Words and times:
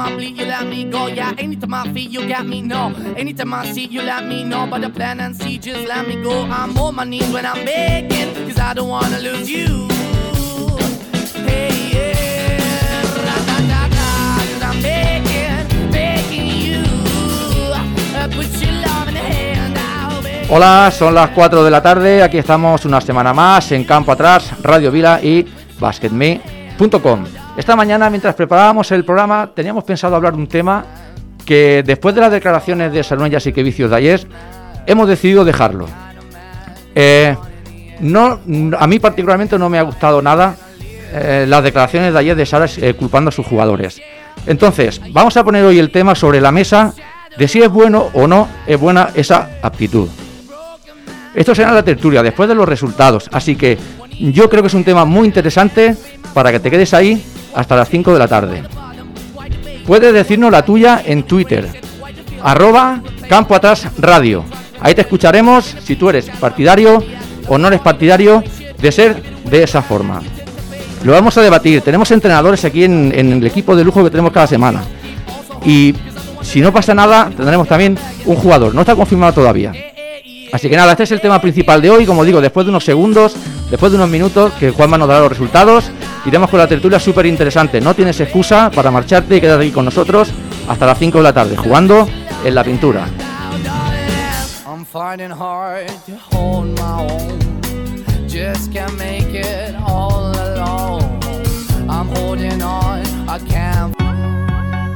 I 0.00 0.14
bleed, 0.14 0.36
you 0.36 0.46
let 0.46 0.66
me 0.66 0.84
go. 0.84 1.06
Yeah, 1.06 1.34
anytime 1.38 1.74
I 1.74 1.92
feel, 1.92 2.10
you 2.10 2.44
me. 2.44 2.62
No, 2.62 2.94
anytime 3.16 3.54
I 3.54 3.72
see, 3.72 3.86
you 3.86 4.02
let 4.02 4.24
me 4.26 4.44
know. 4.44 4.66
The 4.78 4.90
plan 4.90 5.20
and 5.20 5.36
see, 5.36 5.58
just 5.58 5.86
let 5.86 6.06
me 6.06 6.22
go. 6.22 6.42
I'm 6.42 6.76
on 6.78 6.94
my 6.94 7.04
knees 7.04 7.32
when 7.32 7.46
I 7.46 7.54
don't 8.74 8.88
wanna 8.88 9.18
lose 9.20 9.48
you. 9.48 9.88
Hola, 20.50 20.92
son 20.96 21.14
las 21.14 21.30
4 21.30 21.64
de 21.64 21.70
la 21.70 21.82
tarde, 21.82 22.22
aquí 22.22 22.38
estamos 22.38 22.84
una 22.84 23.00
semana 23.00 23.32
más 23.32 23.72
en 23.72 23.82
Campo 23.84 24.12
Atrás, 24.12 24.52
Radio 24.62 24.92
Vila 24.92 25.20
y 25.22 25.44
basketme.com. 25.80 27.43
Esta 27.56 27.76
mañana, 27.76 28.10
mientras 28.10 28.34
preparábamos 28.34 28.90
el 28.90 29.04
programa, 29.04 29.50
teníamos 29.54 29.84
pensado 29.84 30.16
hablar 30.16 30.32
de 30.32 30.40
un 30.40 30.48
tema 30.48 30.84
que 31.46 31.84
después 31.86 32.14
de 32.14 32.20
las 32.20 32.32
declaraciones 32.32 32.92
de 32.92 33.04
Salonellas 33.04 33.46
y 33.46 33.52
que 33.52 33.62
vicios 33.62 33.90
de 33.90 33.96
ayer, 33.96 34.26
hemos 34.86 35.06
decidido 35.06 35.44
dejarlo. 35.44 35.86
Eh, 36.96 37.36
no, 38.00 38.40
a 38.78 38.86
mí 38.88 38.98
particularmente 38.98 39.56
no 39.56 39.70
me 39.70 39.78
ha 39.78 39.82
gustado 39.82 40.20
nada 40.20 40.56
eh, 41.12 41.46
las 41.48 41.62
declaraciones 41.62 42.12
de 42.12 42.18
ayer 42.18 42.36
de 42.36 42.44
Saras 42.44 42.76
eh, 42.78 42.94
culpando 42.94 43.28
a 43.28 43.32
sus 43.32 43.46
jugadores. 43.46 44.00
Entonces, 44.46 45.00
vamos 45.12 45.36
a 45.36 45.44
poner 45.44 45.64
hoy 45.64 45.78
el 45.78 45.92
tema 45.92 46.16
sobre 46.16 46.40
la 46.40 46.50
mesa 46.50 46.92
de 47.38 47.46
si 47.46 47.62
es 47.62 47.68
bueno 47.68 48.10
o 48.14 48.26
no 48.26 48.48
es 48.66 48.80
buena 48.80 49.10
esa 49.14 49.50
aptitud. 49.62 50.08
Esto 51.34 51.54
será 51.54 51.72
la 51.72 51.84
tertulia 51.84 52.22
después 52.22 52.48
de 52.48 52.54
los 52.56 52.68
resultados, 52.68 53.28
así 53.32 53.54
que 53.54 53.78
yo 54.18 54.50
creo 54.50 54.62
que 54.62 54.68
es 54.68 54.74
un 54.74 54.84
tema 54.84 55.04
muy 55.04 55.26
interesante 55.26 55.96
para 56.32 56.50
que 56.50 56.60
te 56.60 56.70
quedes 56.70 56.94
ahí 56.94 57.24
hasta 57.54 57.76
las 57.76 57.88
5 57.88 58.12
de 58.12 58.18
la 58.18 58.28
tarde. 58.28 58.62
Puedes 59.86 60.12
decirnos 60.12 60.50
la 60.50 60.64
tuya 60.64 61.02
en 61.04 61.24
Twitter, 61.24 61.68
arroba 62.42 63.02
Campo 63.28 63.54
Atrás 63.54 63.86
Radio. 63.98 64.44
Ahí 64.80 64.94
te 64.94 65.02
escucharemos 65.02 65.76
si 65.82 65.96
tú 65.96 66.10
eres 66.10 66.28
partidario 66.40 67.02
o 67.48 67.58
no 67.58 67.68
eres 67.68 67.80
partidario 67.80 68.42
de 68.78 68.92
ser 68.92 69.22
de 69.44 69.62
esa 69.62 69.82
forma. 69.82 70.20
Lo 71.04 71.12
vamos 71.12 71.36
a 71.36 71.42
debatir. 71.42 71.82
Tenemos 71.82 72.10
entrenadores 72.10 72.64
aquí 72.64 72.84
en, 72.84 73.12
en 73.14 73.32
el 73.32 73.46
equipo 73.46 73.76
de 73.76 73.84
lujo 73.84 74.02
que 74.02 74.10
tenemos 74.10 74.32
cada 74.32 74.46
semana. 74.46 74.82
Y 75.64 75.94
si 76.42 76.60
no 76.60 76.72
pasa 76.72 76.94
nada, 76.94 77.30
tendremos 77.34 77.68
también 77.68 77.98
un 78.24 78.36
jugador. 78.36 78.74
No 78.74 78.80
está 78.80 78.94
confirmado 78.96 79.34
todavía. 79.34 79.72
Así 80.52 80.68
que 80.68 80.76
nada, 80.76 80.92
este 80.92 81.02
es 81.02 81.10
el 81.12 81.20
tema 81.20 81.40
principal 81.40 81.82
de 81.82 81.90
hoy. 81.90 82.06
Como 82.06 82.24
digo, 82.24 82.40
después 82.40 82.64
de 82.64 82.70
unos 82.70 82.84
segundos, 82.84 83.34
después 83.70 83.92
de 83.92 83.96
unos 83.96 84.08
minutos, 84.08 84.52
que 84.54 84.70
Juanma 84.70 84.98
nos 84.98 85.08
dará 85.08 85.20
los 85.20 85.30
resultados, 85.30 85.84
iremos 86.24 86.50
con 86.50 86.58
la 86.58 86.66
tertulia 86.66 86.98
súper 86.98 87.26
interesante. 87.26 87.80
No 87.80 87.94
tienes 87.94 88.20
excusa 88.20 88.70
para 88.70 88.90
marcharte 88.90 89.36
y 89.36 89.40
quedarte 89.40 89.64
aquí 89.64 89.72
con 89.72 89.84
nosotros 89.84 90.30
hasta 90.68 90.86
las 90.86 90.98
5 90.98 91.18
de 91.18 91.24
la 91.24 91.32
tarde, 91.32 91.56
jugando 91.56 92.08
en 92.44 92.54
la 92.54 92.64
pintura. 92.64 93.06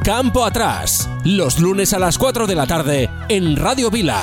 Campo 0.08 0.44
Atrás, 0.44 1.08
los 1.24 1.58
lunes 1.58 1.92
a 1.92 1.98
las 1.98 2.16
4 2.16 2.46
de 2.46 2.54
la 2.54 2.66
tarde 2.66 3.10
en 3.28 3.56
Radio 3.56 3.90
Vila. 3.90 4.22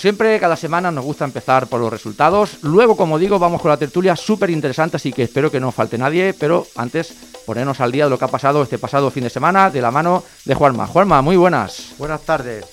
Siempre, 0.00 0.40
cada 0.40 0.56
semana 0.56 0.90
nos 0.90 1.04
gusta 1.04 1.26
empezar 1.26 1.66
por 1.66 1.78
los 1.78 1.92
resultados. 1.92 2.62
Luego, 2.62 2.96
como 2.96 3.18
digo, 3.18 3.38
vamos 3.38 3.60
con 3.60 3.70
la 3.70 3.76
tertulia 3.76 4.16
súper 4.16 4.48
interesante, 4.48 4.96
así 4.96 5.12
que 5.12 5.24
espero 5.24 5.50
que 5.50 5.60
no 5.60 5.72
falte 5.72 5.98
nadie. 5.98 6.32
Pero 6.32 6.66
antes, 6.76 7.12
ponernos 7.44 7.80
al 7.80 7.92
día 7.92 8.04
de 8.04 8.10
lo 8.10 8.18
que 8.18 8.24
ha 8.24 8.28
pasado 8.28 8.62
este 8.62 8.78
pasado 8.78 9.10
fin 9.10 9.24
de 9.24 9.28
semana 9.28 9.68
de 9.68 9.82
la 9.82 9.90
mano 9.90 10.24
de 10.46 10.54
Juanma. 10.54 10.86
Juanma, 10.86 11.20
muy 11.20 11.36
buenas. 11.36 11.92
Buenas 11.98 12.22
tardes. 12.22 12.64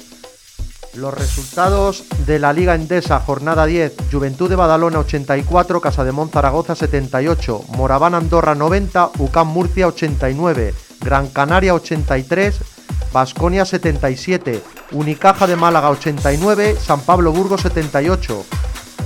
Los 0.94 1.14
resultados 1.14 2.06
de 2.26 2.40
la 2.40 2.54
Liga 2.54 2.76
Endesa, 2.76 3.20
jornada 3.20 3.66
10, 3.66 3.96
Juventud 4.10 4.50
de 4.50 4.56
Badalona 4.56 5.00
84, 5.00 5.82
Casa 5.82 6.06
de 6.06 6.14
Zaragoza 6.32 6.76
78, 6.76 7.66
Moraván 7.76 8.16
Andorra 8.16 8.56
90, 8.56 9.12
UCAM 9.20 9.50
Murcia 9.50 9.88
89, 9.90 10.74
Gran 11.02 11.28
Canaria 11.28 11.74
83, 11.74 12.77
Basconia 13.12 13.66
77, 13.66 14.62
Unicaja 14.92 15.48
de 15.48 15.56
Málaga 15.56 15.90
89, 15.90 16.76
San 16.80 17.02
Pablo 17.02 17.32
Burgos 17.32 17.62
78, 17.62 18.46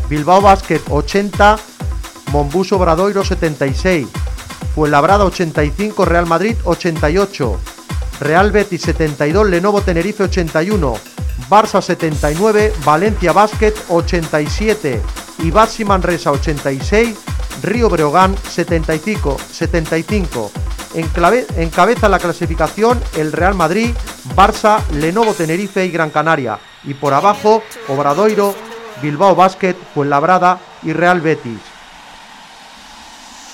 Bilbao 0.10 0.42
Basket 0.42 0.82
80, 0.90 1.58
Monbuso 2.32 2.78
Bradoiro 2.78 3.24
76, 3.24 4.08
Fuenlabrada 4.76 5.26
85, 5.26 6.06
Real 6.06 6.26
Madrid 6.26 6.58
88, 6.64 7.60
Real 8.22 8.52
Betis 8.52 8.82
72, 8.84 9.50
Lenovo 9.50 9.82
Tenerife 9.82 10.24
81, 10.24 10.94
Barça 11.50 11.82
79, 11.82 12.72
Valencia 12.86 13.34
Basket 13.34 13.74
87 13.90 15.02
y 15.40 15.50
Baxi 15.52 15.84
Manresa 15.84 16.32
86, 16.32 17.18
Río 17.64 17.90
Breogán 17.90 18.36
75, 18.38 19.38
75. 19.52 20.52
Enclave- 20.94 21.48
encabeza 21.58 22.10
la 22.10 22.20
clasificación 22.20 23.02
el 23.18 23.32
Real 23.32 23.56
Madrid, 23.56 23.90
Barça, 24.36 24.82
Lenovo 24.92 25.34
Tenerife 25.34 25.84
y 25.86 25.90
Gran 25.90 26.12
Canaria. 26.12 26.60
Y 26.84 26.94
por 26.94 27.14
abajo, 27.14 27.64
Obradoiro, 27.88 28.54
Bilbao 29.02 29.34
Basket, 29.36 29.76
Fuenlabrada 29.96 30.60
y 30.84 30.94
Real 30.94 31.22
Betis. 31.22 31.60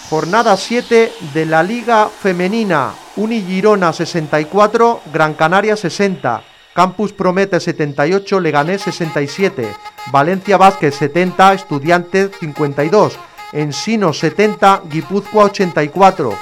Jornada 0.09 0.56
7 0.56 1.12
de 1.34 1.45
la 1.45 1.63
Liga 1.63 2.07
Femenina. 2.07 2.94
Uni 3.18 3.41
Girona 3.41 3.91
64, 3.91 5.01
Gran 5.12 5.34
Canaria 5.34 5.75
60, 5.75 6.44
Campus 6.73 7.12
Promete 7.12 7.59
78, 7.59 8.40
Leganés 8.40 8.84
67, 8.84 9.67
Valencia 10.12 10.56
Vázquez 10.56 10.96
70, 10.96 11.53
Estudiantes 11.53 12.31
52, 12.40 13.19
Ensino 13.51 14.13
70, 14.13 14.84
Guipúzcoa 14.90 15.46
84, 15.46 16.34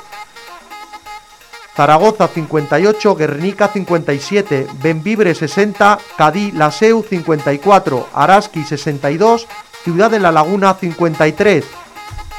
Zaragoza 1.75 2.27
58, 2.27 3.15
Guernica 3.15 3.69
57, 3.69 4.67
Benvibre 4.73 5.33
60, 5.33 5.97
Cadí 6.17 6.51
Laseu 6.51 7.01
54, 7.01 8.09
Araski 8.13 8.63
62, 8.63 9.47
Ciudad 9.83 10.11
de 10.11 10.19
la 10.19 10.31
Laguna 10.31 10.75
53 10.75 11.84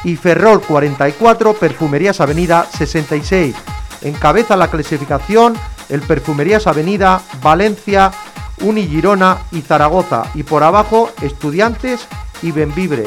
y 0.07 0.15
Ferrol 0.17 0.61
44, 0.63 1.55
Perfumerías 1.55 2.21
Avenida 2.21 2.67
66. 2.79 3.57
Encabeza 4.03 4.57
la 4.57 4.71
clasificación 4.71 5.55
el 5.89 6.01
Perfumerías 6.01 6.67
Avenida, 6.69 7.21
Valencia, 7.43 8.13
Uni 8.61 8.87
Girona 8.87 9.39
y 9.51 9.63
Zaragoza. 9.63 10.25
Y 10.35 10.45
por 10.45 10.63
abajo 10.63 11.11
Estudiantes 11.23 12.07
y 12.41 12.53
Benvibre. 12.53 13.05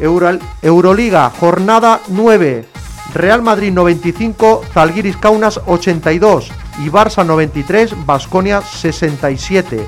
Euro- 0.00 0.38
Euroliga, 0.62 1.30
jornada 1.38 2.00
9. 2.08 2.66
Real 3.14 3.42
Madrid 3.42 3.72
95, 3.72 4.64
Zalgiris 4.72 5.16
Kaunas 5.16 5.60
82 5.66 6.50
y 6.84 6.88
Barça 6.90 7.24
93, 7.24 7.94
Basconia 8.04 8.60
67. 8.60 9.86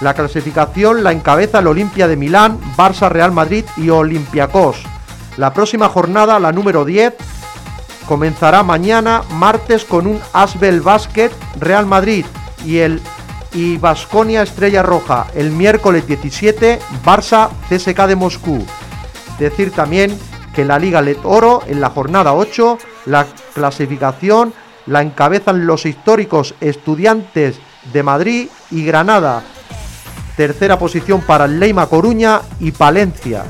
La 0.00 0.14
clasificación 0.14 1.02
la 1.02 1.12
encabeza 1.12 1.58
el 1.58 1.66
Olimpia 1.66 2.06
de 2.06 2.16
Milán, 2.16 2.58
Barça, 2.76 3.08
Real 3.08 3.32
Madrid 3.32 3.64
y 3.76 3.90
Olympiacos. 3.90 4.76
La 5.36 5.52
próxima 5.52 5.88
jornada, 5.88 6.38
la 6.38 6.52
número 6.52 6.84
10, 6.84 7.14
comenzará 8.06 8.62
mañana, 8.62 9.22
martes, 9.32 9.84
con 9.84 10.06
un 10.06 10.20
Asbel 10.32 10.80
Basket 10.80 11.30
Real 11.58 11.86
Madrid 11.86 12.24
y 12.64 12.78
el 12.78 13.00
y 13.52 13.76
Basconia 13.78 14.42
Estrella 14.42 14.82
Roja. 14.82 15.26
El 15.34 15.50
miércoles 15.50 16.06
17, 16.06 16.78
Barça 17.04 17.48
CSK 17.68 18.06
de 18.06 18.16
Moscú. 18.16 18.64
Decir 19.38 19.72
también 19.72 20.16
que 20.54 20.64
la 20.64 20.78
Liga 20.78 21.00
Let 21.00 21.18
Oro 21.24 21.62
en 21.66 21.80
la 21.80 21.90
jornada 21.90 22.34
8, 22.34 22.78
la 23.06 23.26
clasificación 23.54 24.52
la 24.86 25.02
encabezan 25.02 25.66
los 25.66 25.86
históricos 25.86 26.54
estudiantes 26.60 27.60
de 27.92 28.02
Madrid 28.02 28.48
y 28.70 28.84
Granada. 28.84 29.42
Tercera 30.38 30.78
posición 30.78 31.22
para 31.22 31.48
Leima 31.48 31.88
Coruña 31.88 32.40
y 32.60 32.70
Palencia. 32.70 33.42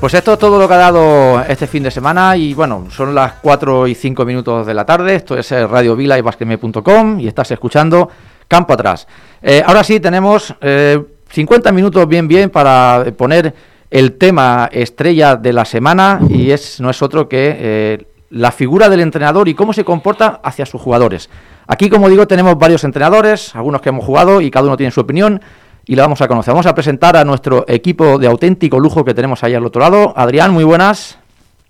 Pues 0.00 0.12
esto 0.12 0.32
es 0.32 0.38
todo 0.40 0.58
lo 0.58 0.66
que 0.66 0.74
ha 0.74 0.78
dado 0.78 1.40
este 1.44 1.68
fin 1.68 1.84
de 1.84 1.92
semana 1.92 2.36
y 2.36 2.52
bueno, 2.52 2.88
son 2.90 3.14
las 3.14 3.34
4 3.34 3.86
y 3.86 3.94
5 3.94 4.24
minutos 4.24 4.66
de 4.66 4.74
la 4.74 4.84
tarde, 4.84 5.14
esto 5.14 5.38
es 5.38 5.52
Radio 5.52 5.94
Vila 5.94 6.18
y 6.18 6.22
basquetme.com 6.22 7.20
y 7.20 7.28
estás 7.28 7.48
escuchando 7.52 8.10
Campo 8.48 8.72
Atrás. 8.72 9.06
Eh, 9.40 9.62
ahora 9.64 9.84
sí 9.84 10.00
tenemos 10.00 10.52
eh, 10.60 11.00
50 11.30 11.70
minutos 11.70 12.08
bien 12.08 12.26
bien 12.26 12.50
para 12.50 13.04
poner 13.16 13.54
el 13.92 14.18
tema 14.18 14.68
estrella 14.72 15.36
de 15.36 15.52
la 15.52 15.64
semana 15.64 16.18
y 16.28 16.50
es 16.50 16.80
no 16.80 16.90
es 16.90 17.00
otro 17.02 17.28
que 17.28 17.56
eh, 17.56 18.06
la 18.30 18.52
figura 18.52 18.88
del 18.88 19.00
entrenador 19.00 19.48
y 19.48 19.54
cómo 19.54 19.72
se 19.72 19.84
comporta 19.84 20.40
hacia 20.42 20.66
sus 20.66 20.80
jugadores. 20.80 21.30
Aquí, 21.66 21.88
como 21.88 22.08
digo, 22.08 22.26
tenemos 22.26 22.58
varios 22.58 22.84
entrenadores, 22.84 23.54
algunos 23.54 23.80
que 23.80 23.88
hemos 23.88 24.04
jugado 24.04 24.40
y 24.40 24.50
cada 24.50 24.66
uno 24.66 24.76
tiene 24.76 24.90
su 24.90 25.00
opinión 25.00 25.40
y 25.86 25.96
la 25.96 26.02
vamos 26.02 26.20
a 26.20 26.28
conocer. 26.28 26.52
Vamos 26.52 26.66
a 26.66 26.74
presentar 26.74 27.16
a 27.16 27.24
nuestro 27.24 27.64
equipo 27.68 28.18
de 28.18 28.26
auténtico 28.26 28.78
lujo 28.78 29.04
que 29.04 29.14
tenemos 29.14 29.42
ahí 29.42 29.54
al 29.54 29.64
otro 29.64 29.80
lado. 29.80 30.12
Adrián, 30.16 30.52
muy 30.52 30.64
buenas. 30.64 31.18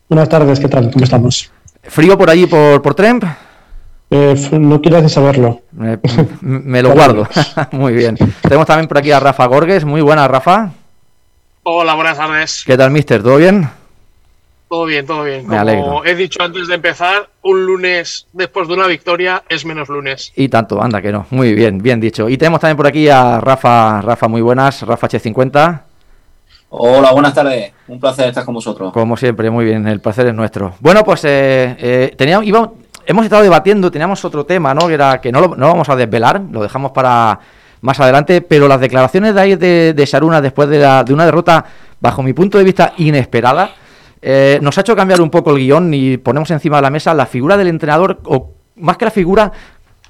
Buenas 0.08 0.28
tardes, 0.28 0.58
¿qué 0.58 0.69
tal? 0.69 0.90
¿Cómo 0.90 1.05
estamos? 1.05 1.50
¿Frío 1.82 2.19
por 2.19 2.28
allí, 2.31 2.46
por, 2.46 2.82
por 2.82 2.94
Tremp? 2.94 3.25
Eh, 4.10 4.34
no 4.52 4.81
quieras 4.81 5.12
saberlo. 5.12 5.60
Me, 5.72 5.99
me 6.40 6.82
lo 6.82 6.93
guardo. 6.93 7.28
muy 7.72 7.93
bien. 7.93 8.16
Tenemos 8.43 8.66
también 8.66 8.88
por 8.88 8.99
aquí 8.99 9.12
a 9.12 9.20
Rafa 9.20 9.46
Gorges. 9.46 9.84
Muy 9.84 10.00
buenas, 10.00 10.28
Rafa. 10.28 10.70
Hola, 11.62 11.94
buenas 11.94 12.16
tardes. 12.16 12.64
¿Qué 12.66 12.76
tal, 12.76 12.90
mister? 12.90 13.22
¿Todo 13.22 13.37
bien? 13.37 13.69
Todo 14.69 14.85
bien, 14.85 15.06
todo 15.06 15.25
bien. 15.25 15.43
Me 15.47 15.49
Como 15.56 15.61
alegro. 15.61 16.05
he 16.05 16.15
dicho 16.15 16.43
antes 16.43 16.69
de 16.69 16.75
empezar, 16.75 17.29
un 17.43 17.65
lunes 17.65 18.26
después 18.35 18.69
de 18.69 18.75
una 18.75 18.87
victoria 18.87 19.43
es 19.49 19.65
menos 19.65 19.88
lunes. 19.88 20.31
Y 20.37 20.49
tanto, 20.49 20.82
anda 20.82 21.00
que 21.00 21.11
no. 21.11 21.26
Muy 21.31 21.55
bien, 21.55 21.79
bien 21.79 21.99
dicho. 22.00 22.29
Y 22.29 22.37
tenemos 22.37 22.61
también 22.61 22.76
por 22.76 22.87
aquí 22.87 23.09
a 23.09 23.41
Rafa, 23.41 24.03
Rafa, 24.03 24.29
muy 24.29 24.43
buenas, 24.43 24.82
Rafa 24.82 25.09
H50. 25.09 25.81
Hola, 26.70 27.12
buenas 27.12 27.32
tardes. 27.32 27.73
Un 27.88 27.99
placer 27.99 28.29
estar 28.29 28.44
con 28.44 28.55
vosotros. 28.55 28.93
Como 28.93 29.17
siempre, 29.17 29.49
muy 29.50 29.65
bien, 29.65 29.88
el 29.88 30.00
placer 30.00 30.26
es 30.26 30.35
nuestro. 30.35 30.75
Bueno, 30.81 31.03
pues 31.03 31.25
eh, 31.25 31.75
eh, 31.79 32.15
teníamos, 32.17 32.47
íbamos- 32.47 32.70
hemos 33.06 33.25
estado 33.25 33.43
debatiendo, 33.43 33.91
teníamos 33.91 34.23
otro 34.26 34.44
tema, 34.44 34.75
¿no? 34.75 34.87
Que 34.87 34.93
era 34.94 35.19
que 35.19 35.32
no 35.32 35.41
lo 35.41 35.49
no 35.49 35.56
lo 35.67 35.69
vamos 35.69 35.88
a 35.88 35.97
desvelar, 35.97 36.43
lo 36.53 36.61
dejamos 36.62 36.91
para 36.93 37.41
más 37.81 37.99
adelante, 38.00 38.43
pero 38.43 38.69
las 38.69 38.81
declaraciones 38.81 39.35
de 39.35 39.41
ahí 39.41 39.56
de, 39.56 39.94
de 39.94 40.06
Saruna 40.06 40.43
después 40.43 40.69
de, 40.69 40.79
la- 40.79 41.05
de 41.05 41.15
una 41.15 41.25
derrota, 41.25 41.65
bajo 42.00 42.23
mi 42.23 42.35
punto 42.35 42.59
de 42.59 42.65
vista, 42.65 42.93
inesperada, 42.99 43.70
eh, 44.20 44.59
nos 44.62 44.76
ha 44.76 44.81
hecho 44.81 44.97
cambiar 44.97 45.20
un 45.20 45.31
poco 45.31 45.50
el 45.53 45.59
guion 45.59 45.93
y 45.94 46.17
ponemos 46.17 46.50
encima 46.50 46.76
de 46.76 46.82
la 46.82 46.91
mesa 46.91 47.15
la 47.15 47.26
figura 47.26 47.56
del 47.56 47.69
entrenador, 47.69 48.20
o 48.25 48.53
más 48.76 48.97
que 48.97 49.05
la 49.05 49.11
figura, 49.11 49.53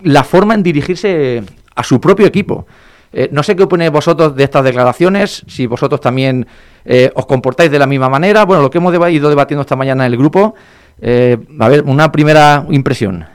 la 0.02 0.24
forma 0.24 0.54
en 0.54 0.62
dirigirse 0.62 1.42
a 1.74 1.82
su 1.82 2.00
propio 2.00 2.26
equipo. 2.26 2.66
Eh, 3.12 3.28
no 3.32 3.42
sé 3.42 3.56
qué 3.56 3.62
opináis 3.62 3.90
vosotros 3.90 4.34
de 4.36 4.44
estas 4.44 4.64
declaraciones, 4.64 5.44
si 5.48 5.66
vosotros 5.66 6.00
también 6.00 6.46
eh, 6.84 7.10
os 7.14 7.26
comportáis 7.26 7.70
de 7.70 7.78
la 7.78 7.86
misma 7.86 8.08
manera. 8.08 8.44
Bueno, 8.44 8.62
lo 8.62 8.70
que 8.70 8.78
hemos 8.78 8.94
ido 9.10 9.28
debatiendo 9.28 9.62
esta 9.62 9.76
mañana 9.76 10.06
en 10.06 10.12
el 10.12 10.18
grupo. 10.18 10.54
a 11.00 11.68
ver, 11.68 11.82
una 11.84 12.12
primera 12.12 12.66
impresión. 12.70 13.26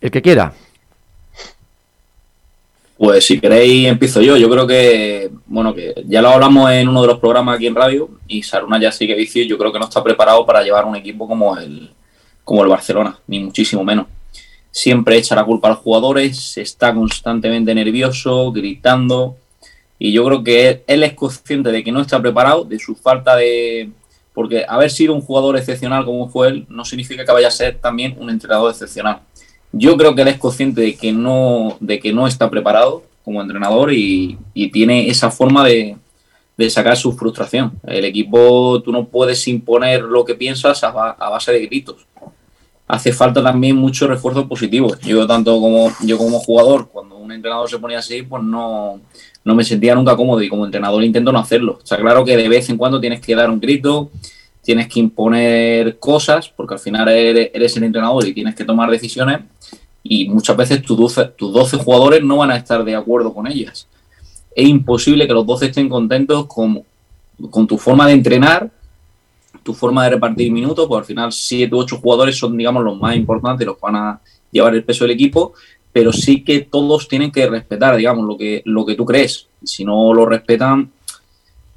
El 0.00 0.10
que 0.10 0.22
quiera. 0.22 0.52
Pues 2.98 3.26
si 3.26 3.40
queréis 3.40 3.86
empiezo 3.86 4.20
yo. 4.20 4.36
Yo 4.36 4.50
creo 4.50 4.66
que, 4.66 5.30
bueno, 5.46 5.72
que 5.72 5.94
ya 6.06 6.20
lo 6.20 6.30
hablamos 6.30 6.68
en 6.72 6.88
uno 6.88 7.00
de 7.02 7.06
los 7.06 7.20
programas 7.20 7.54
aquí 7.54 7.68
en 7.68 7.76
radio 7.76 8.10
y 8.26 8.42
Saruna 8.42 8.80
ya 8.80 8.90
sigue 8.90 9.14
vicio. 9.14 9.44
Yo 9.44 9.56
creo 9.56 9.72
que 9.72 9.78
no 9.78 9.84
está 9.84 10.02
preparado 10.02 10.44
para 10.44 10.64
llevar 10.64 10.84
un 10.84 10.96
equipo 10.96 11.28
como 11.28 11.56
el, 11.56 11.90
como 12.42 12.64
el 12.64 12.68
Barcelona, 12.68 13.16
ni 13.28 13.38
muchísimo 13.38 13.84
menos. 13.84 14.06
Siempre 14.72 15.16
echa 15.16 15.36
la 15.36 15.44
culpa 15.44 15.68
a 15.68 15.72
los 15.72 15.80
jugadores, 15.80 16.58
está 16.58 16.92
constantemente 16.92 17.72
nervioso, 17.72 18.50
gritando. 18.50 19.36
Y 19.96 20.12
yo 20.12 20.24
creo 20.24 20.42
que 20.42 20.68
él, 20.68 20.82
él 20.88 21.04
es 21.04 21.14
consciente 21.14 21.70
de 21.70 21.84
que 21.84 21.92
no 21.92 22.00
está 22.00 22.20
preparado, 22.20 22.64
de 22.64 22.80
su 22.80 22.96
falta 22.96 23.36
de. 23.36 23.90
Porque 24.34 24.64
haber 24.68 24.90
sido 24.90 25.14
un 25.14 25.20
jugador 25.20 25.56
excepcional 25.56 26.04
como 26.04 26.28
fue 26.28 26.48
él 26.48 26.66
no 26.68 26.84
significa 26.84 27.24
que 27.24 27.32
vaya 27.32 27.48
a 27.48 27.52
ser 27.52 27.78
también 27.78 28.16
un 28.18 28.28
entrenador 28.28 28.72
excepcional. 28.72 29.20
Yo 29.72 29.96
creo 29.96 30.14
que 30.14 30.22
él 30.22 30.28
es 30.28 30.38
consciente 30.38 30.80
de 30.80 30.96
que 30.96 31.12
no, 31.12 31.76
de 31.80 32.00
que 32.00 32.12
no 32.12 32.26
está 32.26 32.48
preparado 32.48 33.02
como 33.24 33.42
entrenador 33.42 33.92
y, 33.92 34.38
y 34.54 34.70
tiene 34.70 35.08
esa 35.08 35.30
forma 35.30 35.64
de, 35.64 35.96
de 36.56 36.70
sacar 36.70 36.96
su 36.96 37.12
frustración. 37.12 37.72
El 37.86 38.04
equipo, 38.04 38.82
tú 38.82 38.90
no 38.90 39.06
puedes 39.06 39.46
imponer 39.46 40.02
lo 40.02 40.24
que 40.24 40.34
piensas 40.34 40.82
a, 40.82 40.88
a 40.88 41.30
base 41.30 41.52
de 41.52 41.66
gritos. 41.66 42.06
Hace 42.86 43.12
falta 43.12 43.42
también 43.42 43.76
muchos 43.76 44.08
refuerzos 44.08 44.46
positivos. 44.46 44.98
Yo 45.00 45.26
tanto 45.26 45.60
como 45.60 45.92
yo 46.02 46.16
como 46.16 46.40
jugador, 46.40 46.88
cuando 46.88 47.16
un 47.16 47.30
entrenador 47.30 47.68
se 47.68 47.78
ponía 47.78 47.98
así, 47.98 48.22
pues 48.22 48.42
no, 48.42 48.98
no 49.44 49.54
me 49.54 49.62
sentía 49.62 49.94
nunca 49.94 50.16
cómodo 50.16 50.42
y 50.42 50.48
como 50.48 50.64
entrenador 50.64 51.04
intento 51.04 51.30
no 51.30 51.38
hacerlo. 51.38 51.78
Está 51.82 51.98
claro 51.98 52.24
que 52.24 52.36
de 52.36 52.48
vez 52.48 52.70
en 52.70 52.78
cuando 52.78 52.98
tienes 52.98 53.20
que 53.20 53.36
dar 53.36 53.50
un 53.50 53.60
grito, 53.60 54.10
tienes 54.68 54.88
que 54.88 55.00
imponer 55.00 55.98
cosas, 55.98 56.50
porque 56.50 56.74
al 56.74 56.78
final 56.78 57.08
eres, 57.08 57.74
el 57.78 57.84
entrenador 57.84 58.26
y 58.26 58.34
tienes 58.34 58.54
que 58.54 58.66
tomar 58.66 58.90
decisiones 58.90 59.40
y 60.02 60.28
muchas 60.28 60.54
veces 60.58 60.82
tus 60.82 60.94
12, 60.94 61.24
tus 61.38 61.54
12 61.54 61.78
jugadores 61.78 62.22
no 62.22 62.36
van 62.36 62.50
a 62.50 62.56
estar 62.58 62.84
de 62.84 62.94
acuerdo 62.94 63.32
con 63.32 63.46
ellas. 63.46 63.88
Es 64.54 64.68
imposible 64.68 65.26
que 65.26 65.32
los 65.32 65.46
12 65.46 65.64
estén 65.68 65.88
contentos 65.88 66.44
con, 66.48 66.82
con 67.50 67.66
tu 67.66 67.78
forma 67.78 68.08
de 68.08 68.12
entrenar, 68.12 68.70
tu 69.62 69.72
forma 69.72 70.04
de 70.04 70.10
repartir 70.10 70.52
minutos, 70.52 70.86
pues 70.86 70.98
al 70.98 71.06
final 71.06 71.32
7 71.32 71.74
u 71.74 71.78
8 71.78 71.96
jugadores 71.96 72.36
son, 72.36 72.54
digamos, 72.54 72.84
los 72.84 73.00
más 73.00 73.16
importantes, 73.16 73.66
los 73.66 73.80
van 73.80 73.96
a 73.96 74.20
llevar 74.50 74.74
el 74.74 74.84
peso 74.84 75.04
del 75.04 75.12
equipo, 75.12 75.54
pero 75.94 76.12
sí 76.12 76.44
que 76.44 76.60
todos 76.60 77.08
tienen 77.08 77.32
que 77.32 77.46
respetar, 77.46 77.96
digamos, 77.96 78.26
lo 78.26 78.36
que, 78.36 78.60
lo 78.66 78.84
que 78.84 78.96
tú 78.96 79.06
crees. 79.06 79.46
Si 79.64 79.82
no 79.82 80.12
lo 80.12 80.26
respetan, 80.26 80.90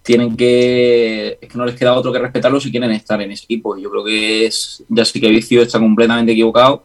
tienen 0.03 0.35
que. 0.35 1.37
Es 1.41 1.49
que 1.49 1.57
no 1.57 1.65
les 1.65 1.75
queda 1.75 1.93
otro 1.93 2.11
que 2.11 2.19
respetarlo 2.19 2.59
si 2.59 2.71
quieren 2.71 2.91
estar 2.91 3.21
en 3.21 3.31
ese 3.31 3.45
equipo. 3.45 3.77
Yo 3.77 3.89
creo 3.89 4.03
que 4.03 4.45
es. 4.45 4.83
Ya 4.89 5.05
sí 5.05 5.19
que 5.21 5.29
Vicio 5.29 5.61
está 5.61 5.79
completamente 5.79 6.31
equivocado 6.31 6.83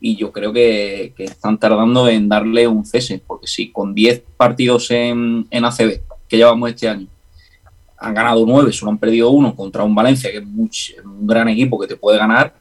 y 0.00 0.16
yo 0.16 0.30
creo 0.30 0.52
que, 0.52 1.12
están 1.18 1.58
tardando 1.58 2.08
en 2.08 2.28
darle 2.28 2.68
un 2.68 2.84
cese, 2.86 3.20
porque 3.26 3.46
si 3.48 3.70
con 3.72 3.94
10 3.94 4.22
partidos 4.36 4.90
en, 4.92 5.46
en 5.50 5.64
ACB 5.64 6.00
que 6.28 6.36
llevamos 6.36 6.70
este 6.70 6.88
año 6.88 7.08
han 8.00 8.14
ganado 8.14 8.44
9, 8.46 8.72
solo 8.72 8.92
han 8.92 8.98
perdido 8.98 9.30
uno 9.30 9.56
contra 9.56 9.82
un 9.82 9.92
Valencia, 9.94 10.30
que 10.30 10.36
es 10.38 10.44
much- 10.46 10.94
un 11.04 11.26
gran 11.26 11.48
equipo 11.48 11.80
que 11.80 11.88
te 11.88 11.96
puede 11.96 12.16
ganar, 12.16 12.54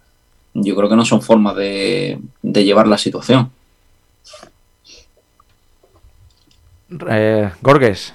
yo 0.56 0.76
creo 0.76 0.90
que 0.90 0.96
no 0.96 1.06
son 1.06 1.22
formas 1.22 1.56
de, 1.56 2.18
de 2.42 2.64
llevar 2.64 2.88
la 2.88 2.98
situación. 2.98 3.52
Eh, 7.10 7.52
Gorges, 7.62 8.14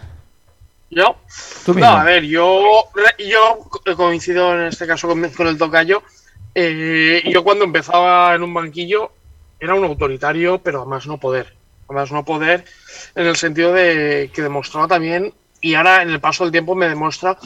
Yo, 0.94 1.16
tú 1.64 1.72
no, 1.74 1.86
a 2.00 2.04
ver, 2.04 2.22
yo, 2.24 2.84
yo 3.18 3.58
co- 3.70 3.82
coincido 3.96 4.54
en 4.54 4.66
este 4.66 4.86
caso 4.86 5.08
con, 5.08 5.26
con 5.30 5.46
el 5.46 5.56
tocayo. 5.56 6.02
Eh, 6.54 7.22
yo 7.32 7.42
cuando 7.42 7.64
empezaba 7.64 8.34
en 8.34 8.42
un 8.42 8.52
banquillo 8.52 9.10
era 9.58 9.74
un 9.74 9.84
autoritario, 9.84 10.58
pero 10.58 10.82
además 10.82 11.06
no 11.06 11.18
poder. 11.18 11.54
Además 11.88 12.12
no 12.12 12.24
poder 12.26 12.64
en 13.14 13.26
el 13.26 13.36
sentido 13.36 13.72
de 13.72 14.30
que 14.34 14.42
demostraba 14.42 14.86
también, 14.86 15.32
y 15.62 15.74
ahora 15.74 16.02
en 16.02 16.10
el 16.10 16.20
paso 16.20 16.44
del 16.44 16.52
tiempo 16.52 16.74
me 16.74 16.88
demuestra 16.88 17.38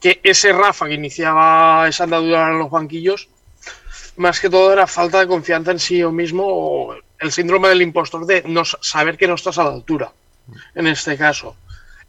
que 0.00 0.20
ese 0.22 0.52
Rafa 0.52 0.86
que 0.86 0.94
iniciaba 0.94 1.88
esa 1.88 2.04
andadura 2.04 2.48
en 2.50 2.58
los 2.60 2.70
banquillos, 2.70 3.28
más 4.16 4.38
que 4.38 4.50
todo 4.50 4.72
era 4.72 4.86
falta 4.86 5.18
de 5.18 5.26
confianza 5.26 5.72
en 5.72 5.80
sí 5.80 6.04
mismo 6.04 6.44
o 6.46 6.94
el 7.18 7.32
síndrome 7.32 7.68
del 7.70 7.82
impostor 7.82 8.24
de 8.26 8.44
no 8.46 8.64
sa- 8.64 8.78
saber 8.82 9.16
que 9.16 9.26
no 9.26 9.34
estás 9.34 9.58
a 9.58 9.64
la 9.64 9.70
altura, 9.70 10.12
en 10.76 10.86
este 10.86 11.16
caso. 11.16 11.56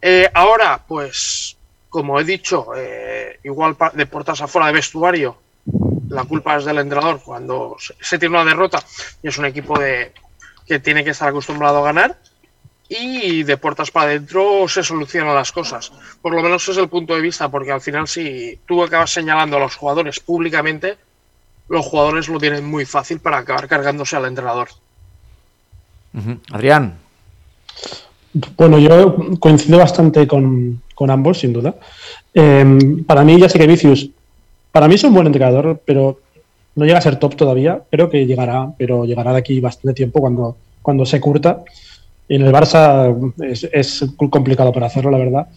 Eh, 0.08 0.30
ahora, 0.36 0.80
pues, 0.88 1.58
como 1.90 2.20
he 2.20 2.24
dicho, 2.24 2.68
eh, 2.78 3.40
igual 3.44 3.76
de 3.94 4.06
puertas 4.06 4.40
afuera 4.40 4.68
de 4.68 4.74
vestuario, 4.74 5.36
la 6.10 6.26
culpa 6.26 6.58
es 6.58 6.66
del 6.66 6.78
entrenador 6.78 7.24
cuando 7.26 7.76
se, 7.80 8.20
tiene 8.20 8.36
una 8.36 8.46
derrota 8.46 8.84
y 9.24 9.30
es 9.30 9.38
un 9.40 9.46
equipo 9.46 9.80
de, 9.80 10.14
que 10.68 10.78
tiene 10.78 11.04
que 11.04 11.10
estar 11.10 11.30
acostumbrado 11.30 11.80
a 11.80 11.86
ganar. 11.86 12.20
Y 12.88 13.42
de 13.42 13.58
puertas 13.58 13.90
para 13.90 14.12
adentro 14.12 14.68
se 14.68 14.84
solucionan 14.84 15.34
las 15.34 15.52
cosas. 15.52 15.92
Por 16.22 16.36
lo 16.36 16.44
menos 16.44 16.70
es 16.70 16.78
el 16.78 16.88
punto 16.88 17.16
de 17.16 17.22
vista, 17.22 17.50
porque 17.50 17.72
al 17.72 17.82
final, 17.82 18.08
si 18.08 18.60
tú 18.68 18.84
acabas 18.84 19.10
señalando 19.10 19.58
a 19.58 19.62
los 19.62 19.76
jugadores 19.76 20.20
públicamente, 20.20 21.00
los 21.68 21.84
jugadores 21.84 22.30
lo 22.30 22.40
tienen 22.40 22.64
muy 22.64 22.86
fácil 22.86 23.20
para 23.22 23.40
acabar 23.40 23.68
cargándose 23.68 24.16
al 24.16 24.26
entrenador. 24.26 24.70
Ujú. 26.14 26.40
Adrián, 26.52 27.00
Bueno, 28.58 28.80
yo 28.80 29.16
coincido 29.40 29.78
bastante 29.78 30.28
con, 30.28 30.82
con 30.94 31.10
ambos, 31.10 31.40
sin 31.40 31.54
duda. 31.54 31.76
Eh, 32.34 33.04
para 33.08 33.24
mí, 33.24 33.40
ya 33.40 33.48
sé 33.48 33.58
que 33.58 33.66
Vicius, 33.66 34.10
para 34.74 34.90
mí 34.90 34.96
es 34.96 35.04
un 35.06 35.14
buen 35.14 35.28
entrenador, 35.28 35.80
pero 35.86 36.20
no 36.76 36.84
llega 36.84 36.98
a 36.98 37.02
ser 37.02 37.16
top 37.18 37.38
todavía. 37.38 37.82
Creo 37.90 38.10
que 38.10 38.26
llegará, 38.26 38.74
pero 38.78 39.06
llegará 39.06 39.32
de 39.32 39.40
aquí 39.40 39.62
bastante 39.62 39.94
tiempo 39.96 40.20
cuando, 40.20 40.58
cuando 40.82 41.06
se 41.06 41.22
curta. 41.22 41.64
En 42.28 42.42
el 42.42 42.52
Barça 42.52 43.34
es, 43.42 43.70
es 43.72 44.06
complicado 44.30 44.74
para 44.74 44.88
hacerlo, 44.88 45.12
la 45.12 45.18
verdad. 45.18 45.48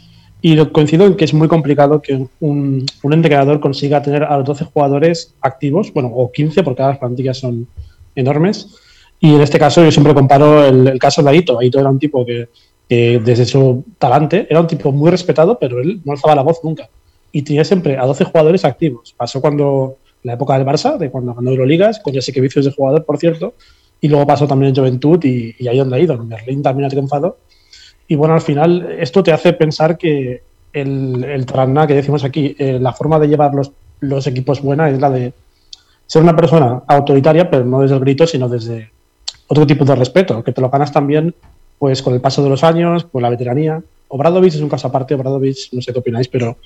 Y 0.41 0.57
coincido 0.67 1.05
en 1.05 1.17
que 1.17 1.25
es 1.25 1.35
muy 1.35 1.49
complicado 1.49 2.01
que 2.01 2.29
un, 2.39 2.87
un 3.03 3.13
entrenador 3.13 3.59
consiga 3.59 4.03
tener 4.03 4.23
a 4.23 4.37
los 4.37 4.47
12 4.47 4.67
jugadores 4.67 5.35
activos, 5.41 5.93
bueno, 5.93 6.13
o 6.15 6.31
15, 6.31 6.63
porque 6.63 6.83
las 6.83 6.99
plantillas 6.99 7.39
son 7.39 7.67
enormes. 8.15 8.69
Y 9.21 9.35
en 9.35 9.41
este 9.41 9.59
caso 9.59 9.83
yo 9.83 9.91
siempre 9.91 10.15
comparo 10.15 10.65
el, 10.65 10.87
el 10.87 10.99
caso 10.99 11.23
de 11.23 11.31
Aito. 11.31 11.59
Aito 11.59 11.81
era 11.81 11.91
un 11.91 11.99
tipo 11.99 12.25
que, 12.25 12.49
que 12.89 13.21
desde 13.23 13.45
su 13.45 13.85
talante 13.99 14.47
era 14.49 14.61
un 14.61 14.67
tipo 14.67 14.93
muy 14.93 15.11
respetado, 15.11 15.59
pero 15.59 15.81
él 15.81 16.01
no 16.05 16.13
alzaba 16.13 16.35
la 16.35 16.43
voz 16.43 16.61
nunca. 16.63 16.89
Y 17.33 17.43
tenía 17.43 17.65
siempre 17.65 17.99
a 17.99 18.07
12 18.07 18.25
jugadores 18.25 18.65
activos. 18.65 19.15
Pasó 19.17 19.41
cuando 19.41 19.97
la 20.23 20.35
época 20.35 20.57
del 20.57 20.67
Barça, 20.67 20.97
de 20.97 21.11
cuando 21.11 21.35
ganó 21.35 21.51
Euroligas, 21.51 22.01
con 22.01 22.13
ya 22.13 22.23
sé 22.23 22.33
que 22.33 22.41
vicios 22.41 22.65
de 22.65 22.73
jugador, 22.73 23.05
por 23.05 23.19
cierto. 23.19 23.55
Y 24.01 24.09
luego 24.09 24.27
pasó 24.27 24.47
también 24.47 24.71
en 24.71 24.77
Juventud 24.77 25.23
y, 25.25 25.55
y 25.59 25.69
ahí 25.69 25.79
donde 25.79 25.97
ha 25.97 26.01
ido. 26.01 26.15
En 26.15 26.29
Berlín 26.29 26.63
también 26.63 26.87
ha 26.87 26.91
triunfado. 26.91 27.39
Y 28.07 28.15
bueno, 28.15 28.35
al 28.35 28.41
final 28.41 28.97
esto 28.99 29.23
te 29.23 29.33
hace 29.33 29.53
pensar 29.53 29.99
que 29.99 30.43
el, 30.73 31.25
el 31.25 31.47
que 31.47 31.95
decimos 31.95 32.25
aquí, 32.25 32.55
eh, 32.59 32.79
la 32.81 32.93
forma 32.93 33.19
de 33.19 33.29
llevar 33.29 33.55
los, 33.55 33.73
los 34.01 34.27
equipos 34.27 34.63
buena 34.63 34.89
es 34.89 35.01
la 35.01 35.11
de 35.11 35.33
ser 36.07 36.23
una 36.23 36.35
persona 36.35 36.83
autoritaria, 36.87 37.51
pero 37.51 37.65
no 37.65 37.81
desde 37.81 37.97
el 37.97 38.01
grito, 38.01 38.27
sino 38.27 38.49
desde 38.49 38.91
otro 39.49 39.67
tipo 39.67 39.85
de 39.85 39.95
respeto, 39.95 40.43
que 40.45 40.53
te 40.53 40.61
lo 40.61 40.71
ganas 40.71 40.93
también 40.93 41.35
pues 41.79 42.03
con 42.03 42.15
el 42.15 42.21
paso 42.21 42.43
de 42.43 42.51
los 42.51 42.65
años, 42.65 43.05
con 43.05 43.23
la 43.23 43.31
veteranía. 43.31 43.83
Obradovic 44.09 44.55
es 44.55 44.61
un 44.61 44.69
caso 44.69 44.89
aparte, 44.89 45.15
Obradovic, 45.15 45.73
no 45.73 45.83
sé 45.83 45.93
qué 45.93 45.99
opináis, 45.99 46.29
pero 46.29 46.57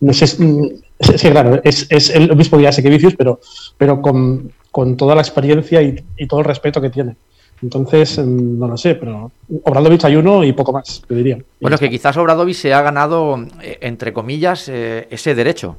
no 0.00 0.12
sé, 0.12 0.26
mm, 0.42 0.64
es, 0.98 1.20
sí, 1.20 1.30
claro, 1.30 1.60
es, 1.64 1.86
es 1.90 2.10
el 2.10 2.30
sé 2.72 2.82
que 2.82 2.90
Vicius, 2.90 3.16
pero, 3.16 3.40
pero 3.76 4.00
con, 4.00 4.52
con 4.70 4.96
toda 4.96 5.14
la 5.14 5.22
experiencia 5.22 5.82
y, 5.82 6.02
y 6.16 6.26
todo 6.26 6.40
el 6.40 6.46
respeto 6.46 6.80
que 6.80 6.90
tiene. 6.90 7.16
Entonces, 7.62 8.18
mm, 8.18 8.58
no 8.58 8.68
lo 8.68 8.76
sé, 8.76 8.94
pero 8.94 9.32
Obradovic 9.64 10.04
hay 10.04 10.16
uno 10.16 10.44
y 10.44 10.52
poco 10.52 10.72
más, 10.72 11.02
te 11.06 11.14
diría. 11.14 11.38
Bueno, 11.60 11.74
es 11.74 11.80
que 11.80 11.90
quizás 11.90 12.16
Obradovic 12.16 12.54
se 12.54 12.74
ha 12.74 12.82
ganado, 12.82 13.38
eh, 13.62 13.78
entre 13.80 14.12
comillas, 14.12 14.68
eh, 14.68 15.08
ese 15.10 15.34
derecho. 15.34 15.76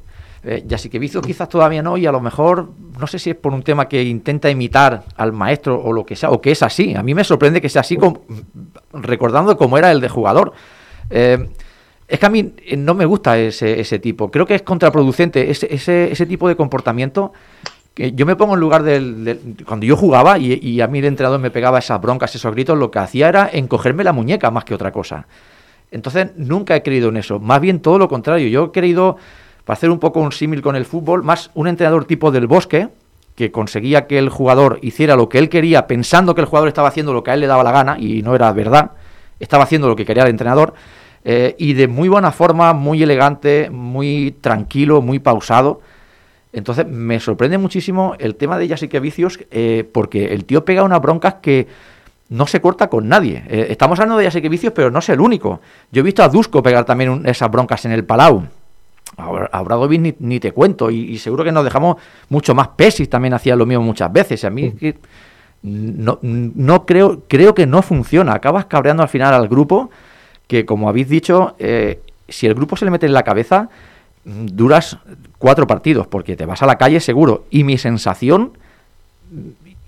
Eh, 0.48 0.64
Jasikevicio 0.70 1.20
quizás 1.20 1.48
todavía 1.48 1.82
no, 1.82 1.96
y 1.96 2.06
a 2.06 2.12
lo 2.12 2.20
mejor, 2.20 2.70
no 3.00 3.06
sé 3.08 3.18
si 3.18 3.30
es 3.30 3.36
por 3.36 3.52
un 3.52 3.64
tema 3.64 3.88
que 3.88 4.04
intenta 4.04 4.48
imitar 4.48 5.02
al 5.16 5.32
maestro 5.32 5.82
o 5.82 5.92
lo 5.92 6.06
que 6.06 6.14
sea, 6.14 6.30
o 6.30 6.40
que 6.40 6.52
es 6.52 6.62
así. 6.62 6.94
A 6.94 7.02
mí 7.02 7.14
me 7.14 7.24
sorprende 7.24 7.60
que 7.60 7.68
sea 7.68 7.80
así, 7.80 7.96
como- 7.96 8.22
recordando 8.92 9.56
cómo 9.56 9.76
era 9.76 9.90
el 9.90 10.00
de 10.00 10.08
jugador. 10.08 10.52
Eh, 11.10 11.48
es 12.06 12.20
que 12.20 12.26
a 12.26 12.30
mí 12.30 12.52
eh, 12.64 12.76
no 12.76 12.94
me 12.94 13.04
gusta 13.06 13.36
ese, 13.36 13.98
tipo. 13.98 14.30
Creo 14.30 14.46
que 14.46 14.54
es 14.54 14.62
contraproducente 14.62 15.50
ese, 15.50 15.74
ese, 16.12 16.26
tipo 16.26 16.46
de 16.48 16.54
comportamiento. 16.54 17.32
Que 17.92 18.12
yo 18.12 18.24
me 18.24 18.36
pongo 18.36 18.54
en 18.54 18.60
lugar 18.60 18.84
del, 18.84 19.24
del- 19.24 19.56
Cuando 19.66 19.84
yo 19.84 19.96
jugaba 19.96 20.38
y, 20.38 20.60
y 20.62 20.80
a 20.80 20.86
mí 20.86 21.00
el 21.00 21.06
entrenador 21.06 21.40
me 21.40 21.50
pegaba 21.50 21.80
esas 21.80 22.00
broncas, 22.00 22.32
esos 22.36 22.52
gritos, 22.52 22.78
lo 22.78 22.92
que 22.92 23.00
hacía 23.00 23.28
era 23.28 23.50
encogerme 23.52 24.04
la 24.04 24.12
muñeca 24.12 24.52
más 24.52 24.64
que 24.64 24.74
otra 24.74 24.92
cosa. 24.92 25.26
Entonces 25.90 26.28
nunca 26.36 26.76
he 26.76 26.82
creído 26.84 27.08
en 27.08 27.16
eso. 27.16 27.40
Más 27.40 27.60
bien 27.60 27.80
todo 27.80 27.98
lo 27.98 28.06
contrario. 28.08 28.46
Yo 28.48 28.66
he 28.66 28.70
creído, 28.70 29.16
para 29.66 29.76
hacer 29.76 29.90
un 29.90 29.98
poco 29.98 30.20
un 30.20 30.32
símil 30.32 30.62
con 30.62 30.76
el 30.76 30.86
fútbol, 30.86 31.22
más 31.22 31.50
un 31.54 31.66
entrenador 31.66 32.06
tipo 32.06 32.30
del 32.30 32.46
bosque, 32.46 32.88
que 33.34 33.50
conseguía 33.50 34.06
que 34.06 34.16
el 34.16 34.30
jugador 34.30 34.78
hiciera 34.80 35.16
lo 35.16 35.28
que 35.28 35.38
él 35.38 35.50
quería, 35.50 35.86
pensando 35.86 36.34
que 36.34 36.40
el 36.40 36.46
jugador 36.46 36.68
estaba 36.68 36.88
haciendo 36.88 37.12
lo 37.12 37.22
que 37.22 37.32
a 37.32 37.34
él 37.34 37.40
le 37.40 37.48
daba 37.48 37.64
la 37.64 37.72
gana, 37.72 37.96
y 37.98 38.22
no 38.22 38.34
era 38.34 38.50
verdad. 38.52 38.92
Estaba 39.40 39.64
haciendo 39.64 39.88
lo 39.88 39.96
que 39.96 40.06
quería 40.06 40.22
el 40.22 40.30
entrenador. 40.30 40.72
eh, 41.28 41.56
y 41.58 41.74
de 41.74 41.88
muy 41.88 42.08
buena 42.08 42.30
forma, 42.30 42.72
muy 42.72 43.02
elegante, 43.02 43.68
muy 43.68 44.36
tranquilo, 44.40 45.02
muy 45.02 45.18
pausado. 45.18 45.80
Entonces 46.52 46.86
me 46.86 47.18
sorprende 47.18 47.58
muchísimo 47.58 48.14
el 48.20 48.36
tema 48.36 48.56
de 48.58 48.68
Jasique 48.68 49.00
Vicios, 49.00 49.40
eh, 49.50 49.84
porque 49.92 50.26
el 50.26 50.44
tío 50.44 50.64
pega 50.64 50.84
unas 50.84 51.02
broncas 51.02 51.34
que 51.42 51.66
no 52.28 52.46
se 52.46 52.60
corta 52.60 52.88
con 52.88 53.08
nadie. 53.08 53.42
Eh, 53.48 53.66
estamos 53.70 53.98
hablando 53.98 54.18
de 54.18 54.26
Jasique 54.26 54.48
Vicios, 54.48 54.72
pero 54.72 54.92
no 54.92 55.00
es 55.00 55.08
el 55.08 55.20
único. 55.20 55.60
Yo 55.90 56.00
he 56.00 56.04
visto 56.04 56.22
a 56.22 56.28
Dusko 56.28 56.62
pegar 56.62 56.84
también 56.84 57.22
esas 57.26 57.50
broncas 57.50 57.84
en 57.84 57.90
el 57.90 58.04
Palau. 58.04 58.46
A 59.18 59.30
Bra- 59.30 59.48
a 59.50 59.62
Bradovic 59.62 60.00
ni, 60.00 60.14
ni 60.18 60.40
te 60.40 60.52
cuento, 60.52 60.90
y, 60.90 60.96
y 61.00 61.18
seguro 61.18 61.42
que 61.44 61.52
nos 61.52 61.64
dejamos 61.64 61.96
mucho 62.28 62.54
más. 62.54 62.68
Pesis 62.68 63.08
también 63.08 63.32
hacía 63.34 63.56
lo 63.56 63.64
mismo 63.66 63.82
muchas 63.82 64.12
veces. 64.12 64.44
A 64.44 64.50
mí 64.50 64.72
que 64.72 64.96
no, 65.62 66.18
no 66.22 66.84
creo, 66.86 67.22
creo 67.26 67.54
que 67.54 67.66
no 67.66 67.82
funciona. 67.82 68.34
Acabas 68.34 68.66
cabreando 68.66 69.02
al 69.02 69.08
final 69.08 69.32
al 69.34 69.48
grupo, 69.48 69.90
que 70.46 70.64
como 70.66 70.88
habéis 70.88 71.08
dicho, 71.08 71.56
eh, 71.58 72.00
si 72.28 72.46
el 72.46 72.54
grupo 72.54 72.76
se 72.76 72.84
le 72.84 72.90
mete 72.90 73.06
en 73.06 73.14
la 73.14 73.22
cabeza, 73.22 73.68
mm, 74.24 74.46
duras 74.52 74.98
cuatro 75.38 75.66
partidos, 75.66 76.06
porque 76.06 76.36
te 76.36 76.44
vas 76.46 76.62
a 76.62 76.66
la 76.66 76.76
calle 76.76 77.00
seguro. 77.00 77.44
Y 77.50 77.64
mi 77.64 77.78
sensación, 77.78 78.52
mm, 79.30 79.38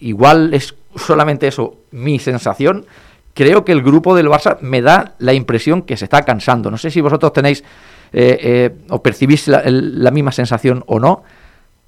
igual 0.00 0.54
es 0.54 0.74
solamente 0.96 1.46
eso, 1.48 1.76
mi 1.92 2.18
sensación, 2.18 2.86
creo 3.34 3.64
que 3.64 3.72
el 3.72 3.82
grupo 3.82 4.16
del 4.16 4.28
Barça 4.28 4.58
me 4.62 4.80
da 4.82 5.14
la 5.18 5.32
impresión 5.34 5.82
que 5.82 5.96
se 5.96 6.06
está 6.06 6.22
cansando. 6.22 6.70
No 6.70 6.78
sé 6.78 6.90
si 6.90 7.00
vosotros 7.00 7.32
tenéis 7.32 7.62
eh, 8.12 8.38
eh, 8.42 8.76
o 8.90 9.02
percibís 9.02 9.48
la, 9.48 9.58
el- 9.60 10.02
la 10.02 10.10
misma 10.10 10.32
sensación 10.32 10.84
o 10.86 10.98
no, 11.00 11.22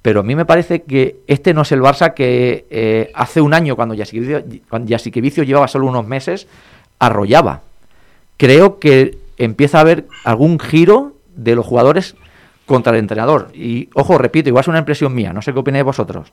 pero 0.01 0.21
a 0.21 0.23
mí 0.23 0.35
me 0.35 0.45
parece 0.45 0.81
que 0.83 1.17
este 1.27 1.53
no 1.53 1.61
es 1.61 1.71
el 1.71 1.81
Barça 1.81 2.13
que 2.13 2.65
eh, 2.69 3.11
hace 3.13 3.39
un 3.41 3.53
año, 3.53 3.75
cuando 3.75 3.95
Jasikevicio 3.95 5.43
llevaba 5.43 5.67
solo 5.67 5.85
unos 5.87 6.07
meses, 6.07 6.47
arrollaba. 6.99 7.61
Creo 8.37 8.79
que 8.79 9.17
empieza 9.37 9.77
a 9.77 9.81
haber 9.81 10.07
algún 10.23 10.59
giro 10.59 11.13
de 11.35 11.55
los 11.55 11.65
jugadores 11.65 12.15
contra 12.65 12.93
el 12.93 12.99
entrenador. 12.99 13.49
Y, 13.53 13.89
ojo, 13.93 14.17
repito, 14.17 14.49
igual 14.49 14.61
es 14.63 14.67
una 14.67 14.79
impresión 14.79 15.13
mía, 15.13 15.33
no 15.33 15.41
sé 15.41 15.53
qué 15.53 15.59
opináis 15.59 15.83
vosotros. 15.83 16.31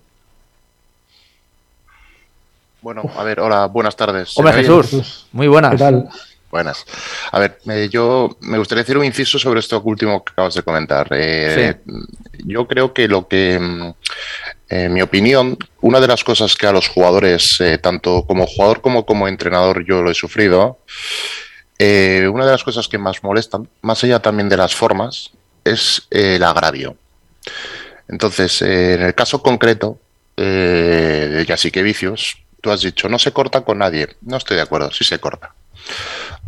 Bueno, 2.80 3.02
a 3.16 3.24
ver, 3.24 3.40
hola, 3.40 3.66
buenas 3.66 3.96
tardes. 3.96 4.30
¿Se 4.30 4.40
Hombre? 4.40 4.54
Jesús, 4.54 5.26
muy 5.32 5.48
buenas. 5.48 5.72
¿Qué 5.72 5.78
tal? 5.78 6.08
Buenas. 6.50 6.84
A 7.30 7.38
ver, 7.38 7.58
eh, 7.70 7.88
yo 7.90 8.36
me 8.40 8.56
gustaría 8.56 8.82
decir 8.82 8.96
un 8.96 9.04
inciso 9.04 9.38
sobre 9.38 9.60
esto 9.60 9.80
último 9.82 10.24
que 10.24 10.32
acabas 10.32 10.54
de 10.54 10.62
comentar. 10.62 11.06
Eh, 11.10 11.74
Yo 12.44 12.66
creo 12.66 12.94
que 12.94 13.06
lo 13.06 13.28
que, 13.28 13.58
mm, 13.60 13.94
en 14.70 14.92
mi 14.94 15.02
opinión, 15.02 15.58
una 15.82 16.00
de 16.00 16.06
las 16.06 16.24
cosas 16.24 16.54
que 16.56 16.66
a 16.66 16.72
los 16.72 16.88
jugadores, 16.88 17.60
eh, 17.60 17.76
tanto 17.78 18.24
como 18.26 18.46
jugador 18.46 18.80
como 18.80 19.04
como 19.04 19.28
entrenador, 19.28 19.84
yo 19.84 20.02
lo 20.02 20.10
he 20.10 20.14
sufrido, 20.14 20.78
eh, 21.78 22.28
una 22.32 22.46
de 22.46 22.52
las 22.52 22.64
cosas 22.64 22.88
que 22.88 22.96
más 22.98 23.22
molestan, 23.22 23.68
más 23.82 24.02
allá 24.04 24.20
también 24.20 24.48
de 24.48 24.56
las 24.56 24.74
formas, 24.74 25.30
es 25.64 26.06
eh, 26.10 26.36
el 26.36 26.44
agravio. 26.44 26.96
Entonces, 28.08 28.62
en 28.62 29.02
el 29.02 29.14
caso 29.14 29.42
concreto 29.42 29.98
eh, 30.36 31.28
de 31.30 31.44
Jasikevičius, 31.46 32.38
tú 32.60 32.70
has 32.70 32.80
dicho, 32.80 33.08
no 33.08 33.18
se 33.18 33.32
corta 33.32 33.60
con 33.60 33.78
nadie. 33.78 34.08
No 34.22 34.38
estoy 34.38 34.56
de 34.56 34.62
acuerdo, 34.62 34.90
sí 34.92 35.04
se 35.04 35.18
corta. 35.18 35.54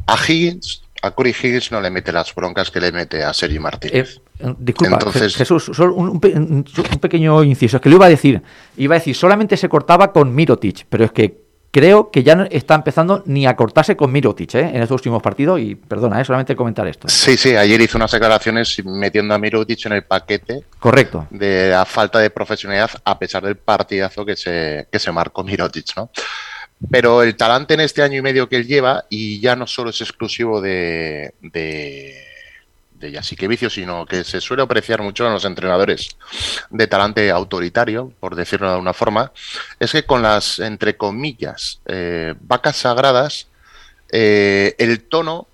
A 0.06 0.16
Higgins, 0.28 0.82
a 1.02 1.10
Corey 1.12 1.32
Higgins 1.40 1.70
no 1.72 1.80
le 1.80 1.90
mete 1.90 2.12
las 2.12 2.34
broncas 2.34 2.70
que 2.70 2.80
le 2.80 2.92
mete 2.92 3.22
a 3.22 3.32
Sergi 3.32 3.58
Martínez. 3.58 4.20
Eh, 4.40 4.54
disculpa, 4.58 4.94
Entonces- 4.94 5.34
Je- 5.34 5.38
Jesús, 5.38 5.70
solo 5.72 5.94
un, 5.94 6.08
un- 6.08 6.64
un 6.92 6.98
pequeño 7.00 7.42
inciso. 7.44 7.76
Es 7.76 7.82
que 7.82 7.88
lo 7.88 7.96
iba 7.96 8.06
a 8.06 8.10
decir. 8.10 8.42
Iba 8.76 8.96
a 8.96 8.98
decir, 8.98 9.14
solamente 9.14 9.56
se 9.56 9.68
cortaba 9.68 10.12
con 10.12 10.34
Mirotic, 10.34 10.86
pero 10.88 11.04
es 11.04 11.12
que 11.12 11.38
creo 11.72 12.10
que 12.10 12.24
ya 12.24 12.34
no 12.34 12.44
está 12.50 12.74
empezando 12.74 13.22
ni 13.26 13.46
a 13.46 13.54
cortarse 13.54 13.96
con 13.96 14.10
Mirotic 14.10 14.56
¿eh? 14.56 14.60
en 14.74 14.82
estos 14.82 14.96
últimos 14.96 15.22
partidos. 15.22 15.60
Y 15.60 15.76
perdona, 15.76 16.20
¿eh? 16.20 16.24
solamente 16.24 16.56
comentar 16.56 16.86
esto. 16.88 17.08
Sí, 17.08 17.36
sí, 17.36 17.54
ayer 17.54 17.80
hizo 17.80 17.96
unas 17.96 18.10
declaraciones 18.10 18.82
metiendo 18.84 19.32
a 19.34 19.38
Mirotic 19.38 19.86
en 19.86 19.92
el 19.92 20.02
paquete 20.02 20.64
Correcto. 20.80 21.28
de 21.30 21.70
la 21.70 21.84
falta 21.84 22.18
de 22.18 22.30
profesionalidad 22.30 22.90
a 23.04 23.18
pesar 23.18 23.44
del 23.44 23.56
partidazo 23.56 24.24
que 24.26 24.34
se, 24.36 24.88
que 24.90 24.98
se 24.98 25.12
marcó 25.12 25.44
Mirotic, 25.44 25.96
¿no? 25.96 26.10
Pero 26.88 27.22
el 27.22 27.36
talante 27.36 27.74
en 27.74 27.80
este 27.80 28.02
año 28.02 28.18
y 28.18 28.22
medio 28.22 28.48
que 28.48 28.56
él 28.56 28.66
lleva, 28.66 29.04
y 29.10 29.40
ya 29.40 29.56
no 29.56 29.66
solo 29.66 29.90
es 29.90 30.00
exclusivo 30.00 30.60
de, 30.60 31.34
de, 31.42 32.24
de 33.00 33.12
Jasikevicio, 33.12 33.68
sino 33.68 34.06
que 34.06 34.24
se 34.24 34.40
suele 34.40 34.62
apreciar 34.62 35.02
mucho 35.02 35.26
en 35.26 35.32
los 35.32 35.44
entrenadores 35.44 36.16
de 36.68 36.86
talante 36.86 37.30
autoritario, 37.30 38.12
por 38.20 38.34
decirlo 38.34 38.68
de 38.68 38.74
alguna 38.74 38.92
forma, 38.92 39.32
es 39.78 39.92
que 39.92 40.04
con 40.04 40.22
las, 40.22 40.58
entre 40.58 40.96
comillas, 40.96 41.80
eh, 41.86 42.34
vacas 42.40 42.76
sagradas, 42.76 43.48
eh, 44.12 44.74
el 44.78 45.02
tono 45.02 45.48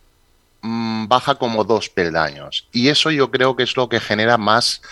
mm, 0.63 1.07
baja 1.07 1.37
como 1.37 1.65
dos 1.65 1.89
peldaños. 1.89 2.69
Y 2.73 2.89
eso 2.89 3.11
yo 3.11 3.31
creo 3.31 3.55
que 3.55 3.63
es 3.63 3.77
lo 3.77 3.89
que 3.89 4.01
genera 4.01 4.39
más 4.39 4.83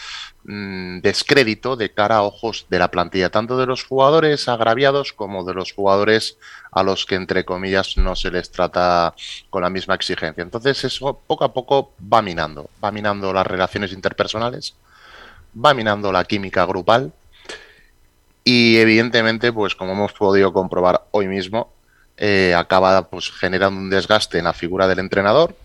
mm, 0.44 1.00
descrédito 1.00 1.76
de 1.76 1.92
cara 1.92 2.16
a 2.16 2.22
ojos 2.22 2.66
de 2.70 2.78
la 2.78 2.90
plantilla, 2.90 3.30
tanto 3.30 3.56
de 3.56 3.66
los 3.66 3.84
jugadores 3.84 4.48
agraviados 4.48 5.12
como 5.12 5.44
de 5.44 5.54
los 5.54 5.72
jugadores 5.72 6.38
a 6.70 6.82
los 6.82 7.06
que, 7.06 7.14
entre 7.14 7.44
comillas, 7.44 7.96
no 7.96 8.16
se 8.16 8.30
les 8.30 8.50
trata 8.50 9.14
con 9.50 9.62
la 9.62 9.70
misma 9.70 9.94
exigencia. 9.94 10.42
Entonces 10.42 10.84
eso 10.84 11.20
poco 11.26 11.44
a 11.44 11.52
poco 11.52 11.92
va 12.12 12.22
minando, 12.22 12.70
va 12.82 12.90
minando 12.90 13.32
las 13.32 13.46
relaciones 13.46 13.92
interpersonales, 13.92 14.74
va 15.54 15.74
minando 15.74 16.10
la 16.12 16.24
química 16.24 16.64
grupal 16.66 17.12
y 18.44 18.76
evidentemente, 18.76 19.52
pues 19.52 19.74
como 19.74 19.92
hemos 19.92 20.12
podido 20.12 20.52
comprobar 20.52 21.06
hoy 21.12 21.26
mismo, 21.26 21.72
eh, 22.18 22.54
acaba 22.54 23.08
pues 23.08 23.30
generando 23.30 23.80
un 23.80 23.90
desgaste 23.90 24.38
en 24.38 24.44
la 24.44 24.52
figura 24.52 24.86
del 24.86 24.98
entrenador, 24.98 25.56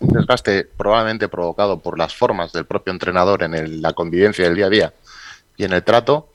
un 0.00 0.08
desgaste 0.14 0.64
probablemente 0.64 1.28
provocado 1.28 1.80
por 1.80 1.98
las 1.98 2.14
formas 2.14 2.52
del 2.52 2.66
propio 2.66 2.92
entrenador 2.92 3.42
en 3.42 3.82
la 3.82 3.92
convivencia 3.92 4.44
del 4.44 4.56
día 4.56 4.66
a 4.66 4.70
día 4.70 4.94
y 5.56 5.64
en 5.64 5.72
el 5.72 5.82
trato, 5.82 6.28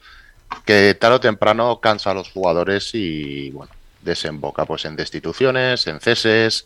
que 0.65 0.96
tarde 0.96 1.15
o 1.15 1.20
temprano 1.20 1.79
cansa 1.79 2.12
a 2.12 2.13
los 2.13 2.29
jugadores 2.29 2.91
y 2.93 3.51
bueno, 3.51 3.72
desemboca 4.01 4.65
pues 4.65 4.86
en 4.86 4.96
destituciones, 4.96 5.88
en 5.88 6.00
ceses, 6.00 6.65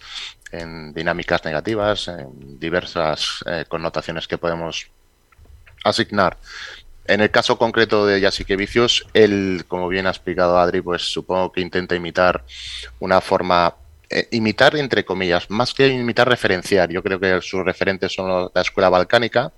en 0.51 0.93
dinámicas 0.93 1.43
negativas, 1.45 2.07
en 2.07 2.59
diversas 2.59 3.43
eh, 3.45 3.65
connotaciones 3.67 4.27
que 4.27 4.37
podemos 4.37 4.87
asignar. 5.83 6.37
En 7.07 7.21
el 7.21 7.29
caso 7.29 7.57
concreto 7.57 8.07
de 8.07 8.19
Yasique 8.19 8.55
Vicios, 8.55 9.05
él, 9.13 9.65
como 9.67 9.87
bien 9.87 10.07
ha 10.07 10.09
explicado 10.09 10.57
Adri, 10.57 10.81
pues 10.81 11.03
supongo 11.03 11.51
que 11.51 11.61
intenta 11.61 11.95
imitar 11.95 12.43
una 12.99 13.21
forma, 13.21 13.75
eh, 14.09 14.27
imitar 14.31 14.75
entre 14.75 15.05
comillas, 15.05 15.49
más 15.49 15.73
que 15.73 15.87
imitar 15.87 16.27
referenciar. 16.27 16.89
Yo 16.89 17.01
creo 17.01 17.19
que 17.19 17.41
sus 17.41 17.63
referentes 17.63 18.13
son 18.13 18.51
la 18.53 18.61
escuela 18.61 18.89
balcánica. 18.89 19.51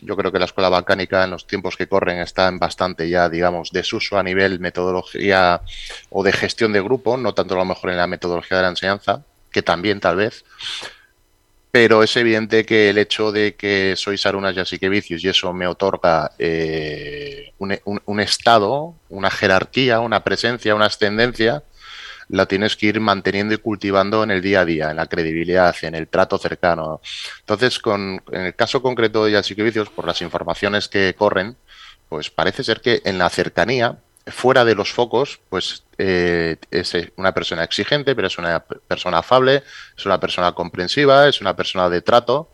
Yo 0.00 0.16
creo 0.16 0.32
que 0.32 0.38
la 0.38 0.44
escuela 0.44 0.68
balcánica 0.68 1.24
en 1.24 1.30
los 1.30 1.46
tiempos 1.46 1.76
que 1.76 1.88
corren 1.88 2.18
está 2.18 2.48
en 2.48 2.58
bastante 2.58 3.08
ya, 3.08 3.28
digamos, 3.28 3.70
desuso 3.72 4.18
a 4.18 4.22
nivel 4.22 4.60
metodología 4.60 5.60
o 6.10 6.22
de 6.22 6.32
gestión 6.32 6.72
de 6.72 6.80
grupo, 6.80 7.16
no 7.16 7.34
tanto 7.34 7.54
a 7.54 7.58
lo 7.58 7.64
mejor 7.64 7.90
en 7.90 7.96
la 7.96 8.06
metodología 8.06 8.58
de 8.58 8.62
la 8.64 8.70
enseñanza, 8.70 9.24
que 9.50 9.62
también 9.62 10.00
tal 10.00 10.16
vez 10.16 10.44
pero 11.72 12.02
es 12.02 12.14
evidente 12.18 12.66
que 12.66 12.90
el 12.90 12.98
hecho 12.98 13.32
de 13.32 13.54
que 13.54 13.94
sois 13.96 14.26
Arunas 14.26 14.54
Yasikevicius 14.54 15.24
y 15.24 15.30
eso 15.30 15.54
me 15.54 15.66
otorga 15.66 16.32
eh, 16.38 17.54
un 17.58 18.20
estado, 18.20 18.94
una 19.08 19.30
jerarquía, 19.30 20.00
una 20.00 20.22
presencia, 20.22 20.74
una 20.74 20.84
ascendencia, 20.84 21.62
la 22.28 22.46
tienes 22.46 22.76
que 22.76 22.86
ir 22.86 23.00
manteniendo 23.00 23.54
y 23.54 23.58
cultivando 23.58 24.22
en 24.22 24.30
el 24.30 24.42
día 24.42 24.60
a 24.60 24.64
día, 24.64 24.90
en 24.90 24.96
la 24.96 25.06
credibilidad, 25.06 25.74
en 25.82 25.94
el 25.94 26.08
trato 26.08 26.38
cercano. 26.38 27.00
Entonces, 27.40 27.78
con, 27.78 28.22
en 28.32 28.42
el 28.42 28.54
caso 28.54 28.82
concreto 28.82 29.24
de 29.24 29.32
Yasikevicius, 29.32 29.90
por 29.90 30.06
las 30.06 30.22
informaciones 30.22 30.88
que 30.88 31.14
corren, 31.14 31.56
pues 32.08 32.30
parece 32.30 32.64
ser 32.64 32.80
que 32.80 33.00
en 33.04 33.18
la 33.18 33.30
cercanía, 33.30 33.98
fuera 34.26 34.64
de 34.64 34.74
los 34.74 34.92
focos, 34.92 35.40
pues 35.48 35.84
eh, 35.98 36.56
es 36.70 36.94
eh, 36.94 37.12
una 37.16 37.32
persona 37.32 37.64
exigente, 37.64 38.14
pero 38.14 38.28
es 38.28 38.38
una 38.38 38.60
persona 38.64 39.18
afable, 39.18 39.64
es 39.96 40.06
una 40.06 40.20
persona 40.20 40.52
comprensiva, 40.52 41.28
es 41.28 41.40
una 41.40 41.56
persona 41.56 41.88
de 41.88 42.02
trato. 42.02 42.50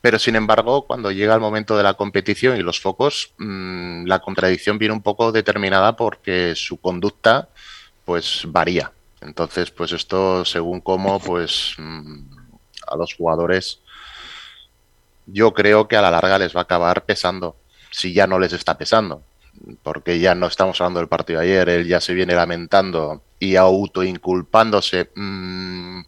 Pero 0.00 0.18
sin 0.18 0.36
embargo, 0.36 0.86
cuando 0.86 1.10
llega 1.10 1.34
el 1.34 1.40
momento 1.40 1.76
de 1.76 1.82
la 1.82 1.94
competición 1.94 2.56
y 2.56 2.62
los 2.62 2.80
focos, 2.80 3.34
mm, 3.38 4.06
la 4.06 4.20
contradicción 4.20 4.78
viene 4.78 4.94
un 4.94 5.02
poco 5.02 5.32
determinada 5.32 5.96
porque 5.96 6.54
su 6.54 6.80
conducta 6.80 7.48
pues 8.08 8.44
varía. 8.46 8.90
Entonces, 9.20 9.70
pues 9.70 9.92
esto 9.92 10.42
según 10.46 10.80
cómo, 10.80 11.20
pues 11.20 11.74
mm, 11.76 12.20
a 12.86 12.96
los 12.96 13.12
jugadores 13.12 13.80
yo 15.26 15.52
creo 15.52 15.88
que 15.88 15.96
a 15.96 16.00
la 16.00 16.10
larga 16.10 16.38
les 16.38 16.56
va 16.56 16.60
a 16.60 16.62
acabar 16.62 17.04
pesando, 17.04 17.56
si 17.90 18.14
ya 18.14 18.26
no 18.26 18.38
les 18.38 18.54
está 18.54 18.78
pesando, 18.78 19.20
porque 19.82 20.20
ya 20.20 20.34
no 20.34 20.46
estamos 20.46 20.80
hablando 20.80 21.00
del 21.00 21.10
partido 21.10 21.40
de 21.40 21.48
ayer, 21.48 21.68
él 21.68 21.86
ya 21.86 22.00
se 22.00 22.14
viene 22.14 22.34
lamentando 22.34 23.20
y 23.38 23.56
autoinculpándose 23.56 25.10
mm, 25.14 26.00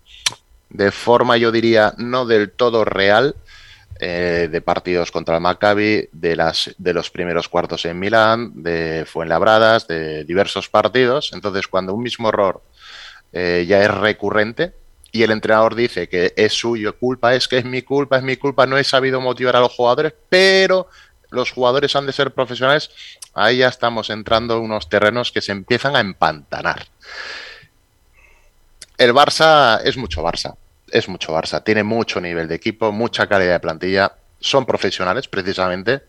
de 0.71 0.91
forma, 0.93 1.37
yo 1.37 1.53
diría, 1.53 1.93
no 1.99 2.25
del 2.25 2.51
todo 2.51 2.87
real, 2.87 3.37
eh, 4.03 4.49
de 4.51 4.61
partidos 4.63 5.11
contra 5.11 5.35
el 5.35 5.43
Maccabi, 5.43 6.09
de, 6.11 6.35
las, 6.35 6.75
de 6.79 6.95
los 6.95 7.11
primeros 7.11 7.49
cuartos 7.49 7.85
en 7.85 7.99
Milán, 7.99 8.63
de 8.63 9.05
Fuenlabradas, 9.07 9.87
de 9.87 10.25
diversos 10.25 10.71
partidos. 10.71 11.33
Entonces, 11.35 11.69
cuando 11.69 11.93
un 11.93 12.03
mismo 12.03 12.31
error 12.31 12.63
eh, 13.33 13.67
ya 13.69 13.83
es 13.83 13.91
recurrente 13.91 14.73
y 15.13 15.23
el 15.23 15.31
entrenador 15.33 15.75
dice 15.75 16.09
que 16.09 16.33
es 16.35 16.55
suyo 16.55 16.97
culpa, 16.97 17.35
es 17.35 17.47
que 17.47 17.59
es 17.59 17.67
mi 17.67 17.83
culpa, 17.83 18.17
es 18.17 18.23
mi 18.23 18.37
culpa, 18.39 18.65
no 18.65 18.79
he 18.79 18.85
sabido 18.85 19.21
motivar 19.21 19.57
a 19.57 19.61
los 19.61 19.75
jugadores, 19.75 20.15
pero 20.31 20.89
los 21.29 21.51
jugadores 21.51 21.95
han 21.95 22.07
de 22.07 22.15
ser 22.15 22.33
profesionales, 22.33 22.91
ahí 23.35 23.59
ya 23.59 23.69
estamos 23.69 24.09
entrando 24.09 24.57
en 24.57 24.63
unos 24.63 24.89
terrenos 24.89 25.31
que 25.31 25.43
se 25.43 25.53
empiezan 25.53 25.95
a 25.95 26.01
empantanar. 26.01 26.87
El 28.97 29.13
Barça 29.13 29.81
es 29.85 29.99
mucho 29.99 30.23
Barça, 30.23 30.57
es 30.93 31.09
mucho 31.09 31.33
Barça, 31.33 31.63
tiene 31.63 31.83
mucho 31.83 32.21
nivel 32.21 32.49
de 32.49 32.55
equipo, 32.55 32.93
mucha 32.93 33.27
calidad 33.27 33.53
de 33.55 33.61
plantilla, 33.61 34.13
son 34.41 34.67
profesionales 34.67 35.29
precisamente, 35.29 36.03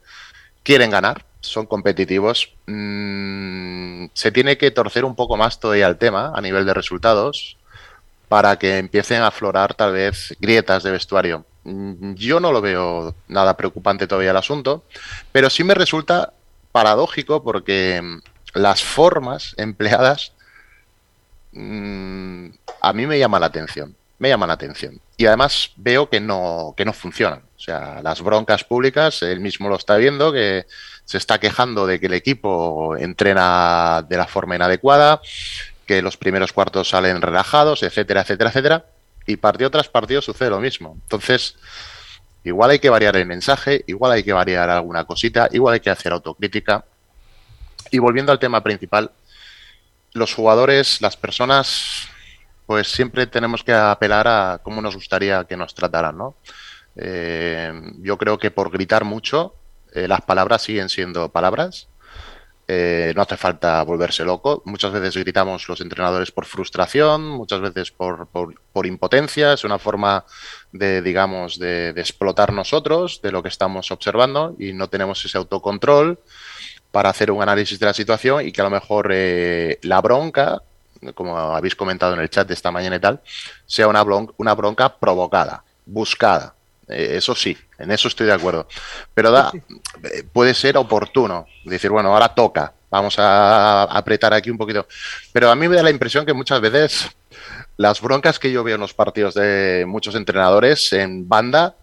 quieren 0.63 0.91
ganar, 0.91 1.25
son 1.41 1.65
competitivos. 1.65 2.53
Mm, 2.67 4.05
se 4.13 4.31
tiene 4.31 4.57
que 4.57 4.71
torcer 4.71 5.05
un 5.05 5.15
poco 5.15 5.37
más 5.37 5.59
todavía 5.59 5.87
el 5.87 5.97
tema 5.97 6.31
a 6.35 6.41
nivel 6.41 6.65
de 6.65 6.73
resultados 6.73 7.57
para 8.29 8.57
que 8.57 8.77
empiecen 8.77 9.21
a 9.21 9.27
aflorar 9.27 9.73
tal 9.73 9.93
vez 9.93 10.35
grietas 10.39 10.83
de 10.83 10.91
vestuario. 10.91 11.45
Mm, 11.63 12.13
Yo 12.13 12.39
no 12.39 12.51
lo 12.51 12.61
veo 12.61 13.13
nada 13.27 13.57
preocupante 13.57 14.07
todavía 14.07 14.31
el 14.31 14.37
asunto, 14.37 14.83
pero 15.31 15.49
sí 15.49 15.63
me 15.63 15.73
resulta 15.73 16.33
paradójico 16.71 17.43
porque 17.43 18.01
mm, 18.01 18.21
las 18.59 18.83
formas 18.83 19.53
empleadas 19.57 20.33
a 21.53 22.93
mí 22.93 23.05
me 23.07 23.19
llama 23.19 23.39
la 23.39 23.47
atención, 23.47 23.95
me 24.21 24.29
llaman 24.29 24.49
la 24.49 24.53
atención. 24.53 25.01
Y 25.17 25.25
además 25.25 25.71
veo 25.77 26.07
que 26.07 26.19
no, 26.19 26.75
que 26.77 26.85
no 26.85 26.93
funcionan. 26.93 27.39
O 27.57 27.59
sea, 27.59 28.01
las 28.03 28.21
broncas 28.21 28.63
públicas, 28.63 29.23
él 29.23 29.39
mismo 29.39 29.67
lo 29.67 29.77
está 29.77 29.97
viendo, 29.97 30.31
que 30.31 30.67
se 31.05 31.17
está 31.17 31.39
quejando 31.39 31.87
de 31.87 31.99
que 31.99 32.05
el 32.05 32.13
equipo 32.13 32.95
entrena 32.97 34.05
de 34.07 34.17
la 34.17 34.27
forma 34.27 34.55
inadecuada, 34.55 35.21
que 35.87 36.03
los 36.03 36.17
primeros 36.17 36.53
cuartos 36.53 36.89
salen 36.89 37.19
relajados, 37.19 37.81
etcétera, 37.81 38.21
etcétera, 38.21 38.51
etcétera. 38.51 38.85
Y 39.25 39.37
partido 39.37 39.71
tras 39.71 39.89
partido 39.89 40.21
sucede 40.21 40.51
lo 40.51 40.59
mismo. 40.59 40.95
Entonces, 41.01 41.55
igual 42.43 42.69
hay 42.69 42.79
que 42.79 42.91
variar 42.91 43.15
el 43.15 43.25
mensaje, 43.25 43.83
igual 43.87 44.11
hay 44.11 44.23
que 44.23 44.33
variar 44.33 44.69
alguna 44.69 45.05
cosita, 45.05 45.49
igual 45.51 45.73
hay 45.73 45.79
que 45.79 45.89
hacer 45.89 46.13
autocrítica. 46.13 46.85
Y 47.89 47.97
volviendo 47.97 48.31
al 48.31 48.37
tema 48.37 48.61
principal, 48.61 49.09
los 50.13 50.31
jugadores, 50.35 51.01
las 51.01 51.17
personas, 51.17 52.10
pues 52.71 52.87
siempre 52.87 53.27
tenemos 53.27 53.65
que 53.65 53.73
apelar 53.73 54.29
a 54.29 54.61
cómo 54.63 54.81
nos 54.81 54.95
gustaría 54.95 55.43
que 55.43 55.57
nos 55.57 55.75
trataran, 55.75 56.17
¿no? 56.17 56.35
Eh, 56.95 57.69
yo 57.99 58.17
creo 58.17 58.37
que 58.39 58.49
por 58.49 58.71
gritar 58.71 59.03
mucho, 59.03 59.55
eh, 59.93 60.07
las 60.07 60.21
palabras 60.21 60.61
siguen 60.61 60.87
siendo 60.87 61.27
palabras. 61.33 61.89
Eh, 62.69 63.11
no 63.13 63.23
hace 63.23 63.35
falta 63.35 63.83
volverse 63.83 64.23
loco. 64.23 64.63
Muchas 64.63 64.93
veces 64.93 65.17
gritamos 65.17 65.67
los 65.67 65.81
entrenadores 65.81 66.31
por 66.31 66.45
frustración, 66.45 67.27
muchas 67.27 67.59
veces 67.59 67.91
por, 67.91 68.27
por- 68.27 68.85
impotencia. 68.85 69.51
Es 69.51 69.65
una 69.65 69.77
forma 69.77 70.23
de, 70.71 71.01
digamos, 71.01 71.59
de, 71.59 71.91
de 71.91 71.99
explotar 71.99 72.53
nosotros, 72.53 73.19
de 73.21 73.33
lo 73.33 73.43
que 73.43 73.49
estamos 73.49 73.91
observando, 73.91 74.55
y 74.59 74.71
no 74.71 74.87
tenemos 74.87 75.25
ese 75.25 75.37
autocontrol 75.37 76.19
para 76.89 77.09
hacer 77.09 77.31
un 77.31 77.41
análisis 77.41 77.77
de 77.81 77.85
la 77.85 77.93
situación 77.93 78.47
y 78.47 78.53
que 78.53 78.61
a 78.61 78.63
lo 78.63 78.69
mejor 78.69 79.11
la 79.11 79.99
bronca, 79.99 80.61
como 81.15 81.37
habéis 81.37 81.75
comentado 81.75 82.13
en 82.13 82.19
el 82.19 82.29
chat 82.29 82.47
de 82.47 82.53
esta 82.53 82.71
mañana 82.71 82.95
y 82.95 82.99
tal, 82.99 83.21
sea 83.65 83.87
una, 83.87 84.03
bron- 84.03 84.33
una 84.37 84.53
bronca 84.53 84.97
provocada, 84.97 85.63
buscada. 85.85 86.53
Eh, 86.87 87.15
eso 87.17 87.33
sí, 87.35 87.57
en 87.77 87.91
eso 87.91 88.07
estoy 88.07 88.27
de 88.27 88.33
acuerdo. 88.33 88.67
Pero 89.13 89.31
da, 89.31 89.51
eh, 90.03 90.23
puede 90.31 90.53
ser 90.53 90.77
oportuno 90.77 91.45
decir, 91.63 91.89
bueno, 91.89 92.13
ahora 92.13 92.33
toca, 92.33 92.73
vamos 92.89 93.15
a 93.17 93.83
apretar 93.83 94.33
aquí 94.33 94.49
un 94.49 94.57
poquito. 94.57 94.85
Pero 95.31 95.49
a 95.49 95.55
mí 95.55 95.67
me 95.67 95.75
da 95.77 95.83
la 95.83 95.89
impresión 95.89 96.25
que 96.25 96.33
muchas 96.33 96.59
veces 96.61 97.09
las 97.77 98.01
broncas 98.01 98.37
que 98.37 98.51
yo 98.51 98.63
veo 98.63 98.75
en 98.75 98.81
los 98.81 98.93
partidos 98.93 99.33
de 99.33 99.85
muchos 99.87 100.15
entrenadores 100.15 100.91
en 100.93 101.27
banda 101.27 101.75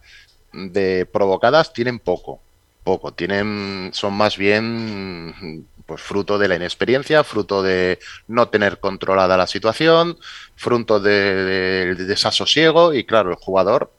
de 0.53 1.07
provocadas 1.07 1.73
tienen 1.73 1.99
poco, 1.99 2.41
poco, 2.85 3.13
tienen, 3.13 3.91
son 3.93 4.15
más 4.15 4.37
bien 4.37 5.67
pues 5.89 6.03
fruto 6.03 6.37
de 6.39 6.49
la 6.49 6.57
inexperiencia, 6.57 7.25
fruto 7.25 7.63
de 7.63 7.99
no 8.27 8.51
tener 8.51 8.79
controlada 8.79 9.39
la 9.39 9.47
situación, 9.47 10.19
fruto 10.55 11.01
de- 11.01 11.35
de- 11.35 11.95
del 11.95 12.07
desasosiego 12.07 12.93
y 12.93 13.05
claro, 13.05 13.31
el 13.31 13.37
jugador 13.37 13.91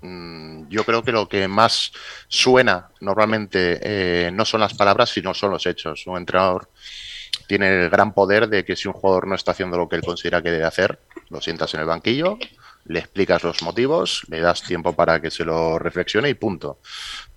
mm, 0.00 0.68
yo 0.68 0.84
creo 0.84 1.02
que 1.04 1.12
lo 1.12 1.28
que 1.28 1.46
más 1.48 1.92
suena 2.28 2.88
normalmente 3.00 3.78
eh, 3.82 4.30
no 4.32 4.44
son 4.46 4.60
las 4.60 4.74
palabras, 4.74 5.10
sino 5.10 5.34
son 5.34 5.50
los 5.50 5.66
hechos. 5.66 6.06
Un 6.06 6.16
entrenador 6.16 6.70
tiene 7.46 7.84
el 7.84 7.90
gran 7.90 8.14
poder 8.14 8.48
de 8.48 8.64
que 8.64 8.74
si 8.74 8.88
un 8.88 8.94
jugador 8.94 9.26
no 9.28 9.34
está 9.34 9.50
haciendo 9.52 9.76
lo 9.76 9.88
que 9.88 9.96
él 9.96 10.02
considera 10.02 10.42
que 10.42 10.50
debe 10.50 10.64
hacer, 10.64 10.98
lo 11.28 11.40
sientas 11.42 11.74
en 11.74 11.80
el 11.80 11.86
banquillo, 11.86 12.38
le 12.86 12.98
explicas 13.00 13.44
los 13.44 13.62
motivos, 13.62 14.22
le 14.28 14.40
das 14.40 14.62
tiempo 14.62 14.94
para 14.94 15.20
que 15.20 15.30
se 15.30 15.44
lo 15.44 15.78
reflexione 15.78 16.28
y 16.30 16.34
punto. 16.34 16.78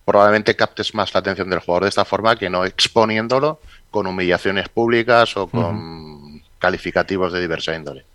Probablemente 0.06 0.56
captes 0.56 0.94
más 0.94 1.14
la 1.14 1.20
atención 1.20 1.50
del 1.50 1.60
jugador 1.60 1.84
de 1.84 1.90
esta 1.90 2.06
forma 2.06 2.36
que 2.36 2.50
no 2.50 2.64
exponiéndolo 2.64 3.60
con 3.90 4.06
humillaciones 4.06 4.70
públicas 4.70 5.36
o 5.36 5.48
con 5.48 6.42
calificativos 6.60 7.34
de 7.34 7.42
diversa 7.42 7.76
índole. 7.76 8.06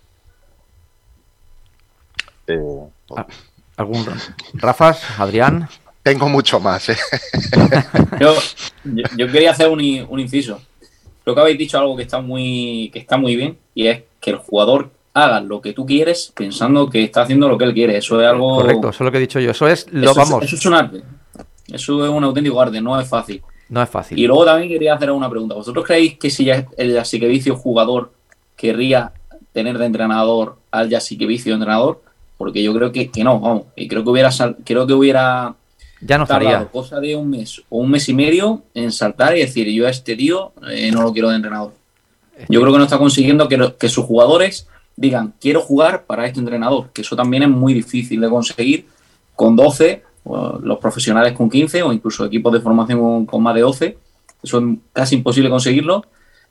Eh, 2.47 2.59
Ah, 3.15 3.25
¿Algún 3.77 4.05
Rafas, 4.53 5.03
Adrián? 5.19 5.67
tengo 6.03 6.29
mucho 6.29 6.59
más. 6.59 6.89
¿eh? 6.89 6.97
Yo, 8.19 8.35
yo, 9.17 9.31
quería 9.31 9.51
hacer 9.51 9.67
un, 9.67 9.81
i- 9.81 10.01
un 10.01 10.19
inciso. 10.19 10.61
Creo 11.23 11.35
que 11.35 11.41
habéis 11.41 11.57
dicho 11.57 11.77
algo 11.77 11.95
que 11.97 12.03
está 12.03 12.19
muy 12.21 12.89
que 12.93 12.99
está 12.99 13.17
muy 13.17 13.35
bien 13.35 13.57
y 13.75 13.87
es 13.87 14.03
que 14.19 14.31
el 14.31 14.37
jugador 14.37 14.91
haga 15.13 15.39
lo 15.41 15.61
que 15.61 15.73
tú 15.73 15.85
quieres 15.85 16.31
pensando 16.35 16.89
que 16.89 17.03
está 17.03 17.21
haciendo 17.23 17.47
lo 17.49 17.57
que 17.57 17.65
él 17.65 17.73
quiere. 17.73 17.97
Eso 17.97 18.19
es 18.21 18.27
algo. 18.27 18.55
Correcto, 18.61 18.89
eso 18.89 19.03
es 19.03 19.05
lo 19.05 19.11
que 19.11 19.17
he 19.17 19.21
dicho 19.21 19.39
yo. 19.39 19.51
Eso 19.51 19.67
es, 19.67 19.87
lo 19.91 20.11
eso, 20.11 20.21
es- 20.21 20.29
vamos, 20.29 20.43
eso 20.45 20.55
es 20.55 20.65
un 20.65 20.73
arte. 20.73 21.01
Eso 21.71 22.03
es 22.05 22.11
un 22.11 22.23
auténtico 22.23 22.61
arte, 22.61 22.81
no 22.81 22.99
es 22.99 23.07
fácil. 23.07 23.41
no 23.69 23.81
es 23.81 23.89
fácil. 23.89 24.17
Y 24.19 24.27
luego 24.27 24.45
también 24.45 24.69
quería 24.69 24.95
hacer 24.95 25.11
una 25.11 25.29
pregunta. 25.29 25.55
¿Vosotros 25.55 25.85
creéis 25.85 26.17
que 26.17 26.29
si 26.29 26.45
ya 26.45 26.65
el 26.77 26.97
Asiquevicio 26.97 27.55
jugador 27.55 28.11
querría 28.55 29.11
tener 29.53 29.77
de 29.77 29.85
entrenador 29.85 30.57
al 30.71 30.87
Vicio 30.89 31.51
de 31.51 31.55
entrenador, 31.55 32.01
porque 32.37 32.63
yo 32.63 32.73
creo 32.73 32.91
que, 32.91 33.09
que 33.09 33.23
no, 33.23 33.39
vamos, 33.39 33.63
y 33.75 33.87
creo 33.87 34.03
que 34.03 34.09
hubiera 34.09 34.29
creo 34.63 34.87
que 34.87 34.93
hubiera 34.93 35.55
Ya 36.01 36.17
no 36.17 36.23
estaría. 36.23 36.65
cosa 36.69 36.99
de 36.99 37.15
un 37.15 37.29
mes 37.29 37.61
o 37.69 37.77
un 37.79 37.91
mes 37.91 38.07
y 38.09 38.13
medio 38.13 38.63
en 38.73 38.91
saltar 38.91 39.35
y 39.37 39.41
decir 39.41 39.67
yo 39.69 39.87
a 39.87 39.89
este 39.89 40.15
tío 40.15 40.51
eh, 40.69 40.89
no 40.91 41.01
lo 41.03 41.11
quiero 41.13 41.29
de 41.29 41.35
entrenador. 41.35 41.73
Yo 42.49 42.59
creo 42.61 42.71
que 42.73 42.77
no 42.79 42.85
está 42.85 42.97
consiguiendo 42.97 43.47
que, 43.47 43.57
lo- 43.57 43.77
que 43.77 43.87
sus 43.89 44.05
jugadores 44.05 44.67
digan 44.95 45.33
quiero 45.39 45.61
jugar 45.61 46.05
para 46.05 46.25
este 46.25 46.39
entrenador, 46.39 46.89
que 46.93 47.01
eso 47.01 47.15
también 47.15 47.43
es 47.43 47.49
muy 47.49 47.73
difícil 47.73 48.19
de 48.21 48.29
conseguir 48.29 48.87
con 49.35 49.55
12, 49.55 50.01
o 50.03 50.10
los 50.25 50.77
profesionales 50.77 51.33
con 51.33 51.49
15 51.49 51.83
o 51.83 51.93
incluso 51.93 52.25
equipos 52.25 52.53
de 52.53 52.61
formación 52.61 53.25
con, 53.25 53.43
más 53.43 53.55
de 53.55 53.61
12. 53.61 53.97
Eso 54.43 54.59
es 54.59 54.65
casi 54.93 55.15
imposible 55.15 55.49
conseguirlo, 55.49 56.05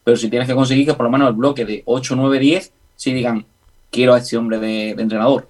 pero 0.04 0.16
si 0.16 0.28
tienes 0.28 0.48
que 0.48 0.54
conseguir 0.54 0.86
que 0.86 0.94
por 0.94 1.04
lo 1.04 1.10
menos 1.10 1.28
el 1.28 1.34
bloque 1.34 1.64
de 1.64 1.82
8, 1.84 2.16
9, 2.16 2.38
10 2.38 2.72
sí 2.96 3.12
digan 3.12 3.44
quiero 3.90 4.14
a 4.14 4.18
este 4.18 4.36
hombre 4.36 4.58
de 4.58 4.90
entrenador. 4.90 5.48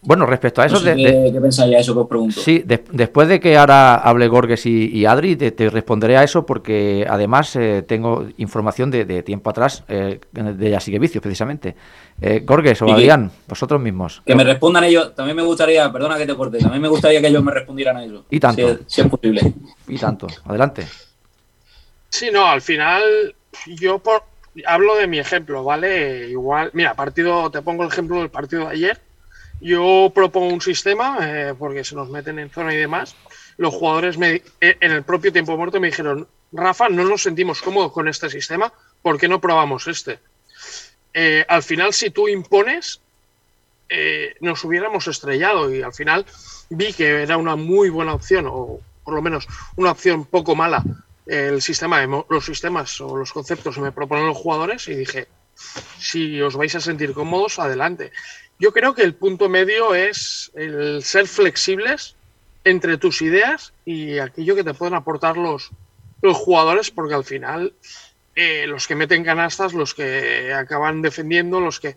Bueno, 0.00 0.26
respecto 0.26 0.62
a 0.62 0.66
eso, 0.66 0.76
No 0.76 0.80
sé 0.80 0.94
de- 0.94 0.96
qué, 0.96 1.10
de- 1.12 1.32
qué 1.32 1.40
pensáis 1.40 1.74
a 1.74 1.78
eso 1.80 1.92
que 1.92 2.00
os 2.00 2.06
pregunto? 2.08 2.40
Sí, 2.40 2.60
de- 2.64 2.84
después 2.92 3.26
de 3.26 3.40
que 3.40 3.56
ahora 3.56 3.96
hable 3.96 4.28
Gorges 4.28 4.64
y, 4.64 4.86
y 4.96 5.06
Adri, 5.06 5.34
te, 5.34 5.50
te 5.50 5.68
responderé 5.70 6.16
a 6.16 6.22
eso 6.22 6.46
porque 6.46 7.04
además 7.08 7.56
eh, 7.56 7.82
tengo 7.86 8.26
información 8.36 8.92
de, 8.92 9.04
de 9.04 9.24
tiempo 9.24 9.50
atrás 9.50 9.82
eh, 9.88 10.20
de 10.30 10.70
Yasique 10.70 11.00
Vicios, 11.00 11.20
precisamente. 11.20 11.74
Eh, 12.20 12.42
Gorges 12.44 12.80
o. 12.82 12.92
Adrián, 12.92 13.28
vosotros 13.48 13.80
mismos. 13.80 14.22
Que 14.24 14.36
me 14.36 14.44
respondan 14.44 14.84
ellos, 14.84 15.14
también 15.16 15.36
me 15.36 15.42
gustaría, 15.42 15.90
perdona 15.92 16.16
que 16.16 16.26
te 16.26 16.34
corte, 16.36 16.58
también 16.58 16.80
me 16.82 16.88
gustaría 16.88 17.20
que 17.20 17.26
ellos 17.26 17.42
me 17.42 17.50
respondieran 17.52 17.96
a 17.96 18.04
eso. 18.04 18.24
Y 18.30 18.38
tanto. 18.38 18.62
Si 18.68 18.72
es, 18.74 18.78
si 18.86 19.00
es 19.00 19.06
posible. 19.08 19.52
Y 19.88 19.98
tanto. 19.98 20.28
Adelante. 20.44 20.86
Sí, 22.08 22.28
no, 22.32 22.46
al 22.46 22.62
final 22.62 23.02
yo 23.66 23.98
por, 23.98 24.22
hablo 24.64 24.96
de 24.96 25.08
mi 25.08 25.18
ejemplo, 25.18 25.64
¿vale? 25.64 26.28
Igual, 26.30 26.70
mira, 26.72 26.94
partido, 26.94 27.50
te 27.50 27.62
pongo 27.62 27.82
el 27.82 27.90
ejemplo 27.90 28.18
del 28.20 28.30
partido 28.30 28.66
de 28.66 28.70
ayer. 28.74 29.00
Yo 29.60 30.12
propongo 30.14 30.54
un 30.54 30.60
sistema, 30.60 31.18
eh, 31.22 31.54
porque 31.58 31.84
se 31.84 31.94
nos 31.94 32.08
meten 32.08 32.38
en 32.38 32.50
zona 32.50 32.72
y 32.72 32.76
demás. 32.76 33.16
Los 33.56 33.74
jugadores 33.74 34.16
me, 34.18 34.42
eh, 34.60 34.76
en 34.80 34.92
el 34.92 35.02
propio 35.02 35.32
tiempo 35.32 35.56
muerto 35.56 35.80
me 35.80 35.88
dijeron, 35.88 36.28
Rafa, 36.52 36.88
no 36.88 37.04
nos 37.04 37.22
sentimos 37.22 37.60
cómodos 37.60 37.92
con 37.92 38.08
este 38.08 38.30
sistema, 38.30 38.72
¿por 39.02 39.18
qué 39.18 39.28
no 39.28 39.40
probamos 39.40 39.86
este? 39.88 40.20
Eh, 41.12 41.44
al 41.48 41.62
final, 41.62 41.92
si 41.92 42.10
tú 42.10 42.28
impones, 42.28 43.00
nos 44.40 44.62
hubiéramos 44.64 45.08
estrellado 45.08 45.74
y 45.74 45.80
al 45.80 45.94
final 45.94 46.26
vi 46.68 46.92
que 46.92 47.22
era 47.22 47.38
una 47.38 47.56
muy 47.56 47.88
buena 47.88 48.12
opción, 48.12 48.46
o 48.46 48.80
por 49.02 49.14
lo 49.14 49.22
menos 49.22 49.48
una 49.76 49.92
opción 49.92 50.26
poco 50.26 50.54
mala, 50.54 50.84
el 51.26 51.62
sistema 51.62 52.06
los 52.28 52.44
sistemas 52.44 53.00
o 53.00 53.16
los 53.16 53.32
conceptos 53.32 53.74
que 53.74 53.80
me 53.80 53.92
proponen 53.92 54.26
los 54.26 54.36
jugadores 54.36 54.88
y 54.88 54.94
dije, 54.94 55.28
si 55.98 56.40
os 56.40 56.56
vais 56.56 56.74
a 56.74 56.80
sentir 56.80 57.12
cómodos, 57.12 57.58
adelante. 57.58 58.12
Yo 58.58 58.72
creo 58.72 58.94
que 58.94 59.02
el 59.02 59.14
punto 59.14 59.48
medio 59.48 59.94
es 59.94 60.50
el 60.54 61.02
ser 61.04 61.28
flexibles 61.28 62.16
entre 62.64 62.98
tus 62.98 63.22
ideas 63.22 63.72
y 63.84 64.18
aquello 64.18 64.56
que 64.56 64.64
te 64.64 64.74
pueden 64.74 64.94
aportar 64.94 65.36
los, 65.36 65.70
los 66.22 66.36
jugadores, 66.36 66.90
porque 66.90 67.14
al 67.14 67.24
final 67.24 67.72
eh, 68.34 68.66
los 68.66 68.88
que 68.88 68.96
meten 68.96 69.24
canastas, 69.24 69.74
los 69.74 69.94
que 69.94 70.52
acaban 70.52 71.02
defendiendo, 71.02 71.60
los 71.60 71.78
que 71.78 71.96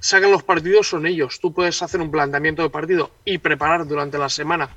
sacan 0.00 0.30
los 0.30 0.42
partidos 0.42 0.88
son 0.88 1.06
ellos. 1.06 1.40
Tú 1.40 1.52
puedes 1.52 1.82
hacer 1.82 2.00
un 2.00 2.10
planteamiento 2.10 2.62
de 2.62 2.70
partido 2.70 3.10
y 3.24 3.38
preparar 3.38 3.86
durante 3.86 4.18
la 4.18 4.28
semana 4.28 4.70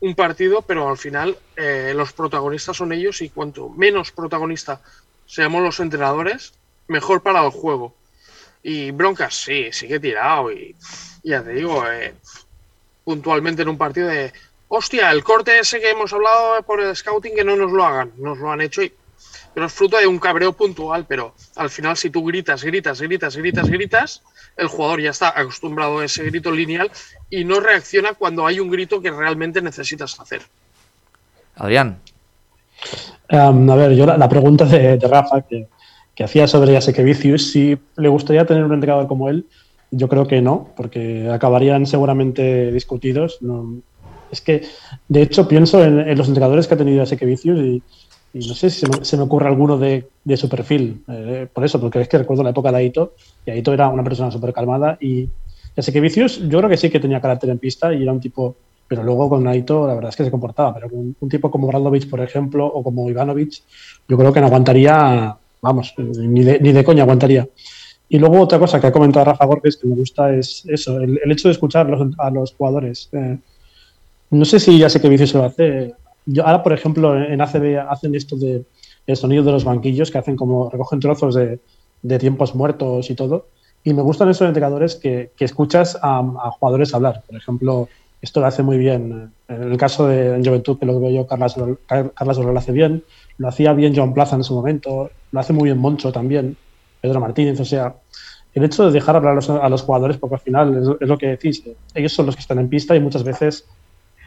un 0.00 0.16
partido, 0.16 0.62
pero 0.62 0.88
al 0.88 0.98
final 0.98 1.38
eh, 1.56 1.92
los 1.94 2.12
protagonistas 2.12 2.76
son 2.76 2.92
ellos 2.92 3.22
y 3.22 3.30
cuanto 3.30 3.68
menos 3.68 4.10
protagonista 4.10 4.80
seamos 5.26 5.62
los 5.62 5.78
entrenadores, 5.78 6.54
mejor 6.88 7.22
para 7.22 7.44
el 7.44 7.50
juego. 7.50 7.94
Y 8.62 8.90
broncas, 8.90 9.34
sí, 9.34 9.70
sí 9.72 9.88
que 9.88 9.96
he 9.96 10.00
tirado 10.00 10.52
y 10.52 10.74
ya 11.22 11.42
te 11.42 11.52
digo, 11.52 11.84
eh, 11.90 12.14
puntualmente 13.04 13.62
en 13.62 13.68
un 13.68 13.78
partido 13.78 14.08
de, 14.08 14.32
hostia, 14.68 15.10
el 15.10 15.24
corte 15.24 15.58
ese 15.58 15.80
que 15.80 15.90
hemos 15.90 16.12
hablado 16.12 16.62
por 16.62 16.80
el 16.80 16.94
scouting 16.94 17.34
que 17.34 17.44
no 17.44 17.56
nos 17.56 17.72
lo 17.72 17.84
hagan, 17.84 18.12
nos 18.18 18.38
lo 18.38 18.50
han 18.50 18.60
hecho 18.60 18.82
y 18.82 18.92
pero 19.54 19.66
es 19.66 19.72
fruto 19.72 19.98
de 19.98 20.06
un 20.06 20.18
cabreo 20.18 20.52
puntual, 20.52 21.04
pero 21.06 21.34
al 21.56 21.68
final 21.68 21.96
si 21.96 22.10
tú 22.10 22.24
gritas, 22.24 22.64
gritas, 22.64 23.00
gritas, 23.00 23.36
gritas, 23.36 23.68
gritas, 23.68 24.22
el 24.56 24.66
jugador 24.66 25.00
ya 25.02 25.10
está 25.10 25.38
acostumbrado 25.38 25.98
a 25.98 26.04
ese 26.04 26.24
grito 26.24 26.50
lineal 26.50 26.90
y 27.28 27.44
no 27.44 27.60
reacciona 27.60 28.14
cuando 28.14 28.46
hay 28.46 28.60
un 28.60 28.70
grito 28.70 29.00
que 29.02 29.10
realmente 29.10 29.60
necesitas 29.60 30.18
hacer. 30.18 30.42
Adrián. 31.56 31.98
Um, 33.30 33.70
a 33.70 33.76
ver, 33.76 33.92
yo 33.92 34.06
la, 34.06 34.16
la 34.16 34.28
pregunta 34.28 34.64
de, 34.64 34.96
de 34.96 35.08
Rafa 35.08 35.42
que, 35.42 35.68
que 36.14 36.24
hacía 36.24 36.46
sobre 36.46 36.78
Vicius, 37.04 37.50
si 37.50 37.78
le 37.96 38.08
gustaría 38.08 38.46
tener 38.46 38.64
un 38.64 38.74
entrenador 38.74 39.06
como 39.06 39.28
él, 39.28 39.46
yo 39.90 40.08
creo 40.08 40.26
que 40.26 40.40
no, 40.40 40.70
porque 40.76 41.28
acabarían 41.30 41.86
seguramente 41.86 42.72
discutidos. 42.72 43.38
No, 43.40 43.82
es 44.30 44.40
que, 44.40 44.62
de 45.08 45.22
hecho, 45.22 45.46
pienso 45.46 45.84
en, 45.84 46.00
en 46.00 46.16
los 46.16 46.28
entrenadores 46.28 46.66
que 46.66 46.74
ha 46.74 46.78
tenido 46.78 47.04
Vicius 47.04 47.58
y, 47.58 47.82
y 48.34 48.48
no 48.48 48.54
sé 48.54 48.70
si 48.70 48.80
se 48.80 48.88
me, 48.88 49.04
se 49.04 49.16
me 49.16 49.24
ocurre 49.24 49.48
alguno 49.48 49.76
de, 49.76 50.08
de 50.24 50.36
su 50.36 50.48
perfil. 50.48 51.04
Eh, 51.08 51.46
por 51.52 51.64
eso, 51.64 51.80
porque 51.80 52.00
es 52.00 52.08
que 52.08 52.18
recuerdo 52.18 52.42
la 52.42 52.50
época 52.50 52.72
de 52.72 52.78
Aito, 52.78 53.14
y 53.44 53.50
Aito 53.50 53.72
era 53.72 53.88
una 53.88 54.04
persona 54.04 54.30
súper 54.30 54.52
calmada 54.52 54.96
y 55.00 55.28
Vicius 55.74 56.48
yo 56.48 56.58
creo 56.58 56.68
que 56.68 56.76
sí 56.76 56.90
que 56.90 57.00
tenía 57.00 57.20
carácter 57.20 57.48
en 57.48 57.58
pista 57.58 57.94
y 57.94 58.02
era 58.02 58.12
un 58.12 58.20
tipo 58.20 58.56
pero 58.88 59.02
luego 59.02 59.30
con 59.30 59.44
Naito 59.44 59.86
la 59.86 59.94
verdad 59.94 60.10
es 60.10 60.16
que 60.16 60.24
se 60.24 60.30
comportaba, 60.30 60.74
pero 60.74 60.90
con 60.90 61.16
un 61.18 61.28
tipo 61.28 61.50
como 61.50 61.66
Bradovic, 61.66 62.10
por 62.10 62.20
ejemplo, 62.20 62.66
o 62.66 62.82
como 62.82 63.08
Ivanovic, 63.08 63.62
yo 64.06 64.18
creo 64.18 64.34
que 64.34 64.40
no 64.40 64.48
aguantaría, 64.48 65.34
vamos, 65.62 65.94
ni 65.96 66.42
de, 66.42 66.60
ni 66.60 66.72
de 66.72 66.84
coña 66.84 67.04
aguantaría. 67.04 67.48
Y 68.08 68.18
luego 68.18 68.40
otra 68.40 68.58
cosa 68.58 68.78
que 68.78 68.88
ha 68.88 68.92
comentado 68.92 69.24
Rafa 69.24 69.46
Gorges 69.46 69.78
que 69.78 69.86
me 69.86 69.94
gusta 69.94 70.34
es 70.34 70.64
eso, 70.68 71.00
el, 71.00 71.18
el 71.24 71.32
hecho 71.32 71.48
de 71.48 71.52
escuchar 71.52 71.88
los, 71.88 72.14
a 72.18 72.30
los 72.30 72.52
jugadores. 72.52 73.08
Eh, 73.12 73.38
no 74.30 74.44
sé 74.44 74.60
si 74.60 74.78
ya 74.78 74.90
sé 74.90 75.00
que 75.00 75.08
Vicio 75.08 75.26
se 75.26 75.38
lo 75.38 75.44
hace. 75.44 75.94
Yo 76.26 76.44
ahora, 76.44 76.62
por 76.62 76.72
ejemplo, 76.72 77.16
en 77.16 77.40
ACB 77.40 77.78
hacen 77.88 78.14
esto 78.14 78.36
de 78.36 78.64
el 79.06 79.16
sonido 79.16 79.42
de 79.44 79.52
los 79.52 79.64
banquillos, 79.64 80.10
que 80.10 80.18
hacen 80.18 80.36
como 80.36 80.68
recogen 80.70 81.00
trozos 81.00 81.34
de, 81.34 81.58
de 82.02 82.18
tiempos 82.18 82.54
muertos 82.54 83.08
y 83.10 83.14
todo. 83.14 83.46
Y 83.84 83.94
me 83.94 84.02
gustan 84.02 84.28
esos 84.28 84.46
indicadores 84.46 84.94
que, 84.96 85.30
que 85.36 85.44
escuchas 85.44 85.98
a, 86.00 86.18
a 86.18 86.50
jugadores 86.50 86.94
hablar. 86.94 87.22
Por 87.26 87.36
ejemplo, 87.36 87.88
esto 88.20 88.40
lo 88.40 88.46
hace 88.46 88.62
muy 88.62 88.78
bien. 88.78 89.32
En 89.48 89.62
el 89.62 89.76
caso 89.76 90.06
de 90.06 90.36
en 90.36 90.44
Juventud, 90.44 90.78
que 90.78 90.86
lo 90.86 91.00
veo 91.00 91.10
yo, 91.10 91.26
Carlas, 91.26 91.56
Carlas 91.86 92.38
lo 92.38 92.56
hace 92.56 92.72
bien. 92.72 93.02
Lo 93.38 93.48
hacía 93.48 93.72
bien 93.72 93.94
Joan 93.94 94.14
Plaza 94.14 94.36
en 94.36 94.44
su 94.44 94.54
momento. 94.54 95.10
Lo 95.30 95.40
hace 95.40 95.52
muy 95.52 95.64
bien 95.64 95.78
Moncho 95.78 96.12
también. 96.12 96.56
Pedro 97.00 97.20
Martínez. 97.20 97.58
O 97.60 97.64
sea, 97.64 97.94
el 98.54 98.64
hecho 98.64 98.86
de 98.86 98.92
dejar 98.92 99.16
hablar 99.16 99.38
a 99.62 99.68
los, 99.68 99.82
jugadores, 99.82 100.16
porque 100.18 100.34
al 100.34 100.40
final 100.40 100.96
es, 101.00 101.08
lo 101.08 101.18
que 101.18 101.28
decís. 101.28 101.62
Ellos 101.94 102.12
son 102.12 102.26
los 102.26 102.36
que 102.36 102.42
están 102.42 102.58
en 102.58 102.68
pista 102.68 102.94
y 102.94 103.00
muchas 103.00 103.24
veces 103.24 103.66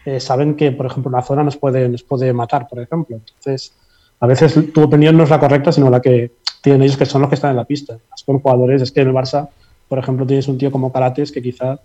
eh, 0.06 0.20
saben 0.20 0.56
que, 0.56 0.72
por 0.72 0.86
ejemplo, 0.86 1.10
una 1.10 1.22
zona 1.22 1.44
nos 1.44 1.58
puede, 1.58 1.88
nos 1.88 2.04
puede 2.04 2.34
matar, 2.34 2.68
por 2.68 2.80
ejemplo. 2.80 3.18
Entonces, 3.18 3.74
a 4.20 4.28
veces 4.28 4.74
tu 4.74 4.82
opinión 4.84 5.18
no 5.18 5.24
es 5.24 5.30
la 5.30 5.40
correcta, 5.40 5.72
sino 5.72 5.90
la 5.90 6.02
que 6.02 6.32
tienen 6.62 6.82
ellos, 6.82 6.98
que 6.98 7.06
son 7.06 7.22
los 7.22 7.30
que 7.30 7.36
están 7.36 7.52
en 7.52 7.58
la 7.58 7.66
pista. 7.66 7.98
Con 8.26 8.40
jugadores, 8.40 8.82
es 8.82 8.92
que 8.92 9.02
en 9.02 9.10
el 9.10 9.14
Barça, 9.14 9.50
por 9.88 10.00
ejemplo, 10.00 10.26
tienes 10.26 10.48
un 10.48 10.58
tío 10.58 10.72
como 10.72 10.92
Carates 10.92 11.32
que 11.32 11.42
quizá 11.42 11.80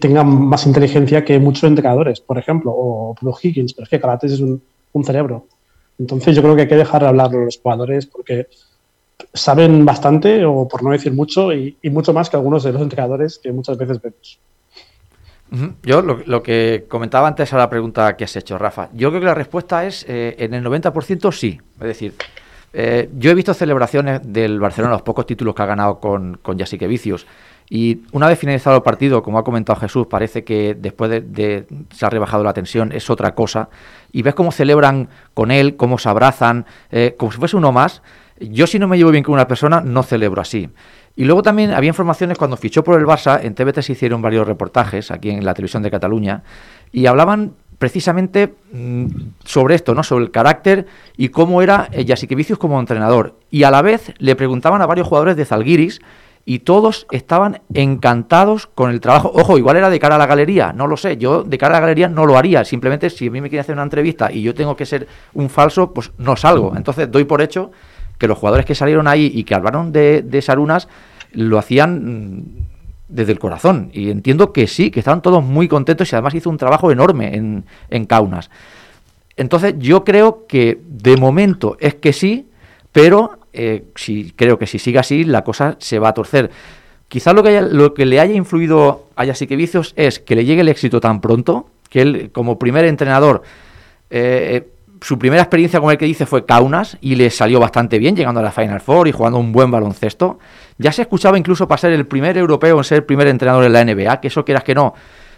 tenga 0.00 0.22
más 0.24 0.66
inteligencia 0.66 1.24
que 1.24 1.38
muchos 1.38 1.64
entrenadores, 1.64 2.20
por 2.20 2.38
ejemplo, 2.38 2.72
o 2.76 3.14
Blue 3.20 3.34
Higgins, 3.40 3.72
pero 3.72 3.84
es 3.84 3.88
que 3.88 4.00
Carates 4.00 4.32
es 4.32 4.40
un, 4.40 4.62
cerebro. 5.04 5.46
Entonces 5.98 6.36
yo 6.36 6.42
creo 6.42 6.54
que 6.54 6.62
hay 6.62 6.68
que 6.68 6.76
dejar 6.76 7.02
de 7.02 7.08
hablar 7.08 7.30
a 7.34 7.38
los 7.44 7.58
jugadores 7.58 8.06
porque 8.06 8.48
saben 9.32 9.84
bastante, 9.84 10.44
o 10.44 10.68
por 10.68 10.82
no 10.82 10.90
decir 10.90 11.12
mucho, 11.12 11.52
y, 11.52 11.76
mucho 11.84 12.12
más 12.12 12.28
que 12.30 12.36
algunos 12.36 12.64
de 12.64 12.72
los 12.72 12.82
entrenadores 12.82 13.38
que 13.38 13.52
muchas 13.52 13.78
veces 13.78 14.00
vemos. 14.00 14.38
Yo 15.82 16.02
lo, 16.02 16.42
que 16.42 16.86
comentaba 16.88 17.28
antes 17.28 17.52
a 17.52 17.56
la 17.56 17.70
pregunta 17.70 18.16
que 18.16 18.24
has 18.24 18.34
hecho, 18.36 18.58
Rafa, 18.58 18.88
yo 18.92 19.10
creo 19.10 19.20
que 19.20 19.26
la 19.26 19.34
respuesta 19.34 19.86
es 19.86 20.04
eh, 20.08 20.34
en 20.38 20.54
el 20.54 20.64
90% 20.64 21.32
sí. 21.32 21.60
Es 21.80 21.86
decir, 21.86 22.14
eh, 22.72 23.08
yo 23.16 23.30
he 23.30 23.34
visto 23.34 23.54
celebraciones 23.54 24.20
del 24.24 24.58
Barcelona, 24.58 24.94
los 24.94 25.02
pocos 25.02 25.24
títulos 25.24 25.54
que 25.54 25.62
ha 25.62 25.66
ganado 25.66 26.00
con, 26.00 26.38
con 26.42 26.56
Vicios, 26.56 27.26
y 27.68 28.02
una 28.12 28.28
vez 28.28 28.38
finalizado 28.38 28.76
el 28.76 28.82
partido, 28.82 29.22
como 29.22 29.38
ha 29.38 29.44
comentado 29.44 29.78
Jesús, 29.80 30.06
parece 30.06 30.44
que 30.44 30.76
después 30.78 31.10
de, 31.10 31.66
se 31.90 32.06
ha 32.06 32.10
rebajado 32.10 32.44
la 32.44 32.52
tensión, 32.52 32.92
es 32.92 33.10
otra 33.10 33.34
cosa. 33.34 33.68
Y 34.12 34.22
ves 34.22 34.34
cómo 34.34 34.52
celebran 34.52 35.08
con 35.34 35.50
él, 35.50 35.76
cómo 35.76 35.98
se 35.98 36.08
abrazan, 36.08 36.64
eh, 36.90 37.16
como 37.18 37.32
si 37.32 37.38
fuese 37.38 37.56
uno 37.56 37.72
más. 37.72 38.02
Yo 38.38 38.66
si 38.66 38.78
no 38.78 38.86
me 38.86 38.98
llevo 38.98 39.10
bien 39.10 39.24
con 39.24 39.34
una 39.34 39.48
persona, 39.48 39.80
no 39.80 40.02
celebro 40.02 40.40
así. 40.40 40.68
Y 41.16 41.24
luego 41.24 41.42
también 41.42 41.72
había 41.72 41.88
informaciones 41.88 42.38
cuando 42.38 42.56
fichó 42.56 42.84
por 42.84 43.00
el 43.00 43.06
Barça, 43.06 43.40
en 43.42 43.54
TVT 43.54 43.80
se 43.80 43.92
hicieron 43.92 44.22
varios 44.22 44.46
reportajes 44.46 45.10
aquí 45.10 45.30
en 45.30 45.44
la 45.44 45.54
televisión 45.54 45.82
de 45.82 45.90
Cataluña, 45.90 46.42
y 46.92 47.06
hablaban 47.06 47.54
precisamente 47.78 48.54
mmm, 48.72 49.06
sobre 49.44 49.74
esto, 49.74 49.94
¿no? 49.94 50.02
Sobre 50.02 50.24
el 50.24 50.30
carácter 50.30 50.86
y 51.16 51.30
cómo 51.30 51.62
era 51.62 51.88
Vicius 52.28 52.58
como 52.58 52.78
entrenador. 52.78 53.34
Y 53.50 53.64
a 53.64 53.70
la 53.70 53.82
vez 53.82 54.12
le 54.18 54.36
preguntaban 54.36 54.82
a 54.82 54.86
varios 54.86 55.08
jugadores 55.08 55.36
de 55.36 55.44
Zalgiris 55.44 56.00
y 56.48 56.60
todos 56.60 57.08
estaban 57.10 57.60
encantados 57.74 58.68
con 58.68 58.92
el 58.92 59.00
trabajo. 59.00 59.32
Ojo, 59.34 59.58
igual 59.58 59.76
era 59.76 59.90
de 59.90 59.98
cara 59.98 60.14
a 60.14 60.18
la 60.18 60.26
galería, 60.26 60.72
no 60.72 60.86
lo 60.86 60.96
sé. 60.96 61.16
Yo 61.16 61.42
de 61.42 61.58
cara 61.58 61.76
a 61.76 61.80
la 61.80 61.80
galería 61.80 62.08
no 62.08 62.24
lo 62.24 62.38
haría. 62.38 62.64
Simplemente 62.64 63.10
si 63.10 63.26
a 63.26 63.30
mí 63.32 63.40
me 63.40 63.48
quieren 63.48 63.62
hacer 63.62 63.74
una 63.74 63.82
entrevista 63.82 64.30
y 64.30 64.42
yo 64.42 64.54
tengo 64.54 64.76
que 64.76 64.86
ser 64.86 65.08
un 65.34 65.50
falso, 65.50 65.92
pues 65.92 66.12
no 66.18 66.36
salgo. 66.36 66.74
Entonces 66.76 67.10
doy 67.10 67.24
por 67.24 67.42
hecho 67.42 67.72
que 68.16 68.28
los 68.28 68.38
jugadores 68.38 68.64
que 68.64 68.76
salieron 68.76 69.08
ahí 69.08 69.30
y 69.34 69.42
que 69.42 69.56
hablaron 69.56 69.90
de, 69.90 70.22
de 70.22 70.40
Sarunas 70.40 70.86
lo 71.32 71.58
hacían 71.58 72.36
mm, 72.38 72.44
desde 73.08 73.32
el 73.32 73.40
corazón. 73.40 73.90
Y 73.92 74.10
entiendo 74.10 74.52
que 74.52 74.68
sí, 74.68 74.92
que 74.92 75.00
estaban 75.00 75.22
todos 75.22 75.42
muy 75.42 75.66
contentos 75.66 76.12
y 76.12 76.14
además 76.14 76.36
hizo 76.36 76.48
un 76.48 76.58
trabajo 76.58 76.92
enorme 76.92 77.34
en, 77.34 77.64
en 77.90 78.06
Kaunas. 78.06 78.50
Entonces 79.36 79.74
yo 79.78 80.04
creo 80.04 80.46
que 80.46 80.80
de 80.86 81.16
momento 81.16 81.76
es 81.80 81.96
que 81.96 82.12
sí, 82.12 82.48
pero 82.96 83.38
eh, 83.52 83.84
si, 83.94 84.32
creo 84.34 84.58
que 84.58 84.66
si 84.66 84.78
sigue 84.78 84.98
así 84.98 85.24
la 85.24 85.44
cosa 85.44 85.76
se 85.78 85.98
va 85.98 86.08
a 86.08 86.14
torcer. 86.14 86.50
Quizás 87.08 87.34
lo 87.34 87.42
que, 87.42 87.50
haya- 87.50 87.60
lo 87.60 87.92
que 87.92 88.06
le 88.06 88.18
haya 88.20 88.32
influido 88.34 89.04
a 89.16 89.24
Vicios 89.24 89.92
es 89.96 90.18
que 90.18 90.34
le 90.34 90.46
llegue 90.46 90.62
el 90.62 90.68
éxito 90.70 90.98
tan 90.98 91.20
pronto, 91.20 91.68
que 91.90 92.00
él 92.00 92.30
como 92.32 92.58
primer 92.58 92.86
entrenador, 92.86 93.42
eh, 94.08 94.66
su 95.02 95.18
primera 95.18 95.42
experiencia 95.42 95.78
con 95.78 95.90
el 95.90 95.98
que 95.98 96.06
dice 96.06 96.24
fue 96.24 96.46
Kaunas 96.46 96.96
y 97.02 97.16
le 97.16 97.28
salió 97.28 97.60
bastante 97.60 97.98
bien, 97.98 98.16
llegando 98.16 98.40
a 98.40 98.42
la 98.42 98.50
Final 98.50 98.80
Four 98.80 99.08
y 99.08 99.12
jugando 99.12 99.38
un 99.38 99.52
buen 99.52 99.70
baloncesto. 99.70 100.38
Ya 100.78 100.90
se 100.90 101.02
escuchaba 101.02 101.36
incluso 101.36 101.68
para 101.68 101.76
ser 101.78 101.92
el 101.92 102.06
primer 102.06 102.38
europeo 102.38 102.78
en 102.78 102.84
ser 102.84 102.96
el 103.00 103.04
primer 103.04 103.26
entrenador 103.28 103.64
en 103.64 103.74
la 103.74 103.84
NBA, 103.84 104.22
que 104.22 104.28
eso 104.28 104.42
quieras 104.42 104.64
que 104.64 104.74
no, 104.74 104.94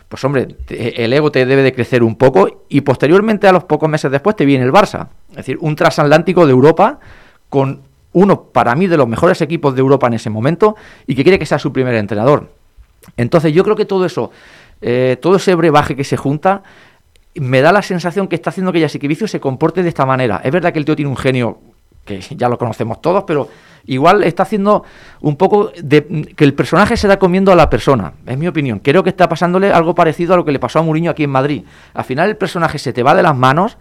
pues 0.08 0.22
hombre, 0.24 0.46
el 0.68 1.12
ego 1.12 1.32
te 1.32 1.44
debe 1.44 1.62
de 1.62 1.72
crecer 1.72 2.04
un 2.04 2.14
poco 2.14 2.66
y 2.68 2.82
posteriormente 2.82 3.48
a 3.48 3.52
los 3.52 3.64
pocos 3.64 3.88
meses 3.88 4.12
después 4.12 4.36
te 4.36 4.44
viene 4.46 4.64
el 4.64 4.72
Barça. 4.72 5.08
Es 5.30 5.38
decir, 5.38 5.58
un 5.60 5.74
transatlántico 5.74 6.46
de 6.46 6.52
Europa 6.52 7.00
con 7.48 7.82
uno, 8.12 8.42
para 8.44 8.74
mí, 8.74 8.86
de 8.86 8.96
los 8.96 9.08
mejores 9.08 9.40
equipos 9.40 9.74
de 9.74 9.80
Europa 9.80 10.06
en 10.06 10.14
ese 10.14 10.30
momento 10.30 10.76
y 11.06 11.14
que 11.14 11.22
quiere 11.22 11.38
que 11.38 11.46
sea 11.46 11.58
su 11.58 11.72
primer 11.72 11.94
entrenador. 11.94 12.50
Entonces 13.16 13.52
yo 13.52 13.64
creo 13.64 13.76
que 13.76 13.84
todo 13.84 14.04
eso, 14.04 14.30
eh, 14.80 15.16
todo 15.20 15.36
ese 15.36 15.54
brebaje 15.54 15.96
que 15.96 16.04
se 16.04 16.16
junta, 16.16 16.62
me 17.34 17.60
da 17.60 17.72
la 17.72 17.82
sensación 17.82 18.28
que 18.28 18.34
está 18.34 18.50
haciendo 18.50 18.72
que 18.72 18.80
Yasikevicius 18.80 19.30
se 19.30 19.40
comporte 19.40 19.82
de 19.82 19.88
esta 19.88 20.06
manera. 20.06 20.40
Es 20.42 20.52
verdad 20.52 20.72
que 20.72 20.78
el 20.78 20.84
tío 20.84 20.96
tiene 20.96 21.10
un 21.10 21.16
genio 21.16 21.58
que 22.04 22.20
ya 22.20 22.48
lo 22.48 22.56
conocemos 22.58 23.02
todos, 23.02 23.24
pero 23.24 23.48
igual 23.84 24.24
está 24.24 24.42
haciendo 24.42 24.82
un 25.20 25.36
poco 25.36 25.70
de 25.80 26.24
que 26.34 26.44
el 26.44 26.54
personaje 26.54 26.96
se 26.96 27.06
está 27.06 27.18
comiendo 27.18 27.52
a 27.52 27.54
la 27.54 27.68
persona, 27.68 28.14
es 28.26 28.38
mi 28.38 28.48
opinión. 28.48 28.80
Creo 28.80 29.04
que 29.04 29.10
está 29.10 29.28
pasándole 29.28 29.70
algo 29.70 29.94
parecido 29.94 30.34
a 30.34 30.36
lo 30.38 30.44
que 30.44 30.52
le 30.52 30.58
pasó 30.58 30.78
a 30.78 30.82
Mourinho 30.82 31.10
aquí 31.10 31.24
en 31.24 31.30
Madrid. 31.30 31.64
Al 31.92 32.04
final 32.04 32.30
el 32.30 32.36
personaje 32.36 32.78
se 32.78 32.94
te 32.94 33.02
va 33.02 33.14
de 33.14 33.22
las 33.22 33.36
manos 33.36 33.76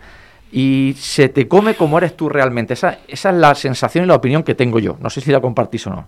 y 0.51 0.95
se 0.97 1.29
te 1.29 1.47
come 1.47 1.75
como 1.75 1.97
eres 1.97 2.15
tú 2.15 2.29
realmente. 2.29 2.73
Esa, 2.73 2.99
esa 3.07 3.29
es 3.29 3.36
la 3.36 3.55
sensación 3.55 4.05
y 4.05 4.07
la 4.07 4.15
opinión 4.15 4.43
que 4.43 4.55
tengo 4.55 4.79
yo. 4.79 4.97
No 5.01 5.10
sé 5.10 5.21
si 5.21 5.31
la 5.31 5.41
compartís 5.41 5.88
o 5.88 5.89
no. 5.91 6.07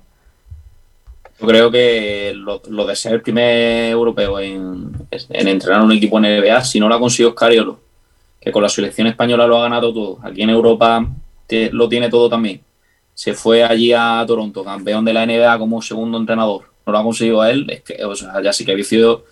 Yo 1.40 1.48
creo 1.48 1.72
que 1.72 2.34
lo, 2.36 2.86
de 2.86 2.96
ser 2.96 3.14
el 3.14 3.22
primer 3.22 3.92
europeo 3.92 4.40
en, 4.40 4.92
en 5.12 5.48
entrenar 5.48 5.82
un 5.82 5.92
equipo 5.94 6.18
en 6.18 6.42
NBA, 6.42 6.64
si 6.66 6.80
no 6.80 6.90
lo 6.90 6.96
ha 6.96 7.00
conseguido 7.00 7.32
Scariolo, 7.32 7.80
que 8.42 8.52
con 8.52 8.62
la 8.62 8.68
selección 8.68 9.08
española 9.08 9.48
lo 9.48 9.58
ha 9.58 9.62
ganado 9.62 9.94
todo, 9.94 10.20
aquí 10.22 10.42
en 10.42 10.50
Europa 10.50 11.06
lo 11.72 11.90
tiene 11.90 12.10
todo 12.10 12.30
también. 12.30 12.62
Se 13.14 13.34
fue 13.34 13.64
allí 13.64 13.94
a 13.94 14.24
Toronto, 14.28 14.64
campeón 14.64 15.06
de 15.06 15.14
la 15.14 15.26
NBA 15.26 15.58
como 15.60 15.82
segundo 15.82 16.18
entrenador. 16.18 16.64
No 16.86 16.94
lo 16.94 17.00
ha 17.00 17.04
conseguido 17.04 17.42
a 17.42 17.50
él, 17.50 17.70
es 17.70 17.82
que, 17.82 18.04
o 18.04 18.16
sea, 18.16 18.42
ya 18.42 18.52
sí 18.52 18.66
que 18.66 18.76
Vicio 18.76 19.24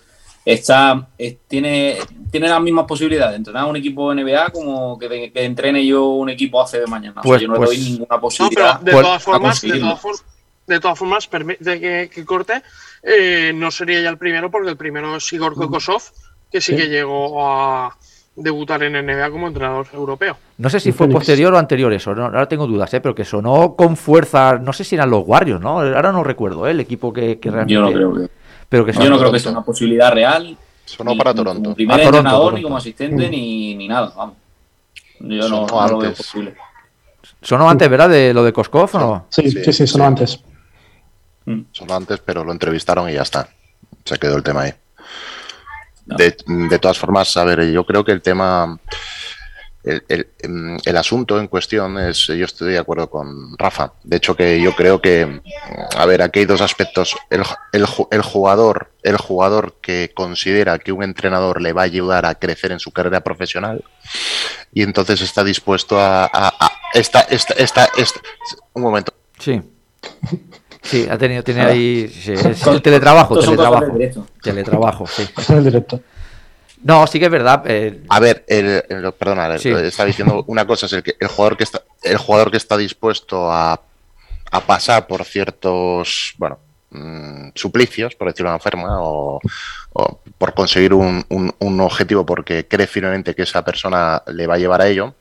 está, 0.52 1.08
es- 1.18 1.36
tiene, 1.46 1.96
tiene 2.30 2.48
las 2.48 2.60
mismas 2.62 2.86
posibilidades 2.86 3.32
de 3.32 3.36
entrenar 3.36 3.64
un 3.66 3.76
equipo 3.76 4.12
NBA 4.14 4.50
como 4.50 4.98
que, 4.98 5.08
de- 5.08 5.32
que 5.32 5.44
entrene 5.44 5.84
yo 5.86 6.06
un 6.06 6.30
equipo 6.30 6.60
ACB 6.62 6.86
mañana. 6.88 7.20
O 7.20 7.22
sea, 7.22 7.28
Pues- 7.30 7.42
yo 7.42 7.48
no 7.48 7.54
pues- 7.54 7.70
le 7.70 7.76
doy 7.76 7.84
ninguna 7.90 8.06
No, 8.16 8.20
posibilidad. 8.20 8.80
pero 8.82 8.84
de 8.84 8.92
Pues, 8.92 9.04
todas 9.06 9.16
a 9.22 9.24
formas, 9.24 9.60
de 9.60 9.78
todas, 9.78 10.00
for- 10.00 10.16
de 10.66 10.80
todas 10.80 10.98
formas, 10.98 11.26
permite 11.26 11.80
que, 11.80 12.10
que 12.12 12.24
corte, 12.24 12.62
eh, 13.02 13.52
no 13.54 13.70
sería 13.70 14.00
ya 14.00 14.08
el 14.10 14.18
primero, 14.18 14.50
porque 14.50 14.70
el 14.70 14.76
primero 14.76 15.16
es 15.16 15.32
Igor 15.32 15.54
Kokosov, 15.54 16.02
que 16.50 16.60
sí, 16.60 16.72
Sí. 16.72 16.76
que 16.78 16.88
llegó 16.88 17.46
a 17.46 17.96
debutar 18.34 18.82
en 18.84 18.94
NBA 18.94 19.30
como 19.30 19.48
entrenador 19.48 19.86
europeo. 19.92 20.36
No 20.58 20.70
sé 20.70 20.78
si 20.80 20.92
fue 20.92 21.08
posterior 21.08 21.52
o 21.52 21.58
anterior 21.58 21.92
eso, 21.92 22.14
no, 22.14 22.24
ahora 22.26 22.46
tengo 22.48 22.66
dudas, 22.66 22.92
¿eh? 22.94 23.00
pero 23.00 23.14
que 23.14 23.24
sonó 23.24 23.74
con 23.74 23.96
fuerza, 23.96 24.58
no 24.58 24.72
sé 24.72 24.84
si 24.84 24.94
eran 24.94 25.10
los 25.10 25.24
Warriors, 25.26 25.60
¿no? 25.60 25.80
Ahora 25.80 26.12
no 26.12 26.22
recuerdo 26.22 26.66
¿eh? 26.66 26.70
el 26.70 26.80
equipo 26.80 27.12
que, 27.12 27.38
que 27.40 27.50
realmente... 27.50 27.74
Yo 27.74 27.80
no 27.82 27.90
creo 27.92 28.14
que, 28.14 28.32
Pero 28.68 28.84
que 28.84 28.92
yo 28.92 29.08
no 29.08 29.18
creo 29.18 29.32
que 29.32 29.38
sea 29.40 29.52
una 29.52 29.62
posibilidad 29.64 30.12
real. 30.12 30.56
Sonó 30.84 31.12
ni- 31.12 31.18
para 31.18 31.32
ni 31.32 31.36
Toronto. 31.38 31.62
Como 31.62 31.74
primer 31.74 31.94
A 31.94 31.98
Toronto, 31.98 32.16
entrenador, 32.18 32.40
Toronto. 32.40 32.56
ni 32.58 32.62
como 32.62 32.76
asistente, 32.76 33.26
Mm. 33.26 33.30
ni, 33.30 33.74
ni 33.74 33.88
nada, 33.88 34.12
vamos. 34.16 34.36
Yo 35.20 35.42
Sonó 35.42 35.66
no, 35.66 35.66
no 35.66 35.88
lo 35.88 35.98
veo 35.98 36.08
antes. 36.10 36.26
posible. 36.26 36.54
Sonó 37.42 37.68
antes, 37.70 37.88
¿verdad? 37.88 38.08
De 38.08 38.32
lo 38.34 38.42
de 38.44 38.52
Koskov, 38.52 38.90
¿o 38.94 38.98
no? 38.98 39.26
Sí, 39.30 39.50
Sí, 39.50 39.64
sí, 39.64 39.72
sí, 39.72 39.86
sonó 39.86 40.04
sí. 40.04 40.08
antes. 40.08 40.40
Sonó 41.72 41.94
antes, 41.94 42.20
pero 42.20 42.44
lo 42.44 42.52
entrevistaron 42.52 43.08
y 43.08 43.14
ya 43.14 43.22
está. 43.22 43.48
Se 44.04 44.18
quedó 44.18 44.36
el 44.36 44.42
tema 44.42 44.62
ahí. 44.62 44.74
No. 46.06 46.16
De, 46.16 46.36
de 46.46 46.78
todas 46.78 46.98
formas, 46.98 47.36
a 47.36 47.44
ver, 47.44 47.70
yo 47.70 47.84
creo 47.84 48.04
que 48.04 48.12
el 48.12 48.22
tema, 48.22 48.78
el, 49.84 50.02
el- 50.08 50.28
em, 50.40 50.76
el 50.84 50.96
asunto 50.96 51.38
en 51.38 51.46
cuestión 51.48 51.98
es, 51.98 52.26
yo 52.26 52.44
estoy 52.44 52.72
de 52.72 52.78
acuerdo 52.78 53.08
con 53.08 53.56
Rafa. 53.56 53.92
De 54.04 54.16
hecho, 54.16 54.34
que 54.36 54.60
yo 54.60 54.74
creo 54.74 55.00
que, 55.00 55.40
a 55.96 56.04
ver, 56.06 56.20
aquí 56.22 56.40
hay 56.40 56.44
dos 56.44 56.60
aspectos. 56.60 57.16
El, 57.30 57.42
el 57.72 57.86
ju- 57.86 58.08
el 58.10 58.22
jugador, 58.22 58.90
el 59.02 59.16
jugador 59.16 59.76
que 59.80 60.10
considera 60.14 60.78
que 60.78 60.92
un 60.92 61.02
entrenador 61.02 61.60
le 61.62 61.72
va 61.72 61.82
a 61.82 61.84
ayudar 61.84 62.26
a 62.26 62.34
crecer 62.34 62.72
en 62.72 62.80
su 62.80 62.90
carrera 62.92 63.20
profesional 63.22 63.84
y 64.72 64.82
entonces 64.82 65.20
está 65.22 65.44
dispuesto 65.44 65.98
a, 65.98 66.24
a- 66.24 66.48
a- 66.60 66.72
esta, 66.94 67.20
esta, 67.20 67.54
esta, 67.54 67.88
esta- 67.96 68.20
un 68.74 68.82
momento. 68.82 69.12
Sí. 69.38 69.62
Sí, 70.82 71.06
ha 71.10 71.18
tenido, 71.18 71.42
tiene 71.42 71.60
Nada. 71.60 71.72
ahí... 71.72 72.08
sí, 72.08 72.32
es 72.32 72.66
el 72.66 72.80
teletrabajo, 72.82 73.38
teletrabajo. 73.38 73.98
Teletrabajo, 74.42 75.06
sí. 75.06 75.28
El 75.52 75.64
directo. 75.64 76.00
No, 76.82 77.06
sí 77.06 77.18
que 77.18 77.26
es 77.26 77.30
verdad. 77.30 77.62
eh, 77.66 78.02
A 78.08 78.20
ver, 78.20 78.44
el, 78.46 78.82
el- 78.88 79.12
perdona, 79.12 79.58
Sí. 79.58 79.70
está 79.70 80.04
diciendo 80.04 80.44
una 80.48 80.66
cosa 80.66 80.86
es 80.86 80.92
el 80.92 81.02
que 81.02 81.16
el 81.18 81.28
jugador 81.28 81.56
que 81.56 81.64
está 81.64 81.82
el 82.02 82.16
jugador 82.16 82.50
que 82.50 82.56
está 82.56 82.76
dispuesto 82.76 83.50
a, 83.52 83.80
a 84.50 84.60
pasar 84.60 85.06
por 85.06 85.24
ciertos 85.24 86.34
bueno 86.38 86.58
mm, 86.90 87.48
suplicios, 87.54 88.14
por 88.14 88.28
decirlo 88.28 88.50
de 88.50 88.54
una 88.54 88.62
forma, 88.62 89.02
o, 89.02 89.40
o 89.92 90.20
por 90.38 90.54
conseguir 90.54 90.94
un, 90.94 91.24
un- 91.28 91.54
un 91.58 91.80
objetivo 91.80 92.24
porque 92.24 92.66
cree 92.68 92.86
firmemente 92.86 93.34
que 93.34 93.42
esa 93.42 93.64
persona 93.64 94.22
le 94.28 94.46
va 94.46 94.54
a 94.54 94.58
llevar 94.58 94.80
a 94.80 94.86
ello. 94.88 95.14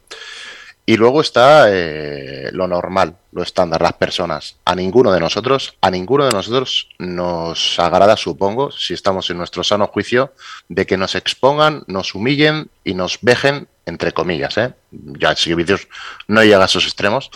Y 0.89 0.95
luego 0.95 1.19
está 1.19 1.65
eh, 1.69 2.49
lo 2.53 2.65
normal, 2.65 3.17
lo 3.33 3.43
estándar, 3.43 3.81
las 3.81 3.91
personas. 3.91 4.55
A 4.63 4.73
ninguno 4.73 5.11
de 5.11 5.19
nosotros, 5.19 5.75
a 5.81 5.91
ninguno 5.91 6.23
de 6.25 6.31
nosotros 6.31 6.87
nos 6.97 7.77
agrada, 7.77 8.15
supongo, 8.15 8.71
si 8.71 8.93
estamos 8.93 9.29
en 9.29 9.37
nuestro 9.37 9.65
sano 9.65 9.87
juicio, 9.87 10.31
de 10.69 10.85
que 10.85 10.95
nos 10.95 11.15
expongan, 11.15 11.83
nos 11.87 12.15
humillen 12.15 12.69
y 12.85 12.93
nos 12.93 13.19
vejen, 13.21 13.67
entre 13.85 14.13
comillas, 14.13 14.57
¿eh? 14.57 14.75
ya 14.91 15.35
si 15.35 15.53
vicios 15.55 15.89
no 16.29 16.41
llega 16.41 16.61
a 16.61 16.67
esos 16.67 16.85
extremos, 16.85 17.31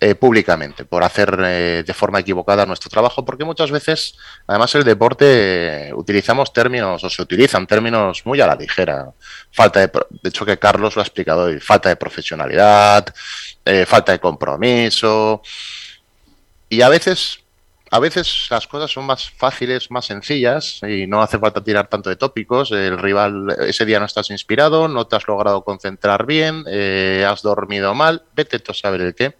eh, 0.00 0.14
públicamente, 0.14 0.84
por 0.84 1.02
hacer 1.02 1.36
eh, 1.44 1.82
de 1.84 1.92
forma 1.92 2.20
equivocada 2.20 2.64
nuestro 2.64 2.88
trabajo, 2.88 3.24
porque 3.24 3.44
muchas 3.44 3.72
veces, 3.72 4.14
además, 4.46 4.72
el 4.76 4.84
deporte 4.84 5.88
eh, 5.88 5.92
utilizamos 5.92 6.52
términos, 6.52 7.02
o 7.02 7.10
se 7.10 7.20
utilizan 7.20 7.66
términos 7.66 8.24
muy 8.24 8.40
a 8.40 8.46
la 8.46 8.54
ligera. 8.54 9.10
Falta 9.50 9.80
de, 9.80 9.88
de 9.88 10.28
hecho, 10.28 10.46
que 10.46 10.56
Carlos 10.56 10.94
lo 10.94 11.02
ha 11.02 11.04
explicado 11.04 11.46
hoy, 11.46 11.58
falta 11.58 11.88
de 11.88 11.96
profesionalidad, 11.96 13.12
falta 13.86 14.12
de 14.12 14.20
compromiso. 14.20 15.42
Y 16.68 16.80
a 16.80 16.88
veces, 16.88 17.40
a 17.90 17.98
veces 17.98 18.46
las 18.50 18.68
cosas 18.68 18.92
son 18.92 19.04
más 19.04 19.28
fáciles, 19.28 19.90
más 19.90 20.06
sencillas, 20.06 20.80
y 20.84 21.08
no 21.08 21.22
hace 21.22 21.40
falta 21.40 21.64
tirar 21.64 21.88
tanto 21.88 22.08
de 22.08 22.14
tópicos. 22.14 22.70
El 22.70 22.98
rival, 22.98 23.48
ese 23.66 23.84
día 23.84 23.98
no 23.98 24.06
estás 24.06 24.30
inspirado, 24.30 24.86
no 24.86 25.08
te 25.08 25.16
has 25.16 25.26
logrado 25.26 25.64
concentrar 25.64 26.24
bien, 26.24 26.64
has 27.26 27.42
dormido 27.42 27.94
mal, 27.94 28.22
vete 28.36 28.60
tú 28.60 28.70
a 28.70 28.74
saber 28.76 29.00
el 29.00 29.14
qué 29.16 29.34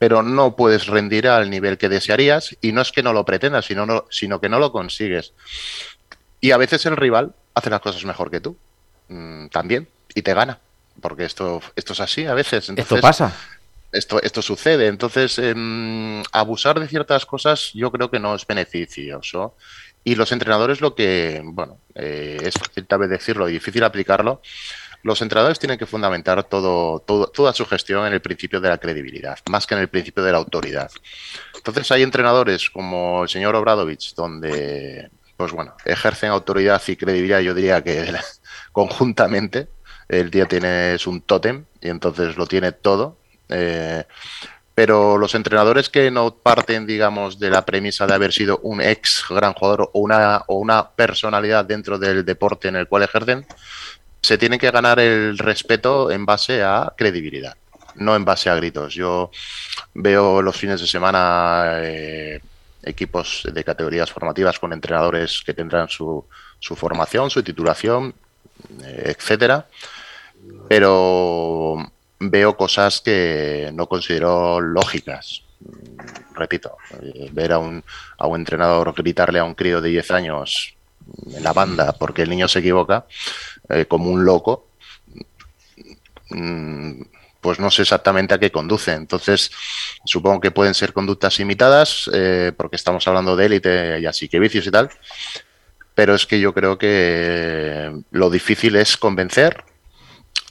pero 0.00 0.22
no 0.22 0.56
puedes 0.56 0.86
rendir 0.86 1.28
al 1.28 1.50
nivel 1.50 1.76
que 1.76 1.90
desearías 1.90 2.56
y 2.62 2.72
no 2.72 2.80
es 2.80 2.90
que 2.90 3.02
no 3.02 3.12
lo 3.12 3.26
pretendas, 3.26 3.66
sino, 3.66 3.84
no- 3.84 4.06
sino 4.10 4.40
que 4.40 4.48
no 4.48 4.58
lo 4.58 4.72
consigues. 4.72 5.34
Y 6.40 6.52
a 6.52 6.56
veces 6.56 6.86
el 6.86 6.96
rival 6.96 7.34
hace 7.54 7.68
las 7.68 7.82
cosas 7.82 8.02
mejor 8.06 8.30
que 8.30 8.40
tú, 8.40 8.56
mm, 9.08 9.48
también, 9.48 9.88
y 10.14 10.22
te 10.22 10.32
gana, 10.32 10.58
porque 11.02 11.26
esto, 11.26 11.60
esto 11.76 11.92
es 11.92 12.00
así 12.00 12.24
a 12.24 12.32
veces. 12.32 12.60
esto 12.70 12.72
Entonces, 12.80 13.02
pasa. 13.02 13.36
esto, 13.92 14.22
esto 14.22 14.40
sucede. 14.40 14.86
Entonces, 14.86 15.38
em, 15.38 16.22
abusar 16.32 16.80
de 16.80 16.88
ciertas 16.88 17.26
cosas 17.26 17.70
yo 17.74 17.92
creo 17.92 18.10
que 18.10 18.18
no 18.20 18.34
es 18.34 18.46
beneficioso. 18.46 19.54
Y 20.02 20.14
los 20.14 20.32
entrenadores 20.32 20.80
lo 20.80 20.94
que, 20.94 21.42
bueno, 21.44 21.76
eh, 21.94 22.38
es 22.42 22.54
tal 22.88 23.00
vez 23.00 23.10
decirlo 23.10 23.50
y 23.50 23.52
difícil 23.52 23.84
aplicarlo, 23.84 24.40
los 25.02 25.22
entrenadores 25.22 25.58
tienen 25.58 25.78
que 25.78 25.86
fundamentar 25.86 26.44
todo, 26.44 27.00
todo- 27.00 27.26
toda 27.28 27.52
su 27.54 27.64
gestión 27.66 28.06
en 28.06 28.12
el 28.12 28.20
principio 28.20 28.60
de 28.60 28.68
la 28.68 28.78
credibilidad, 28.78 29.38
más 29.48 29.66
que 29.66 29.74
en 29.74 29.80
el 29.80 29.88
principio 29.88 30.22
de 30.22 30.32
la 30.32 30.38
autoridad. 30.38 30.90
Entonces 31.56 31.90
hay 31.92 32.02
entrenadores 32.02 32.68
como 32.70 33.22
el 33.22 33.28
señor 33.28 33.54
Obradovich, 33.56 34.14
donde, 34.14 35.10
pues 35.36 35.52
bueno, 35.52 35.74
ejercen 35.84 36.30
autoridad 36.30 36.82
y 36.86 36.96
credibilidad, 36.96 37.40
yo 37.40 37.54
diría 37.54 37.82
que 37.82 38.12
conjuntamente. 38.72 39.68
El 40.08 40.30
día 40.30 40.46
tiene 40.46 40.94
es 40.94 41.06
un 41.06 41.20
tótem 41.22 41.64
y 41.80 41.88
entonces 41.88 42.36
lo 42.36 42.46
tiene 42.46 42.72
todo. 42.72 43.16
eh, 43.48 44.04
pero 44.74 45.18
los 45.18 45.34
entrenadores 45.34 45.90
que 45.90 46.10
no 46.10 46.34
parten, 46.36 46.86
digamos, 46.86 47.38
de 47.38 47.50
la 47.50 47.66
premisa 47.66 48.06
de 48.06 48.14
haber 48.14 48.32
sido 48.32 48.58
un 48.62 48.80
ex 48.80 49.24
gran 49.28 49.52
jugador 49.52 49.90
o 49.92 50.00
una, 50.00 50.42
o 50.46 50.56
una 50.58 50.90
personalidad 50.92 51.66
dentro 51.66 51.98
del 51.98 52.24
deporte 52.24 52.68
en 52.68 52.76
el 52.76 52.88
cual 52.88 53.02
ejercen, 53.02 53.44
se 54.22 54.38
tienen 54.38 54.58
que 54.58 54.70
ganar 54.70 55.00
el 55.00 55.38
respeto 55.38 56.10
en 56.10 56.26
base 56.26 56.62
a 56.62 56.92
credibilidad. 56.96 57.56
no 57.96 58.14
en 58.14 58.24
base 58.24 58.48
a 58.48 58.54
gritos. 58.54 58.94
Yo 58.94 59.30
veo 59.94 60.40
los 60.42 60.56
fines 60.56 60.80
de 60.80 60.86
semana 60.86 61.80
eh, 61.82 62.40
equipos 62.82 63.42
de 63.52 63.64
categorías 63.64 64.10
formativas 64.10 64.58
con 64.58 64.72
entrenadores 64.72 65.42
que 65.44 65.54
tendrán 65.54 65.88
su, 65.88 66.24
su 66.58 66.76
formación, 66.76 67.30
su 67.30 67.42
titulación, 67.42 68.14
eh, 68.84 69.14
etcétera, 69.16 69.66
pero 70.68 71.76
veo 72.20 72.56
cosas 72.56 73.00
que 73.00 73.70
no 73.74 73.86
considero 73.86 74.60
lógicas. 74.60 75.42
Repito, 76.34 76.76
eh, 77.02 77.28
ver 77.32 77.52
a 77.52 77.58
un, 77.58 77.84
a 78.16 78.26
un 78.26 78.40
entrenador 78.40 78.94
gritarle 78.94 79.38
a 79.38 79.44
un 79.44 79.54
crío 79.54 79.80
de 79.80 79.90
10 79.90 80.10
años 80.12 80.74
en 81.34 81.42
la 81.42 81.52
banda 81.52 81.92
porque 81.92 82.22
el 82.22 82.30
niño 82.30 82.48
se 82.48 82.60
equivoca, 82.60 83.06
eh, 83.70 83.86
como 83.86 84.10
un 84.10 84.24
loco, 84.24 84.68
mm, 86.30 87.02
pues 87.40 87.58
no 87.58 87.70
sé 87.70 87.82
exactamente 87.82 88.34
a 88.34 88.38
qué 88.38 88.50
conduce. 88.50 88.92
Entonces, 88.92 89.50
supongo 90.04 90.40
que 90.40 90.50
pueden 90.50 90.74
ser 90.74 90.92
conductas 90.92 91.40
imitadas, 91.40 92.10
eh, 92.12 92.52
porque 92.56 92.76
estamos 92.76 93.06
hablando 93.08 93.36
de 93.36 93.46
élite 93.46 94.00
y 94.00 94.06
así 94.06 94.28
que 94.28 94.38
vicios 94.38 94.66
y 94.66 94.70
tal, 94.70 94.90
pero 95.94 96.14
es 96.14 96.26
que 96.26 96.40
yo 96.40 96.54
creo 96.54 96.78
que 96.78 97.92
lo 98.10 98.30
difícil 98.30 98.76
es 98.76 98.96
convencer, 98.96 99.64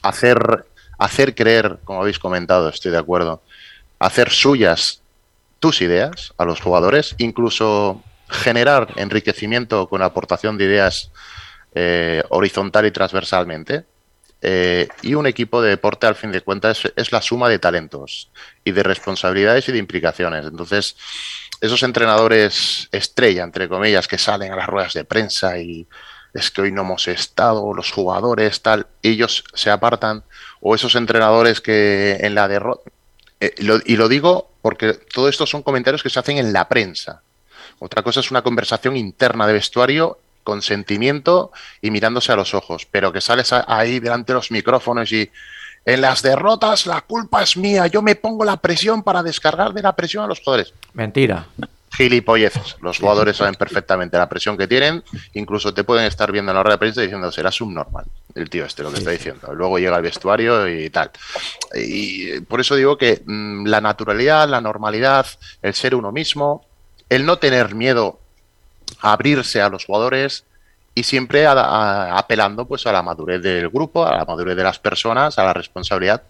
hacer, 0.01 0.65
hacer 0.97 1.35
creer, 1.35 1.79
como 1.83 2.01
habéis 2.01 2.19
comentado, 2.19 2.69
estoy 2.69 2.91
de 2.91 2.97
acuerdo, 2.97 3.41
hacer 3.99 4.31
suyas 4.31 5.01
tus 5.59 5.81
ideas 5.81 6.33
a 6.37 6.45
los 6.45 6.61
jugadores, 6.61 7.15
incluso 7.17 8.01
generar 8.29 8.93
enriquecimiento 8.95 9.89
con 9.89 10.01
aportación 10.01 10.57
de 10.57 10.65
ideas 10.65 11.11
eh, 11.73 12.23
horizontal 12.29 12.85
y 12.85 12.91
transversalmente. 12.91 13.85
Eh, 14.41 14.87
y 15.01 15.15
un 15.15 15.27
equipo 15.27 15.61
de 15.61 15.69
deporte, 15.69 16.07
al 16.07 16.15
fin 16.15 16.31
de 16.31 16.41
cuentas, 16.41 16.83
es, 16.95 17.11
la 17.11 17.21
suma 17.21 17.49
de 17.49 17.59
talentos 17.59 18.31
y 18.63 18.71
de 18.71 18.83
responsabilidades 18.83 19.67
y 19.67 19.73
de 19.73 19.79
implicaciones. 19.79 20.45
Entonces, 20.45 20.95
esos 21.59 21.83
entrenadores 21.83 22.87
estrella, 22.91 23.43
entre 23.43 23.67
comillas, 23.67 24.07
que 24.07 24.17
salen 24.17 24.53
a 24.53 24.55
las 24.55 24.67
ruedas 24.67 24.93
de 24.93 25.03
prensa 25.03 25.57
y 25.57 25.87
es 26.33 26.51
que 26.51 26.61
hoy 26.61 26.71
no 26.71 26.83
hemos 26.83 27.07
estado, 27.07 27.73
los 27.73 27.91
jugadores, 27.91 28.61
tal, 28.61 28.87
ellos 29.01 29.43
se 29.53 29.71
apartan, 29.71 30.23
o 30.61 30.75
esos 30.75 30.95
entrenadores 30.95 31.59
que 31.59 32.17
en 32.21 32.35
la 32.35 32.47
derrota. 32.47 32.89
eh, 33.39 33.55
y 33.85 33.95
lo 33.95 34.07
digo 34.07 34.51
porque 34.61 34.93
todo 34.93 35.29
esto 35.29 35.45
son 35.45 35.63
comentarios 35.63 36.03
que 36.03 36.09
se 36.09 36.19
hacen 36.19 36.37
en 36.37 36.53
la 36.53 36.67
prensa. 36.69 37.23
Otra 37.79 38.03
cosa 38.03 38.19
es 38.19 38.31
una 38.31 38.41
conversación 38.41 38.97
interna 38.97 39.47
de 39.47 39.53
vestuario 39.53 40.19
con 40.49 40.63
sentimiento 40.63 41.51
y 41.81 41.91
mirándose 41.91 42.31
a 42.31 42.35
los 42.35 42.55
ojos, 42.55 42.87
pero 42.89 43.13
que 43.13 43.21
sales 43.21 43.53
ahí 43.53 43.99
delante 43.99 44.33
de 44.33 44.37
los 44.37 44.49
micrófonos 44.49 45.11
y 45.11 45.29
en 45.85 46.01
las 46.01 46.23
derrotas 46.23 46.87
la 46.87 47.01
culpa 47.01 47.43
es 47.43 47.55
mía, 47.55 47.85
yo 47.87 48.01
me 48.01 48.15
pongo 48.15 48.43
la 48.43 48.57
presión 48.57 49.03
para 49.03 49.21
descargar 49.21 49.73
de 49.73 49.83
la 49.83 49.95
presión 49.95 50.23
a 50.23 50.27
los 50.27 50.39
jugadores. 50.39 50.73
Mentira. 50.93 51.45
Gilipolleces. 51.91 52.77
Los 52.81 52.97
jugadores 52.97 53.37
saben 53.37 53.55
perfectamente 53.55 54.17
la 54.17 54.27
presión 54.27 54.57
que 54.57 54.67
tienen, 54.67 55.03
incluso 55.33 55.71
te 55.73 55.83
pueden 55.83 56.05
estar 56.05 56.31
viendo 56.31 56.51
en 56.51 56.55
la 56.55 56.61
hora 56.61 56.71
de 56.71 56.77
prensa 56.79 57.01
diciendo 57.01 57.31
será 57.31 57.51
subnormal 57.51 58.05
el 58.35 58.49
tío 58.49 58.65
este 58.65 58.83
lo 58.83 58.91
que 58.91 58.97
está 58.97 59.11
diciendo. 59.11 59.53
Luego 59.53 59.77
llega 59.77 59.95
al 59.95 60.01
vestuario 60.01 60.67
y 60.67 60.89
tal. 60.89 61.11
Y 61.75 62.39
por 62.41 62.59
eso 62.59 62.75
digo 62.75 62.97
que 62.97 63.21
mm, 63.23 63.67
la 63.67 63.81
naturalidad, 63.81 64.49
la 64.49 64.61
normalidad, 64.61 65.27
el 65.61 65.73
ser 65.73 65.93
uno 65.93 66.11
mismo, 66.11 66.65
el 67.09 67.25
no 67.25 67.37
tener 67.37 67.75
miedo 67.75 68.19
abrirse 69.01 69.61
a 69.61 69.69
los 69.69 69.85
jugadores 69.85 70.45
y 70.95 71.03
siempre 71.03 71.45
a- 71.45 72.17
apelando 72.17 72.65
pues 72.67 72.85
a 72.87 72.91
la 72.91 73.01
madurez 73.03 73.41
del 73.41 73.69
grupo, 73.69 74.05
a 74.05 74.17
la 74.17 74.25
madurez 74.25 74.55
de 74.57 74.63
las 74.63 74.79
personas, 74.79 75.37
a 75.39 75.45
la 75.45 75.53
responsabilidad 75.53 76.23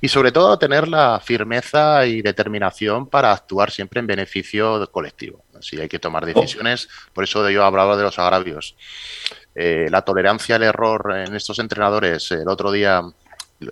y 0.00 0.08
sobre 0.08 0.32
todo 0.32 0.52
a 0.52 0.58
tener 0.58 0.88
la 0.88 1.20
firmeza 1.22 2.04
y 2.06 2.22
determinación 2.22 3.06
para 3.06 3.32
actuar 3.32 3.70
siempre 3.70 4.00
en 4.00 4.06
beneficio 4.06 4.90
colectivo. 4.90 5.44
Si 5.60 5.80
hay 5.80 5.88
que 5.88 5.98
tomar 5.98 6.24
decisiones, 6.26 6.88
por 7.12 7.24
eso 7.24 7.48
yo 7.50 7.64
hablaba 7.64 7.96
de 7.96 8.02
los 8.02 8.18
agravios. 8.18 8.74
Eh, 9.54 9.86
la 9.90 10.02
tolerancia 10.02 10.56
al 10.56 10.62
error 10.64 11.14
en 11.16 11.34
estos 11.36 11.58
entrenadores, 11.60 12.30
el 12.32 12.48
otro 12.48 12.70
día, 12.72 13.02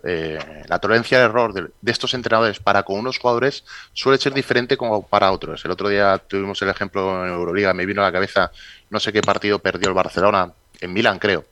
eh, 0.02 0.38
la 0.66 0.78
tolerancia 0.78 1.18
al 1.18 1.30
error 1.30 1.52
de, 1.52 1.70
estos 1.90 2.14
entrenadores 2.14 2.58
para 2.58 2.82
con 2.82 2.98
unos 2.98 3.18
jugadores 3.18 3.64
suele 3.92 4.18
ser 4.18 4.32
diferente 4.32 4.76
como 4.76 5.06
para 5.06 5.30
otros. 5.30 5.64
El 5.64 5.70
otro 5.70 5.88
día 5.88 6.18
tuvimos 6.18 6.60
el 6.62 6.70
ejemplo 6.70 7.26
en 7.26 7.32
Euroliga, 7.32 7.74
me 7.74 7.86
vino 7.86 8.02
a 8.02 8.06
la 8.06 8.12
cabeza, 8.12 8.50
no 8.90 9.00
sé 9.00 9.12
qué 9.12 9.20
partido 9.20 9.58
perdió 9.58 9.88
el 9.88 9.94
Barcelona, 9.94 10.52
en 10.80 10.92
Milán 10.92 11.18
creo. 11.18 11.44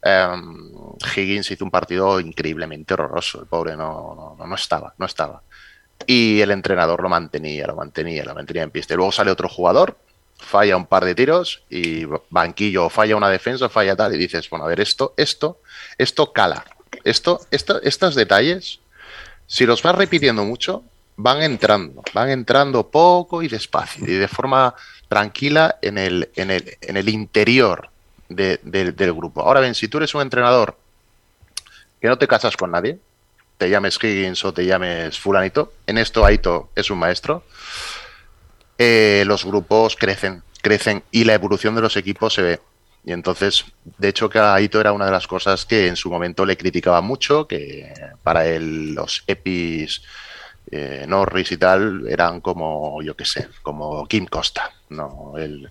Um, 0.00 0.96
Higgins 1.16 1.50
hizo 1.50 1.64
un 1.64 1.72
partido 1.72 2.20
increíblemente 2.20 2.94
horroroso, 2.94 3.40
el 3.40 3.46
pobre 3.46 3.76
no, 3.76 4.36
no, 4.38 4.46
no 4.46 4.54
estaba, 4.54 4.94
no 4.96 5.06
estaba. 5.06 5.42
Y 6.06 6.40
el 6.40 6.52
entrenador 6.52 7.02
lo 7.02 7.08
mantenía, 7.08 7.66
lo 7.66 7.74
mantenía, 7.74 8.24
lo 8.24 8.34
mantenía 8.34 8.62
en 8.62 8.70
pista. 8.70 8.94
Y 8.94 8.96
luego 8.96 9.10
sale 9.10 9.32
otro 9.32 9.48
jugador, 9.48 9.96
falla 10.38 10.76
un 10.76 10.86
par 10.86 11.04
de 11.04 11.14
tiros 11.16 11.64
y 11.68 12.04
banquillo, 12.30 12.88
falla 12.88 13.16
una 13.16 13.28
defensa, 13.28 13.68
falla 13.68 13.96
tal, 13.96 14.14
y 14.14 14.18
dices, 14.18 14.48
bueno, 14.48 14.64
a 14.64 14.68
ver, 14.68 14.80
esto, 14.80 15.14
esto, 15.16 15.60
esto 15.98 16.32
cala. 16.32 16.64
Esto, 17.04 17.40
esto, 17.50 17.80
estos 17.82 18.14
detalles, 18.14 18.80
si 19.46 19.66
los 19.66 19.82
vas 19.82 19.94
repitiendo 19.94 20.44
mucho, 20.44 20.82
van 21.16 21.42
entrando, 21.42 22.02
van 22.14 22.30
entrando 22.30 22.88
poco 22.90 23.42
y 23.42 23.48
despacio 23.48 24.04
y 24.06 24.12
de 24.14 24.28
forma 24.28 24.74
tranquila 25.08 25.78
en 25.82 25.98
el, 25.98 26.28
en 26.36 26.50
el, 26.50 26.76
en 26.80 26.96
el 26.96 27.08
interior 27.08 27.90
de- 28.28 28.60
del- 28.62 28.94
del 28.94 29.12
grupo. 29.12 29.42
Ahora 29.42 29.60
bien, 29.60 29.74
si 29.74 29.88
tú 29.88 29.98
eres 29.98 30.14
un 30.14 30.22
entrenador 30.22 30.76
que 32.00 32.08
no 32.08 32.18
te 32.18 32.28
casas 32.28 32.56
con 32.56 32.70
nadie, 32.70 32.98
te 33.56 33.68
llames 33.68 33.98
Higgins 34.00 34.44
o 34.44 34.52
te 34.52 34.64
llames 34.66 35.18
fulanito, 35.18 35.72
en 35.86 35.98
esto 35.98 36.24
Aito 36.24 36.70
es 36.76 36.90
un 36.90 36.98
maestro, 36.98 37.42
eh, 38.78 39.24
los 39.26 39.44
grupos 39.44 39.96
crecen, 39.96 40.42
crecen 40.62 41.02
y 41.10 41.24
la 41.24 41.34
evolución 41.34 41.74
de 41.74 41.80
los 41.80 41.96
equipos 41.96 42.34
se 42.34 42.42
ve. 42.42 42.60
Y 43.08 43.12
entonces, 43.12 43.64
de 43.96 44.08
hecho, 44.08 44.28
que 44.28 44.38
a 44.38 44.52
Aito 44.52 44.78
era 44.78 44.92
una 44.92 45.06
de 45.06 45.10
las 45.12 45.26
cosas 45.26 45.64
que 45.64 45.86
en 45.86 45.96
su 45.96 46.10
momento 46.10 46.44
le 46.44 46.58
criticaba 46.58 47.00
mucho, 47.00 47.48
que 47.48 47.90
para 48.22 48.44
él 48.46 48.92
los 48.94 49.24
EPIs 49.26 50.02
eh, 50.70 51.06
Norris 51.08 51.50
y 51.52 51.56
tal 51.56 52.04
eran 52.06 52.42
como, 52.42 53.00
yo 53.02 53.16
qué 53.16 53.24
sé, 53.24 53.48
como 53.62 54.06
Kim 54.06 54.26
Costa. 54.26 54.72
No, 54.90 55.32
él 55.38 55.70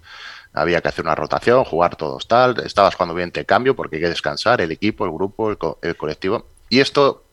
había 0.54 0.82
que 0.82 0.88
hacer 0.88 1.06
una 1.06 1.14
rotación, 1.14 1.64
jugar 1.64 1.96
todos 1.96 2.28
tal, 2.28 2.60
estabas 2.66 2.96
jugando 2.96 3.14
bien, 3.14 3.30
te 3.32 3.46
cambio 3.46 3.76
porque 3.76 3.98
hay 3.98 4.02
que 4.02 4.10
descansar, 4.10 4.60
el 4.60 4.72
equipo, 4.72 5.06
el 5.06 5.12
grupo, 5.12 5.52
el, 5.52 5.60
co- 5.60 5.78
el 5.84 5.96
colectivo. 5.96 6.48
Y 6.70 6.80
esto, 6.80 7.24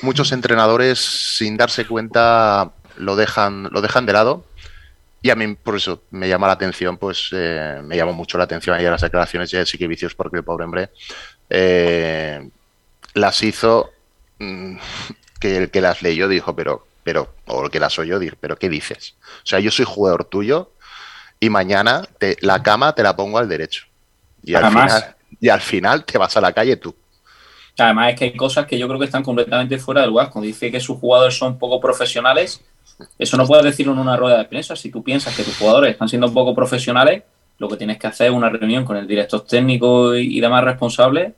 muchos 0.00 0.30
entrenadores, 0.30 1.00
sin 1.00 1.56
darse 1.56 1.88
cuenta, 1.88 2.70
lo 2.96 3.16
dejan, 3.16 3.64
lo 3.72 3.80
dejan 3.80 4.06
de 4.06 4.12
lado. 4.12 4.44
Y 5.20 5.30
a 5.30 5.34
mí, 5.34 5.54
por 5.54 5.76
eso, 5.76 6.02
me 6.10 6.28
llama 6.28 6.46
la 6.46 6.52
atención, 6.52 6.96
pues 6.96 7.30
eh, 7.32 7.80
me 7.82 7.96
llamó 7.96 8.12
mucho 8.12 8.38
la 8.38 8.44
atención 8.44 8.76
ayer 8.76 8.90
las 8.90 9.00
declaraciones 9.00 9.50
de 9.50 9.66
Sique 9.66 9.88
Vicios, 9.88 10.14
porque 10.14 10.36
el 10.38 10.44
pobre 10.44 10.64
hombre 10.64 10.90
eh, 11.50 12.48
las 13.14 13.42
hizo 13.42 13.90
mm, 14.38 14.76
que 15.40 15.56
el 15.56 15.70
que 15.70 15.80
las 15.80 16.02
leyó 16.02 16.28
dijo, 16.28 16.54
pero, 16.54 16.86
pero, 17.02 17.34
o 17.46 17.64
el 17.64 17.70
que 17.70 17.80
las 17.80 17.98
oyó, 17.98 18.18
dijo, 18.18 18.36
pero 18.40 18.56
¿qué 18.56 18.68
dices? 18.68 19.16
O 19.42 19.46
sea, 19.46 19.58
yo 19.60 19.70
soy 19.70 19.84
jugador 19.88 20.24
tuyo 20.24 20.70
y 21.40 21.50
mañana 21.50 22.02
te- 22.18 22.36
la 22.40 22.62
cama 22.62 22.94
te 22.94 23.02
la 23.02 23.16
pongo 23.16 23.38
al 23.38 23.48
derecho. 23.48 23.86
Y 24.42 24.54
al, 24.54 24.64
Además- 24.66 24.94
final, 24.94 25.16
y 25.40 25.48
al 25.48 25.60
final 25.60 26.04
te 26.04 26.16
vas 26.18 26.36
a 26.36 26.40
la 26.40 26.52
calle 26.52 26.76
tú. 26.76 26.94
Además 27.76 28.12
es 28.12 28.18
que 28.18 28.24
hay 28.26 28.36
cosas 28.36 28.66
que 28.66 28.76
yo 28.78 28.88
creo 28.88 28.98
que 28.98 29.04
están 29.06 29.22
completamente 29.22 29.78
fuera 29.78 30.00
del 30.00 30.10
lugar. 30.10 30.30
Cuando 30.30 30.46
dice 30.46 30.70
que 30.70 30.80
sus 30.80 30.98
jugadores 30.98 31.36
son 31.38 31.58
poco 31.58 31.80
profesionales, 31.80 32.60
eso 33.18 33.36
no 33.36 33.46
puedes 33.46 33.64
decirlo 33.64 33.92
en 33.92 33.98
una 33.98 34.16
rueda 34.16 34.38
de 34.38 34.44
prensa. 34.44 34.74
Si 34.76 34.90
tú 34.90 35.02
piensas 35.02 35.36
que 35.36 35.42
tus 35.44 35.56
jugadores 35.56 35.92
están 35.92 36.08
siendo 36.08 36.32
poco 36.32 36.54
profesionales, 36.54 37.22
lo 37.58 37.68
que 37.68 37.76
tienes 37.76 37.98
que 37.98 38.06
hacer 38.06 38.28
es 38.28 38.32
una 38.32 38.48
reunión 38.48 38.84
con 38.84 38.96
el 38.96 39.06
director 39.06 39.40
técnico 39.44 40.14
y 40.16 40.36
y 40.38 40.40
demás 40.40 40.62
responsables 40.64 41.32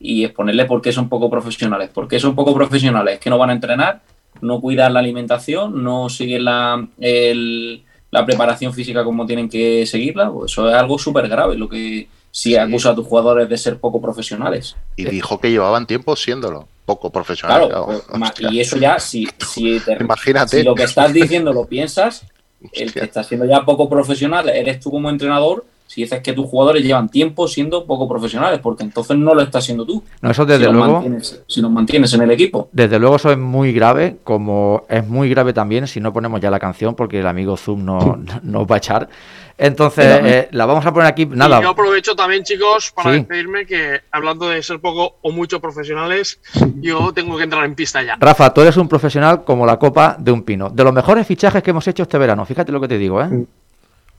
y 0.00 0.24
exponerle 0.24 0.64
por 0.66 0.80
qué 0.82 0.92
son 0.92 1.08
poco 1.08 1.30
profesionales. 1.30 1.90
¿Por 1.90 2.06
qué 2.08 2.18
son 2.20 2.34
poco 2.34 2.54
profesionales? 2.54 3.14
Es 3.14 3.20
que 3.20 3.30
no 3.30 3.38
van 3.38 3.50
a 3.50 3.54
entrenar, 3.54 4.02
no 4.42 4.60
cuidan 4.60 4.92
la 4.94 5.00
alimentación, 5.00 5.82
no 5.82 6.08
siguen 6.08 6.44
la, 6.44 6.86
el- 7.00 7.82
la 8.10 8.24
preparación 8.24 8.72
física 8.72 9.02
como 9.04 9.26
tienen 9.26 9.48
que 9.48 9.84
seguirla. 9.86 10.30
Pues 10.30 10.52
eso 10.52 10.68
es 10.68 10.74
algo 10.74 10.98
súper 10.98 11.28
grave, 11.28 11.56
lo 11.56 11.68
que 11.68 12.08
si 12.30 12.56
acusa 12.56 12.90
a 12.90 12.94
tus 12.94 13.06
jugadores 13.06 13.48
de 13.48 13.56
ser 13.56 13.78
poco 13.78 14.00
profesionales. 14.00 14.76
Y 14.96 15.04
dijo 15.06 15.40
que 15.40 15.50
llevaban 15.50 15.86
tiempo 15.86 16.14
siéndolo, 16.16 16.68
poco 16.86 17.10
profesional. 17.10 17.68
Claro, 17.68 17.86
claro. 17.86 18.02
pues, 18.38 18.52
y 18.52 18.60
eso 18.60 18.78
ya, 18.78 18.98
si, 18.98 19.28
si, 19.46 19.78
te- 19.80 19.98
Imagínate. 20.00 20.56
si 20.58 20.62
lo 20.62 20.74
que 20.74 20.84
estás 20.84 21.12
diciendo 21.12 21.52
lo 21.52 21.66
piensas, 21.66 22.24
el 22.72 22.92
que 22.92 23.00
está 23.00 23.22
siendo 23.22 23.44
ya 23.44 23.64
poco 23.64 23.88
profesional 23.90 24.48
eres 24.48 24.80
tú 24.80 24.90
como 24.90 25.10
entrenador, 25.10 25.64
Si 25.88 26.02
dices 26.02 26.20
que 26.20 26.32
tus 26.32 26.46
jugadores 26.50 26.82
llevan 26.82 27.08
tiempo 27.08 27.46
siendo 27.46 27.84
poco 27.86 28.08
profesionales, 28.08 28.58
porque 28.60 28.82
entonces 28.82 29.16
no 29.16 29.34
lo 29.34 29.40
estás 29.42 29.64
siendo 29.64 29.84
tú. 29.86 30.02
No, 30.20 30.30
eso 30.32 30.44
desde 30.44 30.64
si, 30.64 30.64
los 30.64 30.74
luego. 30.74 30.92
mantienes, 30.94 31.42
si 31.46 31.60
los 31.60 31.70
mantienes 31.70 32.12
en 32.14 32.22
el 32.22 32.30
equipo. 32.32 32.68
Desde 32.72 32.98
luego 32.98 33.14
eso 33.16 33.30
es 33.30 33.38
muy 33.38 33.72
grave, 33.72 34.16
como 34.24 34.82
es 34.88 35.06
muy 35.06 35.28
grave 35.30 35.52
también 35.52 35.86
si 35.86 36.00
no 36.00 36.12
ponemos 36.12 36.40
ya 36.40 36.50
la 36.50 36.58
canción 36.58 36.96
porque 36.96 37.20
el 37.20 37.26
amigo 37.28 37.56
Zoom 37.56 37.84
no, 37.84 38.18
nos 38.42 38.66
va 38.66 38.74
a 38.74 38.78
echar. 38.78 39.08
Entonces, 39.58 40.20
eh, 40.22 40.48
la 40.52 40.66
vamos 40.66 40.84
a 40.84 40.92
poner 40.92 41.08
aquí, 41.08 41.22
Y 41.22 41.26
nada. 41.26 41.62
yo 41.62 41.70
aprovecho 41.70 42.14
también, 42.14 42.42
chicos, 42.44 42.92
para 42.94 43.10
Sí. 43.12 43.16
despedirme 43.20 43.64
que 43.64 44.02
hablando 44.10 44.48
de 44.50 44.62
ser 44.62 44.80
poco 44.80 45.16
o 45.22 45.30
mucho 45.32 45.60
profesionales, 45.60 46.38
yo 46.82 47.12
tengo 47.14 47.38
que 47.38 47.44
entrar 47.44 47.64
en 47.64 47.74
pista 47.74 48.02
ya. 48.02 48.16
Rafa, 48.20 48.52
tú 48.52 48.60
eres 48.60 48.76
un 48.76 48.86
profesional 48.88 49.44
como 49.44 49.64
la 49.64 49.78
copa 49.78 50.16
de 50.18 50.30
un 50.30 50.42
pino. 50.42 50.68
De 50.68 50.84
los 50.84 50.92
mejores 50.92 51.26
fichajes 51.26 51.62
que 51.62 51.70
hemos 51.70 51.88
hecho 51.88 52.02
este 52.02 52.18
verano, 52.18 52.44
fíjate 52.44 52.70
lo 52.70 52.80
que 52.80 52.88
te 52.88 52.98
digo, 52.98 53.22
¿eh? 53.22 53.30